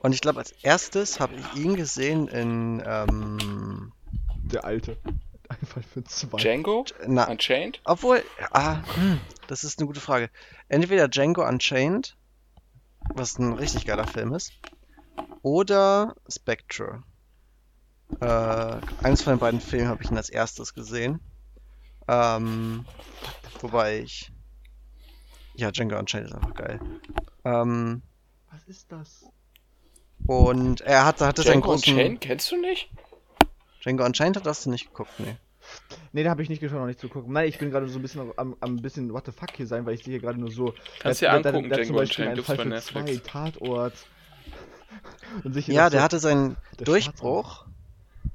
Und 0.00 0.12
ich 0.12 0.20
glaube, 0.20 0.38
als 0.38 0.52
erstes 0.62 1.18
habe 1.20 1.34
ich 1.36 1.54
ihn 1.54 1.74
gesehen 1.76 2.28
in 2.28 2.82
ähm, 2.84 3.92
Der 4.50 4.64
alte. 4.64 4.96
Einfach 5.48 5.82
für 5.84 6.02
zwei. 6.04 6.38
Django? 6.38 6.84
Na, 7.06 7.28
Unchained? 7.28 7.80
obwohl, 7.84 8.22
ah, 8.50 8.82
hm, 8.96 9.20
das 9.46 9.62
ist 9.62 9.78
eine 9.78 9.86
gute 9.86 10.00
Frage. 10.00 10.28
Entweder 10.68 11.06
Django 11.08 11.46
Unchained, 11.46 12.16
was 13.14 13.38
ein 13.38 13.52
richtig 13.52 13.86
geiler 13.86 14.06
Film 14.06 14.32
ist, 14.34 14.52
oder 15.42 16.16
Spectre. 16.28 17.04
Äh, 18.20 18.80
eines 19.04 19.22
von 19.22 19.34
den 19.34 19.38
beiden 19.38 19.60
Filmen 19.60 19.88
habe 19.88 20.02
ich 20.02 20.10
ihn 20.10 20.16
als 20.16 20.28
erstes 20.30 20.74
gesehen. 20.74 21.20
Ähm, 22.08 22.84
wobei 23.60 24.00
ich. 24.00 24.30
Ja, 25.54 25.70
Django 25.70 25.98
Unchained 25.98 26.26
ist 26.28 26.34
einfach 26.34 26.54
geil. 26.54 26.80
Ähm, 27.44 28.02
Was 28.50 28.64
ist 28.64 28.90
das? 28.92 29.24
und 30.26 30.80
er 30.80 31.04
hat, 31.04 31.20
hatte 31.20 31.42
seinen 31.42 31.52
Django 31.60 31.68
großen. 31.72 31.92
Unchained 31.94 32.20
kennst 32.20 32.50
du 32.50 32.56
nicht? 32.60 32.90
Django 33.82 34.04
Unchained 34.04 34.42
hast 34.44 34.66
du 34.66 34.70
nicht 34.70 34.86
geguckt, 34.88 35.10
nee. 35.18 35.36
Nee, 36.12 36.22
da 36.24 36.30
habe 36.30 36.42
ich 36.42 36.48
nicht 36.48 36.60
geschaut, 36.60 36.78
noch 36.78 36.86
nicht 36.86 37.00
zu 37.00 37.08
gucken. 37.08 37.32
Nein, 37.32 37.48
ich 37.48 37.58
bin 37.58 37.70
gerade 37.70 37.88
so 37.88 37.98
ein 37.98 38.02
bisschen 38.02 38.30
am, 38.36 38.56
am 38.60 38.76
bisschen 38.76 39.12
what 39.12 39.26
the 39.26 39.32
fuck 39.32 39.50
hier 39.56 39.66
sein, 39.66 39.84
weil 39.84 39.94
ich 39.94 40.04
sehe 40.04 40.12
hier 40.12 40.20
gerade 40.20 40.38
nur 40.38 40.50
so. 40.50 40.74
Kannst 41.00 41.22
da- 41.22 41.36
dir 41.36 41.42
da- 41.42 41.50
da- 41.50 41.56
angucken, 41.58 41.70
da 41.70 41.76
zum 41.76 41.84
Django 41.86 42.00
Unchained 42.00 42.34
gibt's 42.36 42.56
bei 42.56 42.64
Netflix. 42.64 42.86
zwei 42.86 43.16
Tatort. 43.30 43.94
Und 45.44 45.52
sich 45.54 45.66
hier 45.66 45.74
Ja, 45.74 45.90
der 45.90 46.00
so- 46.00 46.04
hatte 46.04 46.18
seinen 46.18 46.56
der 46.78 46.84
Durchbruch. 46.86 47.66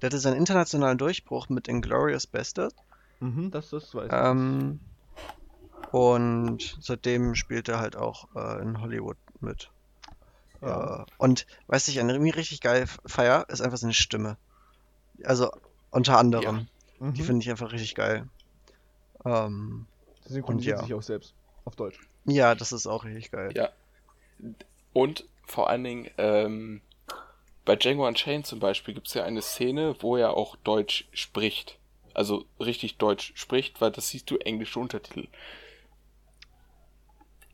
Der 0.02 0.08
hatte 0.08 0.20
seinen 0.20 0.38
internationalen 0.38 0.98
Durchbruch 0.98 1.50
mit 1.50 1.68
Inglourious 1.68 2.28
Bastard. 2.28 2.74
Mhm, 3.22 3.52
das, 3.52 3.70
das 3.70 3.94
weiß 3.96 4.08
ich. 4.08 4.12
Ähm, 4.14 4.80
und 5.92 6.78
seitdem 6.80 7.36
spielt 7.36 7.70
er 7.70 7.80
halt 7.80 7.96
auch 7.96 8.28
äh, 8.36 8.62
in 8.62 8.82
Hollywood 8.82 9.18
mit. 9.40 9.70
Ja. 10.62 11.04
Äh, 11.04 11.06
und 11.18 11.46
was 11.68 11.88
ich 11.88 12.00
an 12.00 12.10
ihm 12.10 12.24
richtig 12.30 12.62
geil 12.62 12.86
feier, 13.06 13.46
ist 13.50 13.62
einfach 13.62 13.78
seine 13.78 13.94
Stimme. 13.94 14.38
Also 15.24 15.52
unter 15.92 16.18
anderem. 16.18 16.68
Mhm. 17.00 17.14
Die 17.14 17.24
finde 17.24 17.44
ich 17.44 17.50
einfach 17.50 17.72
richtig 17.72 17.96
geil. 17.96 18.28
Ähm, 19.24 19.86
Der 20.26 20.34
synchronisiert 20.34 20.80
ja. 20.80 20.84
sich 20.84 20.94
auch 20.94 21.04
selbst. 21.04 21.34
Auf 21.64 21.76
Deutsch. 21.76 22.00
ja, 22.26 22.56
das 22.56 22.72
ist 22.72 22.88
auch 22.88 23.06
richtig 23.06 23.32
geil. 23.32 23.52
Ja. 23.56 23.70
Und 24.94 25.26
vor 25.46 25.70
allen 25.70 25.84
Dingen, 25.84 26.10
ähm, 26.18 26.82
bei 27.66 27.76
Django 27.76 28.08
Unchained 28.08 28.48
zum 28.48 28.60
Beispiel 28.60 28.96
gibt 28.96 29.08
es 29.08 29.14
ja 29.14 29.24
eine 29.24 29.44
Szene, 29.44 29.96
wo 30.00 30.18
er 30.18 30.36
auch 30.36 30.56
Deutsch 30.58 31.08
spricht. 31.14 31.78
Also 32.14 32.46
richtig 32.60 32.98
Deutsch 32.98 33.32
spricht, 33.36 33.82
weil 33.82 33.92
das 33.92 34.10
siehst 34.10 34.30
du 34.30 34.38
englische 34.38 34.80
Untertitel. 34.80 35.28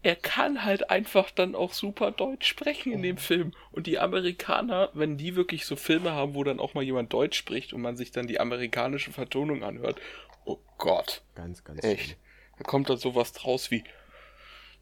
Er 0.04 0.16
kann 0.16 0.64
halt 0.64 0.90
einfach 0.90 1.32
dann 1.32 1.56
auch 1.56 1.74
super 1.74 2.12
Deutsch 2.12 2.48
sprechen 2.48 2.94
in 2.94 3.02
dem 3.02 3.18
Film. 3.18 3.52
Und 3.72 3.88
die 3.88 4.00
Amerikaner, 4.00 4.90
wenn 4.94 5.18
die 5.18 5.36
wirklich 5.36 5.66
so 5.66 5.76
Filme 5.76 6.12
haben, 6.12 6.34
wo 6.36 6.44
dann 6.44 6.60
auch 6.60 6.74
mal 6.76 6.84
jemand 6.84 7.12
Deutsch 7.12 7.38
spricht 7.38 7.74
und 7.74 7.82
man 7.82 7.98
sich 7.98 8.12
dann 8.12 8.28
die 8.28 8.40
amerikanische 8.40 9.12
Vertonung 9.12 9.64
anhört, 9.64 10.00
oh 10.46 10.60
Gott, 10.78 11.24
Ganz, 11.36 11.64
ganz 11.64 11.84
echt. 11.84 12.06
schlimm. 12.06 12.18
Da 12.58 12.64
kommt 12.64 12.90
dann 12.90 12.98
sowas 12.98 13.34
draus 13.34 13.70
wie. 13.72 13.84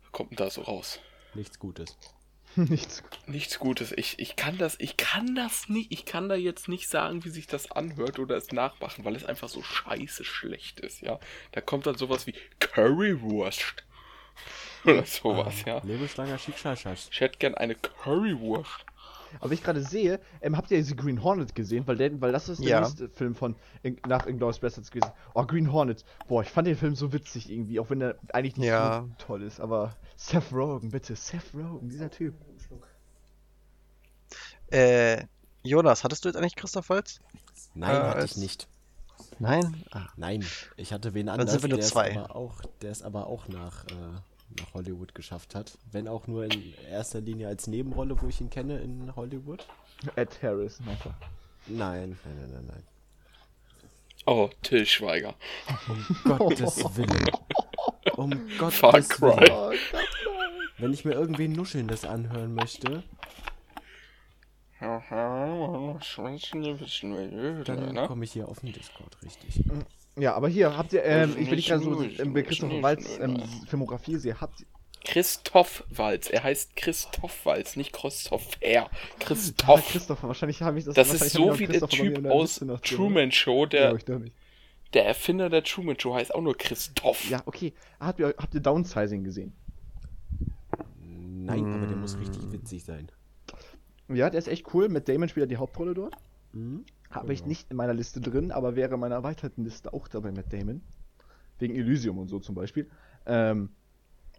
Was 0.04 0.12
kommt 0.12 0.32
denn 0.32 0.38
da 0.38 0.50
so 0.50 0.62
raus? 0.62 1.00
Nichts 1.34 1.60
Gutes. 1.60 1.98
Nichts. 2.70 3.04
Nichts 3.28 3.60
Gutes. 3.60 3.92
Ich, 3.92 4.20
ich 4.20 4.36
kann 4.36 4.58
das, 4.58 4.76
ich 4.80 4.98
kann 4.98 5.36
das 5.36 5.68
nicht, 5.70 5.92
ich 5.92 6.06
kann 6.06 6.30
da 6.30 6.36
jetzt 6.36 6.68
nicht 6.68 6.88
sagen, 6.90 7.24
wie 7.26 7.30
sich 7.30 7.48
das 7.48 7.72
anhört 7.72 8.20
oder 8.20 8.36
es 8.38 8.52
nachmachen, 8.52 9.04
weil 9.06 9.16
es 9.16 9.26
einfach 9.26 9.50
so 9.50 9.62
scheiße 9.62 10.24
schlecht 10.24 10.80
ist, 10.80 11.02
ja. 11.02 11.20
Da 11.52 11.62
kommt 11.62 11.86
dann 11.86 11.98
sowas 11.98 12.28
wie 12.28 12.36
Currywurst. 12.60 13.76
Oder 14.86 15.06
sowas, 15.06 15.64
ja. 15.66 15.84
Nebelschlanger 15.84 16.38
Schickschaschas. 16.38 17.10
Ich 17.12 17.20
hätte 17.20 17.40
gern 17.40 17.56
eine 17.56 17.74
Currywurst. 17.74 18.86
Aber 19.40 19.50
wie 19.50 19.56
ich 19.56 19.64
gerade 19.64 19.82
sehe, 19.82 20.20
ähm, 20.42 20.56
habt 20.56 20.70
ihr 20.72 20.78
diese 20.78 20.96
Green 20.96 21.24
Hornet 21.24 21.56
gesehen? 21.56 21.88
Weil, 21.88 21.98
der, 21.98 22.22
weil 22.22 22.32
das 22.32 22.48
ist 22.50 22.62
der 22.62 22.70
Ja. 22.70 22.80
nächste 22.82 23.10
Film 23.10 23.34
von 23.36 23.56
In 23.84 24.00
nach 24.08 24.28
Inglourious 24.28 24.60
Basterds 24.60 24.92
gewesen. 24.92 25.12
Oh, 25.34 25.44
Green 25.46 25.72
Hornet. 25.74 26.06
Boah, 26.28 26.44
ich 26.44 26.50
fand 26.50 26.68
den 26.68 26.78
Film 26.78 26.96
so 26.96 27.12
witzig 27.12 27.50
irgendwie, 27.50 27.80
auch 27.80 27.90
wenn 27.90 28.02
er 28.02 28.16
eigentlich 28.32 28.58
nicht 28.58 28.68
Ja. 28.68 29.02
so 29.02 29.26
toll 29.26 29.42
ist. 29.42 29.60
Aber 29.60 29.96
Seth 30.18 30.52
Rogen, 30.54 30.90
bitte. 30.92 31.16
Seth 31.16 31.54
Rogen, 31.54 31.90
dieser 31.90 32.10
Typ. 32.10 32.34
Äh, 34.72 35.26
Jonas, 35.64 36.04
hattest 36.04 36.24
du 36.26 36.30
jetzt 36.30 36.38
eigentlich 36.38 36.56
Christoph 36.56 36.90
Waltz? 36.90 37.20
Nein, 37.74 37.96
Äh, 37.96 38.00
hatte 38.00 38.26
ich 38.26 38.38
nicht. 38.38 38.68
Nein? 39.40 39.84
Ah, 39.92 40.08
Nein, 40.18 40.46
ich 40.78 40.92
hatte 40.94 41.14
wen 41.14 41.28
Dann 41.28 41.40
anders, 41.40 41.52
sind 41.52 41.64
wir 41.64 41.70
nur 41.70 41.80
der, 41.80 41.88
zwei. 41.88 42.10
Es 42.12 42.18
aber 42.18 42.36
auch, 42.36 42.62
der 42.82 42.92
es 42.92 43.02
aber 43.02 43.28
auch 43.28 43.48
nach, 43.48 43.86
äh, 43.86 44.60
nach 44.60 44.74
Hollywood 44.74 45.14
geschafft 45.14 45.56
hat. 45.56 45.78
Wenn 45.92 46.08
auch 46.08 46.28
nur 46.28 46.46
in 46.46 46.74
erster 46.90 47.22
Linie 47.22 47.48
als 47.48 47.68
Nebenrolle, 47.68 48.20
wo 48.22 48.28
ich 48.28 48.40
ihn 48.42 48.50
kenne 48.50 48.80
in 48.80 49.16
Hollywood. 49.16 49.68
Ed 50.16 50.42
Harris, 50.42 50.80
einfach. 50.88 51.14
Nein, 51.68 52.18
nein, 52.24 52.38
nein, 52.40 52.52
nein, 52.54 52.66
nein. 52.68 52.84
Oh, 54.28 54.50
Till 54.64 54.86
Schweiger. 54.86 55.36
Um 55.88 56.38
Gottes 56.38 56.78
Willen. 56.96 57.30
Um 58.16 58.32
Gottes 58.58 58.80
Far 58.80 59.02
Cry. 59.02 59.38
Willen. 59.42 59.52
Oh. 59.52 59.72
Wenn 60.78 60.94
ich 60.94 61.06
mir 61.06 61.14
irgendwie 61.14 61.48
Nuschelndes 61.48 62.04
anhören 62.06 62.54
möchte, 62.54 63.04
dann 67.66 67.96
komme 68.08 68.26
ich 68.26 68.34
hier 68.34 68.48
auf 68.50 68.60
den 68.60 68.74
Discord, 68.74 69.18
richtig. 69.24 69.64
Ja, 70.18 70.34
aber 70.34 70.50
hier 70.50 70.78
habt 70.78 70.94
ihr, 70.94 71.04
ähm, 71.04 71.36
ich, 71.38 71.68
gerade 71.68 71.84
so 71.84 72.02
nicht 72.02 72.18
bei 72.18 72.26
nicht 72.26 72.48
Christopher 72.48 72.74
nur, 72.74 72.84
Waltz 72.84 73.20
ähm. 73.20 73.42
Filmografie 73.68 74.18
sehe, 74.18 74.40
habt 74.40 74.62
ihr. 74.62 74.68
Christoph 75.04 75.84
Walz. 75.90 76.30
Er 76.30 76.44
heißt 76.44 76.76
Christoph 76.76 77.46
Walz, 77.46 77.76
nicht 77.76 77.94
Christoph 77.94 78.58
R. 78.60 78.86
Ah, 78.86 78.90
Christoph. 79.20 79.88
Christopher, 79.88 80.28
wahrscheinlich 80.28 80.62
habe 80.62 80.80
ich 80.80 80.86
das. 80.86 80.96
Das 80.96 81.14
ist 81.14 81.32
so 81.32 81.58
wie 81.60 81.68
der 81.68 81.88
Typ 81.88 82.26
aus. 82.26 82.60
Truman 82.84 83.32
Show, 83.32 83.66
der, 83.68 83.96
Glaub 83.96 84.20
ich 84.20 84.24
nicht. 84.24 84.36
Der 84.94 85.06
Erfinder 85.06 85.50
der 85.50 85.64
Truman 85.64 86.00
Show 86.00 86.14
heißt 86.16 86.34
auch 86.34 86.42
nur 86.42 86.58
Christoph. 86.58 87.30
Ja, 87.30 87.42
okay. 87.46 87.74
Habt 88.00 88.20
ihr, 88.20 88.34
habt 88.38 88.54
ihr 88.54 88.62
Downsizing 88.62 89.24
gesehen? 89.24 89.54
Nein, 91.02 91.66
aber 91.74 91.86
der 91.88 91.98
muss 91.98 92.18
richtig 92.18 92.52
witzig 92.52 92.84
sein. 92.84 93.08
Ja, 94.08 94.30
der 94.30 94.40
ist 94.40 94.48
echt 94.48 94.74
cool. 94.74 94.90
Mit 94.90 95.08
Damon 95.08 95.30
spielt 95.30 95.46
er 95.46 95.48
die 95.48 95.58
Hauptrolle 95.58 95.94
dort. 95.94 96.16
Mhm. 96.54 96.86
Habe 97.12 97.34
ich 97.34 97.40
Genau. 97.40 97.50
nicht 97.50 97.72
in 97.72 97.78
meiner 97.78 97.94
Liste 97.94 98.20
drin, 98.20 98.52
aber 98.52 98.76
wäre 98.76 98.96
in 98.96 99.00
meiner 99.00 99.16
erweiterten 99.16 99.64
Liste 99.64 99.94
auch 99.94 100.08
dabei 100.08 100.32
mit 100.32 100.52
Damon. 100.52 100.82
Wegen 101.60 101.76
Elysium 101.76 102.18
und 102.18 102.28
so 102.28 102.40
zum 102.40 102.56
Beispiel. 102.56 102.90
Ähm, 103.26 103.70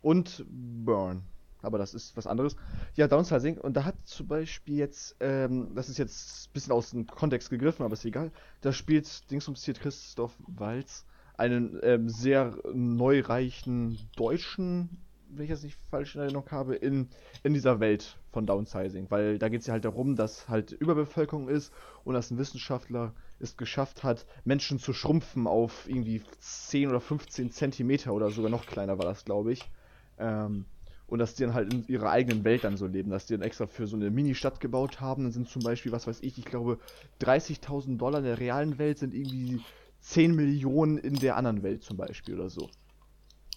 und 0.02 0.44
Burn. 0.48 1.22
Aber 1.66 1.78
das 1.78 1.92
ist 1.92 2.16
was 2.16 2.26
anderes. 2.26 2.56
Ja, 2.94 3.08
Downsizing. 3.08 3.58
Und 3.58 3.76
da 3.76 3.84
hat 3.84 3.96
zum 4.04 4.28
Beispiel 4.28 4.76
jetzt, 4.76 5.16
ähm, 5.20 5.74
das 5.74 5.88
ist 5.88 5.98
jetzt 5.98 6.48
ein 6.48 6.52
bisschen 6.52 6.72
aus 6.72 6.90
dem 6.90 7.06
Kontext 7.06 7.50
gegriffen, 7.50 7.84
aber 7.84 7.94
ist 7.94 8.04
egal. 8.04 8.30
Da 8.60 8.72
spielt 8.72 9.30
Dingsums 9.30 9.64
hier 9.64 9.74
Christoph 9.74 10.36
Walz 10.46 11.04
einen 11.36 11.78
ähm, 11.82 12.08
sehr 12.08 12.56
neureichen 12.72 13.98
Deutschen, 14.16 14.98
wenn 15.28 15.44
ich 15.44 15.50
das 15.50 15.64
nicht 15.64 15.76
falsch 15.90 16.14
in 16.14 16.22
Erinnerung 16.22 16.50
habe, 16.50 16.76
in, 16.76 17.08
in 17.42 17.52
dieser 17.52 17.80
Welt 17.80 18.16
von 18.32 18.46
Downsizing. 18.46 19.10
Weil 19.10 19.38
da 19.38 19.48
geht 19.48 19.60
es 19.60 19.66
ja 19.66 19.72
halt 19.72 19.84
darum, 19.84 20.16
dass 20.16 20.48
halt 20.48 20.72
Überbevölkerung 20.72 21.48
ist 21.48 21.72
und 22.04 22.14
dass 22.14 22.30
ein 22.30 22.38
Wissenschaftler 22.38 23.12
es 23.38 23.56
geschafft 23.56 24.02
hat, 24.02 24.24
Menschen 24.44 24.78
zu 24.78 24.92
schrumpfen 24.92 25.46
auf 25.46 25.88
irgendwie 25.88 26.22
10 26.40 26.88
oder 26.88 27.00
15 27.00 27.50
Zentimeter 27.50 28.14
oder 28.14 28.30
sogar 28.30 28.50
noch 28.50 28.66
kleiner 28.66 28.98
war 28.98 29.04
das, 29.04 29.24
glaube 29.24 29.52
ich. 29.52 29.70
Ähm, 30.18 30.64
und 31.08 31.18
dass 31.18 31.34
die 31.34 31.44
dann 31.44 31.54
halt 31.54 31.72
in 31.72 31.86
ihrer 31.86 32.10
eigenen 32.10 32.44
Welt 32.44 32.64
dann 32.64 32.76
so 32.76 32.86
leben, 32.86 33.10
dass 33.10 33.26
die 33.26 33.34
dann 33.34 33.42
extra 33.42 33.66
für 33.66 33.86
so 33.86 33.96
eine 33.96 34.10
Mini-Stadt 34.10 34.60
gebaut 34.60 35.00
haben. 35.00 35.22
Dann 35.22 35.32
sind 35.32 35.48
zum 35.48 35.62
Beispiel, 35.62 35.92
was 35.92 36.06
weiß 36.06 36.20
ich, 36.22 36.38
ich 36.38 36.44
glaube 36.44 36.78
30.000 37.20 37.96
Dollar 37.96 38.18
in 38.18 38.24
der 38.24 38.40
realen 38.40 38.78
Welt 38.78 38.98
sind 38.98 39.14
irgendwie 39.14 39.60
10 40.00 40.34
Millionen 40.34 40.98
in 40.98 41.14
der 41.16 41.36
anderen 41.36 41.62
Welt 41.62 41.84
zum 41.84 41.96
Beispiel 41.96 42.34
oder 42.34 42.50
so. 42.50 42.68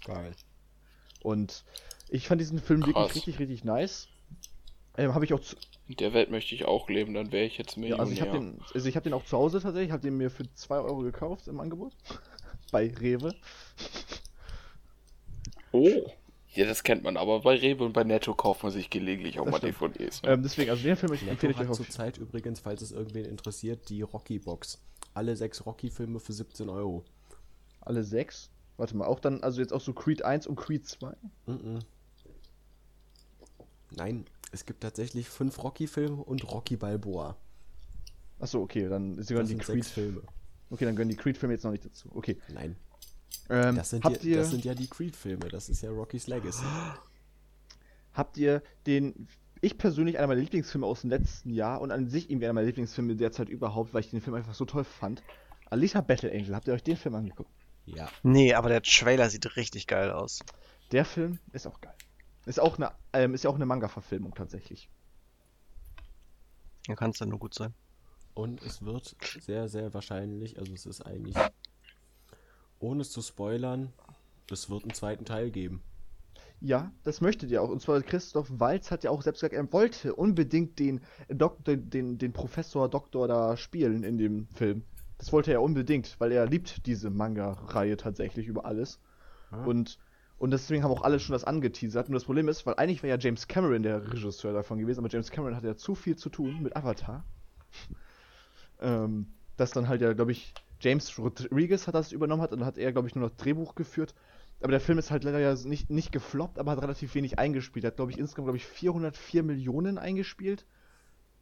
Geil. 0.06 0.32
Und 1.22 1.64
ich 2.08 2.28
fand 2.28 2.40
diesen 2.40 2.60
Film 2.60 2.82
Krass. 2.82 2.96
wirklich 2.96 3.16
richtig, 3.16 3.40
richtig 3.40 3.64
nice. 3.64 4.08
Ähm, 4.98 5.14
habe 5.14 5.26
ich 5.26 5.34
auch 5.34 5.40
zu, 5.40 5.56
In 5.88 5.96
der 5.96 6.14
Welt 6.14 6.30
möchte 6.30 6.54
ich 6.56 6.66
auch 6.66 6.90
leben, 6.90 7.14
dann 7.14 7.32
wäre 7.32 7.46
ich 7.46 7.58
jetzt 7.58 7.76
ja, 7.76 7.82
Millionär. 7.82 8.02
also 8.02 8.14
ich 8.14 8.22
habe 8.22 8.32
den, 8.32 8.60
also 8.74 8.88
ich 8.88 8.96
habe 8.96 9.04
den 9.04 9.14
auch 9.14 9.26
zu 9.26 9.38
Hause 9.38 9.62
tatsächlich, 9.62 9.88
ich 9.88 9.94
habe 9.94 10.02
den 10.02 10.18
mir 10.18 10.30
für 10.30 10.52
2 10.54 10.80
Euro 10.80 11.00
gekauft 11.00 11.48
im 11.48 11.60
Angebot. 11.60 11.94
Bei 12.72 12.94
Rewe. 13.00 13.34
oh. 15.72 16.12
Ja, 16.54 16.66
das 16.66 16.84
kennt 16.84 17.04
man, 17.04 17.16
aber 17.16 17.42
bei 17.42 17.56
Rewe 17.56 17.84
und 17.84 17.94
bei 17.94 18.04
Netto 18.04 18.34
kauft 18.34 18.64
man 18.64 18.72
sich 18.72 18.90
gelegentlich 18.90 19.40
auch 19.40 19.46
Das 19.46 19.52
mal 19.52 19.58
stimmt. 19.60 19.96
DVDs. 19.96 20.24
Ne? 20.24 20.30
Ähm, 20.30 20.44
deswegen, 20.44 20.72
also 20.72 20.82
den 20.84 20.96
Film 20.96 21.14
ich 21.14 21.22
Netto 21.22 21.32
empfehle 21.34 21.54
ich 21.54 21.60
euch 21.60 21.72
zurzeit 21.78 22.18
übrigens, 22.18 22.60
falls 22.60 22.82
es 22.82 22.92
irgendwen 22.92 23.26
interessiert, 23.26 23.88
die 23.90 24.02
Rocky-Box. 24.02 24.82
Alle 25.14 25.36
sechs 25.36 25.66
Rocky-Filme 25.66 26.20
für 26.20 26.34
17 26.34 26.70
Euro. 26.70 27.06
Alle 27.82 28.04
sechs. 28.04 28.50
Warte 28.78 28.98
mal, 28.98 29.06
auch 29.06 29.20
dann, 29.20 29.44
also 29.44 29.62
jetzt 29.62 29.74
auch 29.74 29.82
so 29.82 29.94
Creed 29.94 30.24
1 30.24 30.48
und 30.48 30.56
Creed 30.56 30.88
2. 30.88 31.14
Mhm. 31.46 31.80
Nein, 33.92 34.26
es 34.52 34.66
gibt 34.66 34.82
tatsächlich 34.82 35.28
fünf 35.30 35.62
Rocky-Filme 35.64 36.24
und 36.24 36.52
Rocky 36.52 36.78
Balboa. 36.78 37.36
Achso, 38.40 38.62
okay, 38.62 38.88
dann 38.88 39.18
gehören 39.18 39.46
die 39.46 39.50
sind 39.54 39.62
Creed. 39.62 39.84
sechs 39.84 39.92
Filme. 39.92 40.22
Okay, 40.70 40.86
dann 40.86 40.96
gehören 40.96 41.10
die 41.10 41.16
Creed-Filme 41.16 41.54
jetzt 41.54 41.64
noch 41.64 41.72
nicht 41.72 41.86
dazu. 41.86 42.10
Okay. 42.14 42.38
Nein, 42.54 42.76
Ähm, 43.50 43.76
das 43.76 43.90
sind, 43.90 44.04
habt, 44.04 44.24
ja, 44.24 44.32
ihr, 44.32 44.38
das 44.38 44.52
sind 44.52 44.64
ja 44.66 44.76
die 44.76 44.88
Creed-Filme. 44.88 45.50
Das 45.50 45.70
ist 45.70 45.82
ja 45.82 45.90
Rocky's 45.90 46.28
Legacy. 46.28 46.64
habt 48.14 48.38
ihr 48.38 48.62
den. 48.86 49.28
Ich 49.62 49.78
persönlich 49.78 50.18
einer 50.18 50.28
meiner 50.28 50.40
Lieblingsfilme 50.40 50.86
aus 50.88 51.02
dem 51.02 51.10
letzten 51.10 51.50
Jahr 51.50 51.82
und 51.82 51.92
an 51.92 52.08
sich 52.08 52.30
irgendwie 52.30 52.46
einer 52.46 52.54
meiner 52.54 52.68
Lieblingsfilme 52.68 53.16
derzeit 53.18 53.50
überhaupt, 53.50 53.94
weil 53.94 54.02
ich 54.02 54.10
den 54.10 54.22
Film 54.22 54.36
einfach 54.36 54.54
so 54.54 54.64
toll 54.64 54.86
fand. 54.86 55.22
Alita 55.70 56.00
Battle 56.00 56.32
Angel, 56.32 56.56
habt 56.56 56.68
ihr 56.68 56.74
euch 56.74 56.84
den 56.84 56.96
Film 56.96 57.16
angeguckt? 57.16 57.52
Ja. 57.86 58.08
Nee, 58.24 58.54
aber 58.54 58.70
der 58.70 58.82
Trailer 58.82 59.30
sieht 59.30 59.58
richtig 59.58 59.86
geil 59.86 60.12
aus. 60.12 60.40
Der 60.92 61.04
Film 61.04 61.40
ist 61.52 61.68
auch 61.68 61.82
geil. 61.82 61.94
Ist 62.46 62.60
auch 62.60 62.78
eine, 62.78 62.92
ähm, 63.14 63.34
ist 63.34 63.44
ja 63.44 63.50
auch 63.50 63.56
eine 63.56 63.66
Manga-Verfilmung 63.66 64.34
tatsächlich. 64.34 64.90
Da 66.88 66.96
kann 66.96 67.12
es 67.12 67.18
dann 67.18 67.30
nur 67.30 67.40
gut 67.40 67.54
sein. 67.54 67.74
Und 68.34 68.64
es 68.64 68.82
wird 68.82 69.16
sehr, 69.42 69.68
sehr 69.68 69.94
wahrscheinlich, 69.94 70.58
also 70.58 70.74
es 70.74 70.86
ist 70.86 71.02
eigentlich, 71.02 71.36
ohne 72.80 73.02
es 73.02 73.12
zu 73.12 73.22
spoilern, 73.22 73.94
es 74.52 74.70
wird 74.70 74.84
einen 74.84 74.94
zweiten 74.94 75.26
Teil 75.26 75.52
geben. 75.52 75.82
Ja, 76.62 76.92
das 77.04 77.22
möchtet 77.22 77.52
ihr 77.52 77.62
auch. 77.62 77.70
Und 77.70 77.82
zwar 77.82 78.02
Christoph 78.02 78.48
Walz 78.60 78.92
hat 78.92 79.04
ja 79.04 79.12
auch 79.12 79.22
selbst 79.22 79.40
gesagt, 79.40 79.54
er 79.54 79.72
wollte 79.72 80.14
unbedingt 80.14 80.78
den, 80.80 81.02
Dok 81.30 81.64
den, 81.64 81.90
den, 81.90 82.18
den 82.18 82.34
Professor 82.34 82.90
Doktor 82.90 83.28
da 83.28 83.56
spielen 83.56 84.04
in 84.04 84.18
dem 84.18 84.48
Film. 84.48 84.84
Das 85.18 85.32
wollte 85.32 85.52
er 85.52 85.62
unbedingt, 85.62 86.16
weil 86.20 86.32
er 86.32 86.46
liebt 86.46 86.86
diese 86.86 87.10
Manga-Reihe 87.10 87.96
tatsächlich 87.98 88.48
über 88.48 88.66
alles. 88.66 89.00
Ah. 89.52 89.64
Und, 89.66 90.00
und 90.38 90.52
deswegen 90.52 90.84
haben 90.84 90.92
auch 90.92 91.04
alle 91.04 91.20
schon 91.20 91.34
das 91.34 91.46
angeteasert. 91.46 92.08
Und 92.08 92.14
das 92.14 92.26
Problem 92.26 92.50
ist, 92.50 92.66
weil 92.66 92.76
eigentlich 92.76 93.04
wäre 93.04 93.18
ja 93.18 93.20
James 93.22 93.48
Cameron 93.48 93.84
der 93.84 94.12
Regisseur 94.12 94.54
davon 94.54 94.80
gewesen, 94.80 95.00
aber 95.00 95.10
James 95.10 95.32
Cameron 95.32 95.56
hatte 95.56 95.68
ja 95.68 95.78
zu 95.78 95.96
viel 95.96 96.18
zu 96.18 96.30
tun 96.30 96.62
mit 96.62 96.76
Avatar. 96.76 97.24
ähm, 98.82 99.28
dass 99.56 99.72
dann 99.72 99.88
halt 99.88 100.02
ja, 100.02 100.14
glaube 100.14 100.32
ich, 100.32 100.54
James 100.80 101.18
Rodriguez 101.18 101.88
hat 101.88 101.96
das 101.96 102.12
übernommen 102.12 102.42
hat 102.42 102.54
und 102.54 102.66
hat 102.66 102.78
er, 102.78 102.92
glaube 102.92 103.08
ich, 103.08 103.16
nur 103.16 103.28
noch 103.28 103.36
Drehbuch 103.36 103.76
geführt. 103.76 104.16
Aber 104.62 104.72
der 104.72 104.80
Film 104.82 104.98
ist 104.98 105.12
halt 105.12 105.24
leider 105.24 105.40
ja 105.40 105.54
nicht, 105.56 105.90
nicht 105.90 106.12
gefloppt, 106.12 106.60
aber 106.60 106.72
hat 106.72 106.82
relativ 106.82 107.16
wenig 107.16 107.40
eingespielt. 107.40 107.86
Er 107.86 107.90
hat, 107.90 107.96
glaube 107.96 108.12
ich, 108.12 108.18
insgesamt, 108.18 108.46
glaube 108.46 108.58
ich, 108.58 108.66
404 108.66 109.44
Millionen 109.44 109.98
eingespielt. 109.98 110.66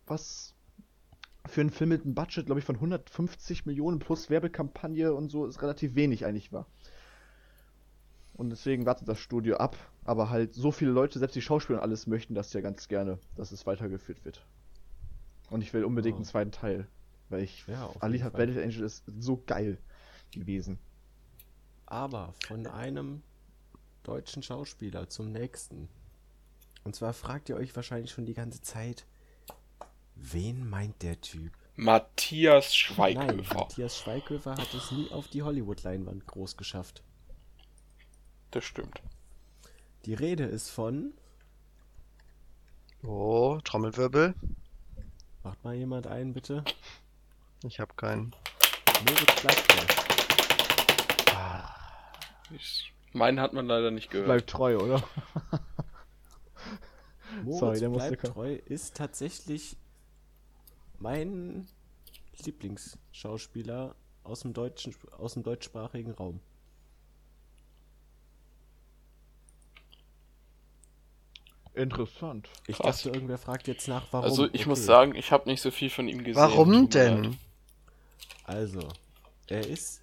Was 0.06 0.56
für 1.46 1.62
einen 1.62 1.70
Film 1.70 1.90
mit 1.90 2.04
einem 2.04 2.14
Budget, 2.14 2.46
glaube 2.46 2.60
ich, 2.60 2.66
von 2.66 2.76
150 2.76 3.66
Millionen 3.66 4.00
plus 4.00 4.30
Werbekampagne 4.30 5.14
und 5.14 5.30
so 5.32 5.46
ist 5.46 5.62
relativ 5.62 5.96
wenig 5.96 6.26
eigentlich 6.26 6.52
war. 6.52 6.68
Und 8.34 8.50
deswegen 8.52 8.86
wartet 8.86 9.08
das 9.08 9.20
Studio 9.20 9.58
ab. 9.58 9.76
Aber 10.04 10.30
halt 10.30 10.54
so 10.54 10.72
viele 10.72 10.92
Leute, 10.92 11.20
selbst 11.20 11.36
die 11.36 11.42
Schauspieler 11.42 11.80
und 11.80 11.84
alles 11.84 12.08
möchten 12.08 12.36
das 12.36 12.54
ja 12.54 12.62
ganz 12.62 12.88
gerne, 12.88 13.18
dass 13.36 13.52
es 13.52 13.66
weitergeführt 13.66 14.24
wird. 14.26 14.46
Und 15.50 15.62
ich 15.62 15.74
will 15.74 15.84
unbedingt 15.84 16.16
Oh. 16.16 16.18
einen 16.18 16.26
zweiten 16.26 16.52
Teil. 16.52 16.88
Weil 17.30 17.44
ich. 17.44 17.66
Ja, 17.68 17.90
Alita 18.00 18.30
Fall. 18.32 18.48
Battle 18.48 18.64
Angel 18.64 18.84
ist 18.84 19.04
so 19.20 19.42
geil 19.46 19.78
gewesen. 20.32 20.80
Aber 21.86 22.34
von 22.46 22.68
einem 22.68 23.24
deutschen 24.04 24.44
Schauspieler 24.44 25.10
zum 25.10 25.32
nächsten. 25.32 25.90
Und 26.84 26.96
zwar 26.96 27.14
fragt 27.14 27.50
ihr 27.50 27.56
euch 27.58 27.76
wahrscheinlich 27.76 28.12
schon 28.12 28.26
die 28.26 28.34
ganze 28.34 28.62
Zeit, 28.62 29.06
wen 30.16 30.70
meint 30.70 31.02
der 31.02 31.20
Typ? 31.20 31.52
Matthias 31.76 32.66
Nein, 32.66 32.74
Schweighöfer. 32.74 33.56
Matthias 33.56 33.98
Schweighöfer 33.98 34.56
hat 34.58 34.74
es 34.74 34.92
nie 34.92 35.12
auf 35.12 35.28
die 35.28 35.44
Hollywood-Leinwand 35.44 36.26
groß 36.26 36.58
geschafft. 36.58 37.04
Das 38.52 38.64
stimmt. 38.64 39.02
Die 40.06 40.14
Rede 40.14 40.46
ist 40.46 40.70
von, 40.70 41.14
Oh, 43.04 43.60
Trommelwirbel. 43.64 44.34
macht 45.44 45.64
mal 45.64 45.76
jemand 45.76 46.08
ein, 46.08 46.34
bitte, 46.34 46.64
Ich 47.64 47.80
habe 47.80 47.94
keinen. 47.96 48.34
Moritz 49.06 49.42
Bleibtreu. 49.42 49.84
Ich, 52.56 52.94
meinen 53.14 53.40
hat 53.40 53.54
man 53.54 53.68
leider 53.68 53.92
nicht 53.92 54.10
gehört. 54.10 54.28
Bleibt 54.28 54.50
treu, 54.50 54.78
oder? 54.78 55.04
Moritz 57.44 57.60
Sorry, 57.60 57.80
der 57.80 57.90
musste 57.90 58.16
Bleibtreu 58.16 58.54
ist 58.54 58.96
tatsächlich 58.96 59.76
mein 61.00 61.68
Lieblingsschauspieler 62.44 63.96
aus 64.24 64.42
dem 64.42 64.54
deutschen, 64.54 64.96
aus 65.18 65.34
dem 65.34 65.44
deutschsprachigen 65.44 66.12
Raum. 66.12 66.40
Interessant. 71.74 72.50
Ich 72.66 72.78
Krass. 72.78 73.04
dachte, 73.04 73.16
irgendwer 73.16 73.38
fragt 73.38 73.68
jetzt 73.68 73.88
nach, 73.88 74.08
warum. 74.12 74.26
Also 74.26 74.48
ich 74.52 74.66
muss 74.66 74.80
Okay. 74.80 74.88
sagen, 74.88 75.16
ich 75.16 75.32
habe 75.32 75.48
nicht 75.48 75.62
so 75.62 75.70
viel 75.70 75.92
von 75.92 76.08
ihm 76.08 76.24
gesehen. 76.24 76.36
Warum 76.36 76.90
denn? 76.90 77.38
Also, 78.48 78.88
er 79.48 79.68
ist 79.68 80.02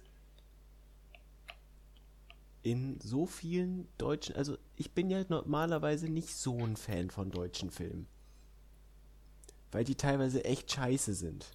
in 2.61 2.99
so 3.01 3.25
vielen 3.25 3.87
deutschen, 3.97 4.35
also 4.35 4.57
ich 4.75 4.91
bin 4.91 5.09
ja 5.09 5.25
normalerweise 5.27 6.09
nicht 6.09 6.29
so 6.29 6.57
ein 6.59 6.77
Fan 6.77 7.09
von 7.09 7.31
deutschen 7.31 7.71
Filmen. 7.71 8.07
Weil 9.71 9.83
die 9.83 9.95
teilweise 9.95 10.45
echt 10.45 10.71
scheiße 10.71 11.15
sind. 11.15 11.51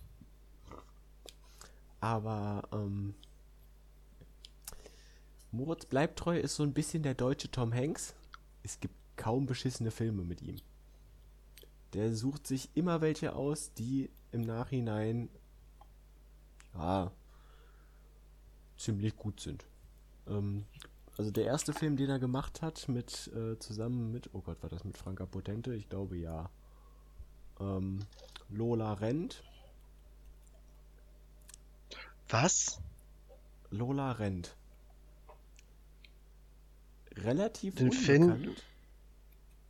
Aber, 2.00 2.68
ähm, 2.72 3.14
Moritz 5.52 5.86
Bleibtreu 5.86 6.38
ist 6.38 6.56
so 6.56 6.64
ein 6.64 6.74
bisschen 6.74 7.02
der 7.02 7.14
deutsche 7.14 7.50
Tom 7.50 7.72
Hanks. 7.72 8.14
Es 8.62 8.80
gibt 8.80 8.94
kaum 9.16 9.46
beschissene 9.46 9.90
Filme 9.92 10.24
mit 10.24 10.42
ihm. 10.42 10.56
Der 11.92 12.14
sucht 12.14 12.46
sich 12.46 12.68
immer 12.74 13.00
welche 13.00 13.34
aus, 13.34 13.72
die 13.74 14.10
im 14.32 14.42
Nachhinein 14.42 15.28
ja, 16.74 17.10
ziemlich 18.76 19.16
gut 19.16 19.40
sind. 19.40 19.66
Ähm, 20.26 20.64
also 21.16 21.30
der 21.30 21.44
erste 21.44 21.72
Film, 21.72 21.96
den 21.96 22.08
er 22.08 22.18
gemacht 22.18 22.62
hat, 22.62 22.88
mit 22.88 23.30
äh, 23.34 23.58
zusammen 23.58 24.10
mit, 24.10 24.30
oh 24.32 24.40
Gott, 24.40 24.62
war 24.62 24.70
das 24.70 24.84
mit 24.84 24.96
Franka 24.96 25.26
Potente? 25.26 25.74
Ich 25.74 25.88
glaube 25.88 26.16
ja. 26.16 26.50
Ähm, 27.58 28.00
Lola 28.48 28.94
rennt. 28.94 29.42
Was? 32.28 32.80
Lola 33.70 34.12
rennt. 34.12 34.56
Relativ 37.16 37.74
Den 37.74 37.92
Film-. 37.92 38.54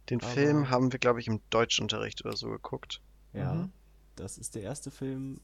Den 0.09 0.21
Film 0.21 0.71
haben 0.71 0.93
wir, 0.93 0.99
glaube 0.99 1.21
ich, 1.21 1.29
im 1.29 1.41
Deutschunterricht 1.51 2.25
oder 2.25 2.37
so 2.37 2.49
geguckt. 2.49 3.01
Ja, 3.33 3.55
Mhm. 3.55 3.73
das 4.17 4.39
ist 4.39 4.55
der 4.55 4.63
erste 4.63 4.91
Film, 4.91 5.41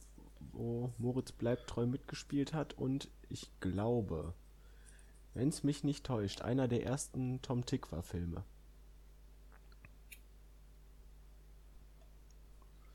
wo 0.52 0.92
Moritz 0.98 1.32
Bleibtreu 1.32 1.86
mitgespielt 1.86 2.52
hat 2.52 2.74
und 2.74 3.08
ich 3.28 3.50
glaube, 3.60 4.34
wenn 5.34 5.48
es 5.48 5.62
mich 5.62 5.84
nicht 5.84 6.04
täuscht, 6.04 6.42
einer 6.42 6.68
der 6.68 6.84
ersten 6.84 7.42
Tom 7.42 7.66
Tickwer-Filme. 7.66 8.42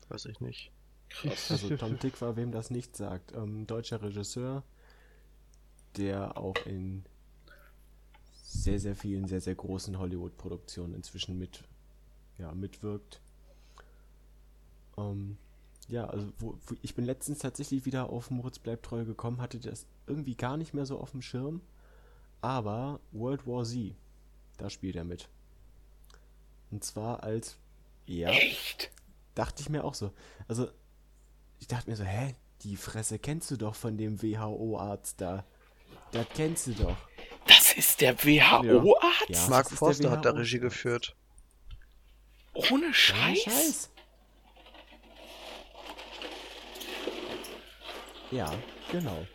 Weiß 0.08 0.26
ich 0.26 0.40
nicht. 0.40 0.72
Krass. 1.08 1.50
Also 1.50 1.76
Tom 1.76 1.98
Tickwer, 1.98 2.36
wem 2.36 2.52
das 2.52 2.70
nicht 2.70 2.96
sagt, 2.96 3.32
ähm, 3.34 3.66
deutscher 3.66 4.02
Regisseur, 4.02 4.62
der 5.96 6.36
auch 6.36 6.56
in 6.66 7.04
sehr, 8.42 8.78
sehr 8.78 8.96
vielen, 8.96 9.26
sehr, 9.28 9.40
sehr 9.40 9.54
großen 9.54 9.98
Hollywood-Produktionen 9.98 10.94
inzwischen 10.94 11.38
mit, 11.38 11.64
ja, 12.38 12.52
mitwirkt. 12.52 13.20
Ähm, 14.96 15.38
ja, 15.88 16.06
also 16.06 16.32
wo, 16.38 16.58
wo, 16.66 16.74
ich 16.82 16.94
bin 16.94 17.04
letztens 17.04 17.40
tatsächlich 17.40 17.84
wieder 17.84 18.10
auf 18.10 18.30
Moritz 18.30 18.58
bleibt 18.58 18.84
treu 18.84 19.04
gekommen, 19.04 19.40
hatte 19.40 19.58
das 19.58 19.86
irgendwie 20.06 20.34
gar 20.34 20.56
nicht 20.56 20.74
mehr 20.74 20.86
so 20.86 20.98
auf 20.98 21.10
dem 21.10 21.22
Schirm, 21.22 21.60
aber 22.40 23.00
World 23.12 23.46
War 23.46 23.64
Z, 23.64 23.94
da 24.58 24.70
spielt 24.70 24.96
er 24.96 25.04
mit. 25.04 25.28
Und 26.70 26.84
zwar 26.84 27.22
als, 27.22 27.56
ja, 28.06 28.30
Echt? 28.30 28.90
dachte 29.34 29.62
ich 29.62 29.68
mir 29.68 29.84
auch 29.84 29.94
so. 29.94 30.12
Also, 30.48 30.68
ich 31.60 31.66
dachte 31.66 31.90
mir 31.90 31.96
so, 31.96 32.04
hä, 32.04 32.34
die 32.62 32.76
Fresse 32.76 33.18
kennst 33.18 33.50
du 33.50 33.56
doch 33.56 33.74
von 33.74 33.96
dem 33.96 34.22
WHO-Arzt 34.22 35.20
da. 35.20 35.44
Das 36.12 36.26
kennst 36.34 36.66
du 36.68 36.72
doch. 36.74 36.96
Das 37.46 37.72
ist 37.72 38.00
der 38.00 38.18
WHO-Arzt? 38.18 39.28
Ja, 39.28 39.48
Mark 39.48 39.70
Forster 39.70 40.10
hat 40.10 40.24
da. 40.24 40.30
Regie 40.30 40.60
geführt. 40.60 41.16
Ohne 42.54 42.92
Scheiß? 42.92 43.42
Scheiß. 43.42 43.90
Ja, 48.32 48.50
genau. 48.90 49.26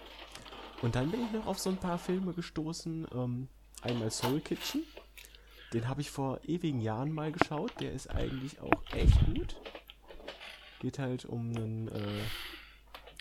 Und 0.82 0.96
dann 0.96 1.12
bin 1.12 1.24
ich 1.24 1.32
noch 1.32 1.46
auf 1.46 1.60
so 1.60 1.70
ein 1.70 1.78
paar 1.78 2.00
Filme 2.00 2.34
gestoßen. 2.34 3.08
Ähm, 3.14 3.48
einmal 3.84 4.10
Soul 4.10 4.42
Kitchen. 4.42 4.84
Den 5.72 5.88
habe 5.88 6.02
ich 6.02 6.10
vor 6.10 6.40
ewigen 6.46 6.82
Jahren 6.82 7.12
mal 7.12 7.32
geschaut. 7.32 7.72
Der 7.80 7.94
ist 7.94 8.10
eigentlich 8.10 8.60
auch 8.60 8.84
echt 8.92 9.24
gut. 9.26 9.56
Geht 10.80 10.98
halt 10.98 11.26
um 11.26 11.56
einen, 11.56 11.90
äh, 11.90 12.22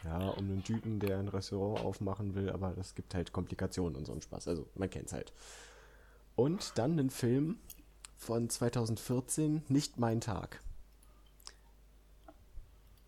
ja, 0.05 0.29
um 0.29 0.47
einen 0.47 0.65
Typen, 0.65 0.99
der 0.99 1.19
ein 1.19 1.29
Restaurant 1.29 1.85
aufmachen 1.85 2.35
will, 2.35 2.49
aber 2.51 2.71
das 2.71 2.95
gibt 2.95 3.15
halt 3.15 3.33
Komplikationen 3.33 3.97
und 3.97 4.07
so 4.07 4.13
einen 4.13 4.23
Spaß. 4.23 4.49
Also, 4.49 4.67
man 4.77 4.89
kennt's 4.89 5.13
halt. 5.13 5.35
Und 6.37 6.73
dann 6.77 6.93
einen 6.93 7.11
Film 7.11 7.59
von 8.17 8.49
2014, 8.49 9.65
Nicht 9.69 9.99
mein 9.99 10.23
Tag. 10.23 10.61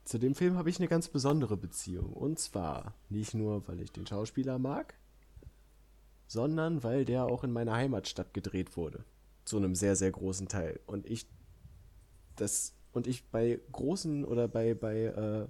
Zu 0.09 0.17
dem 0.17 0.35
Film 0.35 0.57
habe 0.57 0.71
ich 0.71 0.79
eine 0.79 0.89
ganz 0.89 1.07
besondere 1.09 1.59
Beziehung. 1.59 2.15
Und 2.15 2.39
zwar 2.39 2.95
nicht 3.11 3.35
nur, 3.35 3.69
weil 3.69 3.83
ich 3.83 3.93
den 3.93 4.07
Schauspieler 4.07 4.59
mag, 4.59 4.95
sondern 6.27 6.83
weil 6.83 7.05
der 7.05 7.27
auch 7.27 7.45
in 7.45 7.53
meiner 7.53 7.75
Heimatstadt 7.75 8.33
gedreht 8.33 8.75
wurde. 8.79 9.05
Zu 9.45 9.59
einem 9.59 9.75
sehr, 9.75 9.97
sehr 9.97 10.11
großen 10.11 10.49
Teil. 10.49 10.81
Und 10.87 11.05
ich 11.05 11.27
das 12.37 12.73
und 12.93 13.07
ich 13.07 13.29
bei 13.29 13.61
großen 13.71 14.25
oder 14.25 14.49
bei, 14.49 14.73
bei 14.73 14.97
äh, 14.97 15.47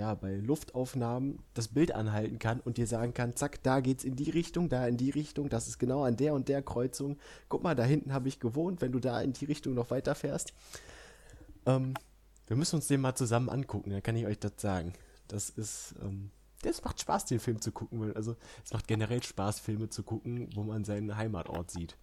ja, 0.00 0.14
bei 0.14 0.36
Luftaufnahmen 0.36 1.40
das 1.52 1.66
Bild 1.66 1.92
anhalten 1.92 2.38
kann 2.38 2.60
und 2.60 2.76
dir 2.76 2.86
sagen 2.86 3.14
kann, 3.14 3.34
zack, 3.34 3.64
da 3.64 3.80
geht's 3.80 4.04
in 4.04 4.14
die 4.14 4.30
Richtung, 4.30 4.68
da 4.68 4.86
in 4.86 4.96
die 4.96 5.10
Richtung, 5.10 5.48
das 5.48 5.66
ist 5.66 5.80
genau 5.80 6.04
an 6.04 6.16
der 6.16 6.34
und 6.34 6.48
der 6.48 6.62
Kreuzung. 6.62 7.18
Guck 7.48 7.64
mal, 7.64 7.74
da 7.74 7.82
hinten 7.82 8.12
habe 8.12 8.28
ich 8.28 8.38
gewohnt, 8.38 8.80
wenn 8.80 8.92
du 8.92 9.00
da 9.00 9.20
in 9.20 9.32
die 9.32 9.46
Richtung 9.46 9.74
noch 9.74 9.90
weiterfährst. 9.90 10.54
Ähm, 11.66 11.94
wir 12.52 12.56
müssen 12.58 12.76
uns 12.76 12.86
den 12.86 13.00
mal 13.00 13.14
zusammen 13.14 13.48
angucken, 13.48 13.88
dann 13.88 14.02
kann 14.02 14.14
ich 14.14 14.26
euch 14.26 14.38
das 14.38 14.52
sagen. 14.58 14.92
Das 15.26 15.48
ist, 15.48 15.94
ähm, 16.02 16.30
das 16.60 16.84
macht 16.84 17.00
Spaß, 17.00 17.24
den 17.24 17.40
Film 17.40 17.62
zu 17.62 17.72
gucken, 17.72 17.98
weil, 17.98 18.12
also 18.12 18.36
es 18.62 18.74
macht 18.74 18.86
generell 18.86 19.22
Spaß, 19.22 19.58
Filme 19.58 19.88
zu 19.88 20.02
gucken, 20.02 20.50
wo 20.54 20.62
man 20.62 20.84
seinen 20.84 21.16
Heimatort 21.16 21.70
sieht. 21.70 21.96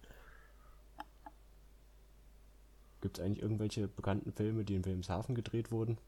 Gibt 3.00 3.18
es 3.18 3.24
eigentlich 3.24 3.40
irgendwelche 3.40 3.86
bekannten 3.86 4.32
Filme, 4.32 4.64
die 4.64 4.74
in 4.74 4.84
Wilhelmshaven 4.84 5.36
gedreht 5.36 5.70
wurden? 5.70 5.98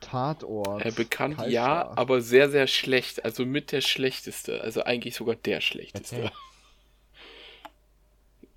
Tatort. 0.00 0.86
Äh, 0.86 0.92
bekannt 0.92 1.36
Kaltstart. 1.36 1.52
ja, 1.52 1.90
aber 1.94 2.22
sehr, 2.22 2.48
sehr 2.48 2.66
schlecht. 2.66 3.22
Also 3.26 3.44
mit 3.44 3.70
der 3.70 3.82
schlechteste. 3.82 4.62
Also 4.62 4.82
eigentlich 4.82 5.14
sogar 5.14 5.36
der 5.36 5.60
schlechteste. 5.60 6.16
Erzähl. 6.16 6.32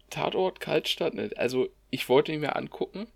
Tatort, 0.09 0.61
Kaltstadt, 0.61 1.15
ne? 1.15 1.31
also 1.35 1.67
ich 1.89 2.07
wollte 2.07 2.31
ihn 2.31 2.39
mir 2.39 2.55
angucken 2.55 3.07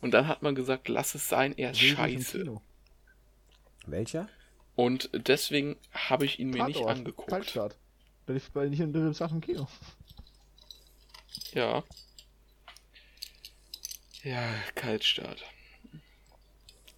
und 0.00 0.12
dann 0.12 0.28
hat 0.28 0.42
man 0.42 0.54
gesagt, 0.54 0.88
lass 0.88 1.14
es 1.14 1.28
sein, 1.28 1.56
er 1.56 1.70
ist 1.72 1.80
scheiße. 1.80 2.60
Welcher? 3.86 4.28
Und 4.76 5.10
deswegen 5.12 5.76
habe 5.92 6.24
ich 6.24 6.38
ihn 6.38 6.50
mir 6.50 6.64
nicht 6.64 6.76
Tatort, 6.78 6.96
angeguckt. 6.98 7.30
Kaltstart. 7.30 7.76
Bin 8.26 8.36
ich 8.36 8.50
bei 8.52 8.66
nicht 8.68 8.80
in 8.80 8.92
der 8.92 9.12
Sache 9.14 9.34
im 9.34 9.40
Kino. 9.40 9.66
Ja. 11.52 11.82
Ja, 14.22 14.54
Kaltstart. 14.74 15.42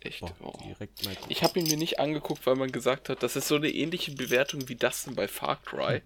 Echt. 0.01 0.20
Boah, 0.20 0.35
Oh. 0.40 0.59
direkt 0.65 1.05
mal 1.05 1.15
gucken. 1.15 1.31
Ich 1.31 1.43
habe 1.43 1.59
ihn 1.61 1.66
mir 1.66 1.77
nicht 1.77 2.01
angeguckt, 2.01 2.47
weil 2.47 2.57
man 2.57 2.73
gesagt 2.73 3.09
hat, 3.09 3.23
das 3.23 3.36
ist 3.36 3.48
so 3.48 3.57
eine 3.57 3.69
ähnliche 3.69 4.12
Bewertung 4.12 4.69
wie 4.69 4.77
das 4.77 5.05
denn 5.05 5.15
bei 5.15 5.28
Far 5.28 5.62
Cry. 5.62 6.02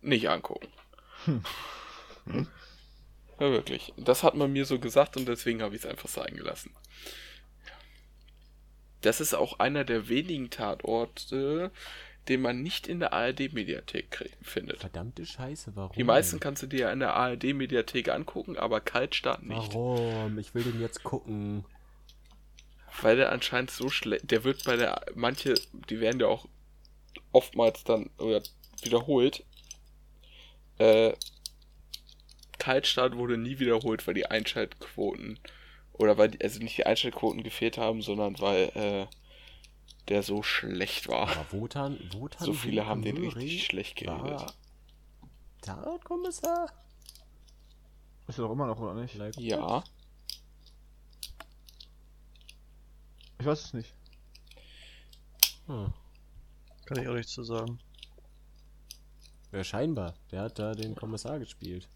Nicht 0.00 0.28
angucken. 0.28 0.68
Ja, 3.38 3.50
wirklich. 3.50 3.92
Das 3.96 4.22
hat 4.22 4.34
man 4.34 4.52
mir 4.52 4.64
so 4.64 4.78
gesagt 4.78 5.16
und 5.16 5.26
deswegen 5.26 5.62
habe 5.62 5.74
ich 5.74 5.82
es 5.82 5.88
einfach 5.88 6.08
sein 6.08 6.34
gelassen. 6.36 6.72
Das 9.02 9.20
ist 9.20 9.34
auch 9.34 9.58
einer 9.58 9.84
der 9.84 10.08
wenigen 10.08 10.50
Tatorte, 10.50 11.70
den 12.28 12.40
man 12.40 12.62
nicht 12.62 12.88
in 12.88 12.98
der 12.98 13.12
ARD-Mediathek 13.12 14.30
findet. 14.42 14.80
Verdammte 14.80 15.24
Scheiße, 15.24 15.76
warum? 15.76 15.94
Die 15.94 16.04
meisten 16.04 16.40
kannst 16.40 16.62
du 16.62 16.66
dir 16.66 16.80
ja 16.80 16.92
in 16.92 17.00
der 17.00 17.14
ARD-Mediathek 17.14 18.08
angucken, 18.08 18.56
aber 18.56 18.80
Kaltstart 18.80 19.44
nicht. 19.44 19.74
Warum? 19.74 20.38
Ich 20.38 20.54
will 20.54 20.64
den 20.64 20.80
jetzt 20.80 21.04
gucken. 21.04 21.64
Weil 23.00 23.16
der 23.16 23.30
anscheinend 23.30 23.70
so 23.70 23.90
schlecht. 23.90 24.30
Der 24.30 24.42
wird 24.42 24.64
bei 24.64 24.76
der. 24.76 25.02
Manche, 25.14 25.54
die 25.90 26.00
werden 26.00 26.18
ja 26.18 26.26
auch 26.26 26.48
oftmals 27.30 27.84
dann 27.84 28.10
oder 28.18 28.42
wiederholt. 28.82 29.44
Äh, 30.78 31.12
Kaltstart 32.66 33.16
wurde 33.16 33.38
nie 33.38 33.60
wiederholt, 33.60 34.04
weil 34.08 34.14
die 34.14 34.26
Einschaltquoten. 34.26 35.38
Oder 35.92 36.18
weil 36.18 36.30
die, 36.30 36.42
also 36.42 36.58
nicht 36.58 36.76
die 36.76 36.84
Einschaltquoten 36.84 37.44
gefehlt 37.44 37.78
haben, 37.78 38.02
sondern 38.02 38.40
weil 38.40 38.72
äh, 38.74 39.06
der 40.08 40.24
so 40.24 40.42
schlecht 40.42 41.06
war. 41.06 41.28
Aber 41.28 41.52
Wotan, 41.52 41.96
Wotan 42.12 42.44
So 42.44 42.52
viele 42.52 42.84
haben 42.84 43.02
den 43.02 43.18
richtig 43.18 43.66
schlecht 43.66 43.94
geredet. 43.94 44.40
war 44.40 44.54
Tatortkommissar? 45.60 46.72
Ist 48.26 48.38
er 48.38 48.46
doch 48.46 48.52
immer 48.52 48.66
noch, 48.66 48.80
oder 48.80 48.94
nicht? 48.94 49.14
Like 49.14 49.36
Ja. 49.36 49.84
Ich 53.38 53.46
weiß 53.46 53.64
es 53.66 53.74
nicht. 53.74 53.94
Hm. 55.66 55.92
Kann 56.84 57.00
ich 57.00 57.06
auch 57.06 57.14
nichts 57.14 57.32
zu 57.32 57.44
sagen. 57.44 57.78
Ja, 59.52 59.62
scheinbar. 59.62 60.14
Der 60.32 60.42
hat 60.42 60.58
da 60.58 60.72
den 60.72 60.96
Kommissar 60.96 61.38
gespielt. 61.38 61.88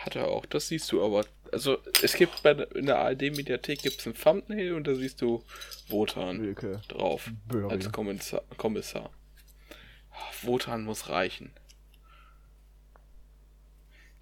Hat 0.00 0.16
er 0.16 0.28
auch, 0.28 0.46
das 0.46 0.68
siehst 0.68 0.90
du 0.92 1.04
aber. 1.04 1.24
Also 1.52 1.78
es 2.02 2.14
gibt 2.14 2.42
bei 2.42 2.54
der, 2.54 2.74
in 2.76 2.86
der 2.86 2.98
ARD-Mediathek 2.98 3.82
gibt's 3.82 4.06
ein 4.06 4.14
Thumbnail 4.14 4.74
und 4.74 4.86
da 4.86 4.94
siehst 4.94 5.20
du 5.22 5.42
Wotan 5.88 6.42
Wilke. 6.42 6.80
drauf. 6.88 7.30
Böhring. 7.46 7.70
Als 7.70 7.90
Kommissar. 7.90 8.42
Kommissar. 8.56 9.10
Ah, 10.10 10.16
Wotan 10.42 10.84
muss 10.84 11.08
reichen. 11.08 11.50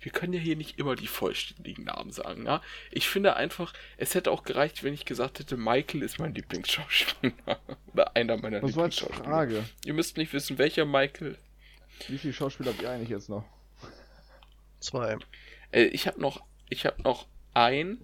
Wir 0.00 0.12
können 0.12 0.34
ja 0.34 0.38
hier 0.40 0.54
nicht 0.56 0.78
immer 0.78 0.94
die 0.94 1.08
vollständigen 1.08 1.84
Namen 1.84 2.12
sagen, 2.12 2.44
na? 2.44 2.62
Ich 2.92 3.08
finde 3.08 3.34
einfach, 3.34 3.72
es 3.96 4.14
hätte 4.14 4.30
auch 4.30 4.44
gereicht, 4.44 4.84
wenn 4.84 4.94
ich 4.94 5.04
gesagt 5.04 5.40
hätte, 5.40 5.56
Michael 5.56 6.02
ist 6.02 6.20
mein 6.20 6.32
Lieblingsschauspieler. 6.32 7.32
Oder 7.92 8.14
einer 8.14 8.36
meiner 8.36 8.62
Was 8.62 8.76
war 8.76 8.84
als 8.84 9.00
Lieblingsschauspieler. 9.00 9.24
Frage? 9.24 9.64
Ihr 9.84 9.94
müsst 9.94 10.16
nicht 10.16 10.32
wissen, 10.32 10.58
welcher 10.58 10.84
Michael. 10.84 11.36
Wie 12.06 12.18
viele 12.18 12.32
Schauspieler 12.34 12.70
habt 12.70 12.82
ihr 12.82 12.90
eigentlich 12.90 13.08
jetzt 13.08 13.28
noch? 13.28 13.44
Zwei. 14.78 15.16
Äh, 15.72 15.84
ich 15.84 16.06
habe 16.06 16.20
noch, 16.20 16.42
ich 16.68 16.86
habe 16.86 17.02
noch 17.02 17.26
ein 17.54 17.98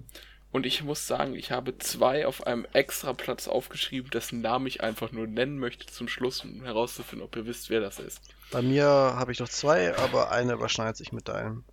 und 0.52 0.66
ich 0.66 0.82
muss 0.82 1.06
sagen, 1.06 1.34
ich 1.34 1.50
habe 1.50 1.78
zwei 1.78 2.26
auf 2.26 2.46
einem 2.46 2.66
extra 2.72 3.12
Platz 3.14 3.48
aufgeschrieben, 3.48 4.10
dessen 4.10 4.40
Namen 4.40 4.66
ich 4.66 4.82
einfach 4.82 5.12
nur 5.12 5.26
nennen 5.26 5.58
möchte 5.58 5.86
zum 5.86 6.08
Schluss, 6.08 6.44
um 6.44 6.62
herauszufinden, 6.62 7.24
ob 7.24 7.34
ihr 7.36 7.46
wisst, 7.46 7.70
wer 7.70 7.80
das 7.80 7.98
ist. 7.98 8.20
Bei 8.50 8.60
mir 8.62 8.84
habe 8.86 9.32
ich 9.32 9.38
noch 9.40 9.48
zwei, 9.48 9.96
aber 9.96 10.30
eine 10.30 10.52
überschneidet 10.54 10.96
sich 10.96 11.12
mit 11.12 11.28
deinem. 11.28 11.64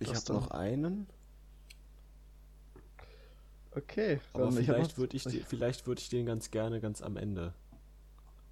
Ich 0.00 0.08
habe 0.08 0.32
noch 0.32 0.50
einen, 0.52 1.06
Okay, 3.74 4.20
aber 4.32 4.50
vielleicht 4.64 4.98
würde 4.98 5.16
ich, 5.16 5.24
die- 5.24 5.42
vielleicht 5.42 5.86
würde 5.86 6.00
ich 6.00 6.08
den 6.08 6.26
ganz 6.26 6.50
gerne 6.50 6.80
ganz 6.80 7.02
am 7.02 7.16
Ende. 7.16 7.52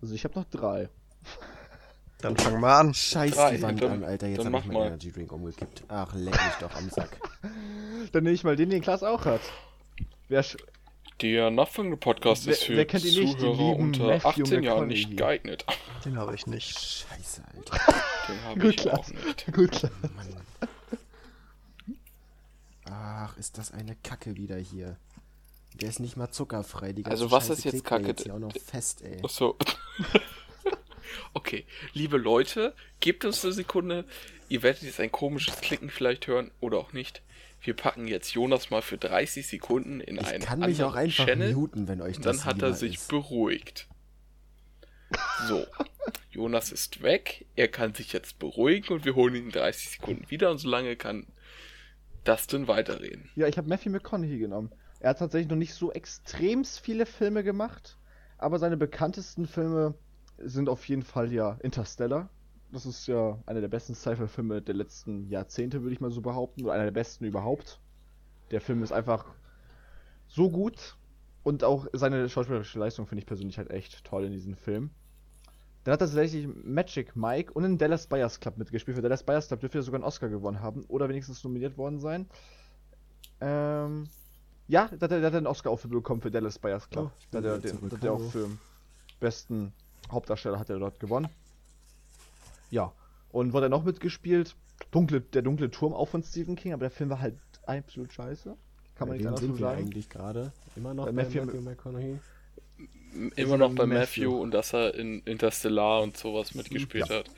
Also 0.00 0.14
ich 0.14 0.24
habe 0.24 0.38
noch 0.38 0.44
drei. 0.44 0.88
Dann 2.20 2.36
fang 2.36 2.60
mal 2.60 2.80
an. 2.80 2.94
Scheiß 2.94 3.32
Drei, 3.34 3.56
die 3.56 3.62
Wand 3.62 3.82
dann- 3.82 3.92
an, 3.92 4.04
Alter. 4.04 4.26
Jetzt 4.26 4.44
habe 4.44 4.58
ich 4.58 4.64
meinen. 4.64 4.86
Energy 4.86 5.12
Drink 5.12 5.32
umgekippt. 5.32 5.84
Ach, 5.88 6.12
leck 6.14 6.32
mich 6.34 6.54
doch 6.60 6.74
am 6.74 6.88
Sack. 6.90 7.20
Dann 8.12 8.22
nehme 8.24 8.34
ich 8.34 8.42
mal 8.44 8.56
den, 8.56 8.70
den 8.70 8.80
Klaas 8.82 9.02
auch 9.02 9.24
hat. 9.26 9.40
Wer 10.28 10.42
sch 10.42 10.56
Der 11.20 11.50
nachfolgende 11.50 11.96
Podcast 11.98 12.46
Wer- 12.46 12.52
ist 12.54 12.64
für 12.64 12.76
wer 12.76 12.86
kennt 12.86 13.04
ihn 13.04 13.20
nicht, 13.22 13.34
den 13.34 13.40
Zuhörer 13.54 13.76
unter 13.76 14.06
Matthew 14.06 14.28
18 14.28 14.44
Jahren 14.44 14.62
McConaughey? 14.62 14.86
nicht 14.88 15.16
geeignet. 15.16 15.66
Den 16.04 16.16
habe 16.16 16.34
ich 16.34 16.46
nicht. 16.46 16.78
Scheiße, 16.78 17.42
Alter. 17.54 17.78
Den 18.28 18.44
habe 18.44 18.68
ich 18.68 18.80
auch 18.80 18.82
Klaas. 19.04 19.12
nicht. 19.12 19.52
Gut, 19.52 19.70
klar. 19.72 19.92
Mann. 20.14 20.36
Ach, 22.90 23.36
ist 23.36 23.58
das 23.58 23.72
eine 23.72 23.96
Kacke 23.96 24.36
wieder 24.36 24.56
hier. 24.56 24.96
Der 25.74 25.88
ist 25.90 26.00
nicht 26.00 26.16
mal 26.16 26.30
zuckerfrei. 26.30 26.92
Die 26.92 27.02
ganze 27.02 27.10
Also 27.24 27.30
was 27.30 27.48
Scheiße 27.48 27.52
ist 27.68 27.74
jetzt 27.74 27.84
Kacke? 27.84 28.06
Jetzt 28.06 28.22
hier 28.22 28.34
auch 28.34 28.38
noch 28.38 28.52
fest, 28.52 29.02
ey. 29.02 29.20
Achso. 29.22 29.56
Okay, 31.34 31.64
liebe 31.92 32.16
Leute, 32.16 32.74
gebt 33.00 33.24
uns 33.24 33.44
eine 33.44 33.52
Sekunde. 33.52 34.04
Ihr 34.48 34.62
werdet 34.62 34.82
jetzt 34.82 35.00
ein 35.00 35.12
komisches 35.12 35.60
Klicken 35.60 35.90
vielleicht 35.90 36.26
hören 36.26 36.50
oder 36.60 36.78
auch 36.78 36.92
nicht. 36.92 37.22
Wir 37.60 37.74
packen 37.74 38.06
jetzt 38.06 38.32
Jonas 38.32 38.70
mal 38.70 38.82
für 38.82 38.98
30 38.98 39.46
Sekunden 39.46 40.00
in 40.00 40.16
Ich 40.18 40.26
einen 40.26 40.42
kann 40.42 40.60
mich 40.60 40.68
anderen 40.80 40.90
auch 40.90 40.94
einfach 40.94 41.26
Channel. 41.26 41.54
muten, 41.54 41.88
wenn 41.88 42.00
euch 42.00 42.16
das 42.20 42.38
dann 42.38 42.44
hat 42.44 42.62
er 42.62 42.74
sich 42.74 42.96
ist. 42.96 43.08
beruhigt. 43.08 43.88
So, 45.48 45.64
Jonas 46.30 46.72
ist 46.72 47.02
weg. 47.02 47.46
Er 47.56 47.68
kann 47.68 47.94
sich 47.94 48.12
jetzt 48.12 48.38
beruhigen 48.38 48.92
und 48.92 49.04
wir 49.04 49.14
holen 49.14 49.34
ihn 49.34 49.44
in 49.46 49.52
30 49.52 49.90
Sekunden 49.90 50.30
wieder 50.30 50.50
und 50.50 50.58
solange 50.58 50.96
kann 50.96 51.26
Dustin 52.24 52.68
weiterreden. 52.68 53.30
Ja, 53.36 53.46
ich 53.46 53.56
habe 53.56 53.68
Matthew 53.68 53.90
McConaughey 53.90 54.38
genommen. 54.38 54.72
Er 55.00 55.10
hat 55.10 55.18
tatsächlich 55.18 55.48
noch 55.48 55.56
nicht 55.56 55.74
so 55.74 55.92
extrem 55.92 56.64
viele 56.64 57.06
Filme 57.06 57.44
gemacht, 57.44 57.98
aber 58.38 58.58
seine 58.58 58.76
bekanntesten 58.76 59.46
Filme 59.46 59.94
sind 60.38 60.68
auf 60.68 60.86
jeden 60.88 61.02
Fall 61.02 61.32
ja 61.32 61.56
Interstellar. 61.62 62.28
Das 62.72 62.86
ist 62.86 63.06
ja 63.06 63.38
einer 63.46 63.60
der 63.60 63.68
besten 63.68 63.94
Sci-Fi-Filme 63.94 64.60
der 64.60 64.74
letzten 64.74 65.28
Jahrzehnte, 65.28 65.82
würde 65.82 65.94
ich 65.94 66.00
mal 66.00 66.10
so 66.10 66.20
behaupten, 66.20 66.64
oder 66.64 66.72
einer 66.72 66.84
der 66.84 66.90
besten 66.90 67.24
überhaupt. 67.24 67.80
Der 68.50 68.60
Film 68.60 68.82
ist 68.82 68.92
einfach 68.92 69.24
so 70.26 70.50
gut 70.50 70.96
und 71.42 71.62
auch 71.62 71.86
seine 71.92 72.28
schauspielerische 72.28 72.78
Leistung 72.78 73.06
finde 73.06 73.20
ich 73.20 73.26
persönlich 73.26 73.58
halt 73.58 73.70
echt 73.70 74.04
toll 74.04 74.24
in 74.24 74.32
diesem 74.32 74.56
Film. 74.56 74.90
Dann 75.84 75.92
hat 75.92 76.00
er 76.00 76.06
tatsächlich 76.06 76.48
Magic 76.64 77.14
Mike 77.14 77.52
und 77.52 77.62
in 77.62 77.78
Dallas 77.78 78.08
Buyers 78.08 78.40
Club 78.40 78.58
mitgespielt. 78.58 78.96
Für 78.96 79.02
Dallas 79.02 79.22
Buyers 79.22 79.46
Club 79.46 79.60
dürfte 79.60 79.78
er 79.78 79.82
sogar 79.82 79.98
einen 79.98 80.04
Oscar 80.04 80.28
gewonnen 80.28 80.60
haben 80.60 80.84
oder 80.88 81.08
wenigstens 81.08 81.44
nominiert 81.44 81.78
worden 81.78 82.00
sein. 82.00 82.28
Ähm, 83.40 84.08
ja, 84.66 84.88
da 84.98 85.04
hat 85.04 85.12
er, 85.12 85.32
einen 85.32 85.46
Oscar 85.46 85.70
auch 85.70 85.78
für 85.78 85.86
bekommen 85.86 86.20
für 86.20 86.32
Dallas 86.32 86.58
Buyers 86.58 86.90
Club. 86.90 87.12
Oh, 87.14 87.26
da 87.30 87.38
hat 87.38 87.44
er, 87.44 87.58
den, 87.58 87.90
hat 87.92 88.02
er 88.02 88.12
auch 88.12 88.30
für 88.32 88.50
besten 89.20 89.72
Hauptdarsteller 90.10 90.58
hat 90.58 90.70
er 90.70 90.78
dort 90.78 91.00
gewonnen. 91.00 91.28
Ja. 92.70 92.92
Und 93.32 93.52
wurde 93.52 93.66
er 93.66 93.70
noch 93.70 93.84
mitgespielt? 93.84 94.54
Dunkle, 94.90 95.20
der 95.20 95.42
dunkle 95.42 95.70
Turm 95.70 95.92
auch 95.94 96.06
von 96.08 96.22
Stephen 96.22 96.56
King, 96.56 96.72
aber 96.72 96.80
der 96.80 96.90
Film 96.90 97.10
war 97.10 97.20
halt 97.20 97.36
absolut 97.66 98.12
scheiße. 98.12 98.56
Kann 98.94 99.08
man 99.08 99.16
Bei 99.16 99.18
nicht 99.18 99.26
anders 99.26 99.40
so 99.40 99.46
sind 99.46 99.58
wir 99.58 99.66
sagen. 99.66 99.78
eigentlich 99.80 100.08
gerade? 100.08 100.52
Immer 100.76 100.94
noch 100.94 101.06
Bei 101.06 101.12
bei 101.12 101.22
Matthew- 101.24 101.44
Matthew, 101.44 101.60
McConaughey? 101.60 102.18
Immer 103.36 103.56
noch 103.56 103.74
bei 103.74 103.86
Matthew. 103.86 104.30
Matthew 104.30 104.42
und 104.42 104.50
dass 104.52 104.74
er 104.74 104.94
in 104.94 105.20
Interstellar 105.22 106.02
und 106.02 106.16
sowas 106.16 106.54
mitgespielt 106.54 107.08
hat. 107.10 107.30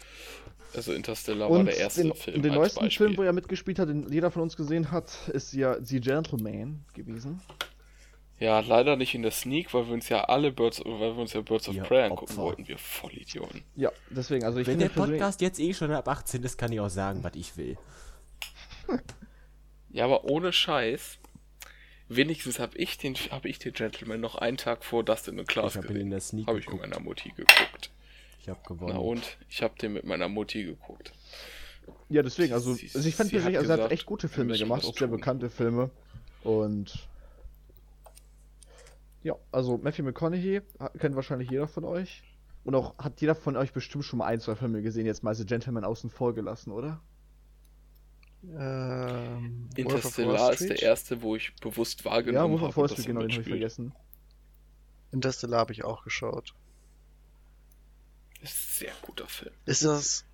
Also 0.74 0.92
Interstellar 0.92 1.48
war 1.50 1.60
Und 1.60 1.66
der 1.66 1.76
erste 1.78 2.02
den, 2.02 2.14
Film. 2.14 2.42
den 2.42 2.54
neuesten 2.54 2.80
Beispiel. 2.80 3.06
Film, 3.06 3.18
wo 3.18 3.22
er 3.22 3.32
mitgespielt 3.32 3.78
hat, 3.78 3.88
den 3.88 4.10
jeder 4.12 4.30
von 4.30 4.42
uns 4.42 4.56
gesehen 4.56 4.90
hat, 4.90 5.10
ist 5.32 5.52
ja 5.52 5.76
The 5.82 6.00
Gentleman 6.00 6.84
gewesen. 6.94 7.40
Ja, 8.40 8.60
leider 8.60 8.94
nicht 8.96 9.14
in 9.14 9.22
der 9.22 9.32
Sneak, 9.32 9.74
weil 9.74 9.86
wir 9.88 9.94
uns 9.94 10.08
ja 10.08 10.24
alle 10.24 10.52
Birds, 10.52 10.80
weil 10.84 11.00
wir 11.16 11.16
uns 11.18 11.32
ja 11.32 11.40
Birds 11.40 11.68
of 11.68 11.74
Ihr 11.74 11.82
Prey 11.82 12.04
angucken 12.04 12.30
Opfer. 12.32 12.42
wollten. 12.42 12.68
Wir 12.68 12.78
Vollidioten. 12.78 13.64
Ja, 13.74 13.90
deswegen, 14.10 14.44
also 14.44 14.58
ich 14.60 14.66
Wenn 14.68 14.78
finde 14.78 14.94
der 14.94 15.00
Podcast 15.06 15.40
jetzt 15.40 15.58
eh 15.58 15.74
schon 15.74 15.90
ab 15.90 16.06
18 16.06 16.42
ist, 16.44 16.56
kann 16.56 16.70
ich 16.70 16.78
auch 16.78 16.88
sagen, 16.88 17.24
was 17.24 17.32
ich 17.34 17.56
will. 17.56 17.76
Ja, 19.90 20.04
aber 20.04 20.24
ohne 20.24 20.52
Scheiß. 20.52 21.18
Wenigstens 22.10 22.58
habe 22.58 22.78
ich 22.78 22.96
den, 22.96 23.14
hab 23.14 23.44
ich 23.44 23.58
den 23.58 23.74
Gentleman 23.74 24.20
noch 24.20 24.36
einen 24.36 24.56
Tag 24.56 24.82
vor 24.84 25.04
Dustin 25.04 25.38
und 25.38 25.46
Klaas 25.46 25.72
Ich 25.72 25.76
habe 25.82 25.88
ihn 25.88 25.96
in 25.96 25.96
gesehen. 25.96 26.10
der 26.10 26.20
Sneak 26.20 26.46
Habe 26.46 26.58
ich 26.58 26.64
mit 26.66 26.72
geguckt. 26.76 26.90
meiner 26.90 27.02
Mutti 27.04 27.28
geguckt. 27.30 27.90
Ich 28.40 28.48
habe 28.48 28.60
gewonnen. 28.66 28.92
Na 28.94 29.00
und? 29.00 29.36
Ich 29.50 29.62
habe 29.62 29.74
den 29.78 29.92
mit 29.92 30.04
meiner 30.04 30.28
Mutti 30.28 30.64
geguckt. 30.64 31.12
Ja, 32.08 32.22
deswegen, 32.22 32.54
also, 32.54 32.72
Sie- 32.72 32.90
also 32.94 33.06
ich 33.06 33.14
fand 33.14 33.30
persönlich, 33.30 33.56
hat 33.56 33.62
also 33.68 33.72
er 33.80 33.84
hat 33.84 33.92
echt 33.92 34.06
gute 34.06 34.28
Filme 34.28 34.56
gemacht, 34.56 34.84
auch 34.84 34.94
sehr 34.96 35.08
tun. 35.08 35.18
bekannte 35.18 35.50
Filme. 35.50 35.90
Und 36.44 37.08
ja, 39.22 39.34
also 39.52 39.78
Matthew 39.78 40.04
McConaughey 40.04 40.62
kennt 40.98 41.16
wahrscheinlich 41.16 41.50
jeder 41.50 41.68
von 41.68 41.84
euch. 41.84 42.22
Und 42.64 42.74
auch 42.74 42.98
hat 42.98 43.20
jeder 43.20 43.34
von 43.34 43.56
euch 43.56 43.72
bestimmt 43.72 44.04
schon 44.04 44.18
mal 44.18 44.26
ein, 44.26 44.40
zwei 44.40 44.54
Filme 44.54 44.82
gesehen, 44.82 45.06
jetzt 45.06 45.22
mal 45.22 45.34
The 45.34 45.46
Gentleman 45.46 45.84
außen 45.84 46.10
vor 46.10 46.34
gelassen, 46.34 46.70
oder? 46.70 47.00
Ähm, 48.44 49.68
Interstellar 49.74 50.52
ist 50.52 50.68
der 50.68 50.80
erste, 50.82 51.22
wo 51.22 51.34
ich 51.34 51.54
bewusst 51.56 52.04
wahrgenommen 52.04 52.36
ja, 52.36 52.50
Wolf 52.50 52.60
habe. 52.60 52.68
of 52.68 52.76
Wall 52.76 52.88
Street, 52.88 53.06
genau, 53.06 53.20
den 53.20 53.32
habe 53.32 53.42
ich 53.42 53.48
vergessen. 53.48 53.92
Interstellar 55.10 55.60
habe 55.60 55.72
ich 55.72 55.84
auch 55.84 56.04
geschaut. 56.04 56.54
Ist 58.40 58.52
ein 58.52 58.86
sehr 58.86 58.92
guter 59.02 59.26
Film. 59.26 59.54
Ist 59.64 59.84
das. 59.84 60.24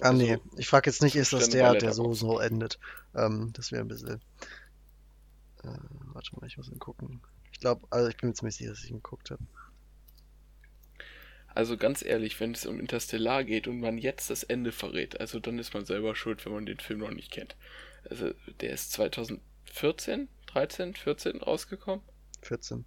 Ah, 0.00 0.10
Also, 0.10 0.18
nee. 0.22 0.38
Ich 0.56 0.68
frage 0.68 0.88
jetzt 0.90 1.02
nicht, 1.02 1.16
ist 1.16 1.32
das 1.32 1.48
der, 1.48 1.74
der 1.74 1.92
so, 1.92 2.14
so 2.14 2.38
endet? 2.38 2.78
Ähm, 3.14 3.50
das 3.54 3.72
wäre 3.72 3.82
ein 3.82 3.88
bisschen. 3.88 4.20
Äh, 5.64 5.78
warte 6.12 6.36
mal, 6.36 6.46
ich 6.46 6.56
muss 6.56 6.68
ihn 6.68 6.78
gucken. 6.78 7.20
Ich 7.58 7.62
glaube, 7.62 7.88
also 7.90 8.08
ich 8.08 8.16
bin 8.16 8.28
mir 8.28 8.34
ziemlich 8.36 8.54
sicher, 8.54 8.70
dass 8.70 8.84
ich 8.84 8.90
ihn 8.90 9.02
geguckt 9.02 9.32
habe. 9.32 9.42
Also 11.48 11.76
ganz 11.76 12.04
ehrlich, 12.04 12.38
wenn 12.38 12.52
es 12.52 12.66
um 12.66 12.78
Interstellar 12.78 13.42
geht 13.42 13.66
und 13.66 13.80
man 13.80 13.98
jetzt 13.98 14.30
das 14.30 14.44
Ende 14.44 14.70
verrät, 14.70 15.18
also 15.18 15.40
dann 15.40 15.58
ist 15.58 15.74
man 15.74 15.84
selber 15.84 16.14
schuld, 16.14 16.46
wenn 16.46 16.52
man 16.52 16.66
den 16.66 16.78
Film 16.78 17.00
noch 17.00 17.10
nicht 17.10 17.32
kennt. 17.32 17.56
Also 18.08 18.30
der 18.60 18.70
ist 18.70 18.92
2014, 18.92 20.28
13, 20.46 20.94
14 20.94 21.40
rausgekommen, 21.42 22.04
14. 22.42 22.84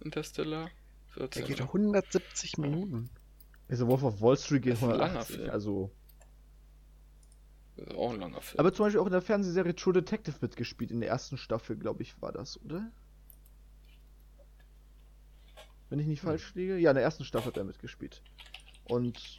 Interstellar. 0.00 0.72
Der 1.14 1.28
14, 1.28 1.44
geht 1.44 1.60
oder? 1.60 1.68
170 1.68 2.58
Minuten. 2.58 3.10
Also 3.68 3.86
Wolf 3.86 4.02
of 4.02 4.20
Wall 4.20 4.36
Street 4.36 4.64
geht 4.64 4.72
Das 4.72 4.82
ist 4.82 4.88
ein 4.88 4.90
langer 4.90 5.04
180, 5.04 5.36
Film. 5.36 5.50
also. 5.50 5.92
Das 7.76 7.86
ist 7.86 7.94
auch 7.94 8.12
ein 8.12 8.18
langer 8.18 8.40
Film. 8.40 8.58
Aber 8.58 8.72
zum 8.72 8.86
Beispiel 8.86 9.00
auch 9.00 9.06
in 9.06 9.12
der 9.12 9.22
Fernsehserie 9.22 9.76
True 9.76 9.92
Detective 9.92 10.34
mitgespielt, 10.40 10.90
in 10.90 10.98
der 10.98 11.10
ersten 11.10 11.38
Staffel, 11.38 11.76
glaube 11.76 12.02
ich, 12.02 12.20
war 12.20 12.32
das, 12.32 12.60
oder? 12.64 12.90
Wenn 15.90 15.98
ich 15.98 16.06
nicht 16.06 16.20
falsch 16.20 16.54
liege? 16.54 16.76
Ja, 16.76 16.90
in 16.90 16.96
der 16.96 17.04
ersten 17.04 17.24
Staffel 17.24 17.48
hat 17.48 17.56
er 17.56 17.64
mitgespielt. 17.64 18.22
Und 18.88 19.36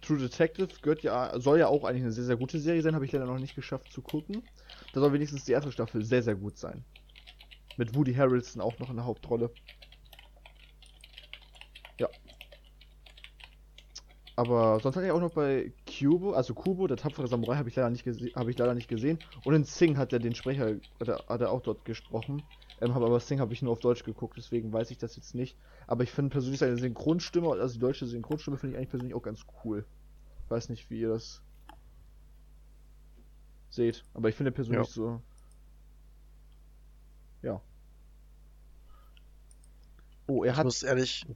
True 0.00 0.18
Detective 0.18 0.68
gehört 0.80 1.02
ja, 1.02 1.38
soll 1.40 1.58
ja 1.58 1.68
auch 1.68 1.84
eigentlich 1.84 2.02
eine 2.02 2.12
sehr, 2.12 2.24
sehr 2.24 2.36
gute 2.36 2.58
Serie 2.58 2.82
sein, 2.82 2.94
habe 2.94 3.04
ich 3.04 3.12
leider 3.12 3.26
noch 3.26 3.38
nicht 3.38 3.56
geschafft 3.56 3.92
zu 3.92 4.02
gucken. 4.02 4.42
Da 4.92 5.00
soll 5.00 5.12
wenigstens 5.12 5.44
die 5.44 5.52
erste 5.52 5.72
Staffel 5.72 6.04
sehr, 6.04 6.22
sehr 6.22 6.36
gut 6.36 6.56
sein. 6.56 6.84
Mit 7.76 7.94
Woody 7.94 8.14
Harrelson 8.14 8.62
auch 8.62 8.78
noch 8.78 8.90
in 8.90 8.96
der 8.96 9.04
Hauptrolle. 9.04 9.50
Ja. 11.98 12.08
Aber 14.36 14.78
sonst 14.80 14.94
hat 14.94 15.02
er 15.02 15.14
auch 15.14 15.20
noch 15.20 15.32
bei 15.32 15.72
Kubo, 15.84 16.32
also 16.32 16.54
Kubo, 16.54 16.86
der 16.86 16.96
tapfere 16.96 17.26
Samurai, 17.26 17.56
habe 17.56 17.68
ich 17.68 17.76
leider 17.76 17.90
nicht 17.90 18.04
gesehen, 18.04 18.30
habe 18.36 18.50
ich 18.50 18.58
leider 18.58 18.74
nicht 18.74 18.88
gesehen. 18.88 19.18
Und 19.44 19.54
in 19.54 19.64
Sing 19.64 19.96
hat 19.96 20.12
er 20.12 20.20
den 20.20 20.34
Sprecher, 20.34 20.76
hat 21.00 21.08
er, 21.08 21.24
hat 21.28 21.40
er 21.40 21.50
auch 21.50 21.62
dort 21.62 21.84
gesprochen. 21.84 22.42
Ähm, 22.80 22.94
hab, 22.94 23.02
aber 23.02 23.18
Sing 23.20 23.40
habe 23.40 23.52
ich 23.52 23.62
nur 23.62 23.72
auf 23.72 23.80
Deutsch 23.80 24.04
geguckt, 24.04 24.36
deswegen 24.36 24.72
weiß 24.72 24.90
ich 24.90 24.98
das 24.98 25.16
jetzt 25.16 25.34
nicht. 25.34 25.56
Aber 25.86 26.04
ich 26.04 26.10
finde 26.10 26.30
persönlich 26.30 26.60
seine 26.60 26.76
Synchronstimme, 26.76 27.50
also 27.50 27.74
die 27.74 27.80
deutsche 27.80 28.06
Synchronstimme 28.06 28.56
finde 28.56 28.74
ich 28.74 28.78
eigentlich 28.78 28.90
persönlich 28.90 29.14
auch 29.14 29.22
ganz 29.22 29.40
cool. 29.64 29.84
Weiß 30.48 30.68
nicht, 30.68 30.90
wie 30.90 31.00
ihr 31.00 31.08
das 31.08 31.42
seht, 33.70 34.04
aber 34.14 34.28
ich 34.28 34.34
finde 34.34 34.52
persönlich 34.52 34.88
Ja. 34.88 34.92
so. 34.94 35.22
Ja. 37.42 37.60
Oh, 40.26 40.44
er 40.44 40.52
Ich 40.52 40.58
hat. 40.58 40.64
muss 40.64 40.82
ehrlich, 40.82 41.26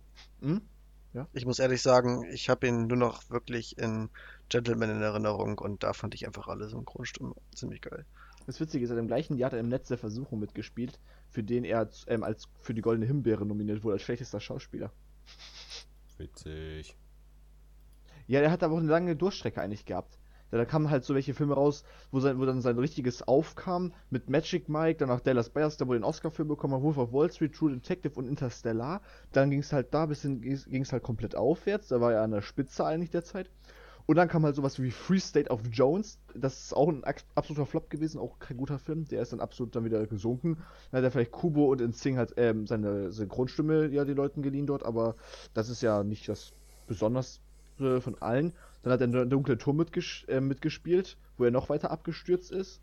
Hm? 0.41 0.61
ich 1.33 1.47
muss 1.47 1.59
ehrlich 1.59 1.83
sagen, 1.83 2.25
ich 2.33 2.49
habe 2.49 2.67
ihn 2.67 2.87
nur 2.87 2.97
noch 2.97 3.29
wirklich 3.31 3.79
in 3.79 4.11
Gentleman 4.49 4.91
in 4.91 5.03
Erinnerung 5.03 5.59
und 5.59 5.83
da 5.83 5.93
fand 5.93 6.15
ich 6.15 6.27
einfach 6.27 6.49
alle 6.49 6.69
Synchronstimmen 6.69 7.35
ziemlich 7.55 7.81
geil. 7.81 8.05
Das 8.47 8.61
Witzige 8.61 8.85
ist, 8.85 8.91
er 8.91 8.97
hat 8.97 9.01
im 9.01 9.07
gleichen 9.07 9.37
Jahr 9.37 9.49
hat 9.49 9.55
er 9.55 9.61
im 9.61 9.69
Netz 9.69 9.89
der 9.89 9.99
Versuchung 9.99 10.39
mitgespielt, 10.41 10.99
für 11.29 11.43
den 11.43 11.65
er 11.65 11.89
ähm, 12.07 12.23
als 12.23 12.49
für 12.61 12.75
die 12.75 12.83
Goldene 12.83 13.07
Himbeere 13.07 13.47
nominiert 13.47 13.85
wurde 13.85 13.95
als 13.95 14.03
schlechtester 14.03 14.41
Schauspieler. 14.41 14.93
Witzig. 16.19 16.97
Ja, 18.27 18.41
der 18.41 18.51
hat 18.51 18.63
aber 18.63 18.75
auch 18.75 18.79
eine 18.79 18.89
lange 18.89 19.17
Durchstrecke 19.17 19.61
eigentlich 19.61 19.85
gehabt. 19.85 20.19
Ja, 20.53 20.59
da 20.59 20.67
kamen 20.67 20.91
halt 20.91 21.05
so 21.05 21.15
welche 21.15 21.33
Filme 21.33 21.55
raus, 21.55 21.83
wo, 22.11 22.21
sein, 22.21 22.39
wo 22.39 22.45
dann 22.45 22.61
sein 22.61 22.79
richtiges 22.79 23.23
aufkam, 23.23 23.95
mit 24.11 24.29
Magic 24.29 24.69
Mike, 24.69 24.99
danach 24.99 25.21
Dallas 25.21 25.49
Buyers, 25.49 25.79
der 25.79 25.89
wo 25.89 25.95
den 25.95 26.05
Oscar-Film 26.05 26.49
bekommen 26.49 26.75
hat, 26.75 26.83
Wolf 26.83 26.99
of 26.99 27.13
Wall 27.13 27.33
Street, 27.33 27.55
True 27.55 27.73
Detective 27.73 28.15
und 28.17 28.29
Interstellar. 28.29 29.01
Dann 29.33 29.51
ging 29.51 29.61
es 29.61 29.73
halt 29.73 29.95
da 29.95 30.05
bis 30.05 30.23
hin, 30.23 30.43
ging 30.43 30.83
es 30.83 30.93
halt 30.93 31.03
komplett 31.03 31.35
aufwärts, 31.35 31.89
da 31.89 32.03
war 32.03 32.13
er 32.13 32.23
an 32.23 32.33
der 32.33 32.43
Spitze 32.43 32.85
eigentlich 32.85 33.11
der 33.11 33.25
Zeit. 33.25 33.51
Und 34.07 34.17
dann 34.17 34.29
kam 34.29 34.45
halt 34.45 34.57
sowas 34.57 34.81
wie 34.81 34.91
Free 34.91 35.21
State 35.21 35.51
of 35.51 35.61
Jones, 35.71 36.19
das 36.35 36.65
ist 36.65 36.75
auch 36.75 36.89
ein 36.89 37.05
absoluter 37.35 37.67
Flop 37.67 37.89
gewesen, 37.89 38.19
auch 38.19 38.39
kein 38.39 38.57
guter 38.57 38.79
Film, 38.79 39.07
der 39.07 39.23
ist 39.23 39.33
dann 39.33 39.41
absolut 39.41 39.77
dann 39.77 39.85
wieder 39.85 40.07
gesunken. 40.07 40.57
Dann 40.91 40.99
hat 40.99 41.05
er 41.05 41.11
vielleicht 41.11 41.33
Kubo 41.33 41.71
und 41.71 41.81
in 41.81 42.17
halt 42.17 42.35
ähm, 42.37 42.67
seine 42.67 43.13
Synchronstimme 43.13 43.87
ja 43.89 44.05
den 44.05 44.17
Leuten 44.17 44.43
geliehen 44.43 44.67
dort, 44.67 44.85
aber 44.85 45.15
das 45.55 45.69
ist 45.69 45.83
ja 45.83 46.03
nicht 46.03 46.29
das 46.29 46.53
besonders 46.87 47.41
äh, 47.79 48.01
von 48.01 48.21
allen. 48.21 48.53
Dann 48.83 48.93
hat 48.93 49.01
er 49.01 49.27
dunkle 49.27 49.59
Turm 49.59 49.77
mitges 49.77 50.25
äh, 50.29 50.41
mitgespielt, 50.41 51.17
wo 51.37 51.45
er 51.45 51.51
noch 51.51 51.69
weiter 51.69 51.91
abgestürzt 51.91 52.51
ist. 52.51 52.81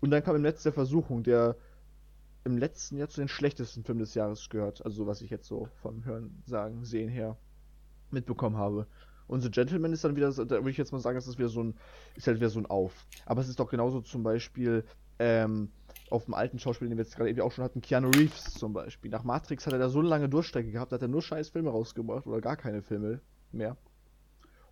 Und 0.00 0.10
dann 0.10 0.22
kam 0.22 0.36
im 0.36 0.42
Netz 0.42 0.62
der 0.62 0.72
Versuchung, 0.72 1.22
der 1.22 1.56
im 2.44 2.56
letzten 2.56 2.96
Jahr 2.96 3.08
zu 3.08 3.20
den 3.20 3.28
schlechtesten 3.28 3.84
Filmen 3.84 4.00
des 4.00 4.14
Jahres 4.14 4.48
gehört. 4.48 4.84
Also 4.84 5.06
was 5.06 5.22
ich 5.22 5.30
jetzt 5.30 5.46
so 5.46 5.68
vom 5.82 6.04
Hören, 6.04 6.42
Sagen, 6.46 6.84
Sehen 6.84 7.08
her 7.08 7.36
mitbekommen 8.10 8.56
habe. 8.56 8.86
Und 9.30 9.42
The 9.42 9.50
Gentleman 9.50 9.92
ist 9.92 10.02
dann 10.02 10.16
wieder, 10.16 10.32
so- 10.32 10.44
da 10.44 10.56
würde 10.56 10.70
ich 10.70 10.76
jetzt 10.76 10.90
mal 10.92 10.98
sagen, 10.98 11.14
das 11.14 11.28
ist 11.28 11.38
wieder 11.38 11.48
so 11.48 11.62
ein, 11.62 11.74
ist 12.16 12.26
halt 12.26 12.38
wieder 12.38 12.50
so 12.50 12.58
ein 12.58 12.66
Auf. 12.66 13.06
Aber 13.26 13.40
es 13.40 13.48
ist 13.48 13.60
doch 13.60 13.70
genauso 13.70 14.00
zum 14.00 14.24
Beispiel 14.24 14.84
ähm, 15.20 15.70
auf 16.10 16.24
dem 16.24 16.34
alten 16.34 16.58
Schauspieler, 16.58 16.88
den 16.90 16.98
wir 16.98 17.04
jetzt 17.04 17.14
gerade 17.16 17.30
eben 17.30 17.40
auch 17.40 17.52
schon 17.52 17.62
hatten, 17.62 17.80
Keanu 17.80 18.10
Reeves 18.10 18.54
zum 18.54 18.72
Beispiel. 18.72 19.10
Nach 19.10 19.22
Matrix 19.22 19.66
hat 19.66 19.72
er 19.72 19.78
da 19.78 19.88
so 19.88 20.00
eine 20.00 20.08
lange 20.08 20.28
Durchstrecke 20.28 20.72
gehabt, 20.72 20.90
da 20.90 20.96
hat 20.96 21.02
er 21.02 21.08
nur 21.08 21.22
scheiß 21.22 21.50
Filme 21.50 21.70
rausgebracht 21.70 22.26
oder 22.26 22.40
gar 22.40 22.56
keine 22.56 22.82
Filme 22.82 23.20
mehr. 23.52 23.76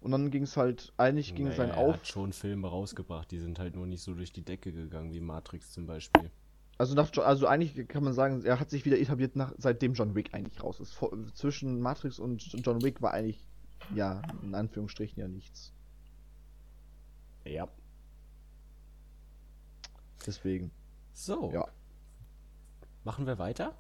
Und 0.00 0.10
dann 0.10 0.30
ging 0.30 0.42
es 0.42 0.56
halt, 0.56 0.92
eigentlich 0.96 1.34
ging 1.36 1.46
es 1.46 1.58
Naja, 1.58 1.74
er 1.74 1.78
auf. 1.78 1.94
hat 1.94 2.06
schon 2.08 2.32
Filme 2.32 2.68
rausgebracht, 2.68 3.30
die 3.30 3.38
sind 3.38 3.58
halt 3.60 3.76
nur 3.76 3.86
nicht 3.86 4.02
so 4.02 4.14
durch 4.14 4.32
die 4.32 4.44
Decke 4.44 4.72
gegangen 4.72 5.12
wie 5.12 5.20
Matrix 5.20 5.70
zum 5.72 5.86
Beispiel. 5.86 6.30
Also, 6.78 6.94
nach, 6.94 7.10
also 7.18 7.46
eigentlich 7.46 7.88
kann 7.88 8.04
man 8.04 8.12
sagen, 8.12 8.44
er 8.44 8.60
hat 8.60 8.70
sich 8.70 8.84
wieder 8.84 8.98
etabliert, 8.98 9.34
nach, 9.34 9.52
seitdem 9.58 9.94
John 9.94 10.14
Wick 10.14 10.34
eigentlich 10.34 10.62
raus 10.62 10.78
ist. 10.80 10.92
Vor, 10.92 11.12
zwischen 11.34 11.80
Matrix 11.80 12.20
und 12.20 12.40
John 12.64 12.82
Wick 12.82 13.02
war 13.02 13.12
eigentlich, 13.12 13.44
ja, 13.94 14.22
in 14.42 14.54
Anführungsstrichen 14.54 15.20
ja 15.20 15.28
nichts. 15.28 15.72
Ja. 17.44 17.68
Deswegen. 20.26 20.70
So. 21.14 21.50
Ja. 21.52 21.66
Machen 23.04 23.26
wir 23.26 23.38
weiter? 23.38 23.74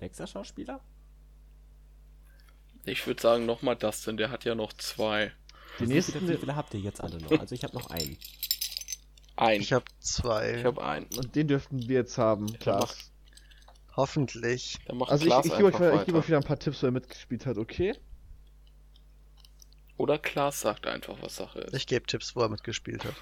Nächster 0.00 0.26
Schauspieler? 0.26 0.80
Ich 2.84 3.06
würde 3.06 3.20
sagen 3.20 3.46
nochmal 3.46 3.76
Dustin, 3.76 4.16
der 4.16 4.30
hat 4.30 4.44
ja 4.44 4.54
noch 4.54 4.72
zwei. 4.72 5.32
Die 5.78 5.86
nächsten, 5.86 6.28
wie 6.28 6.36
viele 6.36 6.56
habt 6.56 6.74
ihr 6.74 6.80
jetzt 6.80 7.00
alle 7.00 7.18
noch? 7.20 7.30
Also 7.38 7.54
ich 7.54 7.64
habe 7.64 7.74
noch 7.74 7.90
einen. 7.90 8.16
Ein. 9.36 9.60
Ich 9.60 9.72
habe 9.72 9.84
zwei. 10.00 10.58
Ich 10.58 10.64
habe 10.64 10.82
einen. 10.84 11.06
und 11.16 11.34
den 11.34 11.48
dürften 11.48 11.86
wir 11.88 11.96
jetzt 11.96 12.18
haben, 12.18 12.46
klar. 12.58 12.88
Hoffentlich. 13.94 14.78
Also 15.06 15.26
ich, 15.26 15.46
ich 15.46 15.56
gebe 15.56 15.66
euch, 15.66 16.06
gebe 16.06 16.18
euch 16.18 16.28
wieder 16.28 16.36
ein 16.38 16.44
paar 16.44 16.58
Tipps, 16.58 16.82
wer 16.82 16.92
mitgespielt 16.92 17.46
hat, 17.46 17.58
okay? 17.58 17.94
Oder 19.98 20.18
Klaas 20.18 20.60
sagt 20.60 20.86
einfach, 20.86 21.16
was 21.20 21.36
Sache 21.36 21.58
ist. 21.60 21.74
Ich 21.74 21.86
gebe 21.86 22.06
Tipps, 22.06 22.34
wo 22.34 22.40
er 22.40 22.48
mitgespielt 22.48 23.04
hat. 23.04 23.14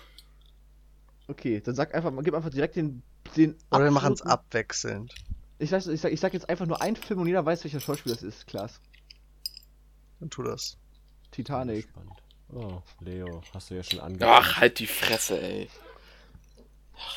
Okay, 1.27 1.61
dann 1.61 1.75
sag 1.75 1.95
einfach, 1.95 2.13
gib 2.23 2.35
einfach 2.35 2.51
direkt 2.51 2.77
den, 2.77 3.03
den 3.37 3.57
Oder 3.71 3.85
wir 3.85 3.91
machen 3.91 4.13
es 4.13 4.23
abwechselnd. 4.23 5.13
Ich 5.59 5.71
sag, 5.71 5.85
ich, 5.87 6.01
sag, 6.01 6.13
ich 6.13 6.21
sag 6.21 6.35
jetzt 6.35 6.49
einfach 6.49 6.67
nur 6.67 6.81
einen 6.81 6.97
Film 6.97 7.21
und 7.21 7.27
jeder 7.27 7.45
weiß, 7.45 7.65
welcher 7.65 7.81
Schauspieler 7.81 8.15
das 8.15 8.23
ist, 8.23 8.47
Klaas. 8.47 8.81
Dann 10.21 10.31
tu 10.31 10.43
das. 10.43 10.77
Titanic. 11.33 11.89
Spannend. 11.89 12.13
Oh, 12.53 12.81
Leo, 13.01 13.43
hast 13.53 13.71
du 13.71 13.75
ja 13.75 13.83
schon 13.83 13.99
angekündigt. 13.99 14.31
Ach, 14.41 14.61
halt 14.61 14.79
die 14.79 14.87
Fresse, 14.87 15.41
ey. 15.43 15.69
Ach, 16.97 17.17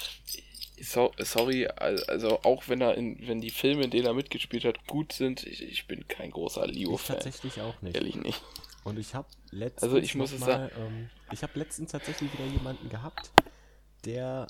So, 0.81 1.11
sorry, 1.19 1.67
al- 1.67 2.03
also 2.05 2.41
auch 2.43 2.67
wenn 2.69 2.81
er 2.81 2.95
in, 2.95 3.27
wenn 3.27 3.41
die 3.41 3.51
Filme, 3.51 3.83
in 3.83 3.91
denen 3.91 4.07
er 4.07 4.13
mitgespielt 4.13 4.63
hat, 4.65 4.87
gut 4.87 5.11
sind, 5.13 5.43
ich, 5.45 5.61
ich 5.61 5.85
bin 5.87 6.07
kein 6.07 6.31
großer 6.31 6.65
Leo-Fan. 6.65 7.17
tatsächlich 7.17 7.59
auch 7.61 7.79
nicht. 7.81 7.95
Ehrlich 7.95 8.15
nicht. 8.15 8.41
Und 8.83 8.97
ich 8.97 9.15
habe 9.15 9.27
letztens 9.51 9.83
Also 9.83 9.97
ich 9.97 10.15
muss 10.15 10.31
noch 10.31 10.47
mal, 10.47 10.71
ähm, 10.77 11.09
ich 11.31 11.43
habe 11.43 11.57
letztens 11.59 11.91
tatsächlich 11.91 12.31
wieder 12.33 12.45
jemanden 12.45 12.89
gehabt, 12.89 13.31
der 14.05 14.47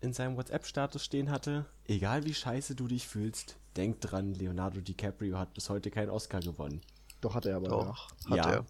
in 0.00 0.12
seinem 0.12 0.36
WhatsApp-Status 0.36 1.04
stehen 1.04 1.30
hatte, 1.30 1.66
egal 1.86 2.24
wie 2.24 2.34
scheiße 2.34 2.74
du 2.74 2.88
dich 2.88 3.06
fühlst, 3.06 3.56
denk 3.76 4.00
dran, 4.00 4.34
Leonardo 4.34 4.80
DiCaprio 4.80 5.38
hat 5.38 5.54
bis 5.54 5.70
heute 5.70 5.90
keinen 5.90 6.10
Oscar 6.10 6.40
gewonnen. 6.40 6.82
Doch 7.20 7.34
hat 7.34 7.46
er 7.46 7.56
aber. 7.56 7.68
Doch, 7.68 8.10
hat 8.28 8.36
ja. 8.36 8.50
er. 8.50 8.66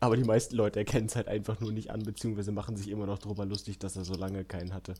Aber 0.00 0.16
die 0.16 0.24
meisten 0.24 0.54
Leute 0.56 0.78
erkennen 0.78 1.06
es 1.06 1.16
halt 1.16 1.26
einfach 1.26 1.58
nur 1.60 1.72
nicht 1.72 1.90
an, 1.90 2.02
beziehungsweise 2.02 2.52
machen 2.52 2.76
sich 2.76 2.88
immer 2.88 3.06
noch 3.06 3.18
drüber 3.18 3.44
lustig, 3.44 3.78
dass 3.78 3.96
er 3.96 4.04
so 4.04 4.14
lange 4.14 4.44
keinen 4.44 4.72
hatte. 4.72 4.94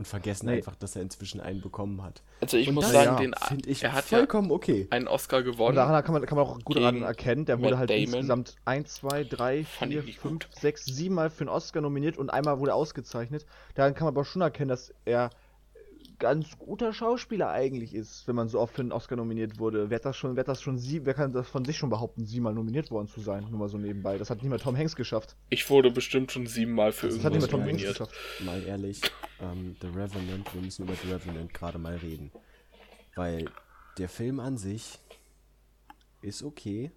Und 0.00 0.06
vergessen 0.06 0.46
Nee. 0.46 0.56
einfach, 0.56 0.76
dass 0.76 0.96
er 0.96 1.02
inzwischen 1.02 1.42
einen 1.42 1.60
bekommen 1.60 2.02
hat. 2.02 2.22
Also 2.40 2.56
ich 2.56 2.66
Und 2.68 2.74
muss 2.76 2.84
das, 2.86 2.94
sagen, 2.94 3.10
ja, 3.12 3.16
den 3.20 3.34
Finde 3.46 3.68
ich 3.68 3.84
er 3.84 3.92
hat 3.92 4.10
ja 4.10 4.16
vollkommen 4.16 4.50
okay. 4.50 4.86
einen 4.88 5.06
Oscar 5.08 5.40
Und 5.40 5.44
gewonnen. 5.44 5.76
daran 5.76 6.02
kann 6.02 6.14
man, 6.14 6.24
kann 6.24 6.38
man 6.38 6.46
auch 6.46 6.58
gut 6.64 6.76
daran 6.76 7.02
erkennen, 7.02 7.44
der 7.44 7.58
wurde 7.58 7.72
Matt 7.72 7.78
halt 7.80 7.90
Damon. 7.90 8.04
insgesamt 8.04 8.56
1, 8.64 8.94
2, 8.94 9.24
3, 9.24 9.64
Fand 9.66 9.92
4, 9.92 10.00
ich 10.00 10.06
nicht 10.06 10.18
5, 10.20 10.32
gut. 10.32 10.48
6, 10.58 10.86
7 10.86 11.14
Mal 11.14 11.28
für 11.28 11.42
einen 11.42 11.50
Oscar 11.50 11.82
nominiert 11.82 12.16
und 12.16 12.30
einmal 12.30 12.58
wurde 12.60 12.70
er 12.70 12.76
ausgezeichnet. 12.76 13.44
Daran 13.74 13.92
kann 13.92 14.06
man 14.06 14.14
aber 14.14 14.24
schon 14.24 14.40
erkennen, 14.40 14.70
dass 14.70 14.94
er 15.04 15.28
ganz 16.20 16.58
guter 16.58 16.92
Schauspieler 16.92 17.50
eigentlich 17.50 17.94
ist, 17.94 18.28
wenn 18.28 18.36
man 18.36 18.48
so 18.48 18.60
oft 18.60 18.74
für 18.74 18.82
einen 18.82 18.92
Oscar 18.92 19.16
nominiert 19.16 19.58
wurde. 19.58 19.90
Wer 19.90 19.96
hat 19.96 20.04
das 20.04 20.16
schon, 20.16 20.36
wer 20.36 20.42
hat 20.42 20.48
das 20.48 20.62
schon 20.62 20.78
sie, 20.78 21.04
wer 21.04 21.14
kann 21.14 21.32
das 21.32 21.48
von 21.48 21.64
sich 21.64 21.76
schon 21.76 21.90
behaupten, 21.90 22.24
siebenmal 22.26 22.54
nominiert 22.54 22.90
worden 22.92 23.08
zu 23.08 23.20
sein? 23.20 23.46
Nur 23.50 23.58
mal 23.58 23.68
so 23.68 23.78
nebenbei. 23.78 24.16
Das 24.18 24.30
hat 24.30 24.38
nicht 24.42 24.50
mal 24.50 24.58
Tom 24.58 24.76
Hanks 24.76 24.94
geschafft. 24.94 25.34
Ich 25.48 25.68
wurde 25.68 25.90
bestimmt 25.90 26.30
schon 26.30 26.46
siebenmal 26.46 26.92
für 26.92 27.08
Das 27.08 27.24
hat 27.24 27.32
nicht 27.32 27.40
mal 27.42 27.48
irgendwas 27.48 27.50
Tom 27.50 27.60
Hanks 27.62 27.72
nominiert. 27.72 27.98
geschafft. 27.98 28.14
Mal 28.44 28.62
ehrlich, 28.62 29.00
ähm, 29.40 29.76
The 29.80 29.88
Revenant, 29.88 30.54
wir 30.54 30.62
müssen 30.62 30.84
über 30.84 30.94
The 30.94 31.10
Revenant 31.10 31.52
gerade 31.52 31.78
mal 31.78 31.96
reden. 31.96 32.30
Weil 33.16 33.50
der 33.98 34.08
Film 34.08 34.38
an 34.38 34.56
sich 34.56 34.98
ist 36.22 36.42
okay, 36.42 36.92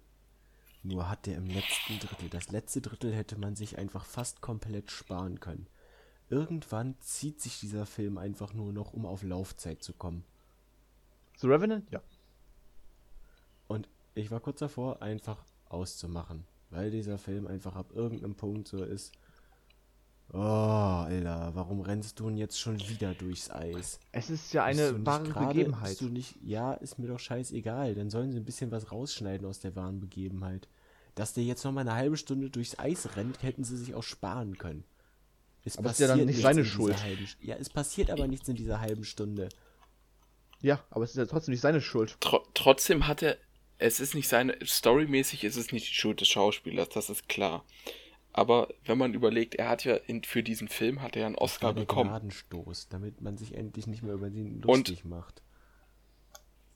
nur 0.82 1.08
hat 1.08 1.26
der 1.26 1.38
im 1.38 1.46
letzten 1.46 1.98
Drittel, 1.98 2.28
das 2.28 2.50
letzte 2.50 2.82
Drittel 2.82 3.12
hätte 3.14 3.38
man 3.38 3.56
sich 3.56 3.78
einfach 3.78 4.04
fast 4.04 4.42
komplett 4.42 4.90
sparen 4.90 5.40
können. 5.40 5.66
Irgendwann 6.30 6.96
zieht 7.00 7.40
sich 7.40 7.60
dieser 7.60 7.86
Film 7.86 8.18
einfach 8.18 8.52
nur 8.54 8.72
noch, 8.72 8.92
um 8.92 9.06
auf 9.06 9.22
Laufzeit 9.22 9.82
zu 9.82 9.92
kommen. 9.92 10.24
The 11.38 11.48
Revenant? 11.48 11.90
Ja. 11.90 12.02
Und 13.68 13.88
ich 14.14 14.30
war 14.30 14.40
kurz 14.40 14.60
davor, 14.60 15.02
einfach 15.02 15.44
auszumachen. 15.68 16.44
Weil 16.70 16.90
dieser 16.90 17.18
Film 17.18 17.46
einfach 17.46 17.76
ab 17.76 17.92
irgendeinem 17.94 18.34
Punkt 18.34 18.68
so 18.68 18.82
ist. 18.82 19.12
Oh, 20.32 20.38
Alter, 20.38 21.54
warum 21.54 21.80
rennst 21.80 22.18
du 22.18 22.28
denn 22.28 22.38
jetzt 22.38 22.58
schon 22.58 22.80
wieder 22.80 23.14
durchs 23.14 23.50
Eis? 23.50 24.00
Es 24.10 24.30
ist 24.30 24.52
ja 24.52 24.64
eine 24.64 25.04
wahre 25.04 25.46
Begebenheit. 25.46 26.00
Du 26.00 26.08
nicht, 26.08 26.36
ja, 26.42 26.72
ist 26.72 26.98
mir 26.98 27.06
doch 27.06 27.20
scheißegal. 27.20 27.94
Dann 27.94 28.10
sollen 28.10 28.32
sie 28.32 28.38
ein 28.38 28.44
bisschen 28.44 28.70
was 28.70 28.90
rausschneiden 28.90 29.46
aus 29.46 29.60
der 29.60 29.76
wahren 29.76 30.00
Begebenheit. 30.00 30.68
Dass 31.14 31.34
der 31.34 31.44
jetzt 31.44 31.64
noch 31.64 31.72
mal 31.72 31.82
eine 31.82 31.94
halbe 31.94 32.16
Stunde 32.16 32.50
durchs 32.50 32.78
Eis 32.78 33.16
rennt, 33.16 33.42
hätten 33.42 33.62
sie 33.62 33.76
sich 33.76 33.94
auch 33.94 34.02
sparen 34.02 34.58
können. 34.58 34.84
Es 35.64 35.78
Aber 35.78 35.90
ist 35.90 36.00
ja 36.00 36.08
dann 36.08 36.24
nicht 36.26 36.40
seine 36.40 36.64
Schuld. 36.64 37.02
halben- 37.02 37.26
ja, 37.40 37.56
es 37.56 37.70
passiert 37.70 38.10
aber 38.10 38.26
nichts 38.26 38.48
in 38.48 38.54
dieser 38.56 38.80
halben 38.80 39.04
Stunde. 39.04 39.48
Ja, 40.60 40.82
aber 40.90 41.04
es 41.04 41.10
ist 41.10 41.16
ja 41.16 41.26
trotzdem 41.26 41.52
nicht 41.52 41.60
seine 41.62 41.80
Schuld. 41.80 42.16
Tro 42.20 42.46
trotzdem 42.54 43.06
hat 43.06 43.22
er, 43.22 43.36
es 43.78 44.00
ist 44.00 44.14
nicht 44.14 44.28
seine, 44.28 44.56
storymäßig 44.64 45.44
ist 45.44 45.56
es 45.56 45.72
nicht 45.72 45.88
die 45.88 45.94
Schuld 45.94 46.20
des 46.20 46.28
Schauspielers, 46.28 46.88
das 46.90 47.10
ist 47.10 47.28
klar. 47.28 47.64
Aber 48.32 48.68
wenn 48.84 48.98
man 48.98 49.14
überlegt, 49.14 49.54
er 49.54 49.68
hat 49.68 49.84
ja 49.84 49.94
in, 49.94 50.22
für 50.24 50.42
diesen 50.42 50.68
Film 50.68 51.00
hat 51.02 51.16
er 51.16 51.20
ja 51.22 51.26
einen 51.26 51.36
Oscar 51.36 51.68
war 51.68 51.74
der 51.74 51.82
bekommen. 51.82 52.10
Gnadenstoß, 52.10 52.88
damit 52.88 53.20
man 53.20 53.36
sich 53.38 53.54
endlich 53.54 53.86
nicht 53.86 54.02
mehr 54.02 54.14
über 54.14 54.26
ihn 54.28 54.62
Und- 54.64 54.88
lustig 54.88 55.04
macht. 55.04 55.40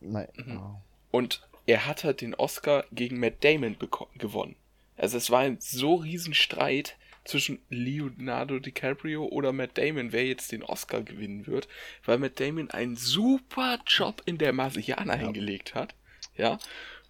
Nein. 0.01 0.29
Mhm. 0.37 0.59
Oh. 0.59 0.81
Und 1.11 1.47
er 1.67 1.87
hat 1.87 2.05
halt 2.05 2.21
den 2.21 2.35
Oscar 2.35 2.85
gegen 2.93 3.19
Matt 3.19 3.43
Damon 3.45 3.77
gewonnen. 4.17 4.57
Also 4.97 5.17
es 5.17 5.31
war 5.31 5.41
ein 5.41 5.59
so 5.61 5.97
riesen 5.97 6.35
Streit 6.35 6.97
zwischen 7.29 7.61
Leonardo 7.69 8.59
DiCaprio 8.59 9.27
oder 9.27 9.53
Matt 9.53 9.77
Damon, 9.77 10.13
wer 10.13 10.27
jetzt 10.27 10.51
den 10.51 10.63
Oscar 10.63 11.03
gewinnen 11.03 11.47
wird, 11.47 11.69
weil 12.05 12.19
Matt 12.19 12.41
Damon 12.41 12.71
einen 12.71 12.97
super 12.97 13.79
Job 13.87 14.23
in 14.25 14.39
der 14.39 14.53
Marsianer 14.53 15.15
hingelegt 15.15 15.75
hat. 15.75 15.95
Ja. 16.37 16.59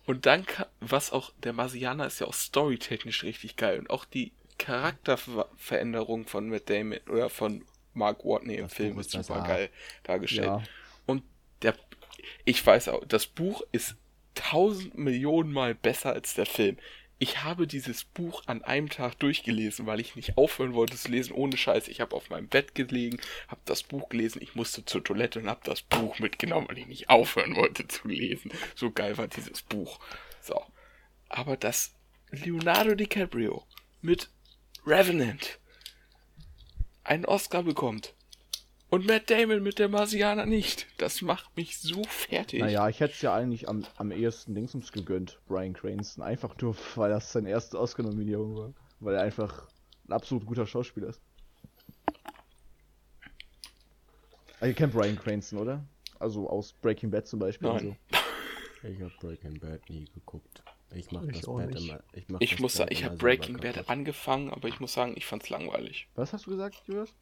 Und 0.07 0.27
dann, 0.27 0.45
was 0.81 1.13
auch, 1.13 1.33
der 1.39 1.53
Marsianer 1.53 2.07
ist 2.07 2.19
ja 2.19 2.27
auch 2.27 2.35
storytechnisch 2.35 3.23
richtig 3.23 3.57
geil 3.57 3.79
und 3.79 3.91
auch 3.91 4.05
die 4.05 4.33
Charakterveränderung 4.59 6.27
von 6.27 6.49
Matt 6.49 6.69
Damon 6.69 6.99
oder 7.09 7.31
von 7.31 7.65
Mark 7.95 8.25
Watney 8.25 8.57
im 8.57 8.65
Das 8.65 8.75
Film 8.75 8.99
ist 8.99 9.13
super 9.13 9.45
geil 9.47 9.71
dargestellt. 10.03 10.47
Ja. 10.47 10.63
Und 11.07 11.23
der, 11.63 11.77
ich 12.45 12.65
weiß 12.67 12.89
auch, 12.89 13.05
das 13.07 13.27
Buch 13.27 13.63
ist 13.71 13.97
tausend 14.35 14.97
Millionen 14.97 15.53
Mal 15.53 15.75
besser 15.75 16.13
als 16.13 16.35
der 16.35 16.47
Film. 16.47 16.77
Ich 17.21 17.43
habe 17.43 17.67
dieses 17.67 18.05
Buch 18.05 18.45
an 18.47 18.63
einem 18.63 18.89
Tag 18.89 19.19
durchgelesen, 19.19 19.87
weil 19.87 19.99
ich 19.99 20.15
nicht 20.15 20.37
aufhören 20.37 20.75
wollte 20.75 20.97
zu 20.97 21.11
lesen, 21.11 21.33
ohne 21.33 21.57
Scheiß. 21.57 21.89
Ich 21.89 22.01
habe 22.01 22.15
auf 22.15 22.31
meinem 22.31 22.47
Bett 22.47 22.77
gelegen, 22.77 23.19
habe 23.49 23.61
das 23.65 23.83
Buch 23.83 24.09
gelesen, 24.09 24.41
ich 24.41 24.55
musste 24.55 24.85
zur 24.85 25.03
Toilette 25.03 25.41
und 25.41 25.49
habe 25.49 25.61
das 25.65 25.83
Buch 25.83 26.21
mitgenommen, 26.21 26.69
weil 26.69 26.79
ich 26.79 26.87
nicht 26.87 27.11
aufhören 27.11 27.57
wollte 27.57 27.89
zu 27.89 28.07
lesen. 28.07 28.53
So 28.77 28.93
geil 28.93 29.19
war 29.19 29.27
dieses 29.27 29.63
Buch. 29.63 29.99
So. 30.41 30.63
Aber 31.29 31.57
dass 31.57 31.93
Leonardo 32.31 32.95
DiCaprio 32.95 33.67
mit 34.01 34.31
Revenant 34.87 35.59
einen 37.03 37.25
Oscar 37.25 37.65
bekommt 37.65 38.15
und 38.91 39.07
Matt 39.07 39.31
Damon 39.31 39.63
mit 39.63 39.79
der 39.79 39.89
Marsianer 39.89 40.47
nicht, 40.47 40.87
das 40.99 41.21
macht 41.23 41.57
mich 41.57 41.79
so 41.79 42.03
fertig. 42.05 42.61
Naja, 42.61 42.89
ich 42.89 43.01
hätte 43.01 43.15
es 43.15 43.23
ja 43.23 43.35
eigentlich 43.35 43.69
am, 43.69 43.85
am 43.97 44.11
ehesten 44.11 44.55
Dingsums 44.55 44.93
gegönnt, 44.93 45.39
Brian 45.47 45.75
Cranston. 45.75 46.23
Einfach 46.25 46.57
nur, 46.61 46.77
weil 46.97 47.11
das 47.11 47.33
seine 47.33 47.51
erste 47.51 47.79
Oscar-Nominierung 47.79 48.57
war. 48.57 48.73
Weil 49.01 49.15
er 49.17 49.23
einfach 49.23 49.69
ein 50.07 50.13
absolut 50.13 50.45
guter 50.47 50.67
Schauspieler 50.67 51.09
ist. 51.09 51.21
Ah, 54.61 54.67
Ihr 54.67 54.75
kennt 54.75 54.93
Brian 54.93 55.19
Cranston, 55.19 55.59
oder? 55.59 55.85
Also 56.19 56.49
aus 56.51 56.73
Breaking 56.73 57.11
Bad 57.11 57.29
zum 57.29 57.39
Beispiel. 57.39 57.69
Nein. 57.69 57.87
und 57.89 57.97
so. 58.13 58.19
Ich 58.85 59.01
habe 59.01 59.13
Breaking 59.21 59.59
Bad 59.59 59.91
nie 59.91 60.05
geguckt. 60.15 60.63
Ich 60.95 61.11
mache 61.11 61.27
Ich 61.33 61.41
das 61.41 61.47
Bad 61.47 61.71
nicht. 61.71 61.89
immer. 61.89 62.01
Ich, 62.13 62.29
mach 62.29 62.41
Ich 62.41 62.51
das 62.53 62.59
muss 62.61 62.75
sagen, 62.75 62.93
ich 62.93 63.05
habe 63.05 63.17
Breaking 63.17 63.57
Bad 63.57 63.89
angefangen, 63.91 64.51
aber 64.51 64.69
ich 64.69 64.79
muss 64.79 64.93
sagen, 64.93 65.15
ich 65.17 65.27
fand's 65.27 65.51
langweilig. 65.51 66.09
Was 66.15 66.33
hast 66.33 66.47
du 66.47 66.51
gesagt, 66.53 66.83
Julius? 66.87 67.13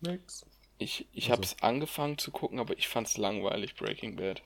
Nix. 0.00 0.44
Ich, 0.78 1.06
ich 1.12 1.30
Also. 1.30 1.32
habe 1.32 1.42
es 1.44 1.60
angefangen 1.62 2.18
zu 2.18 2.30
gucken, 2.30 2.58
aber 2.60 2.78
ich 2.78 2.88
fand's 2.88 3.16
langweilig, 3.16 3.74
Breaking 3.76 4.16
Bad. 4.16 4.42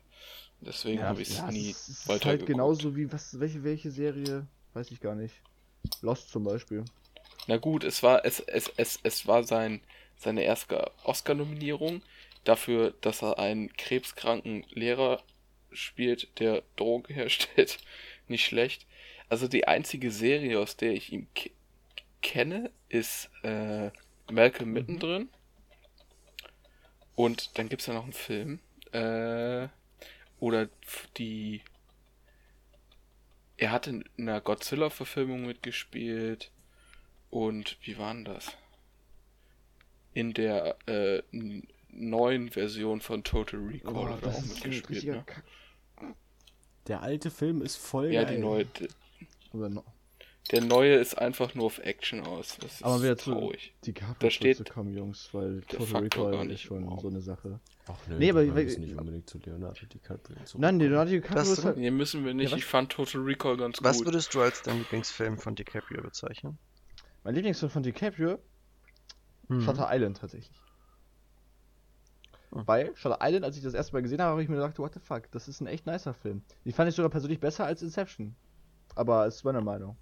Deswegen 0.60 1.06
habe 1.06 1.22
ich 1.22 1.30
es 1.30 1.46
ja, 1.46 1.48
nie 1.48 1.76
es 1.76 1.88
ist 1.88 2.06
weiter 2.06 2.24
halt 2.24 2.46
genauso 2.46 2.96
wie, 2.96 3.10
was, 3.12 3.38
welche, 3.40 3.62
welche 3.64 3.90
Serie, 3.90 4.46
weiß 4.72 4.90
ich 4.90 5.00
gar 5.00 5.14
nicht. 5.14 5.34
Lost 6.02 6.30
zum 6.30 6.44
Beispiel. 6.44 6.84
Na 7.46 7.56
gut, 7.56 7.84
es 7.84 8.02
war 8.02 8.24
es 8.24 8.40
es 8.40 8.68
es, 8.76 8.98
es 9.02 9.26
war 9.26 9.42
sein 9.44 9.80
seine 10.16 10.42
erste 10.42 10.90
Oscar-Nominierung 11.04 12.02
dafür, 12.44 12.94
dass 13.00 13.22
er 13.22 13.38
einen 13.38 13.72
krebskranken 13.76 14.64
Lehrer 14.70 15.22
spielt, 15.72 16.38
der 16.40 16.62
Drogen 16.76 17.12
herstellt. 17.14 17.78
Nicht 18.28 18.44
schlecht. 18.44 18.86
Also 19.28 19.48
die 19.48 19.66
einzige 19.68 20.10
Serie, 20.10 20.58
aus 20.60 20.76
der 20.76 20.92
ich 20.92 21.12
ihn 21.12 21.28
ke- 21.34 21.50
kenne, 22.22 22.70
ist 22.88 23.30
äh, 23.42 23.90
Malcolm 24.30 24.72
mittendrin. 24.72 25.30
Und 27.18 27.58
dann 27.58 27.68
gibt 27.68 27.80
es 27.82 27.88
ja 27.88 27.94
noch 27.94 28.04
einen 28.04 28.12
Film. 28.12 28.60
Äh, 28.92 29.66
oder 30.38 30.68
die. 31.16 31.62
Er 33.56 33.72
hat 33.72 33.88
in 33.88 34.04
einer 34.16 34.40
Godzilla-Verfilmung 34.40 35.44
mitgespielt. 35.44 36.52
Und 37.28 37.76
wie 37.82 37.98
war 37.98 38.14
denn 38.14 38.24
das? 38.24 38.52
In 40.14 40.32
der 40.32 40.76
äh, 40.86 41.24
neuen 41.90 42.50
Version 42.50 43.00
von 43.00 43.24
Total 43.24 43.58
Recall 43.58 43.96
Oh, 43.96 44.08
hat 44.08 44.22
er 44.22 44.28
auch 44.36 44.42
mitgespielt. 44.42 45.04
Ne? 45.04 45.24
Der 46.86 47.02
alte 47.02 47.32
Film 47.32 47.62
ist 47.62 47.78
voll 47.78 48.12
Ja, 48.12 48.22
geil. 48.22 48.36
die 48.36 48.40
neue. 48.40 48.66
Oder 49.52 49.68
no. 49.70 49.84
Der 50.50 50.62
neue 50.64 50.94
ist 50.94 51.18
einfach 51.18 51.54
nur 51.54 51.66
auf 51.66 51.78
Action 51.80 52.22
aus. 52.26 52.56
Das 52.62 52.76
ist 52.76 52.82
Aber 52.82 53.02
wieder 53.02 53.18
zu 53.18 53.32
traurig. 53.32 53.74
die 53.84 53.92
Da 54.18 54.30
steht 54.30 54.56
zu 54.56 54.64
kommen, 54.64 54.94
Jungs, 54.94 55.28
weil 55.32 55.60
Total 55.62 56.02
Recall 56.04 56.34
ist 56.42 56.46
nicht. 56.46 56.62
schon 56.62 56.86
Wow. 56.86 57.00
so 57.02 57.08
eine 57.08 57.20
Sache. 57.20 57.60
Ach 57.86 57.94
nö, 58.08 58.16
Nee, 58.18 58.30
aber 58.30 58.44
wir 58.46 58.52
müssen 58.52 58.80
nicht 58.80 58.96
unbedingt 58.98 59.28
zu 59.28 59.38
Leonardo 59.38 59.84
DiCaprio 59.84 60.36
zurückkommen. 60.36 60.60
Nein, 60.62 60.78
Leonardo 60.80 61.10
DiCaprio 61.10 61.36
Das- 61.38 61.48
ist 61.50 61.64
halt, 61.64 61.76
Nee, 61.76 61.90
müssen 61.90 62.24
wir 62.24 62.32
nicht. 62.32 62.46
Ja, 62.46 62.52
was- 62.52 62.58
ich 62.60 62.64
fand 62.64 62.90
Total 62.92 63.20
Recall 63.20 63.56
ganz 63.58 63.78
Was 63.82 63.98
gut. 63.98 64.06
würdest 64.06 64.32
du 64.34 64.40
als 64.40 64.62
dein 64.62 64.78
Lieblingsfilm 64.78 65.36
von 65.38 65.54
DiCaprio 65.54 66.00
bezeichnen? 66.02 66.56
mein 67.24 67.34
Lieblingsfilm 67.34 67.70
von 67.70 67.82
DiCaprio, 67.82 68.38
Mhm. 69.48 69.60
Shutter 69.62 69.88
Island 69.92 70.16
tatsächlich. 70.18 70.56
Hm. 72.52 72.66
Weil 72.66 72.96
Shutter 72.96 73.18
Island, 73.20 73.44
als 73.44 73.56
ich 73.58 73.62
das 73.62 73.74
erste 73.74 73.92
Mal 73.92 74.00
gesehen 74.02 74.20
habe, 74.22 74.30
habe 74.30 74.42
ich 74.42 74.48
mir 74.48 74.56
gedacht, 74.56 74.78
what 74.78 74.94
the 74.94 75.00
fuck, 75.00 75.30
das 75.32 75.48
ist 75.48 75.60
ein 75.60 75.66
echt 75.66 75.84
nicer 75.86 76.14
Film. 76.14 76.42
Die 76.64 76.72
fand 76.72 76.88
ich 76.88 76.94
sogar 76.94 77.10
persönlich 77.10 77.40
besser 77.40 77.66
als 77.66 77.82
Inception. 77.82 78.34
Aber 78.94 79.26
es 79.26 79.36
ist 79.36 79.44
meine 79.44 79.60
Meinung. 79.60 79.96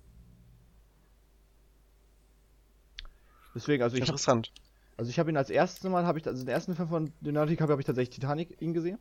Deswegen, 3.56 3.82
also 3.82 3.96
ich 3.96 4.02
habe 4.02 4.12
Interessant. 4.12 4.52
also 4.98 5.10
ich 5.10 5.18
habe 5.18 5.30
ihn 5.30 5.36
als 5.36 5.48
erstes 5.48 5.82
Mal, 5.90 6.04
habe 6.04 6.18
ich 6.18 6.26
also 6.26 6.44
den 6.44 6.52
ersten 6.52 6.76
Film 6.76 6.88
von 6.88 7.12
DiCaprio 7.22 7.70
habe 7.70 7.80
ich 7.80 7.86
tatsächlich 7.86 8.14
Titanic 8.14 8.60
ihn 8.60 8.74
gesehen. 8.74 8.98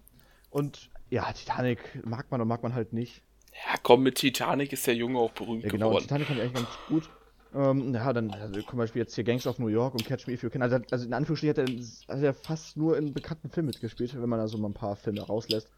Und 0.49 0.90
ja, 1.10 1.30
Titanic 1.34 1.80
mag 2.06 2.32
man 2.32 2.40
oder 2.40 2.48
mag 2.48 2.64
man 2.64 2.73
halt 2.73 2.94
nicht. 2.94 3.22
Ja, 3.52 3.77
komm, 3.84 4.03
mit 4.03 4.15
Titanic 4.15 4.72
ist 4.72 4.88
der 4.88 4.95
Junge 4.95 5.19
auch 5.19 5.32
berühmt 5.32 5.64
Ja, 5.64 5.69
genau, 5.69 5.88
und 5.88 5.91
geworden. 5.91 6.03
Titanic 6.03 6.27
fand 6.27 6.40
ich 6.40 6.45
eigentlich 6.45 6.64
ganz 6.64 6.77
gut. 6.88 7.10
Ähm, 7.53 7.94
ja, 7.94 8.14
dann 8.14 8.32
also, 8.32 8.61
zum 8.61 8.77
Beispiel 8.77 9.02
jetzt 9.02 9.15
hier 9.15 9.26
Gangs 9.26 9.45
of 9.45 9.60
New 9.60 9.68
York 9.68 9.94
und 9.94 10.06
Catch 10.06 10.27
Me 10.27 10.34
If 10.34 10.44
You 10.44 10.49
Can. 10.49 10.61
Also, 10.61 10.77
also 10.90 11.06
in 11.06 11.14
Anführungsstrichen 11.14 11.57
hat 11.57 11.69
er, 11.69 12.15
hat 12.15 12.23
er 12.23 12.34
fast 12.34 12.77
nur 12.77 12.98
in 12.98 13.14
bekannten 13.14 13.49
Filmen 13.49 13.68
mitgespielt, 13.68 14.14
wenn 14.19 14.30
man 14.30 14.40
also 14.40 14.57
mal 14.57 14.69
ein 14.69 14.73
paar 14.73 14.95
Filme 14.95 15.22
rauslässt. 15.22 15.69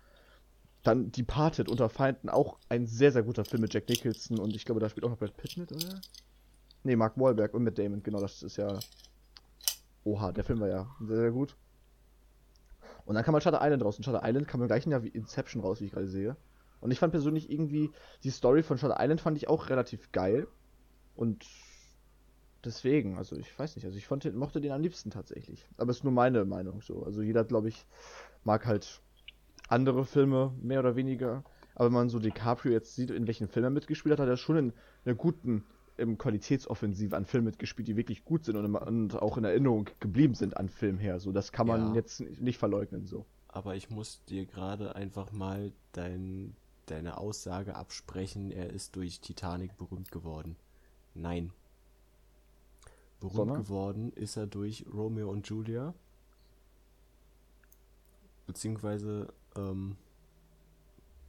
Dann 0.83 1.11
Departed 1.11 1.67
unter 1.67 1.89
Feinden, 1.89 2.29
auch 2.29 2.57
ein 2.69 2.85
sehr, 2.85 3.11
sehr 3.11 3.23
guter 3.23 3.43
Film 3.43 3.61
mit 3.61 3.73
Jack 3.73 3.89
Nicholson 3.89 4.39
und 4.39 4.55
ich 4.55 4.65
glaube, 4.65 4.79
da 4.79 4.89
spielt 4.89 5.05
auch 5.05 5.09
noch 5.09 5.17
Brad 5.17 5.35
Pitt 5.35 5.57
mit, 5.57 5.71
oder? 5.71 5.99
Ne, 6.87 6.95
Mark 6.95 7.19
Wahlberg 7.19 7.53
und 7.53 7.63
mit 7.63 7.77
Damon, 7.77 8.01
genau, 8.01 8.21
das 8.21 8.41
ist 8.43 8.55
ja. 8.55 8.79
Oha, 10.05 10.31
der 10.31 10.45
Film 10.45 10.61
war 10.61 10.69
ja 10.69 10.87
sehr, 11.01 11.17
sehr 11.17 11.31
gut. 11.31 11.57
Und 13.03 13.15
dann 13.15 13.25
kam 13.25 13.33
halt 13.33 13.43
Shutter 13.43 13.59
Island 13.61 13.83
raus. 13.83 13.97
Und 13.97 14.05
Shutter 14.05 14.21
Island 14.23 14.47
kam 14.47 14.61
im 14.61 14.67
gleichen 14.67 14.91
Jahr 14.91 15.03
wie 15.03 15.09
Inception 15.09 15.61
raus, 15.61 15.81
wie 15.81 15.85
ich 15.85 15.91
gerade 15.91 16.07
sehe. 16.07 16.37
Und 16.79 16.91
ich 16.91 16.99
fand 16.99 17.11
persönlich 17.11 17.51
irgendwie, 17.51 17.91
die 18.23 18.29
Story 18.29 18.63
von 18.63 18.77
Shutter 18.77 18.97
Island 18.99 19.19
fand 19.19 19.35
ich 19.35 19.49
auch 19.49 19.69
relativ 19.69 20.13
geil. 20.13 20.47
Und 21.13 21.45
deswegen, 22.63 23.17
also 23.17 23.35
ich 23.35 23.59
weiß 23.59 23.75
nicht, 23.75 23.83
also 23.83 23.97
ich 23.97 24.07
fand, 24.07 24.33
mochte 24.33 24.61
den 24.61 24.71
am 24.71 24.81
liebsten 24.81 25.11
tatsächlich. 25.11 25.67
Aber 25.75 25.91
es 25.91 25.97
ist 25.97 26.03
nur 26.05 26.13
meine 26.13 26.45
Meinung 26.45 26.81
so. 26.81 27.03
Also 27.03 27.21
jeder, 27.21 27.43
glaube 27.43 27.67
ich, 27.67 27.85
mag 28.45 28.65
halt 28.65 29.01
andere 29.67 30.05
Filme, 30.05 30.53
mehr 30.61 30.79
oder 30.79 30.95
weniger. 30.95 31.43
Aber 31.75 31.87
wenn 31.87 31.93
man 31.93 32.09
so 32.09 32.19
DiCaprio 32.19 32.71
jetzt 32.71 32.95
sieht, 32.95 33.11
in 33.11 33.27
welchen 33.27 33.49
Filmen 33.49 33.67
er 33.67 33.71
mitgespielt 33.71 34.13
hat, 34.13 34.19
hat 34.21 34.29
er 34.29 34.37
schon 34.37 34.57
in 34.57 34.73
einer 35.03 35.15
guten 35.15 35.65
ähm, 35.97 36.17
Qualitätsoffensive 36.17 37.15
an 37.15 37.25
Filmen 37.25 37.45
mitgespielt, 37.45 37.87
die 37.87 37.95
wirklich 37.97 38.23
gut 38.25 38.45
sind 38.45 38.55
und, 38.55 38.65
im- 38.65 38.75
und 38.75 39.15
auch 39.15 39.37
in 39.37 39.43
Erinnerung 39.43 39.89
geblieben 39.99 40.33
sind 40.35 40.57
an 40.57 40.69
Film 40.69 40.97
her. 40.99 41.19
So, 41.19 41.31
das 41.31 41.51
kann 41.51 41.67
man 41.67 41.89
Ja. 41.89 41.95
jetzt 41.95 42.19
nicht 42.21 42.57
verleugnen. 42.57 43.05
So. 43.05 43.25
Aber 43.47 43.75
ich 43.75 43.89
muss 43.89 44.23
dir 44.25 44.45
gerade 44.45 44.95
einfach 44.95 45.31
mal 45.31 45.71
dein, 45.93 46.55
deine 46.85 47.17
Aussage 47.17 47.75
absprechen, 47.75 48.51
er 48.51 48.69
ist 48.69 48.95
durch 48.95 49.19
Titanic 49.21 49.75
berühmt 49.77 50.11
geworden. 50.11 50.55
Nein. 51.13 51.51
Berühmt 53.19 53.35
Sondern? 53.35 53.63
geworden 53.63 54.11
ist 54.13 54.37
er 54.37 54.45
durch 54.47 54.85
Romeo 54.93 55.29
und 55.31 55.47
Julia. 55.47 55.93
Beziehungsweise, 58.45 59.33
ähm, 59.57 59.97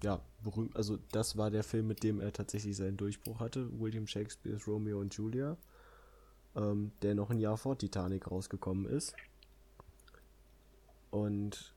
ja, 0.03 0.21
berühmt, 0.43 0.77
also 0.77 0.99
das 1.13 1.37
war 1.37 1.51
der 1.51 1.65
Film, 1.65 1.89
mit 1.89 2.03
dem 2.03 2.21
er 2.21 2.33
tatsächlich 2.33 2.77
seinen 2.77 2.97
Durchbruch 2.97 3.41
hatte. 3.41 3.69
William 3.81 4.07
Shakespeares 4.07 4.67
Romeo 4.67 5.01
und 5.01 5.15
Julia. 5.15 5.57
Ähm, 6.57 6.93
der 7.03 7.15
noch 7.15 7.31
ein 7.31 7.39
Jahr 7.39 7.57
vor 7.59 7.77
Titanic 7.79 8.31
rausgekommen 8.31 8.87
ist. 8.87 9.15
Und 11.11 11.75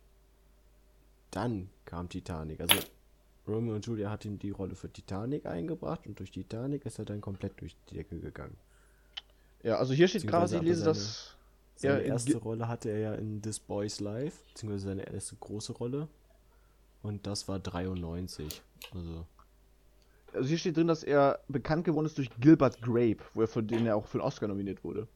dann 1.31 1.69
kam 1.85 2.09
Titanic. 2.09 2.61
Also 2.61 2.77
Romeo 3.47 3.75
und 3.75 3.85
Julia 3.85 4.09
hat 4.09 4.25
ihm 4.25 4.39
die 4.39 4.51
Rolle 4.51 4.75
für 4.75 4.91
Titanic 4.91 5.45
eingebracht 5.45 6.05
und 6.07 6.19
durch 6.19 6.31
Titanic 6.31 6.85
ist 6.85 6.99
er 6.99 7.05
dann 7.05 7.21
komplett 7.21 7.59
durch 7.61 7.75
die 7.89 7.95
Decke 7.95 8.19
gegangen. 8.19 8.57
Ja, 9.63 9.77
also 9.77 9.93
hier 9.93 10.07
steht 10.07 10.27
gerade, 10.27 10.43
Beziehungsweise 10.45 10.57
ich 10.57 10.61
lese 10.61 10.83
aber 10.83 10.93
das. 10.93 11.37
Seine 11.75 11.93
Ja, 11.99 11.99
erste 11.99 12.37
Rolle 12.37 12.67
hatte 12.67 12.89
er 12.89 12.99
ja 12.99 13.15
in 13.15 13.41
This 13.41 13.59
Boy's 13.59 13.99
Life, 13.99 14.43
beziehungsweise 14.49 14.85
seine 14.85 15.11
erste 15.11 15.35
große 15.35 15.73
Rolle. 15.73 16.07
Und 17.03 17.25
das 17.25 17.47
war 17.47 17.59
93. 17.59 18.61
Also, 18.93 19.25
Also 20.33 20.47
hier 20.47 20.57
steht 20.57 20.77
drin, 20.77 20.87
dass 20.87 21.03
er 21.03 21.39
bekannt 21.47 21.83
geworden 21.83 22.05
ist 22.05 22.17
durch 22.17 22.29
Gilbert 22.39 22.81
Grape, 22.81 23.17
wo 23.33 23.41
er 23.41 23.47
für 23.47 23.63
den 23.63 23.85
er 23.85 23.95
auch 23.95 24.07
für 24.07 24.19
den 24.19 24.23
Oscar 24.23 24.47
nominiert 24.47 24.83
wurde. 24.83 25.07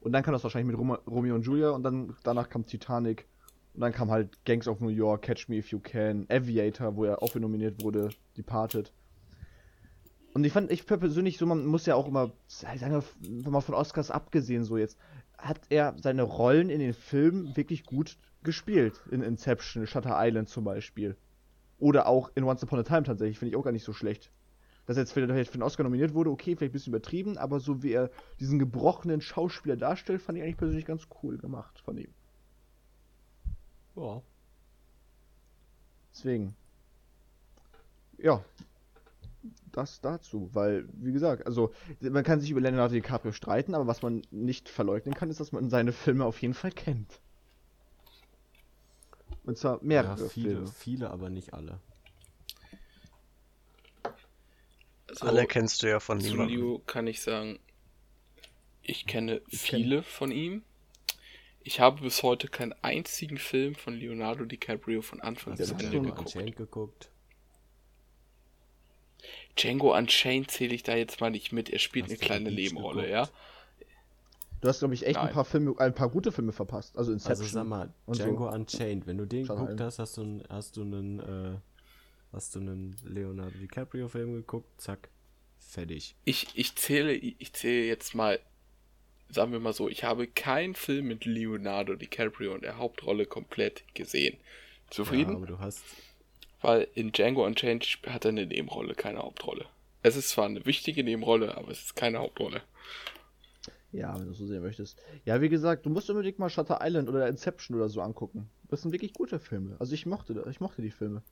Und 0.00 0.12
dann 0.12 0.22
kam 0.22 0.32
das 0.32 0.44
wahrscheinlich 0.44 0.76
mit 0.76 0.98
Romeo 1.08 1.34
und 1.34 1.42
Julia 1.42 1.70
und 1.70 1.82
dann 1.82 2.14
danach 2.22 2.48
kam 2.48 2.64
Titanic 2.64 3.26
und 3.74 3.80
dann 3.80 3.92
kam 3.92 4.10
halt 4.10 4.44
Gangs 4.44 4.68
of 4.68 4.80
New 4.80 4.88
York, 4.88 5.22
Catch 5.22 5.48
Me 5.48 5.56
If 5.56 5.72
You 5.72 5.80
Can, 5.80 6.26
Aviator, 6.30 6.94
wo 6.94 7.04
er 7.04 7.22
auch 7.22 7.32
für 7.32 7.40
nominiert 7.40 7.82
wurde, 7.82 8.10
Departed. 8.36 8.92
Und 10.32 10.44
ich 10.44 10.52
fand, 10.52 10.70
ich 10.70 10.86
persönlich 10.86 11.38
so, 11.38 11.46
man 11.46 11.66
muss 11.66 11.86
ja 11.86 11.94
auch 11.96 12.06
immer, 12.06 12.30
sagen 12.46 13.02
wir 13.20 13.50
mal 13.50 13.60
von 13.60 13.74
Oscars 13.74 14.10
abgesehen 14.10 14.64
so 14.64 14.76
jetzt, 14.76 14.96
hat 15.38 15.60
er 15.68 15.94
seine 16.00 16.22
Rollen 16.22 16.70
in 16.70 16.80
den 16.80 16.94
Filmen 16.94 17.56
wirklich 17.56 17.84
gut 17.84 18.16
gespielt. 18.42 19.00
In 19.10 19.22
Inception, 19.22 19.86
Shutter 19.86 20.14
Island 20.14 20.48
zum 20.48 20.64
Beispiel. 20.64 21.16
Oder 21.78 22.06
auch 22.06 22.30
in 22.34 22.44
Once 22.44 22.62
Upon 22.62 22.78
a 22.78 22.82
Time 22.82 23.02
tatsächlich, 23.02 23.38
finde 23.38 23.50
ich 23.50 23.56
auch 23.56 23.64
gar 23.64 23.72
nicht 23.72 23.84
so 23.84 23.92
schlecht. 23.92 24.30
Dass 24.86 24.96
er 24.96 25.02
jetzt 25.02 25.12
vielleicht 25.12 25.50
für 25.50 25.58
den 25.58 25.62
Oscar 25.64 25.82
nominiert 25.82 26.14
wurde, 26.14 26.30
okay, 26.30 26.56
vielleicht 26.56 26.70
ein 26.70 26.72
bisschen 26.72 26.92
übertrieben, 26.92 27.36
aber 27.38 27.60
so 27.60 27.82
wie 27.82 27.92
er 27.92 28.10
diesen 28.38 28.58
gebrochenen 28.58 29.20
Schauspieler 29.20 29.76
darstellt, 29.76 30.22
fand 30.22 30.38
ich 30.38 30.44
eigentlich 30.44 30.56
persönlich 30.56 30.86
ganz 30.86 31.08
cool 31.22 31.38
gemacht 31.38 31.80
von 31.80 31.98
ihm. 31.98 32.14
ja. 33.96 34.22
Deswegen. 36.12 36.56
Ja. 38.18 38.42
Das 39.76 40.00
dazu, 40.00 40.48
weil, 40.54 40.88
wie 40.94 41.12
gesagt, 41.12 41.44
also 41.46 41.74
man 42.00 42.24
kann 42.24 42.40
sich 42.40 42.50
über 42.50 42.62
Leonardo 42.62 42.94
DiCaprio 42.94 43.32
streiten, 43.32 43.74
aber 43.74 43.86
was 43.86 44.00
man 44.00 44.22
nicht 44.30 44.70
verleugnen 44.70 45.14
kann, 45.14 45.28
ist, 45.28 45.38
dass 45.38 45.52
man 45.52 45.68
seine 45.68 45.92
Filme 45.92 46.24
auf 46.24 46.40
jeden 46.40 46.54
Fall 46.54 46.70
kennt. 46.70 47.20
Und 49.44 49.58
zwar 49.58 49.74
ja 49.74 49.80
mehrere 49.82 50.30
viele, 50.30 50.50
Filme. 50.50 50.66
viele, 50.68 51.10
aber 51.10 51.28
nicht 51.28 51.52
alle. 51.52 51.78
Also, 55.08 55.26
Alle 55.26 55.46
kennst 55.46 55.82
du 55.82 55.90
ja 55.90 56.00
von 56.00 56.16
niemandem. 56.16 56.56
Leo 56.56 56.82
kann 56.86 57.06
ich 57.06 57.20
sagen, 57.20 57.58
ich 58.82 59.06
kenne 59.06 59.42
Ich 59.48 59.60
viele 59.60 60.02
von 60.02 60.32
ihm. 60.32 60.62
Ich 61.60 61.80
habe 61.80 62.00
bis 62.00 62.22
heute 62.22 62.48
keinen 62.48 62.72
einzigen 62.82 63.36
Film 63.36 63.74
von 63.74 63.92
Leonardo 63.92 64.46
DiCaprio 64.46 65.02
von 65.02 65.20
Anfang 65.20 65.54
bis 65.54 65.70
Ende 65.70 66.00
geguckt. 66.00 66.56
Geguckt? 66.56 67.10
Django 69.56 69.96
Unchained 69.96 70.50
zähle 70.50 70.74
ich 70.74 70.82
da 70.82 70.94
jetzt 70.96 71.20
mal 71.20 71.30
nicht 71.30 71.52
mit. 71.52 71.70
Er 71.70 71.78
spielt 71.78 72.04
Hast 72.06 72.10
eine 72.12 72.18
kleine 72.18 72.50
Nebenrolle, 72.52 73.02
geguckt? 73.06 73.10
ja. 73.12 73.28
Du 74.60 74.68
hast, 74.68 74.78
glaube 74.80 74.94
ich, 74.94 75.06
echt 75.06 75.16
Nein. 75.16 75.28
ein 75.28 75.32
paar 75.34 75.44
Filme, 75.44 75.74
ein 75.78 75.94
paar 75.94 76.08
gute 76.08 76.32
Filme 76.32 76.52
verpasst. 76.52 76.96
Also 76.96 77.12
Inception. 77.12 77.42
Also 77.44 77.54
sag 77.54 77.66
mal, 77.66 77.92
und 78.06 78.16
so. 78.16 78.24
Django 78.24 78.48
Unchained, 78.52 79.06
wenn 79.06 79.18
du 79.18 79.26
den 79.26 79.44
Shutter 79.46 79.60
geguckt 79.62 79.80
hast, 79.80 79.98
hast 79.98 80.16
du, 80.16 80.22
einen- 80.22 80.44
hast 80.48 80.76
du 80.76 80.82
einen, 80.82 81.20
äh, 81.20 81.58
hast 82.32 82.54
du 82.54 82.60
einen 82.60 82.96
Leonardo 83.04 83.56
DiCaprio 83.58 84.08
Film 84.08 84.32
geguckt, 84.34 84.80
zack, 84.80 85.08
fertig. 85.58 86.16
Ich, 86.24 86.48
ich 86.54 86.74
zähle, 86.76 87.12
ich 87.14 87.52
zähle 87.52 87.86
jetzt 87.86 88.14
mal, 88.14 88.40
sagen 89.28 89.52
wir 89.52 89.60
mal 89.60 89.72
so, 89.74 89.88
ich 89.88 90.04
habe 90.04 90.26
keinen 90.26 90.74
Film 90.74 91.06
mit 91.08 91.26
Leonardo 91.26 91.94
DiCaprio 91.94 92.54
in 92.54 92.62
der 92.62 92.78
Hauptrolle 92.78 93.26
komplett 93.26 93.84
gesehen. 93.94 94.36
Zufrieden? 94.90 95.32
Ja, 95.32 95.36
aber 95.36 95.46
du 95.46 95.58
hast, 95.58 95.82
Weil 96.62 96.88
in 96.94 97.12
Django 97.12 97.44
Unchained 97.44 97.86
hat 98.06 98.24
er 98.24 98.30
eine 98.30 98.46
Nebenrolle, 98.46 98.94
keine 98.94 99.18
Hauptrolle. 99.18 99.66
Es 100.02 100.16
ist 100.16 100.30
zwar 100.30 100.46
eine 100.46 100.64
wichtige 100.66 101.04
Nebenrolle, 101.04 101.56
aber 101.56 101.70
es 101.70 101.82
ist 101.82 101.96
keine 101.96 102.18
Hauptrolle. 102.18 102.62
Ja, 103.92 104.18
wenn 104.18 104.26
du 104.26 104.34
so 104.34 104.46
sehen 104.46 104.62
möchtest. 104.62 104.98
Ja, 105.24 105.40
wie 105.40 105.48
gesagt, 105.48 105.86
du 105.86 105.90
musst 105.90 106.10
unbedingt 106.10 106.38
mal 106.38 106.50
Shutter 106.50 106.80
Island 106.82 107.08
oder 107.08 107.28
Inception 107.28 107.76
oder 107.76 107.88
so 107.88 108.00
angucken. 108.00 108.50
Das 108.68 108.82
sind 108.82 108.92
wirklich 108.92 109.14
gute 109.14 109.38
Filme. 109.38 109.76
Also 109.78 109.94
ich 109.94 110.06
mochte, 110.06 110.34
das- 110.34 110.46
ich 110.48 110.60
mochte 110.60 110.82
die 110.82 110.90
Filme. 110.90 111.22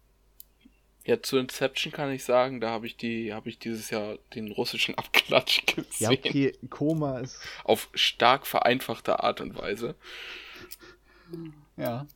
Ja, 1.06 1.20
zu 1.20 1.36
Inception 1.36 1.92
kann 1.92 2.10
ich 2.10 2.24
sagen, 2.24 2.60
da 2.62 2.70
habe 2.70 2.86
ich 2.86 2.96
die, 2.96 3.34
habe 3.34 3.50
ich 3.50 3.58
dieses 3.58 3.90
Jahr 3.90 4.16
den 4.34 4.50
russischen 4.52 4.94
Abklatsch 4.98 5.66
gesehen. 5.66 5.84
Ja, 5.98 6.10
okay, 6.10 6.52
Koma 6.70 7.18
ist. 7.18 7.38
Auf 7.64 7.90
stark 7.92 8.46
vereinfachte 8.46 9.22
Art 9.22 9.40
und 9.42 9.58
Weise. 9.58 9.94
Ja. 11.76 12.06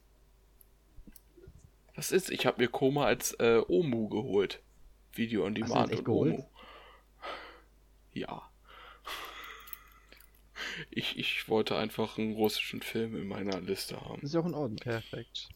Was 1.99 2.13
ist? 2.13 2.31
Ich 2.31 2.47
habe 2.47 2.63
mir 2.63 2.69
Koma 2.69 3.07
als 3.07 3.33
äh, 3.41 3.61
Omu 3.67 4.09
geholt. 4.09 4.63
Video 5.15 5.45
on 5.45 5.57
Hast 5.57 5.57
du 5.57 5.63
das 5.63 5.69
Demand 5.73 5.91
echt 5.91 5.99
und 5.99 6.05
geholt? 6.05 6.35
Omu. 6.35 6.45
Ja. 8.13 8.49
Ich, 10.91 11.19
ich 11.19 11.49
wollte 11.49 11.77
einfach 11.77 12.17
einen 12.17 12.35
russischen 12.35 12.83
Film 12.83 13.17
in 13.17 13.27
meiner 13.27 13.61
Liste 13.61 14.01
haben. 14.01 14.21
Das 14.21 14.31
ist 14.31 14.35
ja 14.35 14.41
auch 14.43 14.47
in 14.47 14.55
Ordnung. 14.55 14.77
Perfekt. 14.77 15.49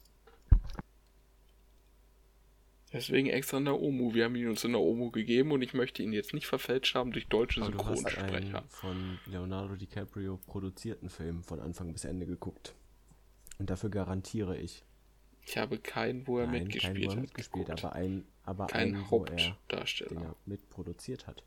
Deswegen 2.93 3.29
extra 3.29 3.59
in 3.59 3.67
der 3.67 3.81
Omu. 3.81 4.13
Wir 4.13 4.25
haben 4.25 4.35
ihn 4.35 4.49
uns 4.49 4.65
in 4.65 4.73
der 4.73 4.81
Omu 4.81 5.13
gegeben 5.13 5.53
und 5.53 5.63
ich 5.63 5.75
möchte 5.75 6.03
ihn 6.03 6.13
jetzt 6.13 6.35
nicht 6.35 6.49
verfälscht 6.49 6.97
haben 6.97 7.13
durch 7.13 7.29
deutsche 7.29 7.63
aber 7.63 7.71
du 7.71 7.79
hast 7.85 8.01
Synchronsprecher. 8.01 8.59
einen 8.59 8.69
von 8.69 9.21
Leonardo 9.27 9.77
DiCaprio 9.77 10.41
produzierten 10.45 11.09
Film 11.09 11.45
von 11.45 11.61
Anfang 11.61 11.93
bis 11.93 12.05
Ende 12.05 12.27
geguckt. 12.27 12.75
Und 13.61 13.71
dafür 13.71 13.91
garantiere 13.91 14.59
ich. 14.59 14.83
Ich 15.45 15.57
habe 15.59 15.79
keinen, 15.79 16.27
wo 16.27 16.39
er 16.39 16.47
Nein, 16.47 16.65
mitgespielt 16.65 16.95
keinen, 16.95 17.05
wo 17.05 17.11
er 17.11 17.17
hat. 17.17 17.21
mitgespielt, 17.23 17.67
geguckt. 17.67 17.85
aber 17.85 17.95
ein, 17.95 18.25
aber 18.45 18.67
Kein 18.69 18.95
einen, 18.95 19.11
wo 19.11 19.25
er, 19.25 19.31
den 19.37 19.51
Hauptdarsteller. 19.51 20.21
er 20.23 20.37
mitproduziert 20.47 21.27
hat. 21.27 21.43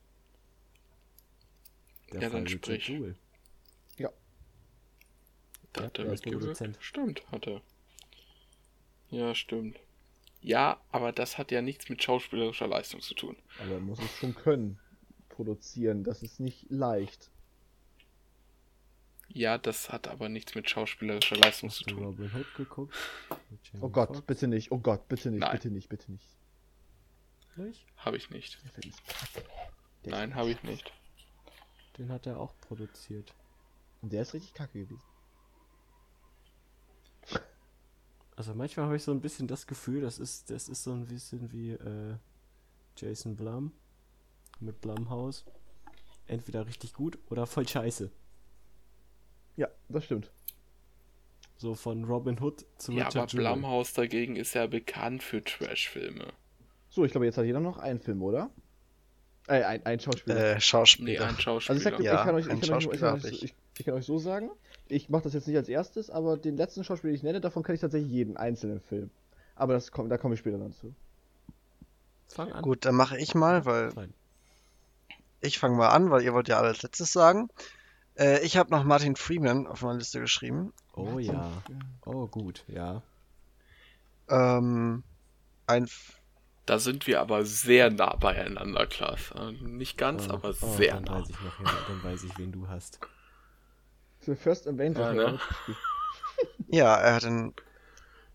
Der 2.12 2.22
Ja, 2.22 2.30
Fall 2.30 2.40
dann 2.42 2.48
sprich. 2.48 2.92
Da 5.74 5.82
Ja, 5.82 5.88
hat 5.88 6.00
er 6.00 6.06
mitgewirkt. 6.06 6.78
Stimmt, 6.80 7.30
hat 7.32 7.48
er. 7.48 7.62
Ja, 9.10 9.36
stimmt. 9.36 9.78
Ja, 10.42 10.80
aber 10.92 11.12
das 11.12 11.38
hat 11.38 11.52
ja 11.52 11.62
nichts 11.62 11.90
mit 11.90 12.02
schauspielerischer 12.04 12.68
Leistung 12.68 13.02
zu 13.02 13.14
tun. 13.16 13.36
Aber 13.60 13.72
er 13.74 13.80
muss 13.80 14.00
es 14.00 14.12
schon 14.18 14.36
können. 14.36 14.80
Produzieren. 15.30 16.04
Das 16.04 16.22
ist 16.24 16.40
nicht 16.40 16.66
leicht. 16.70 17.30
Ja, 19.28 19.58
das 19.58 19.92
hat 19.92 20.08
aber 20.08 20.30
nichts 20.30 20.56
mit 20.56 20.70
schauspielerischer 20.70 21.36
Leistung 21.36 21.70
zu 21.70 21.80
Hast 21.82 21.90
du 21.92 21.96
tun. 21.96 22.04
Robin 22.06 22.32
Hood 22.34 22.56
geguckt? 22.56 22.94
Oh 23.82 23.90
Gott, 23.90 24.10
Foxx? 24.10 24.22
bitte 24.22 24.48
nicht. 24.48 24.72
Oh 24.72 24.78
Gott, 24.80 25.08
bitte 25.08 25.30
nicht, 25.32 25.42
Nein. 25.42 25.52
bitte 25.52 25.70
nicht, 25.70 25.90
bitte 25.90 26.12
nicht. 26.12 26.28
Nicht? 27.58 27.86
Habe 27.98 28.18
ich 28.18 28.30
nicht. 28.30 28.58
Nein, 30.04 30.36
habe 30.36 30.52
ich 30.52 30.62
nicht. 30.64 30.92
Den 31.98 32.12
hat 32.12 32.26
er 32.28 32.40
auch 32.40 32.54
produziert. 32.62 33.34
Und 34.02 34.14
der 34.14 34.22
ist 34.22 34.34
richtig 34.34 34.54
kacke 34.54 34.80
gewesen. 34.80 35.02
Also 38.36 38.54
manchmal 38.54 38.86
habe 38.88 38.98
ich 38.98 39.04
so 39.04 39.12
ein 39.12 39.22
bisschen 39.22 39.48
das 39.48 39.66
Gefühl, 39.66 40.02
das 40.02 40.20
ist, 40.20 40.50
das 40.50 40.68
ist 40.68 40.84
so 40.84 40.92
ein 40.92 41.06
bisschen 41.06 41.52
wie 41.54 41.72
äh, 41.72 42.16
Jason 42.98 43.36
Blum 43.38 43.72
mit 44.60 44.82
Blumhouse. 44.82 45.46
Entweder 46.28 46.66
richtig 46.68 46.94
gut 46.94 47.18
oder 47.30 47.46
voll 47.48 47.68
scheiße. 47.68 48.12
Ja, 49.58 49.68
das 49.90 50.06
stimmt. 50.06 50.32
So 51.58 51.74
von 51.76 52.04
Robin 52.04 52.40
Hood 52.42 52.66
zu 52.78 52.92
Ja, 52.92 53.04
aber 53.06 53.14
Richard 53.16 53.34
Jewell. 53.34 53.46
Blumhouse 53.54 53.94
dagegen 53.94 54.36
ist 54.36 54.54
ja 54.54 54.68
bekannt 54.68 55.24
für 55.24 55.44
Trash-Filme. 55.44 56.28
So, 56.90 57.06
ich 57.06 57.12
glaube, 57.12 57.26
jetzt 57.26 57.38
hat 57.38 57.46
jeder 57.46 57.60
noch 57.62 57.78
einen 57.78 58.00
Film, 58.00 58.22
oder? 58.22 58.50
Äh, 59.48 59.64
ein, 59.64 59.86
ein 59.86 60.00
Schauspieler. 60.00 60.36
Äh, 60.38 60.54
Nee, 60.56 60.60
Schauspieler. 60.60 61.22
ein 61.22 61.28
also 61.30 61.42
Schauspieler. 61.42 61.78
ich, 61.78 61.84
sag, 61.84 62.00
Ja, 62.02 62.16
ich 62.20 62.26
kann 62.26 62.36
euch, 62.36 62.50
ein 62.50 62.58
ich 62.58 62.68
kann 62.68 62.78
euch, 62.78 62.84
ich 62.86 63.00
Schauspieler 63.00 63.08
kann 63.12 63.18
euch, 63.20 63.24
hab 63.24 63.30
so- 63.40 63.46
ich. 63.46 63.56
ich, 63.80 63.86
kann 63.86 63.94
euch 63.94 64.06
so 64.06 64.18
sagen, 64.18 64.50
ich 64.88 65.10
mache 65.10 65.24
das 65.24 65.34
jetzt 65.34 65.48
nicht 65.48 65.56
als 65.58 65.70
erstes, 65.70 66.10
aber 66.10 66.36
den 66.38 66.58
letzten 66.58 66.84
Schauspieler, 66.84 67.12
den 67.12 67.16
ich 67.16 67.24
nenne, 67.24 67.42
davon 67.42 67.64
kenne 67.64 67.76
ich 67.76 67.82
tatsächlich 67.82 68.12
jeden 68.12 68.38
einzelnen 68.38 68.82
Film. 68.82 69.10
Aber 69.56 69.74
das 69.74 69.92
kommt, 69.92 70.12
da 70.12 70.18
komme 70.18 70.34
ich 70.34 70.40
später 70.42 70.58
dann 70.58 70.74
zu. 70.74 70.94
Fang 72.28 72.52
an. 72.52 72.62
Gut, 72.64 72.84
dann 72.86 72.96
mache 72.96 73.18
ich 73.18 73.34
mal, 73.36 73.66
weil 73.66 73.90
Nein. 73.96 74.14
ich 75.42 75.60
fange 75.60 75.78
mal 75.78 75.90
an, 75.90 76.10
weil 76.12 76.24
ihr 76.24 76.34
wollt 76.34 76.48
ja 76.50 76.58
alle 76.58 76.68
als 76.70 76.82
letztes 76.84 77.14
sagen. 77.14 77.50
Äh, 78.18 78.40
ich 78.46 78.58
habe 78.58 78.72
noch 78.72 78.84
Martin 78.84 79.16
Freeman 79.16 79.68
auf 79.68 79.82
meiner 79.82 80.00
Liste 80.00 80.20
geschrieben. 80.22 80.74
Oh 80.94 81.20
ja. 81.20 81.52
Oh 82.06 82.28
gut, 82.28 82.64
ja. 82.68 83.02
Ähm, 84.30 85.04
ein, 85.68 85.90
Da 86.66 86.80
sind 86.80 87.06
wir 87.08 87.20
aber 87.22 87.46
sehr 87.46 87.92
nah 87.92 88.16
beieinander, 88.16 88.88
Klaas. 88.88 89.32
Äh, 89.32 89.52
Nicht 89.52 89.98
ganz, 89.98 90.28
Oh, 90.30 90.34
aber 90.34 90.50
oh, 90.62 90.76
sehr 90.78 90.96
dann 90.96 91.04
nah. 91.04 91.20
weiß 91.20 91.30
ich 91.30 91.40
noch, 91.42 91.60
ja, 91.60 91.78
dann 91.88 92.04
weiß 92.04 92.24
ich, 92.24 92.38
wen 92.38 92.52
du 92.52 92.68
hast. 92.68 93.00
Für 94.22 94.36
First 94.36 94.68
Avenger 94.68 95.14
Ja, 95.14 95.24
er 95.24 95.32
ne? 95.32 95.40
ja, 96.68 96.96
er 96.96 97.16
hat 97.16 97.26
einen 97.26 97.54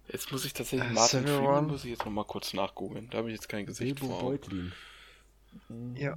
Jetzt 0.09 0.31
muss 0.33 0.45
ich 0.45 0.53
tatsächlich 0.53 0.91
Äh, 0.91 0.95
Martin 0.95 1.21
Civil 1.21 1.37
Freeman 1.39 1.67
muss 1.69 1.85
ich 1.85 1.91
jetzt 1.91 2.05
noch 2.05 2.13
mal 2.13 2.25
kurz 2.25 2.53
nachgoogeln. 2.53 3.09
Da 3.11 3.19
habe 3.19 3.29
ich 3.31 3.35
jetzt 3.37 3.49
kein 3.49 3.65
Gesicht 3.67 4.01
Bilbo 4.01 4.19
vor. 4.19 4.29
Augen. 4.29 4.39
Beutlin. 4.41 4.73
Ja. 5.97 6.17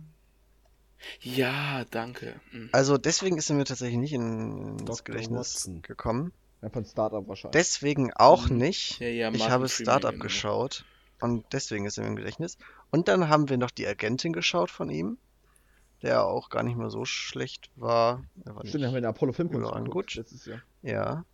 Ja, 1.22 1.86
danke. 1.92 2.40
Hm. 2.52 2.70
Also 2.72 2.98
deswegen 2.98 3.38
ist 3.38 3.50
er 3.50 3.56
mir 3.56 3.66
tatsächlich 3.66 3.98
nicht 3.98 4.14
in, 4.14 4.78
ins 4.80 4.84
Dr. 4.86 5.04
Gedächtnis 5.06 5.56
Watson. 5.56 5.82
gekommen. 5.82 6.34
Ja, 6.62 6.70
von 6.70 6.86
Startup 6.86 7.28
wahrscheinlich. 7.28 7.54
Deswegen 7.60 8.14
auch 8.14 8.50
Mhm. 8.50 8.58
nicht. 8.58 9.00
Ja, 9.00 9.08
ja, 9.08 9.32
ich 9.32 9.50
habe 9.50 9.68
Freeman, 9.68 9.70
Startup 9.70 10.12
genau. 10.12 10.24
geschaut 10.24 10.86
und 11.20 11.46
deswegen 11.52 11.86
ist 11.86 11.98
er 11.98 12.04
mir 12.04 12.10
im 12.12 12.16
Gedächtnis. 12.16 12.58
Und 12.92 13.08
dann 13.08 13.28
haben 13.30 13.50
wir 13.50 13.58
noch 13.58 13.72
die 13.72 13.86
Agentin 13.88 14.32
geschaut 14.34 14.72
von 14.72 14.90
ihm, 14.90 15.18
der 16.02 16.26
auch 16.26 16.50
gar 16.50 16.64
nicht 16.64 16.78
mal 16.78 16.90
so 16.90 17.04
schlecht 17.06 17.70
war. 17.76 18.24
War 18.36 18.66
Stimmt, 18.66 18.86
haben 18.86 18.94
wir 18.94 19.02
den 19.02 19.06
Apollo 19.10 19.34
Filmkunst 19.34 19.68
überall 19.68 19.84
geguckt 19.84 20.08
gut. 20.10 20.16
letztes 20.16 20.46
Jahr. 20.46 20.62
ja. 20.82 21.26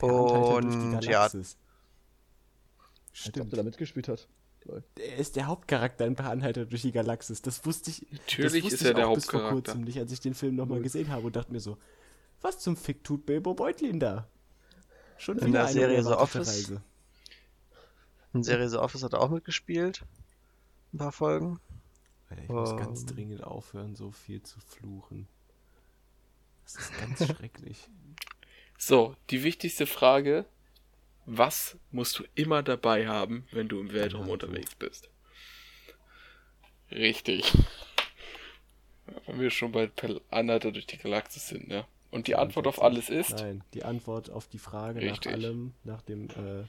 Die 0.00 0.06
Und 0.06 1.04
ja. 1.04 1.22
Als 1.22 1.34
ob 1.34 1.46
Stimmt. 3.12 3.52
der 3.52 3.58
da 3.58 3.62
mitgespielt 3.62 4.08
hat. 4.08 4.26
Er 4.98 5.16
ist 5.16 5.36
der 5.36 5.46
Hauptcharakter 5.46 6.06
in 6.06 6.16
Per 6.16 6.30
Anhalter 6.30 6.64
durch 6.66 6.82
die 6.82 6.92
Galaxis. 6.92 7.42
Das 7.42 7.64
wusste 7.66 7.90
ich. 7.90 8.06
Natürlich 8.10 8.62
das 8.64 8.72
wusste 8.72 8.74
ist 8.76 8.80
ich 8.82 8.86
er 8.88 8.94
der 8.94 9.08
auch 9.08 9.14
bis 9.14 9.26
vor 9.26 9.50
kurzem 9.50 9.82
nicht, 9.82 9.98
als 9.98 10.10
ich 10.12 10.20
den 10.20 10.34
Film 10.34 10.56
nochmal 10.56 10.80
gesehen 10.80 11.10
habe 11.10 11.26
und 11.26 11.36
dachte 11.36 11.52
mir 11.52 11.60
so, 11.60 11.76
was 12.40 12.58
zum 12.58 12.76
Fick 12.76 13.04
tut 13.04 13.26
Bilbo 13.26 13.54
Beutlin 13.54 14.00
da? 14.00 14.28
Schon 15.18 15.38
In 15.38 15.48
wieder 15.48 15.60
der 15.60 15.64
eine 15.66 15.72
Serie 15.72 16.02
The 16.02 16.10
Office? 16.10 16.48
Reise. 16.48 16.82
in 18.32 18.42
Serie 18.42 18.68
The 18.68 18.76
Office 18.78 19.02
hat 19.02 19.12
er 19.12 19.20
auch 19.20 19.30
mitgespielt. 19.30 20.04
Ein 20.92 20.98
paar 20.98 21.12
Folgen. 21.12 21.60
Alter, 22.28 22.42
ich 22.42 22.48
muss 22.48 22.76
ganz 22.76 23.00
Ähm. 23.02 23.06
dringend 23.08 23.44
aufhören, 23.44 23.94
so 23.94 24.10
viel 24.10 24.42
zu 24.42 24.58
fluchen. 24.60 25.28
Das 26.64 26.76
ist 26.76 26.92
ganz 26.98 27.24
schrecklich. 27.36 27.88
So, 28.78 29.14
die 29.30 29.42
wichtigste 29.44 29.86
Frage. 29.86 30.46
Was 31.26 31.78
musst 31.90 32.18
du 32.18 32.24
immer 32.34 32.62
dabei 32.62 33.06
haben, 33.08 33.46
wenn 33.50 33.68
du 33.68 33.80
im 33.80 33.92
Weltraum 33.92 34.28
unterwegs 34.28 34.74
bist? 34.74 35.08
Richtig. 36.90 37.52
Ja, 39.06 39.14
Wenn 39.26 39.40
wir 39.40 39.50
schon 39.50 39.72
bei 39.72 39.90
Anhalter 40.30 40.70
durch 40.70 40.86
die 40.86 40.98
Galaxis 40.98 41.48
sind, 41.48 41.68
ne? 41.68 41.86
Und 42.10 42.26
die 42.26 42.36
Antwort 42.36 42.66
auf 42.66 42.80
alles 42.80 43.10
ist? 43.10 43.30
Nein, 43.30 43.64
die 43.72 43.84
Antwort 43.84 44.30
auf 44.30 44.46
die 44.46 44.58
Frage 44.58 45.00
Richtig. 45.00 45.32
nach 45.32 45.38
allem, 45.38 45.74
nach 45.82 46.02
dem, 46.02 46.28
äh, 46.30 46.64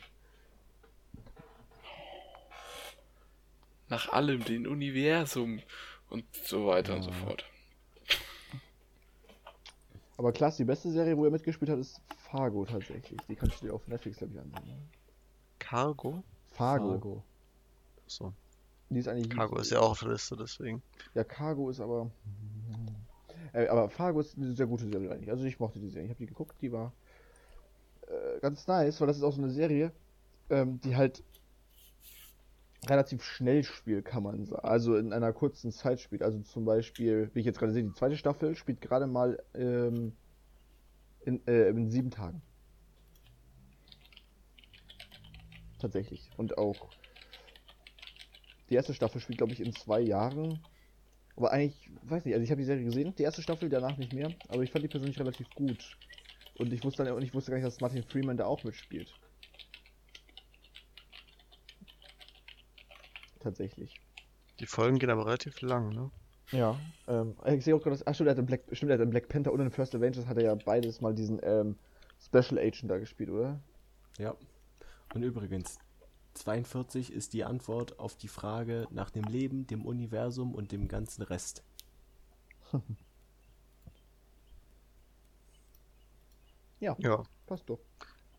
Nach 3.87 4.09
allem, 4.09 4.43
dem 4.43 4.65
Universum 4.65 5.61
und 6.09 6.25
so 6.33 6.65
weiter 6.65 6.95
und 6.95 7.03
so 7.03 7.11
Ja. 7.11 7.17
fort. 7.17 7.45
Aber 10.17 10.31
klar, 10.31 10.51
die 10.57 10.63
beste 10.63 10.91
Serie, 10.91 11.15
wo 11.17 11.25
er 11.25 11.31
mitgespielt 11.31 11.69
hat, 11.69 11.77
ist 11.77 12.01
Fargo 12.35 12.65
tatsächlich. 12.65 13.19
Die 13.29 13.35
kannst 13.35 13.61
du 13.61 13.67
dir 13.67 13.73
auf 13.73 13.87
Netflix, 13.87 14.17
glaube 14.17 14.33
ich, 14.33 14.39
ansehen. 14.39 14.89
Cargo? 15.59 16.23
Fargo. 16.47 16.89
Fargo. 16.89 17.23
So. 18.07 18.33
Die 18.89 18.99
ist 18.99 19.07
eigentlich. 19.07 19.29
Cargo 19.29 19.57
ist 19.57 19.71
ja 19.71 19.79
auch 19.79 19.91
auf 19.91 19.99
der 19.99 20.09
Liste, 20.09 20.35
deswegen. 20.35 20.81
Ja, 21.13 21.23
Cargo 21.23 21.69
ist 21.69 21.79
aber. 21.79 22.11
Äh, 23.53 23.67
aber 23.67 23.89
Fargo 23.89 24.19
ist 24.19 24.37
eine 24.37 24.53
sehr 24.53 24.67
gute 24.67 24.85
Serie 24.85 25.11
eigentlich. 25.11 25.29
Also 25.29 25.45
ich 25.45 25.59
mochte 25.59 25.79
die 25.79 25.89
Serie. 25.89 26.05
Ich 26.05 26.09
habe 26.09 26.19
die 26.19 26.25
geguckt, 26.25 26.55
die 26.61 26.71
war 26.71 26.91
äh, 28.07 28.39
ganz 28.41 28.67
nice, 28.67 28.99
weil 28.99 29.07
das 29.07 29.17
ist 29.17 29.23
auch 29.23 29.33
so 29.33 29.41
eine 29.41 29.51
Serie, 29.51 29.91
ähm, 30.49 30.81
die 30.81 30.95
halt 30.95 31.23
relativ 32.87 33.23
schnell 33.23 33.63
spielt, 33.63 34.05
kann 34.05 34.23
man 34.23 34.45
sagen. 34.45 34.67
Also 34.67 34.97
in 34.97 35.13
einer 35.13 35.31
kurzen 35.31 35.71
Zeit 35.71 36.01
spielt. 36.01 36.21
Also 36.21 36.39
zum 36.39 36.65
Beispiel, 36.65 37.31
wie 37.33 37.39
ich 37.39 37.45
jetzt 37.45 37.59
gerade 37.59 37.71
sehe, 37.71 37.83
die 37.83 37.93
zweite 37.93 38.17
Staffel 38.17 38.55
spielt 38.55 38.81
gerade 38.81 39.07
mal 39.07 39.41
ähm, 39.53 40.11
in, 41.25 41.45
äh, 41.47 41.69
in 41.69 41.89
sieben 41.89 42.11
Tagen. 42.11 42.41
Tatsächlich. 45.79 46.29
Und 46.37 46.57
auch 46.57 46.89
die 48.69 48.75
erste 48.75 48.93
Staffel 48.93 49.21
spielt, 49.21 49.37
glaube 49.37 49.53
ich, 49.53 49.61
in 49.61 49.73
zwei 49.73 49.99
Jahren. 49.99 50.59
Aber 51.35 51.51
eigentlich, 51.51 51.91
weiß 52.03 52.25
nicht, 52.25 52.33
also 52.33 52.43
ich 52.43 52.49
habe 52.49 52.61
die 52.61 52.65
Serie 52.65 52.85
gesehen, 52.85 53.13
die 53.15 53.23
erste 53.23 53.41
Staffel, 53.41 53.69
danach 53.69 53.97
nicht 53.97 54.13
mehr, 54.13 54.33
aber 54.47 54.63
ich 54.63 54.71
fand 54.71 54.85
die 54.85 54.89
persönlich 54.89 55.19
relativ 55.19 55.49
gut. 55.53 55.97
Und 56.57 56.71
ich 56.71 56.83
wusste 56.83 57.03
dann, 57.03 57.13
und 57.13 57.23
ich 57.23 57.33
wusste 57.33 57.51
gar 57.51 57.57
nicht, 57.57 57.67
dass 57.67 57.81
Martin 57.81 58.03
Freeman 58.03 58.37
da 58.37 58.45
auch 58.45 58.63
mitspielt. 58.63 59.13
Tatsächlich. 63.39 64.01
Die 64.59 64.65
Folgen 64.65 64.97
gehen 64.97 65.09
aber 65.09 65.25
relativ 65.25 65.61
lang, 65.61 65.93
ne? 65.93 66.09
Ja. 66.51 66.79
Ähm, 67.07 67.35
ich 67.45 67.63
sehe 67.63 67.75
auch 67.75 67.81
gerade, 67.81 67.97
dass, 67.97 68.07
ach 68.07 68.15
stimmt, 68.15 68.27
er 68.29 68.31
hat 68.31 68.39
in 68.39 68.45
Black, 68.45 68.61
stimmt, 68.71 68.91
er 68.91 68.97
hat 68.97 69.03
in 69.03 69.09
Black 69.09 69.27
Panther 69.29 69.51
und 69.51 69.59
in 69.59 69.71
First 69.71 69.95
Avengers 69.95 70.27
hat 70.27 70.37
er 70.37 70.43
ja 70.43 70.55
beides 70.55 71.01
mal 71.01 71.13
diesen 71.13 71.39
ähm, 71.43 71.77
Special 72.23 72.57
Agent 72.59 72.89
da 72.89 72.97
gespielt, 72.97 73.29
oder? 73.29 73.59
Ja. 74.17 74.35
Und 75.13 75.23
übrigens, 75.23 75.77
42 76.35 77.11
ist 77.13 77.33
die 77.33 77.43
Antwort 77.43 77.99
auf 77.99 78.15
die 78.15 78.27
Frage 78.27 78.87
nach 78.91 79.09
dem 79.09 79.23
Leben, 79.25 79.67
dem 79.67 79.85
Universum 79.85 80.53
und 80.53 80.71
dem 80.71 80.87
ganzen 80.87 81.23
Rest. 81.23 81.63
Ja, 86.79 86.95
Ja. 86.99 87.23
passt 87.47 87.69
doch. 87.69 87.79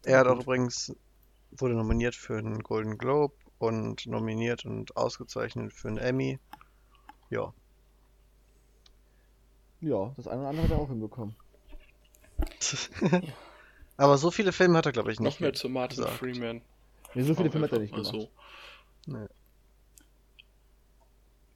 Er 0.05 0.19
hat 0.21 0.27
auch 0.27 0.41
übrigens, 0.41 0.95
wurde 1.53 1.75
nominiert 1.75 2.15
für 2.15 2.39
einen 2.39 2.61
Golden 2.63 2.99
Globe 2.99 3.35
und 3.59 4.07
nominiert 4.07 4.65
und 4.65 4.97
ausgezeichnet 4.97 5.73
für 5.73 5.89
einen 5.89 5.99
Emmy. 5.99 6.39
Ja. 7.31 7.53
Ja, 9.87 10.13
das 10.17 10.27
eine 10.27 10.41
oder 10.41 10.49
andere 10.49 10.65
hat 10.65 10.71
er 10.73 10.79
auch 10.79 10.89
hinbekommen. 10.89 11.37
Aber 13.97 14.19
so 14.19 14.33
viele 14.33 14.51
Filme 14.51 14.79
hat 14.79 14.87
er, 14.87 14.93
glaube 14.93 15.13
ich, 15.13 15.21
nicht. 15.21 15.35
Noch 15.35 15.39
mehr 15.41 15.53
zu 15.53 15.69
Martin 15.69 15.99
gesagt. 15.99 16.19
Freeman. 16.19 16.61
Nee, 17.15 17.23
so 17.23 17.37
viele 17.37 17.53
Filme 17.53 17.67
hat 17.67 17.73
er 17.73 17.79
nicht 17.79 17.95
gemacht. 17.95 18.29
Nee. 19.07 19.27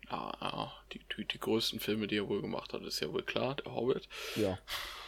Ja, 0.09 0.33
ja, 0.41 0.73
die, 0.93 1.01
die, 1.17 1.25
die 1.25 1.39
größten 1.41 1.81
Filme, 1.81 2.07
die 2.07 2.19
er 2.19 2.29
wohl 2.29 2.41
gemacht 2.41 2.73
hat, 2.73 2.83
ist 2.83 3.01
ja 3.01 3.13
wohl 3.13 3.25
klar, 3.25 3.57
der 3.57 3.75
Hobbit. 3.75 4.09
Ja. 4.37 4.59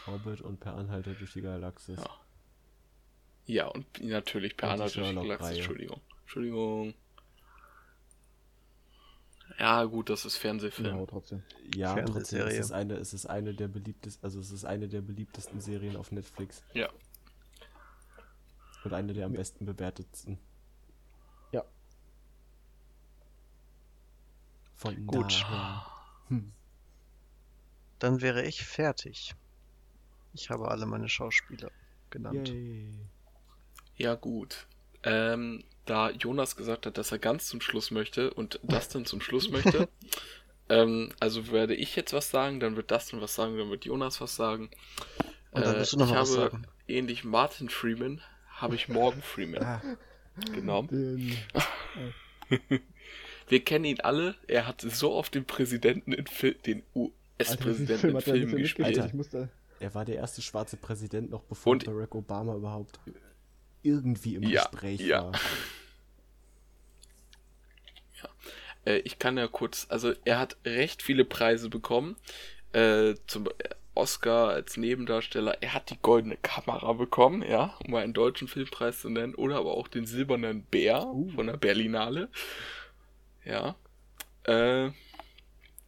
Hobbit 0.05 0.41
und 0.41 0.59
Per 0.59 0.75
Anhalter 0.75 1.13
durch 1.13 1.31
die 1.31 1.41
Galaxis. 1.41 1.99
Ja. 1.99 2.09
Ja, 3.45 3.67
und 3.67 3.85
natürlich 4.03 4.57
per 4.57 4.67
Und 4.67 4.73
Anhalter 4.75 4.99
durch 4.99 5.09
die. 5.09 5.15
Galaxis. 5.15 5.57
Entschuldigung. 5.57 6.01
Entschuldigung. 6.23 6.93
Ja, 9.59 9.83
gut, 9.85 10.09
das 10.09 10.25
ist 10.25 10.37
Fernsehfilm. 10.37 10.91
Genau, 10.93 11.05
trotzdem. 11.05 11.43
Ja, 11.75 11.93
trotzdem 11.95 12.13
Fernsehserie. 12.13 12.53
ist 12.59 12.65
es 12.65 12.71
eine, 12.71 12.95
es 12.95 13.13
ist 13.13 13.25
eine 13.27 13.53
der 13.53 13.67
beliebtesten, 13.67 14.23
also 14.23 14.39
es 14.39 14.51
ist 14.51 14.65
eine 14.65 14.87
der 14.87 15.01
beliebtesten 15.01 15.61
Serien 15.61 15.95
auf 15.95 16.11
Netflix 16.11 16.63
Ja. 16.73 16.89
und 18.83 18.93
eine 18.93 19.13
der 19.13 19.25
am 19.27 19.33
besten 19.33 19.65
bewertetsten. 19.65 20.37
Ja. 21.51 21.63
Von 24.75 25.05
Gut. 25.05 25.45
Hm. 26.29 26.51
Dann 27.99 28.21
wäre 28.21 28.43
ich 28.43 28.65
fertig. 28.65 29.35
Ich 30.33 30.49
habe 30.49 30.67
alle 30.69 30.85
meine 30.85 31.07
Schauspieler 31.07 31.71
genannt. 32.09 32.49
Yay. 32.49 32.89
Ja, 33.97 34.15
gut. 34.15 34.67
Ähm, 35.03 35.63
da 35.85 36.09
Jonas 36.11 36.55
gesagt 36.55 36.85
hat, 36.85 36.97
dass 36.97 37.11
er 37.11 37.19
ganz 37.19 37.47
zum 37.47 37.59
Schluss 37.61 37.91
möchte 37.91 38.33
und 38.33 38.59
dann 38.63 39.05
zum 39.05 39.21
Schluss 39.21 39.49
möchte, 39.49 39.87
Ähm, 40.69 41.11
also 41.19 41.51
werde 41.51 41.75
ich 41.75 41.93
jetzt 41.97 42.13
was 42.13 42.29
sagen, 42.31 42.61
dann 42.61 42.77
wird 42.77 42.89
Dustin 42.89 43.19
was 43.19 43.35
sagen, 43.35 43.57
dann 43.57 43.69
wird 43.69 43.83
Jonas 43.83 44.21
was 44.21 44.37
sagen. 44.37 44.69
Und 45.51 45.65
dann 45.65 45.75
Äh, 45.75 45.79
du 45.91 45.97
noch 45.97 46.05
ich 46.07 46.13
mal 46.13 46.21
was 46.21 46.37
habe 46.37 46.49
sagen. 46.51 46.67
ähnlich 46.87 47.25
Martin 47.25 47.67
Freeman, 47.67 48.21
habe 48.49 48.75
ich 48.75 48.87
Morgan 48.87 49.21
Freeman 49.21 49.61
Ah, 49.61 49.81
genommen. 50.53 50.87
Den, 50.87 51.37
Wir 53.49 53.63
kennen 53.63 53.83
ihn 53.85 53.99
alle. 53.99 54.35
Er 54.47 54.65
hat 54.67 54.79
so 54.81 55.11
oft 55.13 55.35
den 55.35 55.43
Präsidenten 55.45 56.13
in 56.13 56.27
Fil 56.27 56.53
den 56.53 56.81
US-Präsidenten 56.95 57.99
Film 57.99 58.15
in 58.15 58.21
Filmen 58.21 58.55
gespielt. 58.57 58.87
Alter. 58.87 59.05
Ich 59.07 59.13
musste. 59.13 59.49
er 59.81 59.93
war 59.93 60.05
der 60.05 60.15
erste 60.15 60.41
schwarze 60.41 60.77
Präsident 60.77 61.29
noch 61.29 61.43
bevor 61.43 61.73
Und- 61.73 61.85
Barack 61.85 62.15
Obama 62.15 62.55
überhaupt 62.55 62.99
irgendwie 63.83 64.35
im 64.35 64.43
Ja, 64.43 64.63
Gespräch 64.63 64.99
ja. 64.99 65.25
war. 65.25 65.33
Äh, 68.85 68.97
ich 68.99 69.19
kann 69.19 69.37
ja 69.37 69.47
kurz, 69.47 69.85
also 69.89 70.13
er 70.25 70.39
hat 70.39 70.57
recht 70.65 71.01
viele 71.01 71.25
Preise 71.25 71.69
bekommen. 71.69 72.15
Äh, 72.73 73.15
zum 73.27 73.49
Oscar 73.95 74.49
als 74.49 74.77
Nebendarsteller. 74.77 75.57
Er 75.61 75.73
hat 75.73 75.91
die 75.91 75.99
goldene 76.01 76.37
Kamera 76.37 76.93
bekommen, 76.93 77.43
ja, 77.43 77.77
um 77.85 77.91
mal 77.91 78.03
einen 78.03 78.13
deutschen 78.13 78.47
Filmpreis 78.47 79.01
zu 79.01 79.09
nennen. 79.09 79.35
Oder 79.35 79.57
aber 79.57 79.73
auch 79.77 79.87
den 79.87 80.05
silbernen 80.05 80.63
Bär 80.63 81.05
Uh. 81.05 81.29
von 81.35 81.47
der 81.47 81.57
Berlinale. 81.57 82.29
Ja. 83.45 83.75
Äh, 84.45 84.91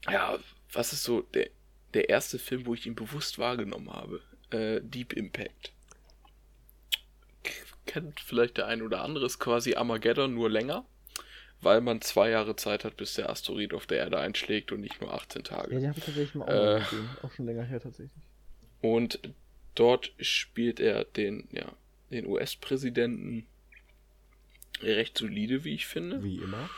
ja, 0.10 0.40
was 0.74 0.94
ist 0.94 1.04
so 1.04 1.22
der, 1.22 1.50
der 1.94 2.10
erste 2.10 2.40
Film, 2.40 2.66
wo 2.66 2.74
ich 2.74 2.86
ihn 2.88 2.96
bewusst 2.96 3.40
wahrgenommen 3.40 3.92
habe? 3.94 4.22
Äh, 4.52 4.82
Deep 4.84 5.14
Impact. 5.14 5.75
Kennt 7.86 8.20
vielleicht 8.20 8.58
der 8.58 8.68
ein 8.68 8.82
oder 8.82 9.02
andere, 9.02 9.26
ist 9.26 9.40
quasi 9.40 9.76
Armageddon, 9.76 10.34
nur 10.34 10.50
länger 10.50 10.86
weil 11.62 11.82
man 11.82 12.02
zwei 12.02 12.30
Jahre 12.30 12.56
Zeit 12.56 12.84
hat, 12.84 12.98
bis 12.98 13.16
der 13.16 13.30
Asteroid 13.30 13.74
auf 13.74 13.88
der 13.88 13.98
Erde 14.00 14.20
einschlägt 14.20 14.72
und 14.72 14.82
nicht 14.82 15.02
nur 15.02 15.14
18 15.14 15.42
Ja, 15.44 15.48
Tage. 15.48 15.70
den 15.80 15.88
habe 15.88 15.98
ich 15.98 16.06
tatsächlich 16.06 16.36
mal 16.36 16.46
auch 16.46 16.76
Äh. 16.78 16.80
gesehen. 16.82 17.10
Auch 17.24 17.32
schon 17.32 17.46
länger 17.46 17.64
her 17.64 17.80
tatsächlich. 17.82 18.22
Und 18.82 19.20
dort 19.74 20.12
spielt 20.20 20.80
er 20.80 21.06
den, 21.06 21.48
ja, 21.52 21.66
den 22.12 22.28
US-Präsidenten 22.28 23.48
recht 24.82 25.18
solide, 25.18 25.64
wie 25.64 25.74
ich 25.74 25.88
finde. 25.88 26.22
Wie 26.22 26.38
immer. 26.38 26.70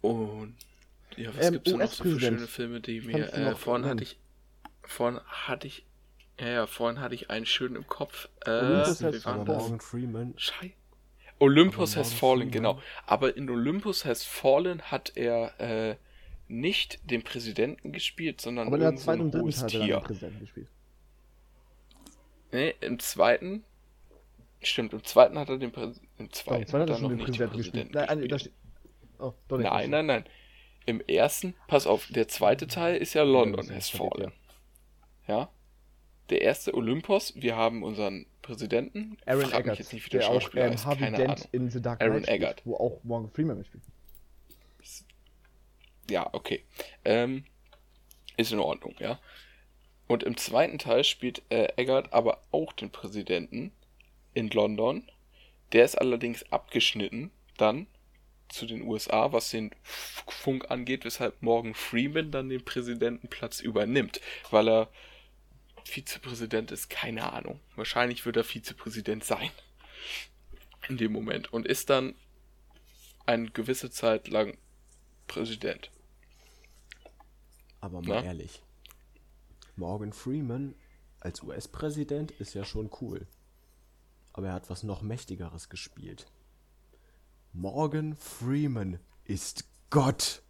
Und 0.00 0.54
ja, 1.16 1.36
was 1.36 1.46
Ähm, 1.46 1.52
gibt's 1.54 1.70
denn 1.70 1.80
noch 1.80 1.92
so 1.92 2.04
für 2.04 2.20
schöne 2.20 2.46
Filme, 2.46 2.80
die 2.80 3.00
mir. 3.02 3.32
Äh, 3.32 3.54
vorhin 3.56 3.84
hatte 3.84 4.04
ich. 4.04 4.18
Vorhin 4.84 5.20
hatte 5.26 5.66
ich. 5.66 5.84
Ja, 6.40 6.48
ja, 6.48 6.66
vorhin 6.66 7.00
hatte 7.00 7.14
ich 7.14 7.30
einen 7.30 7.46
schön 7.46 7.76
im 7.76 7.86
Kopf. 7.86 8.28
Äh, 8.44 8.50
Olympus 8.50 9.00
wie 9.00 9.06
Has 9.06 9.22
Fallen. 9.22 9.80
Freeman, 9.80 10.34
Schei. 10.36 10.74
Olympus 11.38 11.92
Aber 11.92 12.00
Has 12.00 12.10
Morgan 12.10 12.18
Fallen, 12.18 12.38
Freeman- 12.50 12.52
genau. 12.52 12.82
Aber 13.06 13.36
in 13.36 13.50
Olympus 13.50 14.04
Has 14.04 14.24
Fallen 14.24 14.82
hat 14.82 15.12
er 15.16 15.60
äh, 15.60 15.96
nicht 16.48 17.08
den 17.10 17.22
Präsidenten 17.22 17.92
gespielt, 17.92 18.40
sondern 18.40 18.66
Aber 18.66 18.78
der 18.78 18.96
zweiten 18.96 19.22
und 19.22 19.34
dritten 19.34 19.56
hat 19.60 19.74
er 19.74 19.86
den 19.86 20.00
Präsidenten 20.02 20.40
gespielt. 20.40 20.68
Nee, 22.52 22.74
im 22.80 22.98
zweiten. 22.98 23.64
Stimmt, 24.62 24.92
im 24.92 25.04
zweiten 25.04 25.38
hat 25.38 25.48
er 25.48 25.58
den 25.58 25.72
Präsidenten. 25.72 26.08
Im 26.18 26.28
Doch, 26.28 26.32
zweiten 26.34 26.62
im 26.62 26.68
zweiten 26.68 26.82
hat 26.82 26.90
hat 26.90 26.96
er 26.96 27.02
noch 27.02 27.08
schon 27.10 27.18
den 27.18 27.26
nicht 27.26 27.40
den 27.40 27.50
Präsidenten 27.50 27.92
gespielt. 27.92 28.30
Nein, 28.30 28.38
steht. 28.40 28.52
Oh. 29.18 29.32
Nein, 29.50 29.90
nein, 29.90 30.06
nein. 30.06 30.24
Im 30.86 31.00
ersten, 31.00 31.54
pass 31.66 31.86
auf, 31.86 32.06
der 32.10 32.28
zweite 32.28 32.66
Teil 32.66 32.96
ist 32.96 33.14
ja 33.14 33.22
London 33.22 33.66
das 33.66 33.74
Has 33.74 33.90
Fallen. 33.90 34.32
Ja. 35.26 35.48
Der 36.30 36.40
erste 36.40 36.74
Olympus, 36.74 37.34
wir 37.36 37.56
haben 37.56 37.82
unseren 37.82 38.26
Präsidenten. 38.42 39.18
Aaron 39.26 39.42
Frag 39.42 39.50
mich 39.50 39.60
Eggert, 39.60 39.78
jetzt 39.78 39.92
nicht, 39.92 40.06
wie 40.06 40.10
der, 40.10 40.20
der 40.20 40.28
auch 40.30 40.40
Schauspieler 40.40 40.64
ähm, 40.66 40.72
heißt, 40.72 40.86
Harvey 40.86 41.04
keine 41.04 41.16
Dent 41.16 41.30
Ahnung. 41.30 41.48
in 41.52 41.70
The 41.70 41.82
Dark 41.82 42.00
Aaron 42.02 42.22
spielt, 42.22 42.28
Eggert. 42.28 42.62
wo 42.64 42.76
auch 42.76 43.04
Morgan 43.04 43.30
Freeman 43.30 43.58
mitspielt. 43.58 43.82
Ja, 46.10 46.28
okay. 46.32 46.64
Ähm, 47.04 47.44
ist 48.36 48.52
in 48.52 48.58
Ordnung, 48.58 48.94
ja. 48.98 49.18
Und 50.06 50.22
im 50.22 50.36
zweiten 50.36 50.78
Teil 50.78 51.04
spielt 51.04 51.42
äh, 51.50 51.68
Eggert 51.76 52.12
aber 52.12 52.42
auch 52.50 52.72
den 52.72 52.90
Präsidenten 52.90 53.72
in 54.34 54.50
London. 54.50 55.08
Der 55.72 55.84
ist 55.84 55.96
allerdings 55.96 56.50
abgeschnitten 56.52 57.30
dann 57.56 57.86
zu 58.48 58.66
den 58.66 58.82
USA, 58.82 59.32
was 59.32 59.50
den 59.50 59.70
Funk 59.82 60.70
angeht, 60.70 61.04
weshalb 61.04 61.40
Morgan 61.42 61.74
Freeman 61.74 62.30
dann 62.30 62.48
den 62.50 62.64
Präsidentenplatz 62.64 63.60
übernimmt, 63.60 64.20
weil 64.50 64.68
er 64.68 64.88
Vizepräsident 65.84 66.70
ist, 66.70 66.90
keine 66.90 67.32
Ahnung. 67.32 67.60
Wahrscheinlich 67.76 68.24
wird 68.26 68.36
er 68.36 68.44
Vizepräsident 68.44 69.24
sein 69.24 69.50
in 70.88 70.96
dem 70.96 71.12
Moment 71.12 71.52
und 71.52 71.66
ist 71.66 71.90
dann 71.90 72.14
eine 73.26 73.50
gewisse 73.50 73.90
Zeit 73.90 74.28
lang 74.28 74.56
Präsident. 75.26 75.90
aber 77.80 78.00
mal 78.02 78.20
Na? 78.20 78.24
ehrlich. 78.24 78.62
Morgan 79.76 80.12
Freeman 80.12 80.74
als 81.20 81.42
US-Präsident 81.42 82.30
ist 82.32 82.54
ja 82.54 82.64
schon 82.64 82.90
cool. 83.00 83.26
Aber 84.32 84.48
er 84.48 84.52
hat 84.54 84.70
was 84.70 84.82
noch 84.82 85.02
Mächtigeres 85.02 85.68
gespielt. 85.68 86.26
Morgan 87.52 88.16
Freeman 88.16 88.98
ist 89.24 89.64
Gott. 89.90 90.42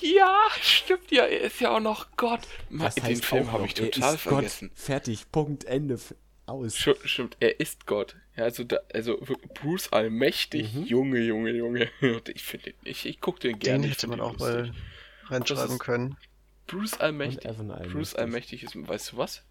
Ja, 0.00 0.36
stimmt 0.60 1.10
ja, 1.10 1.24
er 1.26 1.40
ist 1.42 1.60
ja 1.60 1.70
auch 1.76 1.80
noch 1.80 2.06
Gott. 2.16 2.40
Das 2.70 2.94
Den 2.94 3.04
heißt 3.04 3.24
Film 3.24 3.52
habe 3.52 3.66
ich 3.66 3.78
er 3.78 3.90
total 3.90 4.14
ist 4.14 4.20
vergessen. 4.22 4.68
Gott. 4.70 4.78
Fertig. 4.78 5.30
Punkt. 5.32 5.64
Ende. 5.64 5.98
Aus. 6.46 6.76
Stimmt, 6.76 7.36
er 7.38 7.60
ist 7.60 7.86
Gott. 7.86 8.16
Ja, 8.36 8.44
also, 8.44 8.64
da, 8.64 8.78
also 8.92 9.18
Bruce 9.60 9.92
Allmächtig, 9.92 10.74
Mhm. 10.74 10.84
Junge, 10.84 11.20
Junge, 11.20 11.50
Junge. 11.50 11.90
Ich 12.34 12.42
finde, 12.42 12.74
ich, 12.84 13.06
ich 13.06 13.20
gucke 13.20 13.38
den 13.40 13.58
gerne. 13.58 13.82
Den 13.82 13.90
hätte 13.90 14.06
man 14.08 14.20
auch 14.20 14.36
mal 14.38 14.66
lustig. 14.66 14.82
reinschreiben 15.26 15.72
ist- 15.74 15.78
können. 15.80 16.16
Bruce 16.66 16.98
Allmächtig. 17.00 17.44
Evan 17.44 17.68
Bruce 17.92 18.14
Allmächtig 18.14 18.62
ist, 18.62 18.74
weißt 18.76 19.12
du 19.12 19.16
was? 19.18 19.42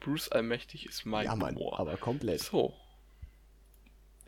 Bruce 0.00 0.28
Allmächtig 0.30 0.86
ist 0.86 1.04
mein 1.06 1.24
Ja, 1.26 1.34
Mann. 1.36 1.58
Aber 1.72 1.96
komplett. 1.96 2.40
So. 2.40 2.74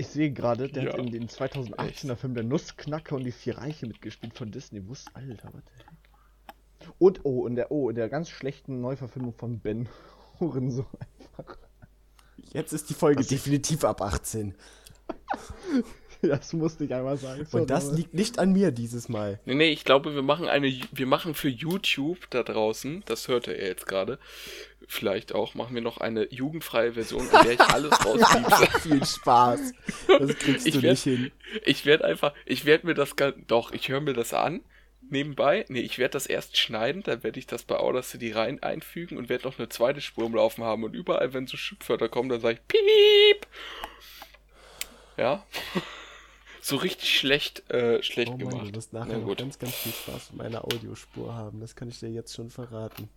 Ich 0.00 0.06
sehe 0.08 0.30
gerade, 0.32 0.68
der 0.68 0.84
Ja. 0.84 0.92
hat 0.92 1.00
in 1.00 1.10
den 1.10 1.28
2018er 1.28 2.14
Film 2.16 2.34
Der 2.34 2.44
Nussknacker 2.44 3.16
und 3.16 3.24
die 3.24 3.32
Vier 3.32 3.58
Reiche 3.58 3.86
mitgespielt 3.86 4.32
von 4.34 4.50
Disney. 4.50 4.86
Wus, 4.88 5.04
Alter, 5.12 5.50
was 5.52 5.64
der 5.64 5.76
Heck? 5.86 6.94
Und, 6.98 7.24
oh, 7.24 7.46
in 7.46 7.56
der, 7.56 7.70
oh, 7.72 7.90
in 7.90 7.96
der 7.96 8.08
ganz 8.08 8.30
schlechten 8.30 8.80
Neuverfilmung 8.80 9.34
von 9.34 9.58
Ben 9.58 9.88
Hurensohn 10.40 10.86
einfach. 11.18 11.58
Jetzt 12.52 12.72
ist 12.72 12.88
die 12.88 12.94
Folge 12.94 13.18
Das- 13.18 13.26
definitiv 13.28 13.84
ab 13.84 14.00
18. 14.00 14.54
Das 16.22 16.52
musste 16.52 16.84
ich 16.84 16.92
einmal 16.94 17.16
sagen. 17.16 17.46
sorry, 17.46 17.62
Und 17.62 17.70
das 17.70 17.92
liegt 17.92 18.12
nicht 18.14 18.38
an 18.38 18.52
mir 18.52 18.70
dieses 18.72 19.08
Mal. 19.08 19.38
Nee, 19.44 19.54
nee, 19.54 19.70
ich 19.70 19.84
glaube, 19.84 20.14
wir 20.14 20.22
machen 20.22 20.48
eine, 20.48 20.72
wir 20.92 21.06
machen 21.06 21.34
für 21.34 21.48
YouTube 21.48 22.28
da 22.30 22.42
draußen, 22.42 23.02
das 23.06 23.28
hörte 23.28 23.52
er 23.52 23.68
jetzt 23.68 23.86
gerade, 23.86 24.18
vielleicht 24.88 25.32
auch, 25.34 25.54
machen 25.54 25.74
wir 25.74 25.82
noch 25.82 25.98
eine 25.98 26.32
jugendfreie 26.32 26.94
Version, 26.94 27.24
in 27.24 27.30
der 27.44 27.52
ich 27.52 27.60
alles 27.60 27.92
rauspiepse. 28.04 28.80
Viel 28.80 29.04
Spaß. 29.04 29.72
Das 30.08 30.36
kriegst 30.38 30.66
Ich 30.66 30.74
du 30.74 30.82
werd- 30.82 30.92
nicht 30.92 31.02
hin. 31.04 31.30
Ich 31.64 31.86
werde 31.86 32.04
einfach, 32.04 32.34
ich 32.46 32.64
werde 32.64 32.86
mir 32.86 32.94
das 32.94 33.14
gar, 33.16 33.32
doch, 33.32 33.72
ich 33.72 33.88
höre 33.88 34.00
mir 34.00 34.14
das 34.14 34.34
an, 34.34 34.60
nebenbei, 35.10 35.64
nee, 35.68 35.80
ich 35.80 35.98
werde 35.98 36.12
das 36.12 36.26
erst 36.26 36.56
schneiden, 36.58 37.02
dann 37.02 37.22
werde 37.22 37.38
ich 37.38 37.46
das 37.46 37.62
bei 37.62 37.76
Audacity 37.76 38.32
rein 38.32 38.62
einfügen 38.62 39.16
und 39.18 39.28
werde 39.28 39.44
noch 39.44 39.58
eine 39.58 39.68
zweite 39.68 40.00
Spur 40.00 40.26
im 40.26 40.34
Laufen 40.34 40.64
haben 40.64 40.84
und 40.84 40.94
überall, 40.94 41.32
wenn 41.32 41.46
so 41.46 41.56
Schimpfwörter 41.56 42.08
kommen, 42.08 42.28
dann 42.28 42.40
sage 42.40 42.58
ich 42.60 42.66
Piep! 42.68 43.46
Ja? 45.16 45.44
So 46.62 46.76
richtig 46.76 47.16
schlecht, 47.18 47.68
äh, 47.70 48.02
schlecht 48.02 48.28
Oh 48.32 48.36
Mann, 48.36 48.48
gemacht. 48.50 48.68
du 48.68 48.74
wirst 48.76 48.92
nachher 48.92 49.18
Na 49.18 49.26
noch 49.26 49.36
ganz, 49.36 49.58
ganz 49.58 49.74
viel 49.74 49.92
Spaß 49.92 50.30
mit 50.32 50.38
meiner 50.42 50.64
Audiospur 50.64 51.34
haben. 51.34 51.60
Das 51.60 51.74
kann 51.76 51.88
ich 51.88 51.98
dir 52.00 52.10
jetzt 52.10 52.34
schon 52.34 52.50
verraten. 52.50 53.08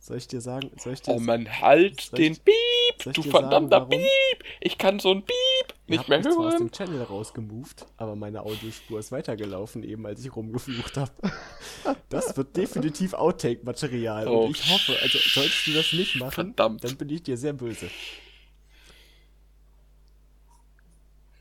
Soll 0.00 0.16
ich 0.16 0.26
dir 0.26 0.40
sagen? 0.40 0.70
Soll 0.78 0.94
ich 0.94 1.02
dir 1.02 1.12
Oh 1.12 1.20
man, 1.20 1.48
halt 1.60 2.16
den 2.18 2.32
ich- 2.32 2.44
Piep, 2.44 2.54
ich 2.98 3.04
du 3.12 3.22
sagen, 3.22 3.30
verdammter 3.30 3.76
warum? 3.82 3.90
Piep! 3.90 4.44
Ich 4.60 4.76
kann 4.76 4.98
so 4.98 5.12
ein 5.12 5.22
Piep 5.22 5.74
nicht 5.86 6.08
mehr 6.08 6.18
mich 6.18 6.26
zwar 6.28 6.46
aus 6.46 6.52
hören. 6.54 6.58
dem 6.68 6.72
Channel 6.72 7.02
rausgemoved, 7.04 7.86
aber 7.98 8.16
meine 8.16 8.42
Audiospur 8.42 8.98
ist 8.98 9.12
weitergelaufen, 9.12 9.84
eben 9.84 10.04
als 10.06 10.24
ich 10.24 10.34
rumgeflucht 10.34 10.96
habe. 10.96 11.12
Das 12.08 12.36
wird 12.36 12.56
definitiv 12.56 13.14
Outtake-Material. 13.14 14.28
Oh, 14.28 14.44
und 14.46 14.50
ich 14.56 14.70
hoffe, 14.72 14.96
also 15.00 15.18
solltest 15.18 15.66
du 15.66 15.72
das 15.72 15.92
nicht 15.92 16.16
machen, 16.16 16.54
Verdammt. 16.54 16.84
dann 16.84 16.96
bin 16.96 17.08
ich 17.08 17.22
dir 17.22 17.36
sehr 17.36 17.52
böse. 17.54 17.88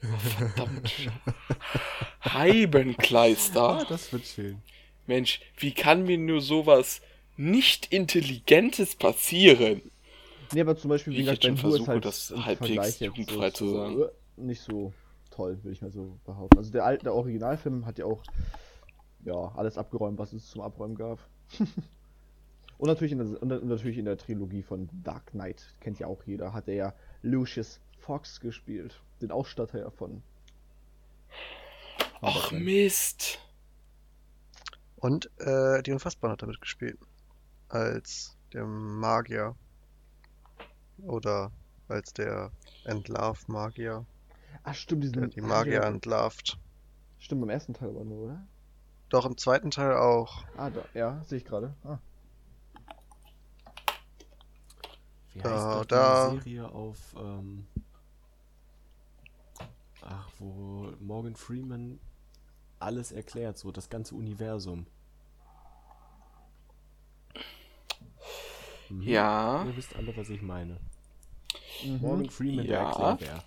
Verdammt. 0.01 1.11
Ah, 2.21 2.33
Heibenkleister. 2.33 3.85
das 3.87 4.11
wird 4.11 4.25
schön. 4.25 4.57
Mensch, 5.07 5.41
wie 5.57 5.73
kann 5.73 6.03
mir 6.03 6.17
nur 6.17 6.41
sowas 6.41 7.01
nicht 7.37 7.91
Intelligentes 7.91 8.95
passieren? 8.95 9.81
Nee, 10.53 10.61
aber 10.61 10.75
zum 10.75 10.89
Beispiel, 10.89 11.13
Wie 11.13 11.17
ich 11.17 11.25
gesagt, 11.25 11.43
jetzt 11.43 11.59
schon 11.59 11.71
versuche, 11.71 11.91
halt 11.91 12.05
das 12.05 12.33
halbwegs 12.35 12.99
jugendfrei 12.99 13.49
so, 13.49 13.55
zu 13.55 13.69
sagen. 13.73 14.01
äh, 14.01 14.07
nicht 14.37 14.61
so 14.61 14.93
toll, 15.29 15.57
würde 15.63 15.71
ich 15.71 15.81
mal 15.81 15.91
so 15.91 16.17
behaupten. 16.25 16.57
Also 16.57 16.71
der 16.71 16.85
alte, 16.85 17.03
der 17.03 17.15
Originalfilm 17.15 17.85
hat 17.85 17.97
ja 17.97 18.05
auch 18.05 18.23
ja, 19.23 19.51
alles 19.55 19.77
abgeräumt, 19.77 20.19
was 20.19 20.33
es 20.33 20.49
zum 20.49 20.61
Abräumen 20.61 20.95
gab. 20.95 21.19
und, 22.77 22.87
natürlich 22.87 23.13
in 23.13 23.19
der, 23.19 23.41
und 23.41 23.67
natürlich 23.67 23.97
in 23.97 24.05
der 24.05 24.17
Trilogie 24.17 24.63
von 24.63 24.89
Dark 25.03 25.31
Knight, 25.31 25.75
kennt 25.79 25.99
ja 25.99 26.07
auch 26.07 26.23
jeder, 26.25 26.53
hat 26.53 26.67
er 26.67 26.73
ja 26.73 26.93
Lucius 27.21 27.79
Fox 28.01 28.39
gespielt, 28.39 29.01
den 29.21 29.31
Ausstatter 29.31 29.79
ja 29.79 29.89
von 29.91 30.21
Ach. 32.21 32.51
Mist. 32.51 33.39
Und 34.97 35.29
äh, 35.39 35.81
die 35.81 35.91
Unfassbaren 35.91 36.33
hat 36.33 36.41
damit 36.41 36.61
gespielt. 36.61 36.99
Als 37.69 38.37
der 38.53 38.65
Magier. 38.65 39.55
Oder 40.99 41.51
als 41.87 42.13
der 42.13 42.51
Entlarv-Magier. 42.85 44.05
Ah, 44.63 44.73
stimmt, 44.73 45.03
Der 45.03 45.11
diesen. 45.11 45.29
die 45.31 45.41
Magier 45.41 45.81
entlarvt. 45.83 46.59
Stimmt, 47.19 47.41
beim 47.41 47.49
ersten 47.49 47.73
Teil 47.73 47.89
aber 47.89 48.03
nur, 48.03 48.25
oder? 48.25 48.47
Doch 49.09 49.25
im 49.25 49.37
zweiten 49.37 49.71
Teil 49.71 49.93
auch. 49.95 50.43
Ah, 50.57 50.69
da, 50.69 50.85
ja, 50.93 51.23
sehe 51.23 51.39
ich 51.39 51.45
gerade. 51.45 51.73
Ah. 51.83 51.97
Wie 55.33 55.39
Ja, 55.39 55.45
heißt 55.45 55.65
noch 55.77 55.85
da- 55.85 56.29
die 56.31 56.37
Serie 56.37 56.69
auf, 56.69 56.97
ähm, 57.17 57.65
ach, 60.03 60.29
wo 60.39 60.91
Morgan 60.99 61.35
Freeman 61.35 61.99
alles 62.79 63.11
erklärt, 63.11 63.57
so 63.57 63.71
das 63.71 63.89
ganze 63.89 64.15
Universum. 64.15 64.85
Mhm. 68.89 69.01
Ja, 69.03 69.63
Ihr 69.65 69.77
wisst 69.77 69.95
alle, 69.95 70.15
was 70.15 70.29
ich 70.29 70.41
meine. 70.41 70.77
Mhm. 71.85 71.99
Morgan 72.01 72.29
Freeman, 72.29 72.65
der 72.67 72.81
Ja. 72.81 72.87
Erklärbär. 72.89 73.43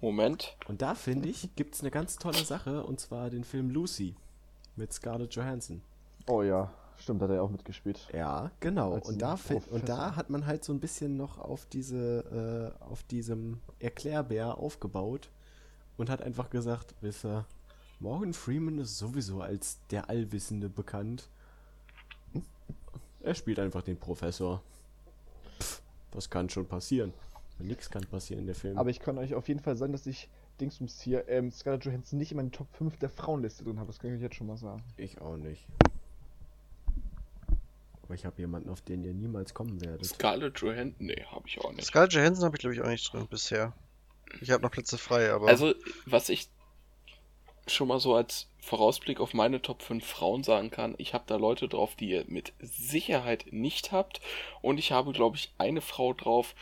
Moment. 0.00 0.56
Und 0.68 0.82
da 0.82 0.94
finde 0.94 1.28
ich, 1.28 1.54
gibt 1.56 1.74
es 1.74 1.80
eine 1.80 1.90
ganz 1.90 2.16
tolle 2.16 2.44
Sache, 2.44 2.84
und 2.84 3.00
zwar 3.00 3.30
den 3.30 3.44
Film 3.44 3.70
Lucy 3.70 4.14
mit 4.76 4.92
Scarlett 4.92 5.34
Johansson. 5.34 5.80
Oh 6.26 6.42
ja, 6.42 6.70
stimmt, 6.98 7.22
hat 7.22 7.30
er 7.30 7.42
auch 7.42 7.50
mitgespielt. 7.50 8.06
Ja, 8.12 8.50
genau. 8.60 8.92
Als 8.94 9.08
Und 9.08 9.22
da, 9.22 9.38
und 9.70 9.88
da 9.88 10.14
hat 10.14 10.28
man 10.28 10.46
halt 10.46 10.64
so 10.64 10.72
ein 10.72 10.80
bisschen 10.80 11.16
noch 11.16 11.38
auf 11.38 11.66
diese, 11.66 12.74
äh, 12.78 12.84
auf 12.84 13.02
diesem 13.04 13.60
Erklärbär 13.78 14.58
aufgebaut 14.58 15.30
und 15.96 16.10
hat 16.10 16.22
einfach 16.22 16.50
gesagt, 16.50 16.94
wisst 17.00 17.24
ihr, 17.24 17.46
Morgan 17.98 18.34
Freeman 18.34 18.78
ist 18.78 18.98
sowieso 18.98 19.40
als 19.40 19.78
der 19.90 20.10
Allwissende 20.10 20.68
bekannt. 20.68 21.28
Er 23.20 23.34
spielt 23.34 23.58
einfach 23.58 23.82
den 23.82 23.96
Professor. 23.96 24.62
Pff, 25.60 25.82
was 26.12 26.28
kann 26.30 26.50
schon 26.50 26.66
passieren? 26.66 27.12
Nichts 27.58 27.88
kann 27.88 28.04
passieren 28.04 28.40
in 28.40 28.46
der 28.46 28.54
Film. 28.54 28.76
Aber 28.76 28.90
ich 28.90 29.00
kann 29.00 29.16
euch 29.16 29.34
auf 29.34 29.48
jeden 29.48 29.60
Fall 29.60 29.76
sagen, 29.76 29.92
dass 29.92 30.06
ich 30.06 30.28
Dingsums 30.60 31.00
hier 31.00 31.26
ähm, 31.28 31.50
Scarlett 31.50 31.84
Johansson 31.84 32.18
nicht 32.18 32.30
in 32.32 32.36
meinen 32.36 32.52
Top 32.52 32.68
5 32.74 32.98
der 32.98 33.08
Frauenliste 33.08 33.64
drin 33.64 33.78
habe. 33.78 33.86
Das 33.88 33.98
kann 33.98 34.10
ich 34.10 34.16
euch 34.16 34.22
jetzt 34.22 34.36
schon 34.36 34.46
mal 34.46 34.56
sagen. 34.56 34.82
ich 34.96 35.20
auch 35.20 35.36
nicht. 35.36 35.66
Aber 38.02 38.14
ich 38.14 38.24
habe 38.24 38.38
jemanden, 38.40 38.68
auf 38.68 38.82
den 38.82 39.02
ihr 39.02 39.14
niemals 39.14 39.52
kommen 39.52 39.80
werdet. 39.80 40.04
Scarlett 40.06 40.60
Johansson? 40.60 40.94
Nee, 41.06 41.24
habe 41.30 41.48
ich 41.48 41.58
auch 41.60 41.72
nicht. 41.72 41.86
Scarlett 41.86 42.12
Johansson 42.12 42.44
habe 42.44 42.56
ich 42.56 42.60
glaube 42.60 42.74
ich 42.74 42.82
auch 42.82 42.88
nicht 42.88 43.12
drin 43.12 43.26
bisher. 43.28 43.72
Ich 44.40 44.50
habe 44.50 44.62
noch 44.62 44.70
Plätze 44.70 44.98
frei, 44.98 45.30
aber 45.32 45.48
Also, 45.48 45.74
was 46.04 46.28
ich 46.28 46.48
schon 47.66 47.88
mal 47.88 47.98
so 48.00 48.14
als 48.14 48.48
Vorausblick 48.60 49.20
auf 49.20 49.34
meine 49.34 49.60
Top 49.62 49.82
5 49.82 50.04
Frauen 50.04 50.42
sagen 50.44 50.70
kann, 50.70 50.94
ich 50.98 51.14
habe 51.14 51.24
da 51.26 51.36
Leute 51.36 51.68
drauf, 51.68 51.94
die 51.96 52.10
ihr 52.10 52.24
mit 52.28 52.52
Sicherheit 52.60 53.46
nicht 53.50 53.92
habt. 53.92 54.20
Und 54.62 54.78
ich 54.78 54.92
habe, 54.92 55.12
glaube 55.12 55.36
ich, 55.36 55.52
eine 55.58 55.80
Frau 55.80 56.12
drauf, 56.12 56.54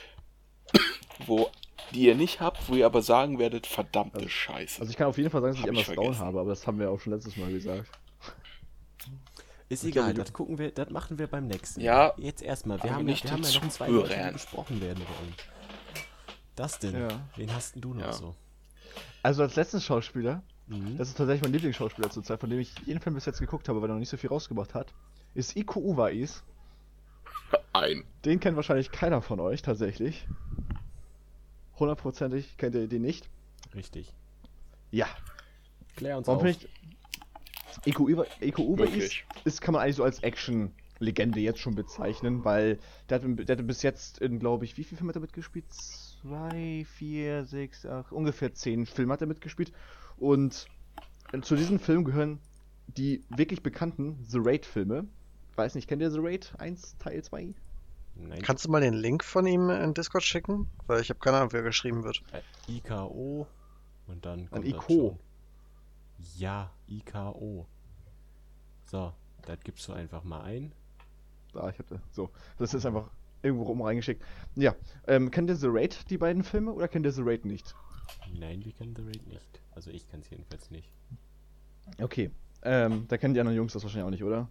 wo 1.26 1.50
die 1.92 2.06
ihr 2.06 2.14
nicht 2.14 2.40
habt, 2.40 2.68
wo 2.68 2.74
ihr 2.74 2.86
aber 2.86 3.02
sagen 3.02 3.38
werdet, 3.38 3.66
verdammte 3.66 4.16
Also- 4.16 4.28
Scheiße. 4.28 4.80
Also 4.80 4.90
ich 4.90 4.96
kann 4.96 5.08
auf 5.08 5.18
jeden 5.18 5.30
Fall 5.30 5.40
sagen, 5.42 5.52
dass 5.52 5.58
ich 5.58 5.62
Hab 5.64 5.70
immer 5.70 5.80
ich 5.80 5.86
Frauen 5.86 5.96
vergessen. 5.96 6.24
habe, 6.24 6.40
aber 6.40 6.50
das 6.50 6.66
haben 6.66 6.78
wir 6.78 6.90
auch 6.90 7.00
schon 7.00 7.12
letztes 7.12 7.36
Mal 7.36 7.50
gesagt. 7.52 7.88
Ist 9.68 9.84
egal, 9.84 10.12
glaube, 10.12 10.20
das 10.24 10.32
gucken 10.32 10.58
wir, 10.58 10.70
das 10.70 10.90
machen 10.90 11.18
wir 11.18 11.26
beim 11.26 11.46
nächsten. 11.46 11.80
Ja, 11.80 12.12
Mal. 12.16 12.24
Jetzt 12.24 12.42
erstmal, 12.42 12.82
wir 12.82 12.90
haben, 12.94 13.06
ja, 13.06 13.12
nicht 13.12 13.24
wir 13.24 13.30
haben 13.32 13.42
ja 13.42 13.60
noch 13.60 13.68
zwei 13.68 13.88
die 13.88 14.32
besprochen 14.32 14.80
werden 14.80 15.00
wollen. 15.00 15.34
Das 16.56 16.78
denn? 16.78 16.94
Ja. 16.94 17.08
Wen 17.36 17.52
hast 17.54 17.74
denn 17.74 17.82
du 17.82 17.94
noch 17.94 18.02
Ja. 18.06 18.12
so? 18.12 18.34
Also 19.22 19.42
als 19.42 19.56
letzten 19.56 19.80
Schauspieler, 19.80 20.42
Mhm. 20.66 20.96
das 20.96 21.08
ist 21.08 21.16
tatsächlich 21.18 21.42
mein 21.42 21.52
Lieblingsschauspieler 21.52 22.10
zurzeit, 22.10 22.40
von 22.40 22.48
dem 22.50 22.60
ich 22.60 22.72
jeden 22.86 23.00
Film 23.00 23.14
bis 23.14 23.24
jetzt 23.26 23.40
geguckt 23.40 23.68
habe, 23.68 23.82
weil 23.82 23.88
er 23.90 23.94
noch 23.94 24.00
nicht 24.00 24.08
so 24.08 24.16
viel 24.16 24.30
rausgebracht 24.30 24.74
hat, 24.74 24.92
ist 25.34 25.56
Iko 25.56 25.80
Uwais. 25.80 26.42
ein. 27.72 28.04
Den 28.24 28.38
kennt 28.40 28.56
wahrscheinlich 28.56 28.90
keiner 28.92 29.20
von 29.20 29.40
euch 29.40 29.60
tatsächlich. 29.62 30.26
Hundertprozentig 31.78 32.56
kennt 32.56 32.74
ihr 32.76 32.86
den 32.88 33.02
nicht. 33.02 33.28
Richtig. 33.74 34.12
Ja, 34.90 35.06
Klär 35.96 36.18
uns 36.18 36.26
warum 36.28 36.42
auf. 36.42 36.46
ich... 36.48 36.68
Iko, 37.84 38.04
Uwa- 38.04 38.26
Iko 38.40 38.62
Uwais 38.62 39.24
ist, 39.44 39.60
kann 39.60 39.72
man 39.72 39.82
eigentlich 39.82 39.96
so 39.96 40.04
als 40.04 40.20
Action-Legende 40.22 41.40
jetzt 41.40 41.58
schon 41.58 41.74
bezeichnen, 41.74 42.44
weil 42.44 42.78
der 43.08 43.16
hat, 43.20 43.24
der 43.26 43.56
hatte 43.56 43.64
bis 43.64 43.82
jetzt 43.82 44.18
in, 44.20 44.38
glaube 44.38 44.64
ich, 44.64 44.76
wie 44.76 44.84
viele 44.84 44.98
Filme 44.98 45.10
hat 45.10 45.16
er 45.16 45.20
mitgespielt? 45.22 45.64
Zwei, 46.24 46.86
vier, 46.88 47.44
sechs, 47.44 47.84
acht, 47.84 48.10
ungefähr 48.10 48.54
zehn 48.54 48.86
Filme 48.86 49.12
hat 49.12 49.20
er 49.20 49.26
mitgespielt. 49.26 49.72
Und 50.16 50.66
zu 51.42 51.54
diesen 51.54 51.78
Filmen 51.78 52.04
gehören 52.04 52.38
die 52.86 53.22
wirklich 53.28 53.62
bekannten 53.62 54.24
The 54.26 54.38
Raid-Filme. 54.40 55.06
Weiß 55.56 55.74
nicht, 55.74 55.86
kennt 55.86 56.00
ihr 56.00 56.10
The 56.10 56.20
Raid 56.20 56.54
1, 56.56 56.96
Teil 56.98 57.22
2? 57.22 57.54
Nein. 58.16 58.42
kannst 58.42 58.64
du 58.64 58.70
mal 58.70 58.80
den 58.80 58.94
Link 58.94 59.22
von 59.22 59.46
ihm 59.46 59.68
in 59.68 59.92
Discord 59.92 60.22
schicken? 60.22 60.70
Weil 60.86 61.02
ich 61.02 61.10
habe 61.10 61.20
keine 61.20 61.36
Ahnung, 61.36 61.52
wie 61.52 61.56
er 61.56 61.62
geschrieben 61.62 62.04
wird. 62.04 62.22
Äh, 62.32 62.72
IKO 62.72 63.46
und 64.06 64.24
dann 64.24 64.48
kommt 64.48 64.64
IKO. 64.66 64.78
das 64.78 64.86
schon. 64.86 66.38
Ja, 66.40 66.70
IKO. 66.88 67.66
So, 68.86 69.12
das 69.42 69.60
gibst 69.60 69.86
du 69.88 69.92
einfach 69.92 70.24
mal 70.24 70.40
ein. 70.40 70.72
Ah, 71.52 71.68
ich 71.68 71.78
hatte. 71.78 72.00
So, 72.12 72.30
das 72.56 72.72
ist 72.72 72.86
einfach 72.86 73.10
irgendwo 73.44 73.64
rum 73.64 73.82
reingeschickt. 73.82 74.22
Ja, 74.56 74.74
ähm, 75.06 75.30
kennt 75.30 75.50
ihr 75.50 75.56
The 75.56 75.68
Raid, 75.68 76.10
die 76.10 76.18
beiden 76.18 76.42
Filme, 76.42 76.72
oder 76.72 76.88
kennt 76.88 77.06
ihr 77.06 77.12
The 77.12 77.22
Raid 77.22 77.44
nicht? 77.44 77.74
Nein, 78.38 78.64
wir 78.64 78.72
kennen 78.72 78.94
The 78.96 79.02
Raid 79.02 79.26
nicht. 79.26 79.60
Also 79.72 79.90
ich 79.90 80.08
kann 80.08 80.20
es 80.20 80.30
jedenfalls 80.30 80.70
nicht. 80.70 80.88
Okay. 82.00 82.30
Ähm, 82.62 83.06
da 83.08 83.18
kennen 83.18 83.34
die 83.34 83.40
anderen 83.40 83.56
Jungs 83.56 83.74
das 83.74 83.82
wahrscheinlich 83.82 84.06
auch 84.06 84.10
nicht, 84.10 84.24
oder? 84.24 84.48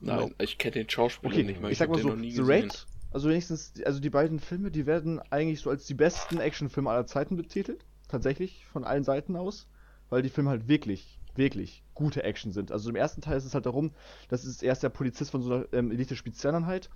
Nein, 0.00 0.34
ich 0.38 0.58
kenne 0.58 0.72
den 0.72 0.88
Schauspieler 0.88 1.32
Okay, 1.32 1.44
nicht 1.44 1.60
mal. 1.60 1.70
ich 1.70 1.78
sag 1.78 1.88
mal 1.88 2.00
so, 2.00 2.16
The 2.16 2.28
gesehen. 2.28 2.44
Raid, 2.44 2.86
also 3.12 3.28
wenigstens, 3.28 3.74
also 3.84 4.00
die 4.00 4.10
beiden 4.10 4.40
Filme, 4.40 4.70
die 4.70 4.86
werden 4.86 5.20
eigentlich 5.30 5.60
so 5.60 5.70
als 5.70 5.86
die 5.86 5.94
besten 5.94 6.38
Actionfilme 6.38 6.90
aller 6.90 7.06
Zeiten 7.06 7.36
betitelt. 7.36 7.84
Tatsächlich, 8.08 8.64
von 8.66 8.84
allen 8.84 9.04
Seiten 9.04 9.36
aus. 9.36 9.68
Weil 10.08 10.22
die 10.22 10.28
Filme 10.28 10.50
halt 10.50 10.68
wirklich, 10.68 11.20
wirklich 11.36 11.82
gute 11.94 12.22
Action 12.24 12.52
sind. 12.52 12.72
Also 12.72 12.90
im 12.90 12.96
ersten 12.96 13.20
Teil 13.20 13.36
ist 13.36 13.44
es 13.44 13.54
halt 13.54 13.66
darum, 13.66 13.92
das 14.28 14.44
ist 14.44 14.62
erst 14.62 14.82
der 14.82 14.88
Polizist 14.88 15.30
von 15.30 15.42
so 15.42 15.52
einer 15.52 15.66
ähm, 15.72 15.90
Elite-Spezialeinheit, 15.90 16.90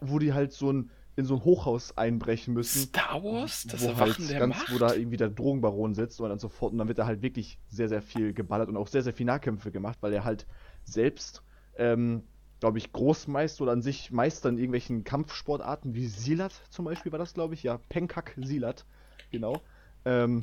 wo 0.00 0.18
die 0.18 0.32
halt 0.32 0.52
so 0.52 0.72
ein, 0.72 0.90
in 1.16 1.24
so 1.24 1.34
ein 1.34 1.44
Hochhaus 1.44 1.96
einbrechen 1.96 2.54
müssen. 2.54 2.88
Star 2.88 3.22
Wars? 3.22 3.66
Das 3.68 3.82
wo 3.82 3.96
halt 3.96 4.18
der 4.30 4.38
ganz, 4.38 4.56
Macht? 4.56 4.72
wo 4.72 4.78
da 4.78 4.94
irgendwie 4.94 5.16
der 5.16 5.28
Drogenbaron 5.28 5.94
sitzt 5.94 6.20
und 6.20 6.28
dann 6.28 6.38
sofort 6.38 6.72
und 6.72 6.78
dann 6.78 6.88
wird 6.88 6.98
da 6.98 7.06
halt 7.06 7.22
wirklich 7.22 7.58
sehr, 7.68 7.88
sehr 7.88 8.02
viel 8.02 8.32
geballert 8.32 8.68
und 8.68 8.76
auch 8.76 8.88
sehr, 8.88 9.02
sehr 9.02 9.12
viel 9.12 9.26
Nahkämpfe 9.26 9.70
gemacht, 9.70 9.98
weil 10.00 10.12
er 10.12 10.24
halt 10.24 10.46
selbst, 10.84 11.42
ähm, 11.76 12.22
glaube 12.60 12.78
ich, 12.78 12.92
Großmeister 12.92 13.62
oder 13.62 13.72
an 13.72 13.82
sich 13.82 14.10
Meister 14.10 14.48
in 14.48 14.56
irgendwelchen 14.56 15.04
Kampfsportarten 15.04 15.94
wie 15.94 16.06
Silat 16.06 16.52
zum 16.70 16.84
Beispiel 16.84 17.12
war 17.12 17.18
das, 17.18 17.34
glaube 17.34 17.54
ich, 17.54 17.62
ja, 17.62 17.78
Penkak 17.88 18.34
Silat, 18.36 18.86
genau, 19.30 19.60
ähm, 20.04 20.42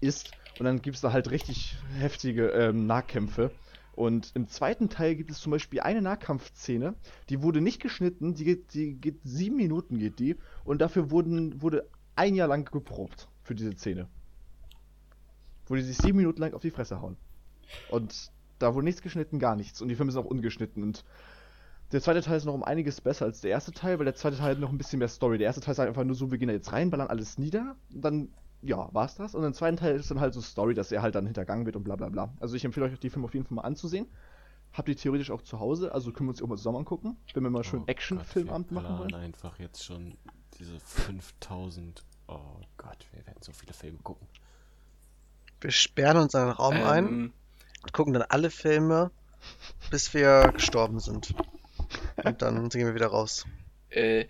ist 0.00 0.32
und 0.60 0.66
dann 0.66 0.82
gibt 0.82 0.96
es 0.96 1.00
da 1.00 1.14
halt 1.14 1.30
richtig 1.30 1.78
heftige 1.98 2.48
ähm, 2.48 2.86
Nahkämpfe. 2.86 3.50
Und 3.94 4.32
im 4.34 4.46
zweiten 4.46 4.90
Teil 4.90 5.16
gibt 5.16 5.30
es 5.30 5.40
zum 5.40 5.52
Beispiel 5.52 5.80
eine 5.80 6.02
Nahkampfszene, 6.02 6.94
die 7.30 7.42
wurde 7.42 7.62
nicht 7.62 7.80
geschnitten, 7.80 8.34
die 8.34 8.44
geht, 8.44 8.74
die 8.74 8.92
geht 8.92 9.20
sieben 9.24 9.56
Minuten 9.56 9.98
geht 9.98 10.18
die 10.18 10.36
und 10.64 10.82
dafür 10.82 11.10
wurden, 11.10 11.62
wurde 11.62 11.88
ein 12.14 12.34
Jahr 12.34 12.46
lang 12.46 12.70
geprobt 12.70 13.28
für 13.42 13.54
diese 13.54 13.72
Szene. 13.72 14.06
Wo 15.66 15.76
die 15.76 15.82
sich 15.82 15.96
sieben 15.96 16.18
Minuten 16.18 16.42
lang 16.42 16.52
auf 16.52 16.60
die 16.60 16.70
Fresse 16.70 17.00
hauen. 17.00 17.16
Und 17.90 18.30
da 18.58 18.74
wurde 18.74 18.84
nichts 18.84 19.00
geschnitten, 19.00 19.38
gar 19.38 19.56
nichts. 19.56 19.80
Und 19.80 19.88
die 19.88 19.94
Filme 19.94 20.12
sind 20.12 20.20
auch 20.20 20.30
ungeschnitten. 20.30 20.82
Und 20.82 21.06
der 21.92 22.02
zweite 22.02 22.20
Teil 22.20 22.36
ist 22.36 22.44
noch 22.44 22.52
um 22.52 22.64
einiges 22.64 23.00
besser 23.00 23.24
als 23.24 23.40
der 23.40 23.50
erste 23.50 23.72
Teil, 23.72 23.98
weil 23.98 24.04
der 24.04 24.14
zweite 24.14 24.36
Teil 24.36 24.50
hat 24.50 24.60
noch 24.60 24.72
ein 24.72 24.78
bisschen 24.78 24.98
mehr 24.98 25.08
Story. 25.08 25.38
Der 25.38 25.46
erste 25.46 25.62
Teil 25.62 25.72
ist 25.72 25.80
einfach 25.80 26.04
nur 26.04 26.14
so, 26.14 26.30
wir 26.30 26.36
gehen 26.36 26.48
da 26.48 26.54
jetzt 26.54 26.72
rein, 26.72 26.90
ballern 26.90 27.08
alles 27.08 27.38
nieder. 27.38 27.76
Und 27.94 28.04
dann, 28.04 28.28
ja, 28.62 28.88
war's 28.92 29.14
das. 29.16 29.34
Und 29.34 29.44
im 29.44 29.54
zweiten 29.54 29.76
Teil 29.76 29.96
ist 29.96 30.10
dann 30.10 30.20
halt 30.20 30.34
so 30.34 30.40
Story, 30.40 30.74
dass 30.74 30.92
er 30.92 31.02
halt 31.02 31.14
dann 31.14 31.24
hintergangen 31.26 31.66
wird 31.66 31.76
und 31.76 31.84
bla 31.84 31.96
bla 31.96 32.08
bla. 32.08 32.32
Also 32.40 32.56
ich 32.56 32.64
empfehle 32.64 32.86
euch 32.86 32.98
die 32.98 33.10
Filme 33.10 33.26
auf 33.26 33.34
jeden 33.34 33.46
Fall 33.46 33.56
mal 33.56 33.62
anzusehen. 33.62 34.06
Habt 34.72 34.86
die 34.88 34.94
theoretisch 34.94 35.30
auch 35.30 35.42
zu 35.42 35.58
Hause, 35.58 35.92
also 35.92 36.12
können 36.12 36.28
wir 36.28 36.30
uns 36.30 36.42
auch 36.42 36.46
mal 36.46 36.56
zusammen 36.56 36.78
angucken, 36.78 37.16
wenn 37.34 37.42
wir 37.42 37.50
mal 37.50 37.64
schön 37.64 37.80
Oh 37.80 37.86
Action-Filmabend 37.88 38.70
machen 38.70 38.98
wollen. 38.98 39.14
einfach 39.14 39.58
jetzt 39.58 39.84
schon 39.84 40.16
diese 40.58 40.78
5000. 40.78 42.04
Oh 42.28 42.38
Gott, 42.76 43.06
wir 43.12 43.26
werden 43.26 43.38
so 43.40 43.50
viele 43.52 43.72
Filme 43.72 43.98
gucken. 43.98 44.28
Wir 45.60 45.72
sperren 45.72 46.18
uns 46.18 46.34
in 46.34 46.40
einen 46.40 46.50
Raum 46.50 46.74
ein 46.74 47.06
Ähm, 47.06 47.32
und 47.82 47.92
gucken 47.92 48.12
dann 48.12 48.22
alle 48.28 48.50
Filme, 48.50 49.10
bis 49.90 50.14
wir 50.14 50.52
gestorben 50.54 51.00
sind. 51.00 51.34
Und 52.22 52.40
dann 52.42 52.68
gehen 52.68 52.86
wir 52.86 52.94
wieder 52.94 53.08
raus. 53.08 53.46
äh, 53.90 54.26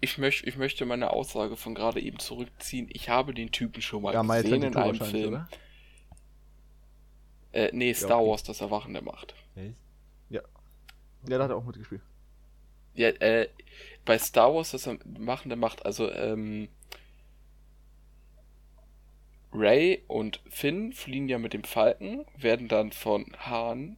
ich, 0.00 0.18
möcht, 0.18 0.46
ich 0.46 0.56
möchte 0.56 0.84
meine 0.86 1.10
Aussage 1.10 1.56
von 1.56 1.74
gerade 1.74 2.00
eben 2.00 2.18
zurückziehen. 2.18 2.88
Ich 2.92 3.08
habe 3.08 3.34
den 3.34 3.50
Typen 3.52 3.82
schon 3.82 4.02
mal 4.02 4.14
Ja, 4.14 4.22
gesehen 4.22 4.62
in 4.62 4.72
22 4.72 4.74
einem 4.74 5.10
Film. 5.10 5.34
oder? 5.34 5.48
Äh, 7.52 7.70
nee, 7.72 7.92
Star 7.94 8.20
okay. 8.20 8.30
Wars, 8.30 8.42
das 8.42 8.60
Erwachen 8.60 8.92
der 8.92 9.02
Macht. 9.02 9.34
Echt? 9.54 9.76
Ja, 11.28 11.38
da 11.38 11.44
hat 11.44 11.50
er 11.50 11.56
auch 11.56 11.64
mitgespielt. 11.64 12.02
Ja, 12.94 13.08
äh, 13.08 13.48
bei 14.04 14.18
Star 14.18 14.54
Wars, 14.54 14.70
das 14.70 14.86
Erwachen 14.86 15.48
der 15.48 15.58
Macht, 15.58 15.84
also, 15.84 16.10
ähm, 16.12 16.68
Ray 19.52 20.02
und 20.06 20.40
Finn 20.48 20.92
fliehen 20.92 21.28
ja 21.28 21.38
mit 21.38 21.52
dem 21.52 21.64
Falken, 21.64 22.26
werden 22.36 22.68
dann 22.68 22.92
von 22.92 23.26
Hahn 23.38 23.96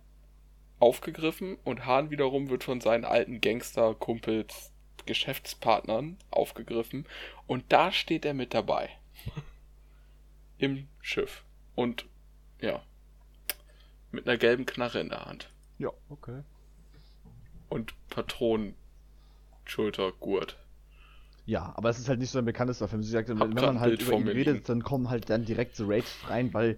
aufgegriffen 0.79 1.57
und 1.65 1.85
Hahn 1.85 2.11
wiederum 2.11 2.49
wird 2.49 2.65
von 2.65 2.81
seinen 2.81 3.05
alten 3.05 3.41
Gangster-Kumpels, 3.41 4.73
Geschäftspartnern 5.09 6.17
aufgegriffen 6.31 7.07
und 7.47 7.65
da 7.71 7.91
steht 7.91 8.25
er 8.25 8.35
mit 8.35 8.53
dabei. 8.55 8.91
Im 10.59 10.87
Schiff. 11.01 11.43
Und 11.75 12.05
ja, 12.61 12.83
mit 14.13 14.29
einer 14.29 14.37
gelben 14.37 14.67
Knarre 14.67 15.01
in 15.01 15.09
der 15.09 15.25
Hand. 15.25 15.49
Ja. 15.79 15.91
Okay. 16.11 16.43
Und 17.69 17.95
Patronen, 18.11 18.75
Schulter, 19.65 20.13
Gurt. 20.13 20.59
Ja, 21.47 21.73
aber 21.77 21.89
es 21.89 21.99
ist 21.99 22.09
halt 22.11 22.19
nicht 22.19 22.31
so 22.31 22.39
ein 22.39 22.45
bekanntester 22.45 22.89
Film. 22.89 23.03
Sie 23.03 23.11
sagte, 23.11 23.39
Hab 23.39 23.49
wenn 23.49 23.55
man 23.55 23.81
halt 23.81 24.03
über 24.03 24.13
ihn 24.15 24.25
mir 24.25 24.35
redet, 24.35 24.55
liegen. 24.55 24.67
dann 24.67 24.83
kommen 24.83 25.09
halt 25.09 25.31
dann 25.31 25.47
direkt 25.47 25.77
The 25.77 25.85
Raid 25.87 26.05
rein, 26.27 26.53
weil 26.53 26.77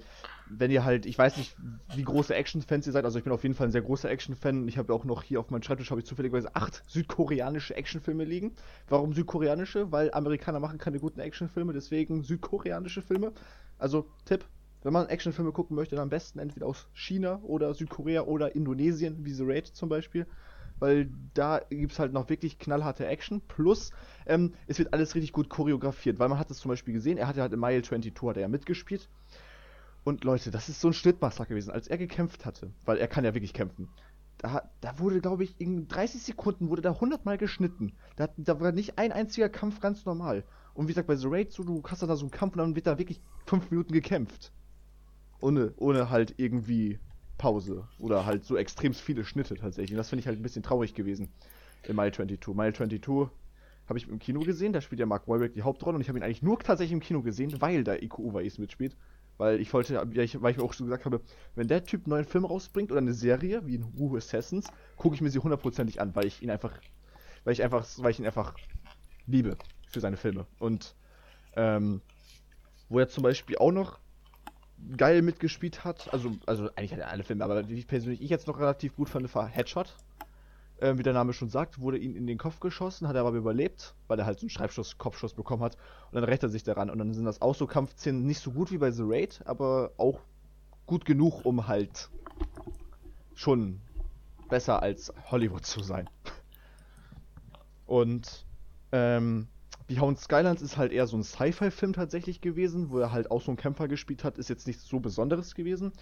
wenn 0.51 0.70
ihr 0.70 0.85
halt, 0.85 1.06
ich 1.06 1.16
weiß 1.16 1.36
nicht, 1.36 1.56
wie 1.94 2.02
große 2.02 2.35
Action-Fans 2.35 2.86
ihr 2.86 2.93
seid, 2.93 3.05
also 3.05 3.18
ich 3.18 3.24
bin 3.24 3.32
auf 3.32 3.43
jeden 3.43 3.55
Fall 3.55 3.68
ein 3.68 3.72
sehr 3.72 3.82
großer 3.82 4.10
Action-Fan. 4.10 4.66
Ich 4.68 4.78
habe 4.78 4.93
auch 4.93 5.05
noch 5.05 5.22
hier 5.22 5.40
auf 5.40 5.51
meinem 5.51 5.62
Schreibtisch 5.62 5.90
habe 5.90 6.01
ich 6.01 6.06
zufälligerweise 6.06 6.55
acht 6.55 6.82
südkoreanische 6.89 7.77
Actionfilme 7.77 8.24
liegen. 8.24 8.52
Warum 8.89 9.12
südkoreanische? 9.12 9.93
Weil 9.93 10.12
Amerikaner 10.12 10.60
machen 10.60 10.78
keine 10.78 10.98
guten 10.98 11.20
Actionfilme, 11.20 11.72
deswegen 11.72 12.22
südkoreanische 12.22 13.02
Filme. 13.02 13.32
Also 13.78 14.06
Tipp, 14.24 14.44
wenn 14.82 14.93
man 14.93 15.09
Actionfilme 15.09 15.52
gucken 15.52 15.77
möchte, 15.77 15.94
dann 15.97 16.05
am 16.05 16.10
besten 16.10 16.39
entweder 16.39 16.66
aus 16.66 16.89
China 16.93 17.40
oder 17.43 17.72
Südkorea 17.74 18.22
oder 18.22 18.55
Indonesien, 18.55 19.24
wie 19.24 19.32
The 19.32 19.44
Raid 19.44 19.66
zum 19.66 19.89
Beispiel. 19.89 20.27
Weil 20.78 21.10
da 21.35 21.60
gibt 21.68 21.93
es 21.93 21.98
halt 21.98 22.14
noch 22.14 22.31
wirklich 22.31 22.59
knallharte 22.59 23.06
Action. 23.06 23.43
Plus, 23.43 23.90
ähm, 24.27 24.55
es 24.66 24.78
wird 24.78 24.94
alles 24.94 25.14
richtig 25.14 25.32
gut 25.32 25.51
choreografiert. 25.51 26.18
Weil 26.18 26.31
man 26.31 26.39
hat 26.39 26.51
es 26.51 26.59
zum 26.59 26.70
Beispiel 26.70 26.94
gesehen, 26.94 27.18
er 27.18 27.28
hatte 27.28 27.43
halt 27.43 27.52
im 27.52 27.60
Mile 27.60 27.82
22 27.82 28.14
hat 28.22 28.36
er 28.36 28.43
ja 28.43 28.48
mitgespielt. 28.48 29.10
Und 30.05 30.24
Leute, 30.24 30.51
das 30.51 30.68
ist 30.68 30.81
so 30.81 30.89
ein 30.89 30.94
Schnittmassaker 30.94 31.51
gewesen, 31.51 31.70
als 31.70 31.89
er 31.89 31.98
gekämpft 31.98 32.47
hatte. 32.47 32.72
Weil 32.85 32.98
er 32.98 33.09
kann 33.09 33.24
ja 33.24 33.35
wirklich 33.35 33.52
kämpfen. 33.52 33.89
Da, 34.39 34.70
da 34.81 34.98
wurde, 34.98 35.20
glaube 35.20 35.44
ich, 35.44 35.60
in 35.60 35.89
30 35.89 36.22
Sekunden 36.22 36.70
wurde 36.70 36.82
da 36.82 36.93
100 36.93 37.27
Mal 37.27 37.36
geschnitten. 37.36 37.93
Da, 38.16 38.28
da 38.39 38.59
war 38.60 38.72
nicht 38.72 38.98
ein 38.98 39.12
einziger 39.12 39.51
Kampf 39.51 39.81
ganz 39.81 40.06
normal. 40.06 40.44
Und 40.72 40.86
wie 40.86 40.93
gesagt, 40.93 41.09
bei 41.09 41.16
The 41.16 41.28
Raid, 41.28 41.52
so, 41.52 41.62
du 41.62 41.82
hast 41.85 42.01
dann 42.01 42.09
da 42.09 42.16
so 42.16 42.24
einen 42.24 42.31
Kampf 42.31 42.55
und 42.55 42.59
dann 42.59 42.74
wird 42.74 42.86
da 42.86 42.98
wirklich 42.98 43.20
5 43.47 43.70
Minuten 43.70 43.93
gekämpft. 43.93 44.52
Ohne, 45.40 45.74
ohne 45.77 46.09
halt 46.09 46.35
irgendwie 46.39 46.98
Pause. 47.36 47.86
Oder 47.98 48.24
halt 48.24 48.44
so 48.44 48.56
extrem 48.56 48.94
viele 48.94 49.24
Schnitte 49.24 49.56
tatsächlich. 49.56 49.93
Und 49.93 49.98
das 49.98 50.09
finde 50.09 50.20
ich 50.20 50.27
halt 50.27 50.39
ein 50.39 50.43
bisschen 50.43 50.62
traurig 50.62 50.94
gewesen. 50.94 51.28
In 51.86 51.97
Mile 51.97 52.12
22. 52.12 52.55
Mile 52.55 52.72
22 52.72 53.31
habe 53.90 53.98
ich 53.98 54.09
im 54.09 54.18
Kino 54.20 54.40
gesehen, 54.40 54.72
da 54.72 54.81
spielt 54.81 55.01
ja 55.01 55.06
Mark 55.06 55.27
Wahlberg 55.27 55.52
die 55.52 55.62
Hauptrolle 55.62 55.97
und 55.97 56.01
ich 56.01 56.09
habe 56.09 56.18
ihn 56.18 56.22
eigentlich 56.22 56.43
nur 56.43 56.59
tatsächlich 56.60 56.93
im 56.93 57.01
Kino 57.01 57.22
gesehen, 57.22 57.60
weil 57.60 57.82
da 57.82 57.97
Iko 57.97 58.22
Uwais 58.22 58.59
mitspielt. 58.59 58.97
Weil 59.40 59.58
ich 59.58 59.72
wollte, 59.72 59.94
weil 59.96 60.20
ich, 60.20 60.42
weil 60.42 60.50
ich 60.50 60.58
mir 60.58 60.64
auch 60.64 60.74
so 60.74 60.84
gesagt 60.84 61.06
habe, 61.06 61.22
wenn 61.54 61.66
der 61.66 61.82
Typ 61.82 62.04
einen 62.04 62.10
neuen 62.10 62.26
Film 62.26 62.44
rausbringt 62.44 62.92
oder 62.92 63.00
eine 63.00 63.14
Serie, 63.14 63.64
wie 63.64 63.76
in 63.76 63.86
Who 63.96 64.14
Assassins, 64.14 64.66
gucke 64.98 65.14
ich 65.14 65.22
mir 65.22 65.30
sie 65.30 65.38
hundertprozentig 65.38 65.98
an, 65.98 66.14
weil 66.14 66.26
ich 66.26 66.42
ihn 66.42 66.50
einfach, 66.50 66.78
weil 67.44 67.54
ich 67.54 67.62
einfach, 67.62 67.86
weil 67.96 68.10
ich 68.10 68.18
ihn 68.18 68.26
einfach 68.26 68.54
liebe 69.26 69.56
für 69.88 70.00
seine 70.00 70.18
Filme. 70.18 70.44
Und 70.58 70.94
ähm, 71.56 72.02
wo 72.90 72.98
er 72.98 73.08
zum 73.08 73.22
Beispiel 73.22 73.56
auch 73.56 73.72
noch 73.72 73.98
geil 74.98 75.22
mitgespielt 75.22 75.84
hat, 75.84 76.12
also, 76.12 76.32
also 76.44 76.68
eigentlich 76.76 76.92
hat 76.92 77.00
er 77.00 77.08
alle 77.08 77.24
Filme, 77.24 77.42
aber 77.42 77.62
die 77.62 77.76
ich 77.76 77.86
persönlich 77.86 78.20
ich 78.20 78.28
jetzt 78.28 78.46
noch 78.46 78.60
relativ 78.60 78.94
gut 78.94 79.08
fand, 79.08 79.34
war 79.34 79.48
Headshot. 79.48 79.96
Ähm, 80.82 80.98
wie 80.98 81.02
der 81.02 81.12
Name 81.12 81.35
schon 81.35 81.51
sagt, 81.51 81.81
wurde 81.81 81.98
ihm 81.98 82.16
in 82.16 82.27
den 82.27 82.39
Kopf 82.39 82.59
geschossen, 82.59 83.07
hat 83.07 83.15
er 83.15 83.24
aber 83.24 83.36
überlebt, 83.36 83.94
weil 84.09 84.19
er 84.19 84.24
halt 84.24 84.39
so 84.40 84.44
einen 84.44 84.51
Schreibschuss, 84.51 84.97
Kopfschuss 84.97 85.35
bekommen 85.35 85.62
hat. 85.62 85.77
Und 86.11 86.15
dann 86.15 86.24
rächt 86.24 86.43
er 86.43 86.48
sich 86.48 86.62
daran. 86.62 86.89
Und 86.89 86.98
dann 86.98 87.12
sind 87.12 87.27
das 87.27 87.43
auch 87.43 87.55
so 87.55 87.66
Kampfszenen 87.66 88.24
nicht 88.24 88.40
so 88.40 88.52
gut 88.52 88.70
wie 88.70 88.78
bei 88.78 88.90
The 88.90 89.02
Raid, 89.05 89.43
aber 89.44 89.93
auch 89.98 90.20
gut 90.86 91.05
genug, 91.05 91.44
um 91.44 91.69
halt 91.69 92.09
schon 93.35 93.81
besser 94.48 94.82
als 94.82 95.12
Hollywood 95.31 95.66
zu 95.66 95.82
sein. 95.82 96.09
Und 97.86 98.47
ähm, 98.93 99.48
Beyond 99.90 100.20
Skylands 100.20 100.62
ist 100.62 100.77
halt 100.77 100.93
eher 100.93 101.09
so 101.09 101.16
ein 101.16 101.24
Sci-Fi-Film 101.24 101.94
tatsächlich 101.94 102.40
gewesen, 102.40 102.90
wo 102.90 103.01
er 103.01 103.11
halt 103.11 103.31
auch 103.31 103.43
so 103.43 103.51
einen 103.51 103.57
Kämpfer 103.57 103.89
gespielt 103.89 104.23
hat, 104.23 104.39
ist 104.39 104.48
jetzt 104.48 104.69
nichts 104.69 104.86
so 104.86 105.01
Besonderes 105.01 105.57
gewesen. 105.57 105.93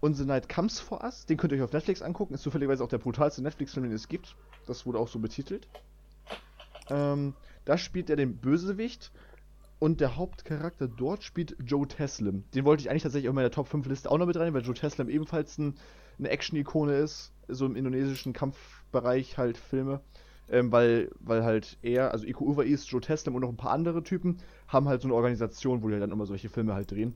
Und 0.00 0.14
The 0.14 0.24
Night 0.24 0.48
Comes 0.48 0.80
for 0.80 1.02
Us, 1.02 1.26
den 1.26 1.36
könnt 1.36 1.52
ihr 1.52 1.58
euch 1.58 1.64
auf 1.64 1.72
Netflix 1.72 2.02
angucken, 2.02 2.34
ist 2.34 2.42
zufälligerweise 2.42 2.84
auch 2.84 2.88
der 2.88 2.98
brutalste 2.98 3.42
Netflix-Film, 3.42 3.84
den 3.84 3.92
es 3.92 4.08
gibt. 4.08 4.36
Das 4.66 4.84
wurde 4.84 4.98
auch 4.98 5.08
so 5.08 5.18
betitelt. 5.18 5.66
Ähm, 6.90 7.34
da 7.64 7.78
spielt 7.78 8.10
er 8.10 8.16
den 8.16 8.36
Bösewicht 8.36 9.12
und 9.78 10.00
der 10.00 10.16
Hauptcharakter 10.16 10.88
dort 10.88 11.22
spielt 11.22 11.56
Joe 11.64 11.88
Taslim. 11.88 12.44
Den 12.54 12.64
wollte 12.64 12.82
ich 12.82 12.90
eigentlich 12.90 13.02
tatsächlich 13.02 13.28
auch 13.28 13.32
in 13.32 13.36
meiner 13.36 13.50
Top 13.50 13.68
5 13.68 13.86
Liste 13.86 14.10
auch 14.10 14.18
noch 14.18 14.26
mit 14.26 14.36
rein, 14.36 14.54
weil 14.54 14.62
Joe 14.62 14.74
Taslim 14.74 15.08
ebenfalls 15.08 15.58
ein, 15.58 15.74
eine 16.18 16.30
Action-Ikone 16.30 16.96
ist, 16.96 17.32
so 17.48 17.66
im 17.66 17.76
indonesischen 17.76 18.32
Kampfbereich 18.32 19.38
halt 19.38 19.56
Filme. 19.56 20.00
Ähm, 20.50 20.70
weil, 20.70 21.10
weil 21.20 21.42
halt 21.42 21.78
er, 21.80 22.12
also 22.12 22.26
Iko 22.26 22.44
Uwais, 22.44 22.86
Joe 22.90 23.00
Taslim 23.00 23.34
und 23.34 23.40
noch 23.40 23.48
ein 23.48 23.56
paar 23.56 23.72
andere 23.72 24.02
Typen 24.02 24.38
haben 24.68 24.88
halt 24.88 25.00
so 25.00 25.08
eine 25.08 25.14
Organisation, 25.14 25.82
wo 25.82 25.88
die 25.88 25.94
halt 25.94 26.02
dann 26.02 26.12
immer 26.12 26.26
solche 26.26 26.50
Filme 26.50 26.74
halt 26.74 26.90
drehen. 26.90 27.14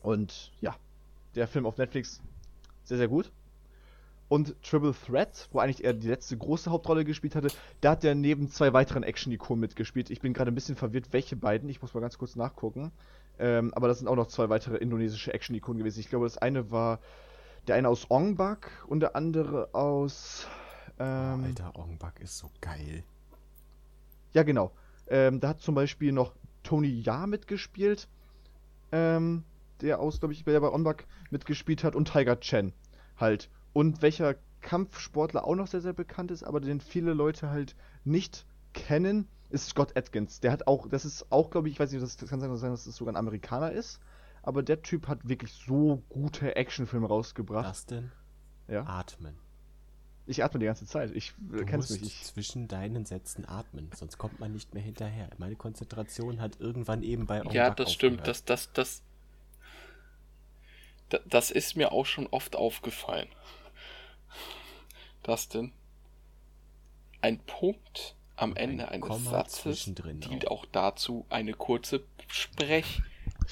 Und 0.00 0.52
ja, 0.60 0.76
der 1.34 1.46
Film 1.48 1.66
auf 1.66 1.78
Netflix 1.78 2.20
sehr, 2.84 2.98
sehr 2.98 3.08
gut. 3.08 3.30
Und 4.28 4.54
Triple 4.62 4.94
Threat, 4.94 5.48
wo 5.52 5.58
eigentlich 5.58 5.84
er 5.84 5.92
die 5.92 6.08
letzte 6.08 6.36
große 6.38 6.70
Hauptrolle 6.70 7.04
gespielt 7.04 7.34
hatte, 7.34 7.48
da 7.82 7.90
hat 7.90 8.04
er 8.04 8.14
neben 8.14 8.48
zwei 8.48 8.72
weiteren 8.72 9.02
Action-Ikonen 9.02 9.60
mitgespielt. 9.60 10.08
Ich 10.08 10.20
bin 10.20 10.32
gerade 10.32 10.50
ein 10.50 10.54
bisschen 10.54 10.74
verwirrt, 10.74 11.12
welche 11.12 11.36
beiden. 11.36 11.68
Ich 11.68 11.82
muss 11.82 11.92
mal 11.92 12.00
ganz 12.00 12.16
kurz 12.16 12.34
nachgucken. 12.34 12.92
Ähm, 13.38 13.74
aber 13.74 13.88
das 13.88 13.98
sind 13.98 14.08
auch 14.08 14.16
noch 14.16 14.28
zwei 14.28 14.48
weitere 14.48 14.76
indonesische 14.76 15.34
Action-Ikonen 15.34 15.78
gewesen. 15.78 16.00
Ich 16.00 16.08
glaube, 16.08 16.24
das 16.24 16.38
eine 16.38 16.70
war 16.70 16.98
der 17.66 17.76
eine 17.76 17.88
aus 17.88 18.10
Ong 18.10 18.36
Bak 18.36 18.70
und 18.86 19.00
der 19.00 19.16
andere 19.16 19.68
aus. 19.74 20.46
Ähm, 20.98 21.44
Alter, 21.44 21.76
Ongbak 21.76 22.20
ist 22.20 22.38
so 22.38 22.50
geil. 22.60 23.04
ja, 24.32 24.42
genau. 24.42 24.72
Ähm, 25.08 25.40
da 25.40 25.48
hat 25.48 25.60
zum 25.60 25.74
Beispiel 25.74 26.12
noch 26.12 26.32
Tony 26.62 26.88
Ja 26.88 27.26
mitgespielt. 27.26 28.08
Ähm, 28.92 29.44
der 29.82 29.98
aus, 30.00 30.20
glaube 30.20 30.32
ich, 30.32 30.44
der 30.44 30.60
bei 30.60 30.70
Onbak 30.72 31.06
mitgespielt 31.30 31.84
hat. 31.84 31.94
Und 31.96 32.12
Tiger 32.12 32.40
Chen 32.40 32.72
halt. 33.18 33.50
Und 33.72 34.02
welcher 34.02 34.36
Kampfsportler 34.60 35.44
auch 35.44 35.54
noch 35.56 35.66
sehr, 35.66 35.80
sehr 35.80 35.92
bekannt 35.92 36.30
ist, 36.30 36.44
aber 36.44 36.60
den 36.60 36.80
viele 36.80 37.14
Leute 37.14 37.50
halt 37.50 37.74
nicht 38.04 38.46
kennen, 38.72 39.28
ist 39.50 39.68
Scott 39.68 39.96
Atkins. 39.96 40.40
Der 40.40 40.52
hat 40.52 40.66
auch, 40.66 40.88
das 40.88 41.04
ist 41.04 41.30
auch, 41.30 41.50
glaube 41.50 41.68
ich, 41.68 41.74
ich 41.74 41.80
weiß 41.80 41.92
nicht, 41.92 42.02
das 42.02 42.16
das 42.16 42.30
kann 42.30 42.40
sein, 42.40 42.50
dass 42.70 42.86
es 42.86 42.96
sogar 42.96 43.12
ein 43.12 43.16
Amerikaner 43.18 43.72
ist. 43.72 44.00
Aber 44.42 44.62
der 44.62 44.82
Typ 44.82 45.08
hat 45.08 45.28
wirklich 45.28 45.52
so 45.52 46.02
gute 46.08 46.56
Actionfilme 46.56 47.06
rausgebracht. 47.06 47.68
Dustin, 47.68 48.10
Ja. 48.68 48.84
atmen. 48.86 49.34
Ich 50.26 50.42
atme 50.44 50.60
die 50.60 50.66
ganze 50.66 50.86
Zeit. 50.86 51.10
Ich 51.14 51.34
Du 51.50 51.64
kennst 51.64 51.90
musst 51.90 52.00
mich. 52.02 52.20
Ich, 52.20 52.24
zwischen 52.24 52.68
deinen 52.68 53.04
Sätzen 53.04 53.44
atmen, 53.46 53.90
sonst 53.94 54.18
kommt 54.18 54.38
man 54.40 54.52
nicht 54.52 54.72
mehr 54.72 54.82
hinterher. 54.82 55.28
Meine 55.38 55.56
Konzentration 55.56 56.40
hat 56.40 56.60
irgendwann 56.60 57.02
eben 57.02 57.26
bei 57.26 57.42
Ja, 57.52 57.70
das 57.70 57.92
stimmt. 57.92 58.26
Das, 58.26 58.44
das, 58.44 58.72
das, 58.72 59.00
da- 59.00 59.11
das 61.26 61.50
ist 61.50 61.76
mir 61.76 61.92
auch 61.92 62.06
schon 62.06 62.26
oft 62.28 62.56
aufgefallen. 62.56 63.28
Dustin, 65.22 65.72
ein 67.20 67.38
Punkt 67.38 68.16
am 68.36 68.50
Und 68.50 68.58
ein 68.58 68.70
Ende 68.70 68.88
eines 68.88 69.08
Komma 69.08 69.30
Satzes 69.30 69.84
dient 69.84 70.48
auch. 70.48 70.62
auch 70.62 70.66
dazu, 70.66 71.26
eine 71.30 71.54
kurze 71.54 72.04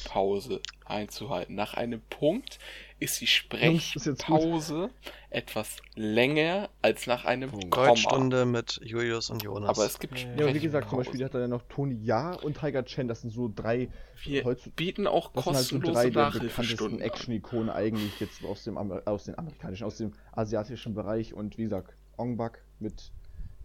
Sprechpause 0.00 0.60
einzuhalten. 0.84 1.54
Nach 1.54 1.74
einem 1.74 2.00
Punkt 2.10 2.58
ist 2.98 3.20
die. 3.20 3.26
Sprechpause 3.26 4.90
etwas 5.30 5.76
länger 5.94 6.68
als 6.82 7.06
nach 7.06 7.24
einem 7.24 7.50
Punkt. 7.50 7.70
Komma. 7.70 7.88
Deutschstunde 7.88 8.46
mit 8.46 8.80
Julius 8.82 9.30
und 9.30 9.42
Jonas. 9.42 9.70
Aber 9.70 9.86
es 9.86 9.98
gibt 9.98 10.18
Ja, 10.18 10.46
ja, 10.46 10.54
wie 10.54 10.60
gesagt, 10.60 10.88
zum. 10.88 10.98
Beispiel 10.98 11.24
hat 11.24 11.34
er 11.34 11.40
dann 11.40 11.50
noch 11.50 11.62
Tony 11.68 11.98
Ja 12.02 12.34
und 12.34 12.58
Tiger 12.58 12.84
Chen. 12.84 13.08
Das 13.08 13.22
sind 13.22 13.30
so 13.30 13.50
drei 13.54 13.88
Wir 14.24 14.56
bieten 14.76 15.06
auch 15.06 15.32
Das 15.32 15.44
sind 15.44 15.54
halt 15.54 15.64
so 15.64 15.76
kostenlose 15.78 15.92
drei 15.92 16.10
der 16.10 16.40
bekanntesten. 16.40 17.00
Action-Ikonen 17.00 17.70
eigentlich 17.70 18.18
jetzt 18.20 18.44
aus 18.44 18.64
dem, 18.64 18.76
Amer- 18.76 19.02
aus 19.06 19.24
dem 19.24 19.36
amerikanischen, 19.36 19.84
aus 19.84 19.96
dem 19.96 20.12
asiatischen 20.32 20.94
Bereich 20.94 21.32
und 21.34 21.56
wie 21.58 21.64
gesagt, 21.64 21.94
Ong 22.16 22.36
Bak 22.36 22.62
mit 22.80 23.12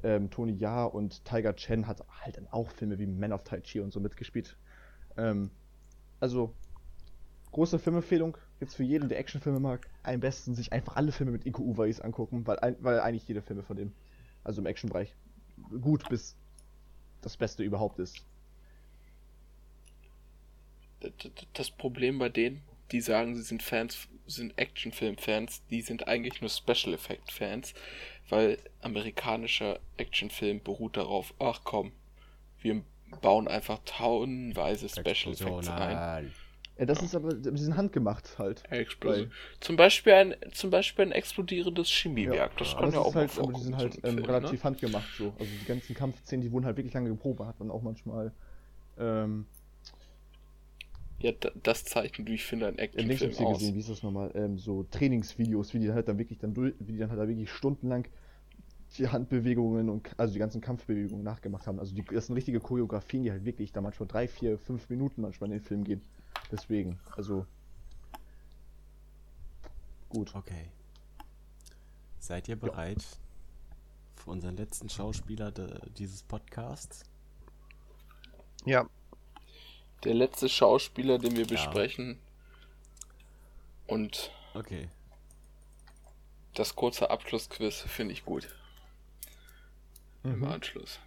ähm, 0.04 0.30
Tony 0.30 0.54
Ja 0.54 0.86
und 0.86 1.26
Tiger 1.26 1.56
Chen 1.56 1.88
hat 1.88 2.04
halt 2.22 2.38
dann 2.38 2.48
auch 2.52 2.70
Filme 2.70 3.00
wie 3.00 3.08
Man 3.08 3.34
of 3.34 3.44
Tai 3.44 3.60
Chi 3.62 3.80
und 3.80 3.92
so 3.92 4.00
mitgespielt. 4.00 4.56
Ähm, 5.18 5.50
also, 6.20 6.54
große 7.52 7.80
Filmempfehlung 7.80 8.38
jetzt 8.60 8.76
für 8.76 8.84
jeden, 8.84 9.10
der 9.10 9.20
Actionfilme 9.20 9.60
mag. 9.60 9.90
Am 10.04 10.20
besten 10.20 10.56
sich 10.56 10.74
einfach 10.74 10.96
alle 10.96 11.12
Filme 11.12 11.32
mit 11.32 11.46
Iko 11.46 11.62
Uwais 11.64 12.02
angucken, 12.02 12.46
weil, 12.48 12.78
weil 12.82 13.00
eigentlich 13.00 13.28
jede 13.28 13.42
Filme 13.42 13.64
von 13.64 13.78
dem, 13.78 13.94
also 14.44 14.62
im 14.62 14.68
Actionbereich, 14.68 15.14
gut 15.82 16.08
bis 16.10 16.36
das 17.22 17.38
Beste 17.38 17.64
überhaupt 17.64 18.00
ist. 18.00 18.24
Das 21.54 21.72
Problem 21.72 22.20
bei 22.20 22.30
denen, 22.30 22.62
die 22.92 23.02
sagen, 23.02 23.36
sie 23.36 23.42
sind 23.42 23.64
Fans, 23.64 24.08
sind 24.28 24.58
Actionfilm-Fans, 24.58 25.64
die 25.70 25.82
sind 25.82 26.08
eigentlich 26.08 26.42
nur 26.42 26.50
Special 26.50 26.94
Effect-Fans, 26.94 27.74
weil 28.30 28.58
amerikanischer 28.82 29.80
Actionfilm 29.98 30.62
beruht 30.62 30.98
darauf, 30.98 31.34
ach 31.40 31.62
komm, 31.64 31.92
wir 32.62 32.84
bauen 33.22 33.48
einfach 33.48 33.80
tonnenweise 33.86 34.90
Special 34.90 35.34
Effects 35.34 35.72
ein. 35.78 36.04
Ja, 36.78 36.86
das 36.86 37.02
ist 37.02 37.16
aber, 37.16 37.34
die 37.34 37.58
sind 37.58 37.78
handgemacht 37.78 38.38
halt. 38.38 38.64
Explosion. 38.70 39.32
Zum 39.60 39.76
Beispiel 39.76 40.14
ein, 40.14 40.36
zum 40.52 40.70
Beispiel 40.70 41.06
ein 41.06 41.12
explodierendes 41.12 41.90
Chemiewerk. 41.90 42.58
Das 42.58 42.76
Aber 42.76 42.76
kann 42.76 42.92
das 42.92 42.94
ja 42.94 43.00
ist 43.00 43.16
auch 43.16 43.16
halt, 43.16 43.36
mal 43.36 43.40
aber 43.40 43.54
die 43.54 43.62
sind 43.62 43.76
halt 43.76 44.00
ähm, 44.04 44.24
Film, 44.24 44.26
relativ 44.26 44.64
ne? 44.64 44.64
handgemacht 44.64 45.16
so. 45.16 45.36
Also 45.40 45.56
die 45.58 45.66
ganzen 45.66 45.94
Kampfszenen, 45.94 46.42
die 46.42 46.52
wurden 46.52 46.66
halt 46.66 46.78
wirklich 46.78 46.94
lange 46.94 47.10
geprobt, 47.10 47.40
hat 47.42 47.60
man 47.60 47.72
auch 47.72 47.82
manchmal 47.82 48.34
ähm, 49.00 49.48
Ja, 51.20 51.32
da- 51.34 51.52
das 51.62 51.84
zeichnet, 51.84 52.28
wie 52.30 52.36
ich 52.36 52.46
finde, 52.46 52.68
ein 52.68 52.80
im 52.94 53.06
Actionfilm 53.08 53.08
Linksspiel 53.08 53.38
aus. 53.38 53.48
gesehen, 53.48 53.76
wie 53.76 53.80
ist 53.80 53.90
das 53.90 54.04
nochmal, 54.04 54.32
ähm, 54.36 54.58
so 54.58 54.84
Trainingsvideos, 54.84 55.74
wie 55.74 55.80
die 55.80 55.92
halt 55.92 56.08
dann 56.08 56.18
wirklich 56.18 56.40
dann 56.40 56.54
durch, 56.54 56.74
wie 56.80 56.94
die 56.94 56.98
dann 57.00 57.10
halt 57.10 57.20
da 57.20 57.28
wirklich 57.28 57.52
stundenlang 57.52 58.08
die 58.98 59.08
Handbewegungen 59.10 59.90
und 59.90 60.10
also 60.18 60.34
die 60.34 60.40
ganzen 60.40 60.62
Kampfbewegungen 60.62 61.24
nachgemacht 61.24 61.68
haben. 61.68 61.80
Also 61.80 61.94
die, 61.96 62.04
das 62.04 62.28
sind 62.28 62.36
richtige 62.36 62.60
Choreografien, 62.60 63.24
die 63.24 63.32
halt 63.32 63.46
wirklich 63.46 63.72
da 63.72 63.82
manchmal 63.82 64.08
drei, 64.08 64.28
vier, 64.28 64.58
fünf 64.58 64.90
Minuten 64.90 65.22
manchmal 65.22 65.50
in 65.52 65.58
den 65.58 65.64
Film 65.64 65.84
gehen. 65.84 66.02
Deswegen, 66.52 67.00
also 67.16 67.46
gut. 70.10 70.34
Okay. 70.36 70.70
Seid 72.20 72.48
ihr 72.48 72.56
bereit 72.56 73.06
für 74.16 74.32
unseren 74.32 74.58
letzten 74.58 74.90
Schauspieler 74.90 75.52
de, 75.52 75.68
dieses 75.98 76.24
Podcasts? 76.24 77.04
Ja, 78.66 78.88
Der 80.04 80.14
letzte 80.14 80.50
Schauspieler, 80.50 81.18
den 81.20 81.36
wir 81.36 81.46
Ja. 81.46 81.48
besprechen. 81.48 82.20
Und 83.88 84.32
Okay. 84.54 84.90
das 86.56 86.76
kurze 86.76 87.10
Abschlussquiz 87.10 87.82
finde 87.82 88.14
ich 88.14 88.26
gut. 88.26 88.48
Im 90.26 90.40
Mhm. 90.40 90.44
Anschluss. 90.48 91.00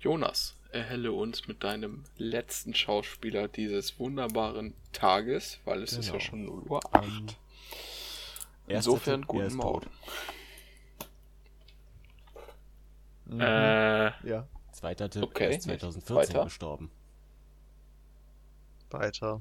Jonas, 0.00 0.54
erhelle 0.70 1.12
uns 1.12 1.46
mit 1.48 1.62
deinem 1.64 2.04
letzten 2.18 2.74
Schauspieler 2.74 3.48
dieses 3.48 3.98
wunderbaren 3.98 4.74
Tages, 4.92 5.58
weil 5.64 5.82
es 5.82 5.92
ist 5.92 6.06
ja 6.06 6.12
Genau. 6.12 6.24
schon 6.24 6.44
0 6.44 6.62
Uhr 6.64 6.80
Ähm, 6.92 7.00
8. 7.00 7.36
erster 8.66 8.90
Insofern 8.92 9.20
Tipp, 9.22 9.30
er 9.30 9.42
guten 9.44 9.56
Morgen. 9.56 9.90
Mhm. 13.26 13.40
Äh, 13.40 14.28
ja. 14.28 14.46
Zweiter 14.72 15.08
Tipp, 15.08 15.22
Okay, 15.22 15.44
er 15.44 15.50
ist 15.50 15.66
nicht 15.66 15.80
2014 15.80 16.34
weiter. 16.34 16.44
gestorben. 16.44 16.90
weiter. 18.90 19.40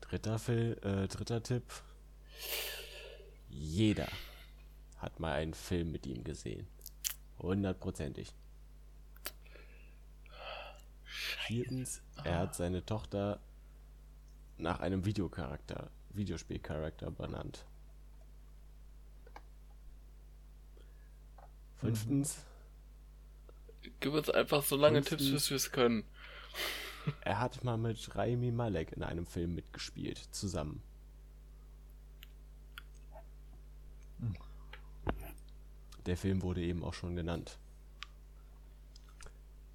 Dritter, 0.00 0.38
Fil 0.38 0.78
äh, 0.82 1.08
dritter 1.08 1.42
Tipp. 1.42 1.64
Jeder 3.48 4.08
hat 5.06 5.20
mal 5.20 5.32
einen 5.32 5.54
Film 5.54 5.92
mit 5.92 6.04
ihm 6.04 6.24
gesehen. 6.24 6.66
Hundertprozentig. 7.38 8.34
Viertens, 11.04 12.02
er 12.24 12.38
hat 12.40 12.56
seine 12.56 12.84
Tochter 12.84 13.40
nach 14.58 14.80
einem 14.80 15.04
Videocharakter, 15.04 15.90
Videospielcharakter 16.10 17.12
benannt. 17.12 17.64
Fünftens, 21.76 22.44
gib 24.00 24.12
uns 24.12 24.28
einfach 24.28 24.64
so 24.64 24.74
lange. 24.74 25.02
Tipps, 25.02 25.30
bis 25.30 25.50
wir 25.50 25.56
es 25.56 25.70
können. 25.70 26.04
er 27.20 27.38
hat 27.38 27.62
mal 27.62 27.76
mit 27.76 28.16
Raimi 28.16 28.50
Malek 28.50 28.92
in 28.92 29.04
einem 29.04 29.26
Film 29.26 29.54
mitgespielt, 29.54 30.18
zusammen. 30.32 30.82
Der 36.06 36.16
Film 36.16 36.42
wurde 36.42 36.62
eben 36.62 36.84
auch 36.84 36.94
schon 36.94 37.16
genannt. 37.16 37.58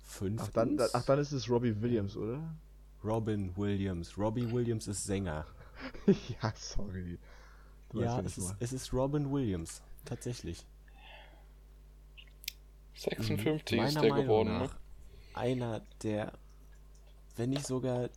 Fünftens, 0.03 0.49
Ach 0.49 0.53
dann, 0.53 0.77
ach 0.93 1.05
dann 1.05 1.19
ist 1.19 1.31
es 1.31 1.49
Robbie 1.49 1.81
Williams, 1.81 2.17
oder? 2.17 2.55
Robin 3.03 3.55
Williams. 3.55 4.17
Robbie 4.17 4.49
Williams 4.51 4.87
ist 4.87 5.03
Sänger. 5.03 5.45
ja, 6.07 6.53
sorry. 6.55 7.17
Du 7.89 8.01
ja, 8.01 8.19
es 8.21 8.37
ist, 8.37 8.55
es 8.59 8.73
ist 8.73 8.93
Robin 8.93 9.31
Williams. 9.31 9.81
Tatsächlich. 10.05 10.65
56 12.95 13.77
ist 13.77 13.77
Meiner 13.77 14.01
der 14.01 14.09
Meinung 14.09 14.25
geworden, 14.25 14.49
ne? 14.49 14.59
nach 14.59 14.75
einer 15.33 15.81
der, 16.03 16.33
wenn 17.35 17.49
nicht 17.49 17.65
sogar 17.65 18.09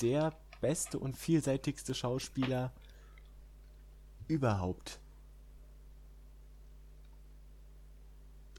der 0.00 0.34
beste 0.60 0.98
und 0.98 1.16
vielseitigste 1.16 1.94
Schauspieler 1.94 2.72
überhaupt. 4.26 4.98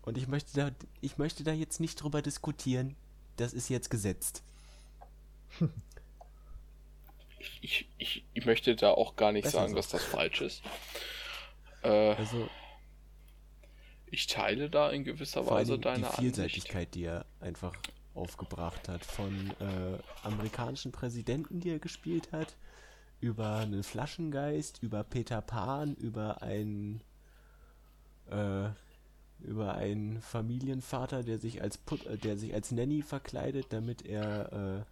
Und 0.05 0.17
ich 0.17 0.27
möchte 0.27 0.53
da, 0.53 0.71
ich 1.01 1.17
möchte 1.17 1.43
da 1.43 1.51
jetzt 1.51 1.79
nicht 1.79 1.95
drüber 2.01 2.21
diskutieren. 2.21 2.95
Das 3.37 3.53
ist 3.53 3.69
jetzt 3.69 3.89
gesetzt. 3.89 4.43
Ich, 7.61 7.87
ich, 7.97 8.23
ich 8.33 8.45
möchte 8.45 8.75
da 8.75 8.91
auch 8.91 9.15
gar 9.15 9.31
nicht 9.31 9.43
Besser 9.43 9.59
sagen, 9.59 9.69
so. 9.71 9.75
dass 9.77 9.89
das 9.89 10.03
falsch 10.03 10.41
ist. 10.41 10.61
Äh, 11.83 12.13
Also 12.15 12.49
ich 14.07 14.27
teile 14.27 14.69
da 14.69 14.91
in 14.91 15.03
gewisser 15.03 15.45
Weise 15.47 15.75
die 15.75 15.81
deine 15.81 16.05
Ansicht. 16.07 16.19
Vielseitigkeit, 16.19 16.93
die 16.95 17.03
er 17.05 17.25
einfach 17.39 17.73
aufgebracht 18.13 18.87
hat, 18.87 19.03
von 19.03 19.51
äh, 19.59 19.97
amerikanischen 20.23 20.91
Präsidenten, 20.91 21.59
die 21.59 21.71
er 21.71 21.79
gespielt 21.79 22.31
hat, 22.31 22.55
über 23.19 23.57
einen 23.57 23.83
Flaschengeist, 23.83 24.81
über 24.81 25.03
Peter 25.03 25.41
Pan, 25.41 25.95
über 25.95 26.41
einen 26.41 27.01
äh, 28.29 28.69
über 29.45 29.75
einen 29.75 30.21
Familienvater, 30.21 31.23
der 31.23 31.37
sich 31.37 31.61
als 31.61 31.77
Put 31.77 32.05
äh, 32.05 32.17
der 32.17 32.37
sich 32.37 32.53
als 32.53 32.71
Nanny 32.71 33.01
verkleidet, 33.01 33.67
damit 33.69 34.05
er 34.05 34.51
äh, 34.53 34.83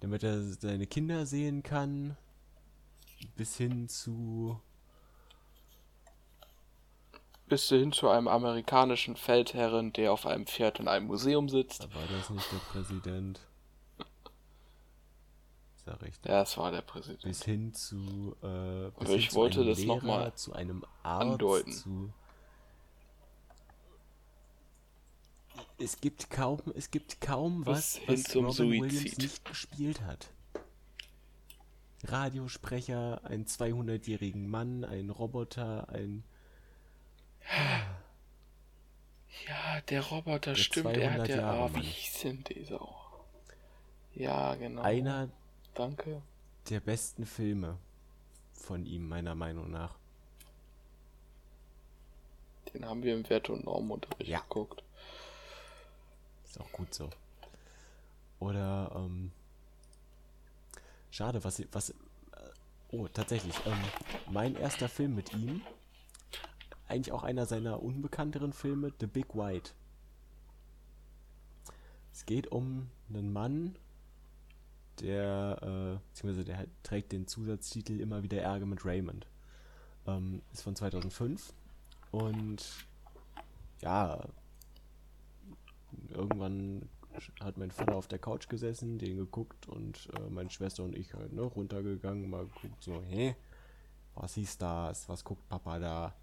damit 0.00 0.22
er 0.24 0.42
seine 0.42 0.86
Kinder 0.86 1.26
sehen 1.26 1.62
kann, 1.62 2.16
bis 3.36 3.56
hin 3.56 3.88
zu 3.88 4.60
Bis 7.46 7.68
hin 7.68 7.92
zu 7.92 8.08
einem 8.08 8.28
amerikanischen 8.28 9.14
Feldherren, 9.14 9.92
der 9.92 10.12
auf 10.12 10.24
einem 10.26 10.46
Pferd 10.46 10.80
in 10.80 10.88
einem 10.88 11.06
Museum 11.06 11.48
sitzt. 11.50 11.84
da 11.84 11.94
war 11.94 12.06
das 12.10 12.30
nicht 12.30 12.50
der 12.50 12.58
Präsident. 12.58 13.40
Ist 15.76 15.86
ja 15.86 15.94
recht. 15.94 16.26
Ja, 16.26 16.42
es 16.42 16.56
war 16.56 16.70
der 16.72 16.80
Präsident. 16.80 17.22
bis 17.22 17.42
hin 17.44 17.74
zu 17.74 18.34
äh, 18.42 18.90
bis 18.98 19.08
Aber 19.08 19.10
ich 19.10 19.34
wollte 19.34 19.64
das 19.64 19.80
noch 19.80 20.02
Lehrer, 20.02 20.06
mal 20.06 20.34
zu 20.34 20.52
einem 20.54 20.84
Arzt 21.02 21.32
andeuten. 21.32 21.72
zu 21.72 22.12
es 25.82 26.00
gibt 26.00 26.30
kaum 26.30 26.60
es 26.76 26.90
gibt 26.90 27.20
kaum 27.20 27.66
was 27.66 28.00
was 28.06 28.22
zum 28.24 28.46
Robin 28.46 28.70
Williams 28.70 29.00
Suizid. 29.00 29.18
nicht 29.18 29.44
gespielt 29.44 30.00
hat 30.02 30.28
Radiosprecher 32.04 33.20
einen 33.24 33.46
200-jährigen 33.46 34.48
Mann 34.48 34.84
ein 34.84 35.10
Roboter 35.10 35.88
ein 35.90 36.24
Ja, 39.48 39.80
der 39.88 40.02
Roboter, 40.02 40.52
Der 40.52 40.56
stimmt. 40.56 40.96
Er 40.96 41.10
200 41.10 41.20
hat 41.20 41.28
ja. 41.28 41.50
Ah, 41.64 41.70
wie 41.74 41.80
hieß 41.80 42.20
denn 42.22 42.44
dieser 42.44 42.80
auch? 42.82 43.24
Ja, 44.14 44.54
genau. 44.56 44.82
einer 44.82 45.28
Danke. 45.74 46.22
der 46.68 46.80
besten 46.80 47.24
Filme 47.26 47.78
von 48.52 48.84
ihm 48.86 49.08
meiner 49.08 49.34
Meinung 49.34 49.70
nach 49.70 49.96
Den 52.72 52.84
haben 52.84 53.02
wir 53.02 53.14
im 53.14 53.28
Wert- 53.28 53.50
und 53.50 53.64
Normunterricht 53.64 54.28
Ja. 54.30 54.40
geguckt. 54.40 54.82
Ist 56.52 56.60
auch 56.60 56.72
gut 56.72 56.92
so. 56.92 57.08
Oder, 58.38 58.92
ähm, 58.94 59.32
schade, 61.10 61.42
was, 61.44 61.62
was, 61.72 61.90
äh, 61.90 61.94
oh, 62.90 63.08
tatsächlich, 63.08 63.54
ähm, 63.64 63.78
mein 64.30 64.54
erster 64.56 64.90
Film 64.90 65.14
mit 65.14 65.32
ihm, 65.32 65.62
eigentlich 66.88 67.10
auch 67.10 67.22
einer 67.22 67.46
seiner 67.46 67.82
unbekannteren 67.82 68.52
Filme, 68.52 68.92
The 69.00 69.06
Big 69.06 69.34
White. 69.34 69.70
Es 72.12 72.26
geht 72.26 72.48
um 72.48 72.90
einen 73.08 73.32
Mann, 73.32 73.74
der, 75.00 75.56
äh, 75.62 76.06
beziehungsweise 76.10 76.44
der 76.44 76.66
trägt 76.82 77.12
den 77.12 77.26
Zusatztitel 77.26 77.98
immer 77.98 78.22
wieder 78.22 78.42
Ärger 78.42 78.66
mit 78.66 78.84
Raymond. 78.84 79.26
Ähm, 80.06 80.42
ist 80.52 80.60
von 80.60 80.76
2005 80.76 81.54
und 82.10 82.62
ja, 83.80 84.22
irgendwann 86.10 86.88
hat 87.40 87.58
mein 87.58 87.70
Vater 87.70 87.96
auf 87.96 88.08
der 88.08 88.18
Couch 88.18 88.48
gesessen, 88.48 88.98
den 88.98 89.16
geguckt 89.16 89.68
und 89.68 90.08
äh, 90.16 90.30
meine 90.30 90.50
Schwester 90.50 90.82
und 90.84 90.96
ich 90.96 91.14
halt 91.14 91.32
ne, 91.32 91.42
runtergegangen, 91.42 92.28
mal 92.30 92.46
geguckt, 92.46 92.82
so, 92.82 93.02
hä, 93.02 93.36
was 94.14 94.36
ist 94.36 94.62
das, 94.62 95.08
was 95.08 95.24
guckt 95.24 95.48
Papa 95.48 95.78
da? 95.78 96.14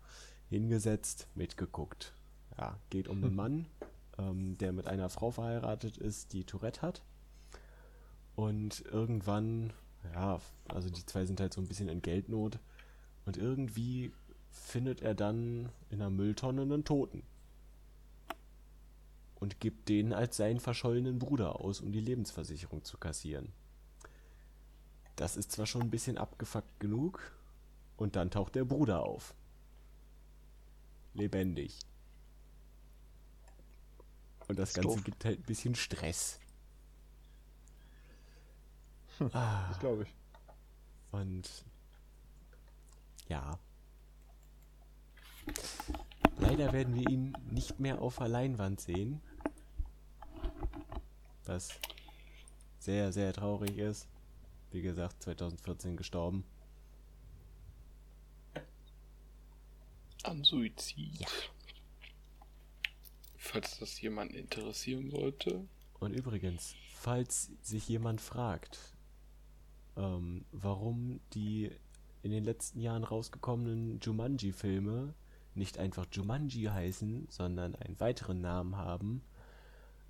Hingesetzt, 0.49 1.27
mitgeguckt. 1.35 2.13
Ja, 2.57 2.77
geht 2.89 3.07
um 3.07 3.23
einen 3.23 3.35
Mann, 3.35 3.67
ähm, 4.17 4.57
der 4.57 4.73
mit 4.73 4.87
einer 4.87 5.09
Frau 5.09 5.31
verheiratet 5.31 5.97
ist, 5.97 6.33
die 6.33 6.43
Tourette 6.43 6.81
hat. 6.81 7.03
Und 8.35 8.83
irgendwann, 8.91 9.73
ja, 10.13 10.39
also 10.67 10.89
die 10.89 11.05
zwei 11.05 11.25
sind 11.25 11.39
halt 11.39 11.53
so 11.53 11.61
ein 11.61 11.67
bisschen 11.67 11.89
in 11.89 12.01
Geldnot. 12.01 12.59
Und 13.25 13.37
irgendwie 13.37 14.11
findet 14.51 15.01
er 15.01 15.13
dann 15.13 15.69
in 15.89 16.01
einer 16.01 16.09
Mülltonne 16.09 16.61
einen 16.61 16.83
Toten. 16.83 17.23
Und 19.40 19.60
gibt 19.60 19.90
den 19.90 20.14
als 20.14 20.38
seinen 20.38 20.60
verschollenen 20.60 21.20
Bruder 21.20 21.60
aus, 21.61 21.82
um 21.82 21.91
die 21.91 22.02
Lebensversicherung 22.02 22.84
zu 22.84 22.98
kassieren. 22.98 23.52
Das 25.16 25.36
ist 25.38 25.52
zwar 25.52 25.66
schon 25.66 25.82
ein 25.82 25.90
bisschen 25.90 26.18
abgefuckt 26.18 26.80
genug, 26.80 27.36
und 27.98 28.16
dann 28.16 28.32
taucht 28.32 28.56
der 28.56 28.64
Bruder 28.64 29.03
auf. 29.03 29.36
Lebendig. 31.14 31.78
Und 34.48 34.57
das 34.57 34.70
Ist 34.70 34.76
Ganze 34.76 34.95
doof. 34.95 35.03
gibt 35.03 35.26
halt 35.26 35.40
ein 35.40 35.44
bisschen 35.44 35.76
Stress. 35.76 36.40
Ah, 39.34 39.68
Das 39.68 39.80
glaube 39.80 40.03
ich. 40.03 40.16
und 41.11 41.66
ja. 43.28 43.60
Leider 46.38 46.72
werden 46.72 46.95
wir 46.95 47.10
ihn 47.10 47.34
nicht 47.52 47.80
mehr 47.82 48.02
auf 48.02 48.16
der 48.18 48.30
Leinwand 48.30 48.80
sehen. 48.80 49.22
Was 51.49 51.71
sehr, 52.77 53.11
sehr 53.11 53.34
traurig 53.34 53.80
ist. 53.80 54.07
Wie 54.69 54.84
gesagt, 54.84 55.23
2014 55.23 55.97
gestorben. 55.97 56.43
An 60.21 60.43
Suizid. 60.43 61.26
Falls 63.35 63.80
das 63.80 63.99
jemanden 63.99 64.35
interessieren 64.35 65.09
sollte. 65.09 65.67
Und 65.99 66.13
übrigens, 66.13 66.76
falls 66.93 67.49
sich 67.63 67.89
jemand 67.89 68.21
fragt, 68.21 68.77
ähm, 69.97 70.45
warum 70.51 71.19
die 71.34 71.71
in 72.21 72.30
den 72.30 72.43
letzten 72.43 72.80
Jahren 72.80 73.03
rausgekommenen 73.03 73.99
Jumanji-Filme 74.01 75.15
nicht 75.55 75.80
einfach 75.80 76.05
Jumanji 76.11 76.65
heißen, 76.65 77.26
sondern 77.31 77.73
einen 77.73 77.99
weiteren 77.99 78.39
Namen 78.39 78.77
haben, 78.77 79.23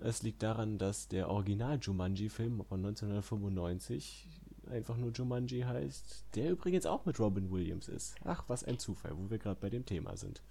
es 0.02 0.22
liegt 0.24 0.44
daran, 0.44 0.78
dass 0.78 1.08
der 1.08 1.30
Original-Jumanji-Film 1.30 2.64
von 2.66 2.80
1995 2.86 4.28
einfach 4.70 4.98
nur 4.98 5.12
Jumanji 5.12 5.62
heißt, 5.62 6.26
der 6.36 6.52
übrigens 6.52 6.86
auch 6.86 7.06
mit 7.06 7.20
Robin 7.20 7.50
Williams 7.52 7.88
ist. 7.88 8.16
Ach, 8.24 8.44
was 8.48 8.64
ein 8.64 8.78
Zufall, 8.80 9.18
wo 9.18 9.30
wir 9.30 9.40
gerade 9.40 9.60
bei 9.60 9.70
dem 9.70 9.86
Thema 9.86 10.16
sind. 10.16 10.42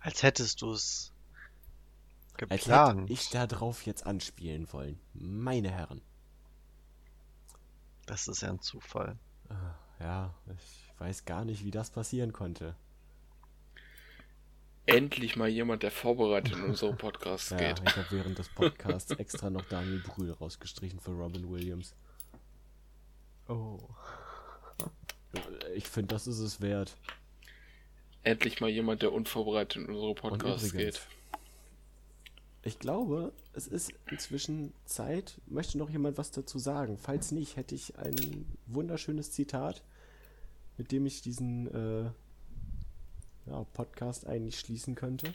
Als 0.00 0.22
hättest 0.22 0.62
du 0.62 0.72
es 0.72 1.12
Als 2.48 2.62
geplant. 2.62 3.02
hätte 3.02 3.12
ich 3.12 3.30
da 3.30 3.46
drauf 3.46 3.86
jetzt 3.86 4.04
anspielen 4.06 4.72
wollen. 4.72 4.98
Meine 5.12 5.70
Herren. 5.70 6.00
Das 8.06 8.28
ist 8.28 8.42
ja 8.42 8.50
ein 8.50 8.60
Zufall. 8.60 9.16
Ah, 9.48 9.74
Ja, 10.00 10.34
ich 10.56 10.92
weiß 10.98 11.24
gar 11.24 11.44
nicht, 11.44 11.64
wie 11.64 11.70
das 11.70 11.90
passieren 11.90 12.32
konnte. 12.32 12.74
Endlich 14.86 15.36
mal 15.36 15.48
jemand, 15.48 15.82
der 15.82 15.90
vorbereitet 15.90 16.54
in 16.56 16.64
unsere 16.64 16.92
Podcasts 16.96 17.50
Ja, 17.50 17.56
geht. 17.56 17.82
ich 17.86 17.96
habe 17.96 18.06
während 18.10 18.38
des 18.38 18.48
Podcasts 18.50 19.10
extra 19.18 19.48
noch 19.50 19.64
Daniel 19.66 20.00
Brühl 20.00 20.30
rausgestrichen 20.32 21.00
für 21.00 21.12
Robin 21.12 21.50
Williams. 21.50 21.94
Oh. 23.48 23.78
Ich 25.74 25.88
finde, 25.88 26.14
das 26.14 26.26
ist 26.26 26.38
es 26.38 26.60
wert. 26.60 26.96
Endlich 28.22 28.60
mal 28.60 28.70
jemand, 28.70 29.02
der 29.02 29.12
unvorbereitet 29.12 29.82
in 29.82 29.88
unsere 29.88 30.14
Podcasts 30.14 30.68
übrigens, 30.68 30.94
geht. 30.96 31.08
ich 32.62 32.78
glaube, 32.78 33.32
es 33.52 33.66
ist 33.66 33.92
inzwischen 34.10 34.72
Zeit. 34.86 35.40
Möchte 35.46 35.76
noch 35.76 35.90
jemand 35.90 36.16
was 36.18 36.30
dazu 36.30 36.58
sagen? 36.58 36.96
Falls 36.98 37.32
nicht, 37.32 37.56
hätte 37.56 37.74
ich 37.74 37.98
ein 37.98 38.46
wunderschönes 38.66 39.32
Zitat, 39.32 39.82
mit 40.78 40.90
dem 40.92 41.04
ich 41.04 41.20
diesen 41.22 41.66
äh, 41.74 42.10
ja, 43.46 43.64
Podcast 43.72 44.26
eigentlich 44.26 44.58
schließen 44.58 44.94
könnte. 44.94 45.32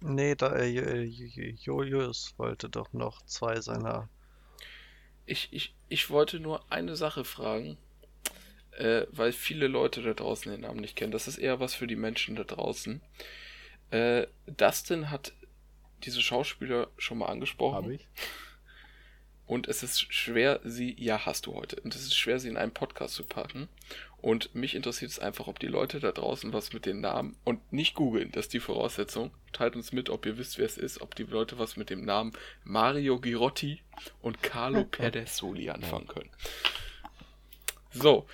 Nee, 0.00 0.34
da, 0.34 0.54
äh, 0.56 1.04
Julius 1.04 2.34
wollte 2.36 2.68
doch 2.68 2.92
noch 2.92 3.24
zwei 3.26 3.60
seiner. 3.60 4.08
Ich, 5.26 5.48
ich, 5.52 5.74
ich 5.88 6.10
wollte 6.10 6.40
nur 6.40 6.70
eine 6.70 6.96
Sache 6.96 7.24
fragen, 7.24 7.78
äh, 8.72 9.06
weil 9.10 9.32
viele 9.32 9.68
Leute 9.68 10.02
da 10.02 10.12
draußen 10.12 10.52
den 10.52 10.62
Namen 10.62 10.80
nicht 10.80 10.96
kennen. 10.96 11.12
Das 11.12 11.28
ist 11.28 11.38
eher 11.38 11.60
was 11.60 11.74
für 11.74 11.86
die 11.86 11.96
Menschen 11.96 12.36
da 12.36 12.44
draußen. 12.44 13.00
Äh, 13.90 14.26
Dustin 14.46 15.10
hat 15.10 15.32
diese 16.04 16.20
Schauspieler 16.20 16.88
schon 16.98 17.18
mal 17.18 17.28
angesprochen. 17.28 17.76
Habe 17.76 17.94
ich. 17.94 18.06
Und 19.46 19.68
es 19.68 19.82
ist 19.82 20.12
schwer, 20.12 20.60
sie, 20.64 20.94
ja, 20.98 21.26
hast 21.26 21.46
du 21.46 21.54
heute. 21.54 21.76
Und 21.80 21.94
es 21.94 22.02
ist 22.02 22.14
schwer, 22.14 22.38
sie 22.38 22.48
in 22.48 22.56
einen 22.56 22.72
Podcast 22.72 23.14
zu 23.14 23.24
packen. 23.24 23.68
Und 24.24 24.54
mich 24.54 24.74
interessiert 24.74 25.10
es 25.10 25.18
einfach, 25.18 25.48
ob 25.48 25.58
die 25.58 25.66
Leute 25.66 26.00
da 26.00 26.10
draußen 26.10 26.54
was 26.54 26.72
mit 26.72 26.86
den 26.86 27.02
Namen 27.02 27.36
und 27.44 27.74
nicht 27.74 27.94
googeln, 27.94 28.32
das 28.32 28.46
ist 28.46 28.54
die 28.54 28.60
Voraussetzung. 28.60 29.32
Teilt 29.52 29.76
uns 29.76 29.92
mit, 29.92 30.08
ob 30.08 30.24
ihr 30.24 30.38
wisst, 30.38 30.56
wer 30.56 30.64
es 30.64 30.78
ist, 30.78 31.02
ob 31.02 31.14
die 31.14 31.24
Leute 31.24 31.58
was 31.58 31.76
mit 31.76 31.90
dem 31.90 32.06
Namen 32.06 32.32
Mario 32.64 33.20
Girotti 33.20 33.82
und 34.22 34.42
Carlo 34.42 34.84
Pedersoli 34.90 35.68
anfangen 35.68 36.06
können. 36.06 36.30
So. 37.90 38.26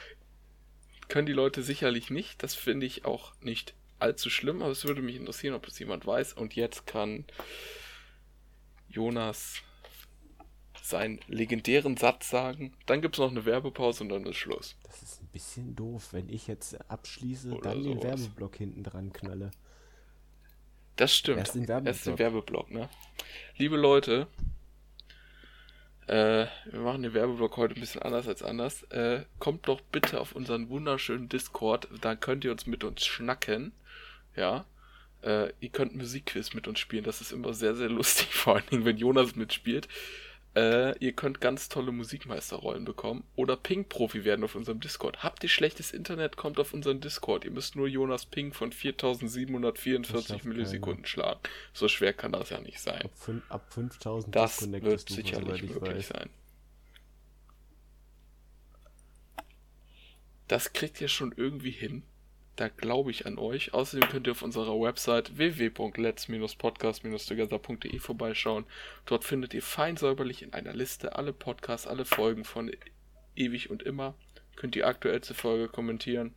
Können 1.08 1.26
die 1.26 1.32
Leute 1.32 1.64
sicherlich 1.64 2.08
nicht. 2.08 2.40
Das 2.40 2.54
finde 2.54 2.86
ich 2.86 3.04
auch 3.04 3.32
nicht 3.40 3.74
allzu 3.98 4.30
schlimm, 4.30 4.62
aber 4.62 4.70
es 4.70 4.84
würde 4.84 5.02
mich 5.02 5.16
interessieren, 5.16 5.54
ob 5.54 5.66
das 5.66 5.80
jemand 5.80 6.06
weiß. 6.06 6.34
Und 6.34 6.54
jetzt 6.54 6.86
kann 6.86 7.24
Jonas 8.88 9.56
seinen 10.80 11.18
legendären 11.26 11.96
Satz 11.96 12.30
sagen. 12.30 12.74
Dann 12.86 13.02
gibt 13.02 13.16
es 13.16 13.18
noch 13.18 13.32
eine 13.32 13.44
Werbepause 13.44 14.04
und 14.04 14.10
dann 14.10 14.24
ist 14.26 14.36
Schluss. 14.36 14.76
Das 14.84 15.02
ist 15.02 15.19
bisschen 15.32 15.77
doof, 15.77 16.12
wenn 16.12 16.28
ich 16.28 16.47
jetzt 16.47 16.78
abschließe, 16.90 17.52
Oder 17.52 17.70
dann 17.70 17.82
den 17.82 18.01
sowas. 18.01 18.20
Werbeblock 18.20 18.57
hinten 18.57 18.82
dran 18.82 19.12
knalle. 19.12 19.51
Das 20.97 21.15
stimmt. 21.15 21.39
Erst 21.39 21.55
den 21.55 21.65
Erst 21.65 22.07
den 22.07 22.19
Werbeblock. 22.19 22.70
Werbeblock, 22.70 22.70
ne? 22.70 22.89
Liebe 23.57 23.77
Leute, 23.77 24.27
äh, 26.11 26.47
wir 26.70 26.81
machen 26.81 27.02
den 27.02 27.15
Werbeblock 27.15 27.57
heute 27.57 27.74
ein 27.74 27.81
bisschen 27.81 28.02
anders 28.02 28.27
als 28.27 28.43
anders. 28.43 28.82
Äh, 28.90 29.24
kommt 29.39 29.69
doch 29.69 29.81
bitte 29.81 30.20
auf 30.20 30.32
unseren 30.32 30.69
wunderschönen 30.69 31.28
Discord, 31.28 31.89
da 32.01 32.16
könnt 32.16 32.44
ihr 32.44 32.51
uns 32.51 32.66
mit 32.66 32.82
uns 32.82 33.07
schnacken. 33.07 33.73
Ja. 34.35 34.65
Äh, 35.23 35.52
ihr 35.61 35.69
könnt 35.69 35.94
Musikquiz 35.94 36.52
mit 36.55 36.66
uns 36.66 36.81
spielen, 36.81 37.05
das 37.05 37.20
ist 37.20 37.31
immer 37.31 37.55
sehr, 37.55 37.77
sehr 37.77 37.89
lustig, 37.89 38.27
vor 38.35 38.57
allen 38.57 38.66
Dingen, 38.70 38.85
wenn 38.85 38.97
Jonas 38.97 39.36
mitspielt. 39.36 39.86
Äh, 40.56 40.98
ihr 40.98 41.12
könnt 41.12 41.40
ganz 41.40 41.68
tolle 41.68 41.93
Musikmeisterrollen 41.93 42.85
bekommen 42.85 43.22
oder 43.36 43.56
Ping-Profi 43.56 44.24
werden 44.24 44.44
auf 44.44 44.56
unserem 44.56 44.81
Discord. 44.81 45.22
Habt 45.22 45.44
ihr 45.44 45.48
schlechtes 45.48 45.93
Internet, 45.93 46.36
kommt 46.36 46.59
auf 46.59 46.74
unseren 46.74 47.01
Discord. 47.01 47.44
Ihr 47.44 47.52
müsst 47.52 47.77
nur 47.77 47.86
Jonas 47.86 48.27
Ping 48.27 48.52
von 48.52 48.70
Das 48.70 48.78
4744 48.78 50.27
schafft 50.28 50.44
Millisekunden 50.44 51.06
schlagen. 51.06 51.39
So 51.72 51.86
schwer 51.86 52.12
kann 52.12 52.32
das 52.32 52.51
ja 52.51 52.60
nicht 52.60 52.81
sein. 52.81 53.02
Ab, 53.02 53.12
ab 53.48 53.72
5000 53.72 54.35
Das 54.35 54.72
wird 54.72 55.09
sicherlich 55.09 55.62
möglich 55.62 55.82
weiß. 55.82 56.09
sein. 56.09 56.31
Das 60.48 60.72
kriegt 60.72 61.01
ihr 61.01 61.06
schon 61.06 61.32
irgendwie 61.36 61.70
hin. 61.70 62.02
Da 62.61 62.69
glaube 62.69 63.11
ich 63.11 63.24
an 63.24 63.39
euch. 63.39 63.73
Außerdem 63.73 64.11
könnt 64.11 64.27
ihr 64.27 64.32
auf 64.32 64.43
unserer 64.43 64.78
Website 64.78 65.39
www.let's-podcast-together.de 65.39 67.99
vorbeischauen. 67.99 68.66
Dort 69.07 69.24
findet 69.24 69.55
ihr 69.55 69.62
fein 69.62 69.97
säuberlich 69.97 70.43
in 70.43 70.53
einer 70.53 70.74
Liste 70.74 71.16
alle 71.16 71.32
Podcasts, 71.32 71.87
alle 71.87 72.05
Folgen 72.05 72.45
von 72.45 72.70
ewig 73.35 73.70
und 73.70 73.82
immer. 73.82 74.15
Könnt 74.57 74.74
die 74.74 74.85
aktuellste 74.85 75.32
Folge 75.32 75.69
kommentieren. 75.69 76.35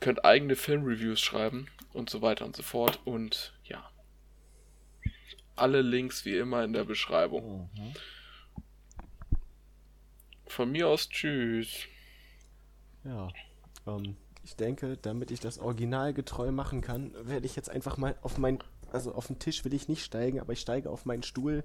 Könnt 0.00 0.26
eigene 0.26 0.54
Filmreviews 0.54 1.18
schreiben 1.18 1.68
und 1.94 2.10
so 2.10 2.20
weiter 2.20 2.44
und 2.44 2.54
so 2.54 2.62
fort. 2.62 3.00
Und 3.06 3.54
ja. 3.64 3.90
Alle 5.56 5.80
Links 5.80 6.26
wie 6.26 6.36
immer 6.36 6.62
in 6.62 6.74
der 6.74 6.84
Beschreibung. 6.84 7.70
Mhm. 7.72 7.94
Von 10.46 10.70
mir 10.70 10.88
aus 10.88 11.08
tschüss. 11.08 11.86
Ja, 13.02 13.32
ähm, 13.86 14.18
ich 14.50 14.56
denke, 14.56 14.96
damit 14.96 15.30
ich 15.30 15.38
das 15.38 15.58
Original 15.60 16.12
getreu 16.12 16.50
machen 16.50 16.80
kann, 16.80 17.12
werde 17.22 17.46
ich 17.46 17.54
jetzt 17.54 17.70
einfach 17.70 17.96
mal 17.96 18.16
auf 18.20 18.36
mein, 18.36 18.58
also 18.92 19.14
auf 19.14 19.28
den 19.28 19.38
Tisch 19.38 19.64
will 19.64 19.72
ich 19.72 19.88
nicht 19.88 20.04
steigen, 20.04 20.40
aber 20.40 20.52
ich 20.52 20.60
steige 20.60 20.90
auf 20.90 21.06
meinen 21.06 21.22
Stuhl 21.22 21.62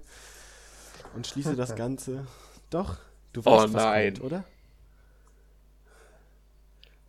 und 1.16 1.26
schließe 1.26 1.56
das 1.56 1.74
Ganze. 1.74 2.26
Doch, 2.70 2.96
du 3.32 3.40
Oh 3.40 3.46
weißt, 3.46 3.74
was 3.74 3.82
nein. 3.82 4.14
kommt, 4.14 4.24
oder? 4.24 4.44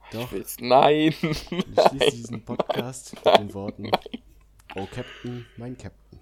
Ich 0.06 0.18
Doch, 0.18 0.32
will's. 0.32 0.58
Nein. 0.60 1.14
ich 1.22 1.38
schließe 1.90 2.12
diesen 2.12 2.44
Podcast 2.44 3.14
mit 3.24 3.38
den 3.38 3.54
Worten, 3.54 3.91
Oh 4.76 4.88
Captain, 4.91 5.45
mein 5.58 5.78
Captain. 5.78 6.20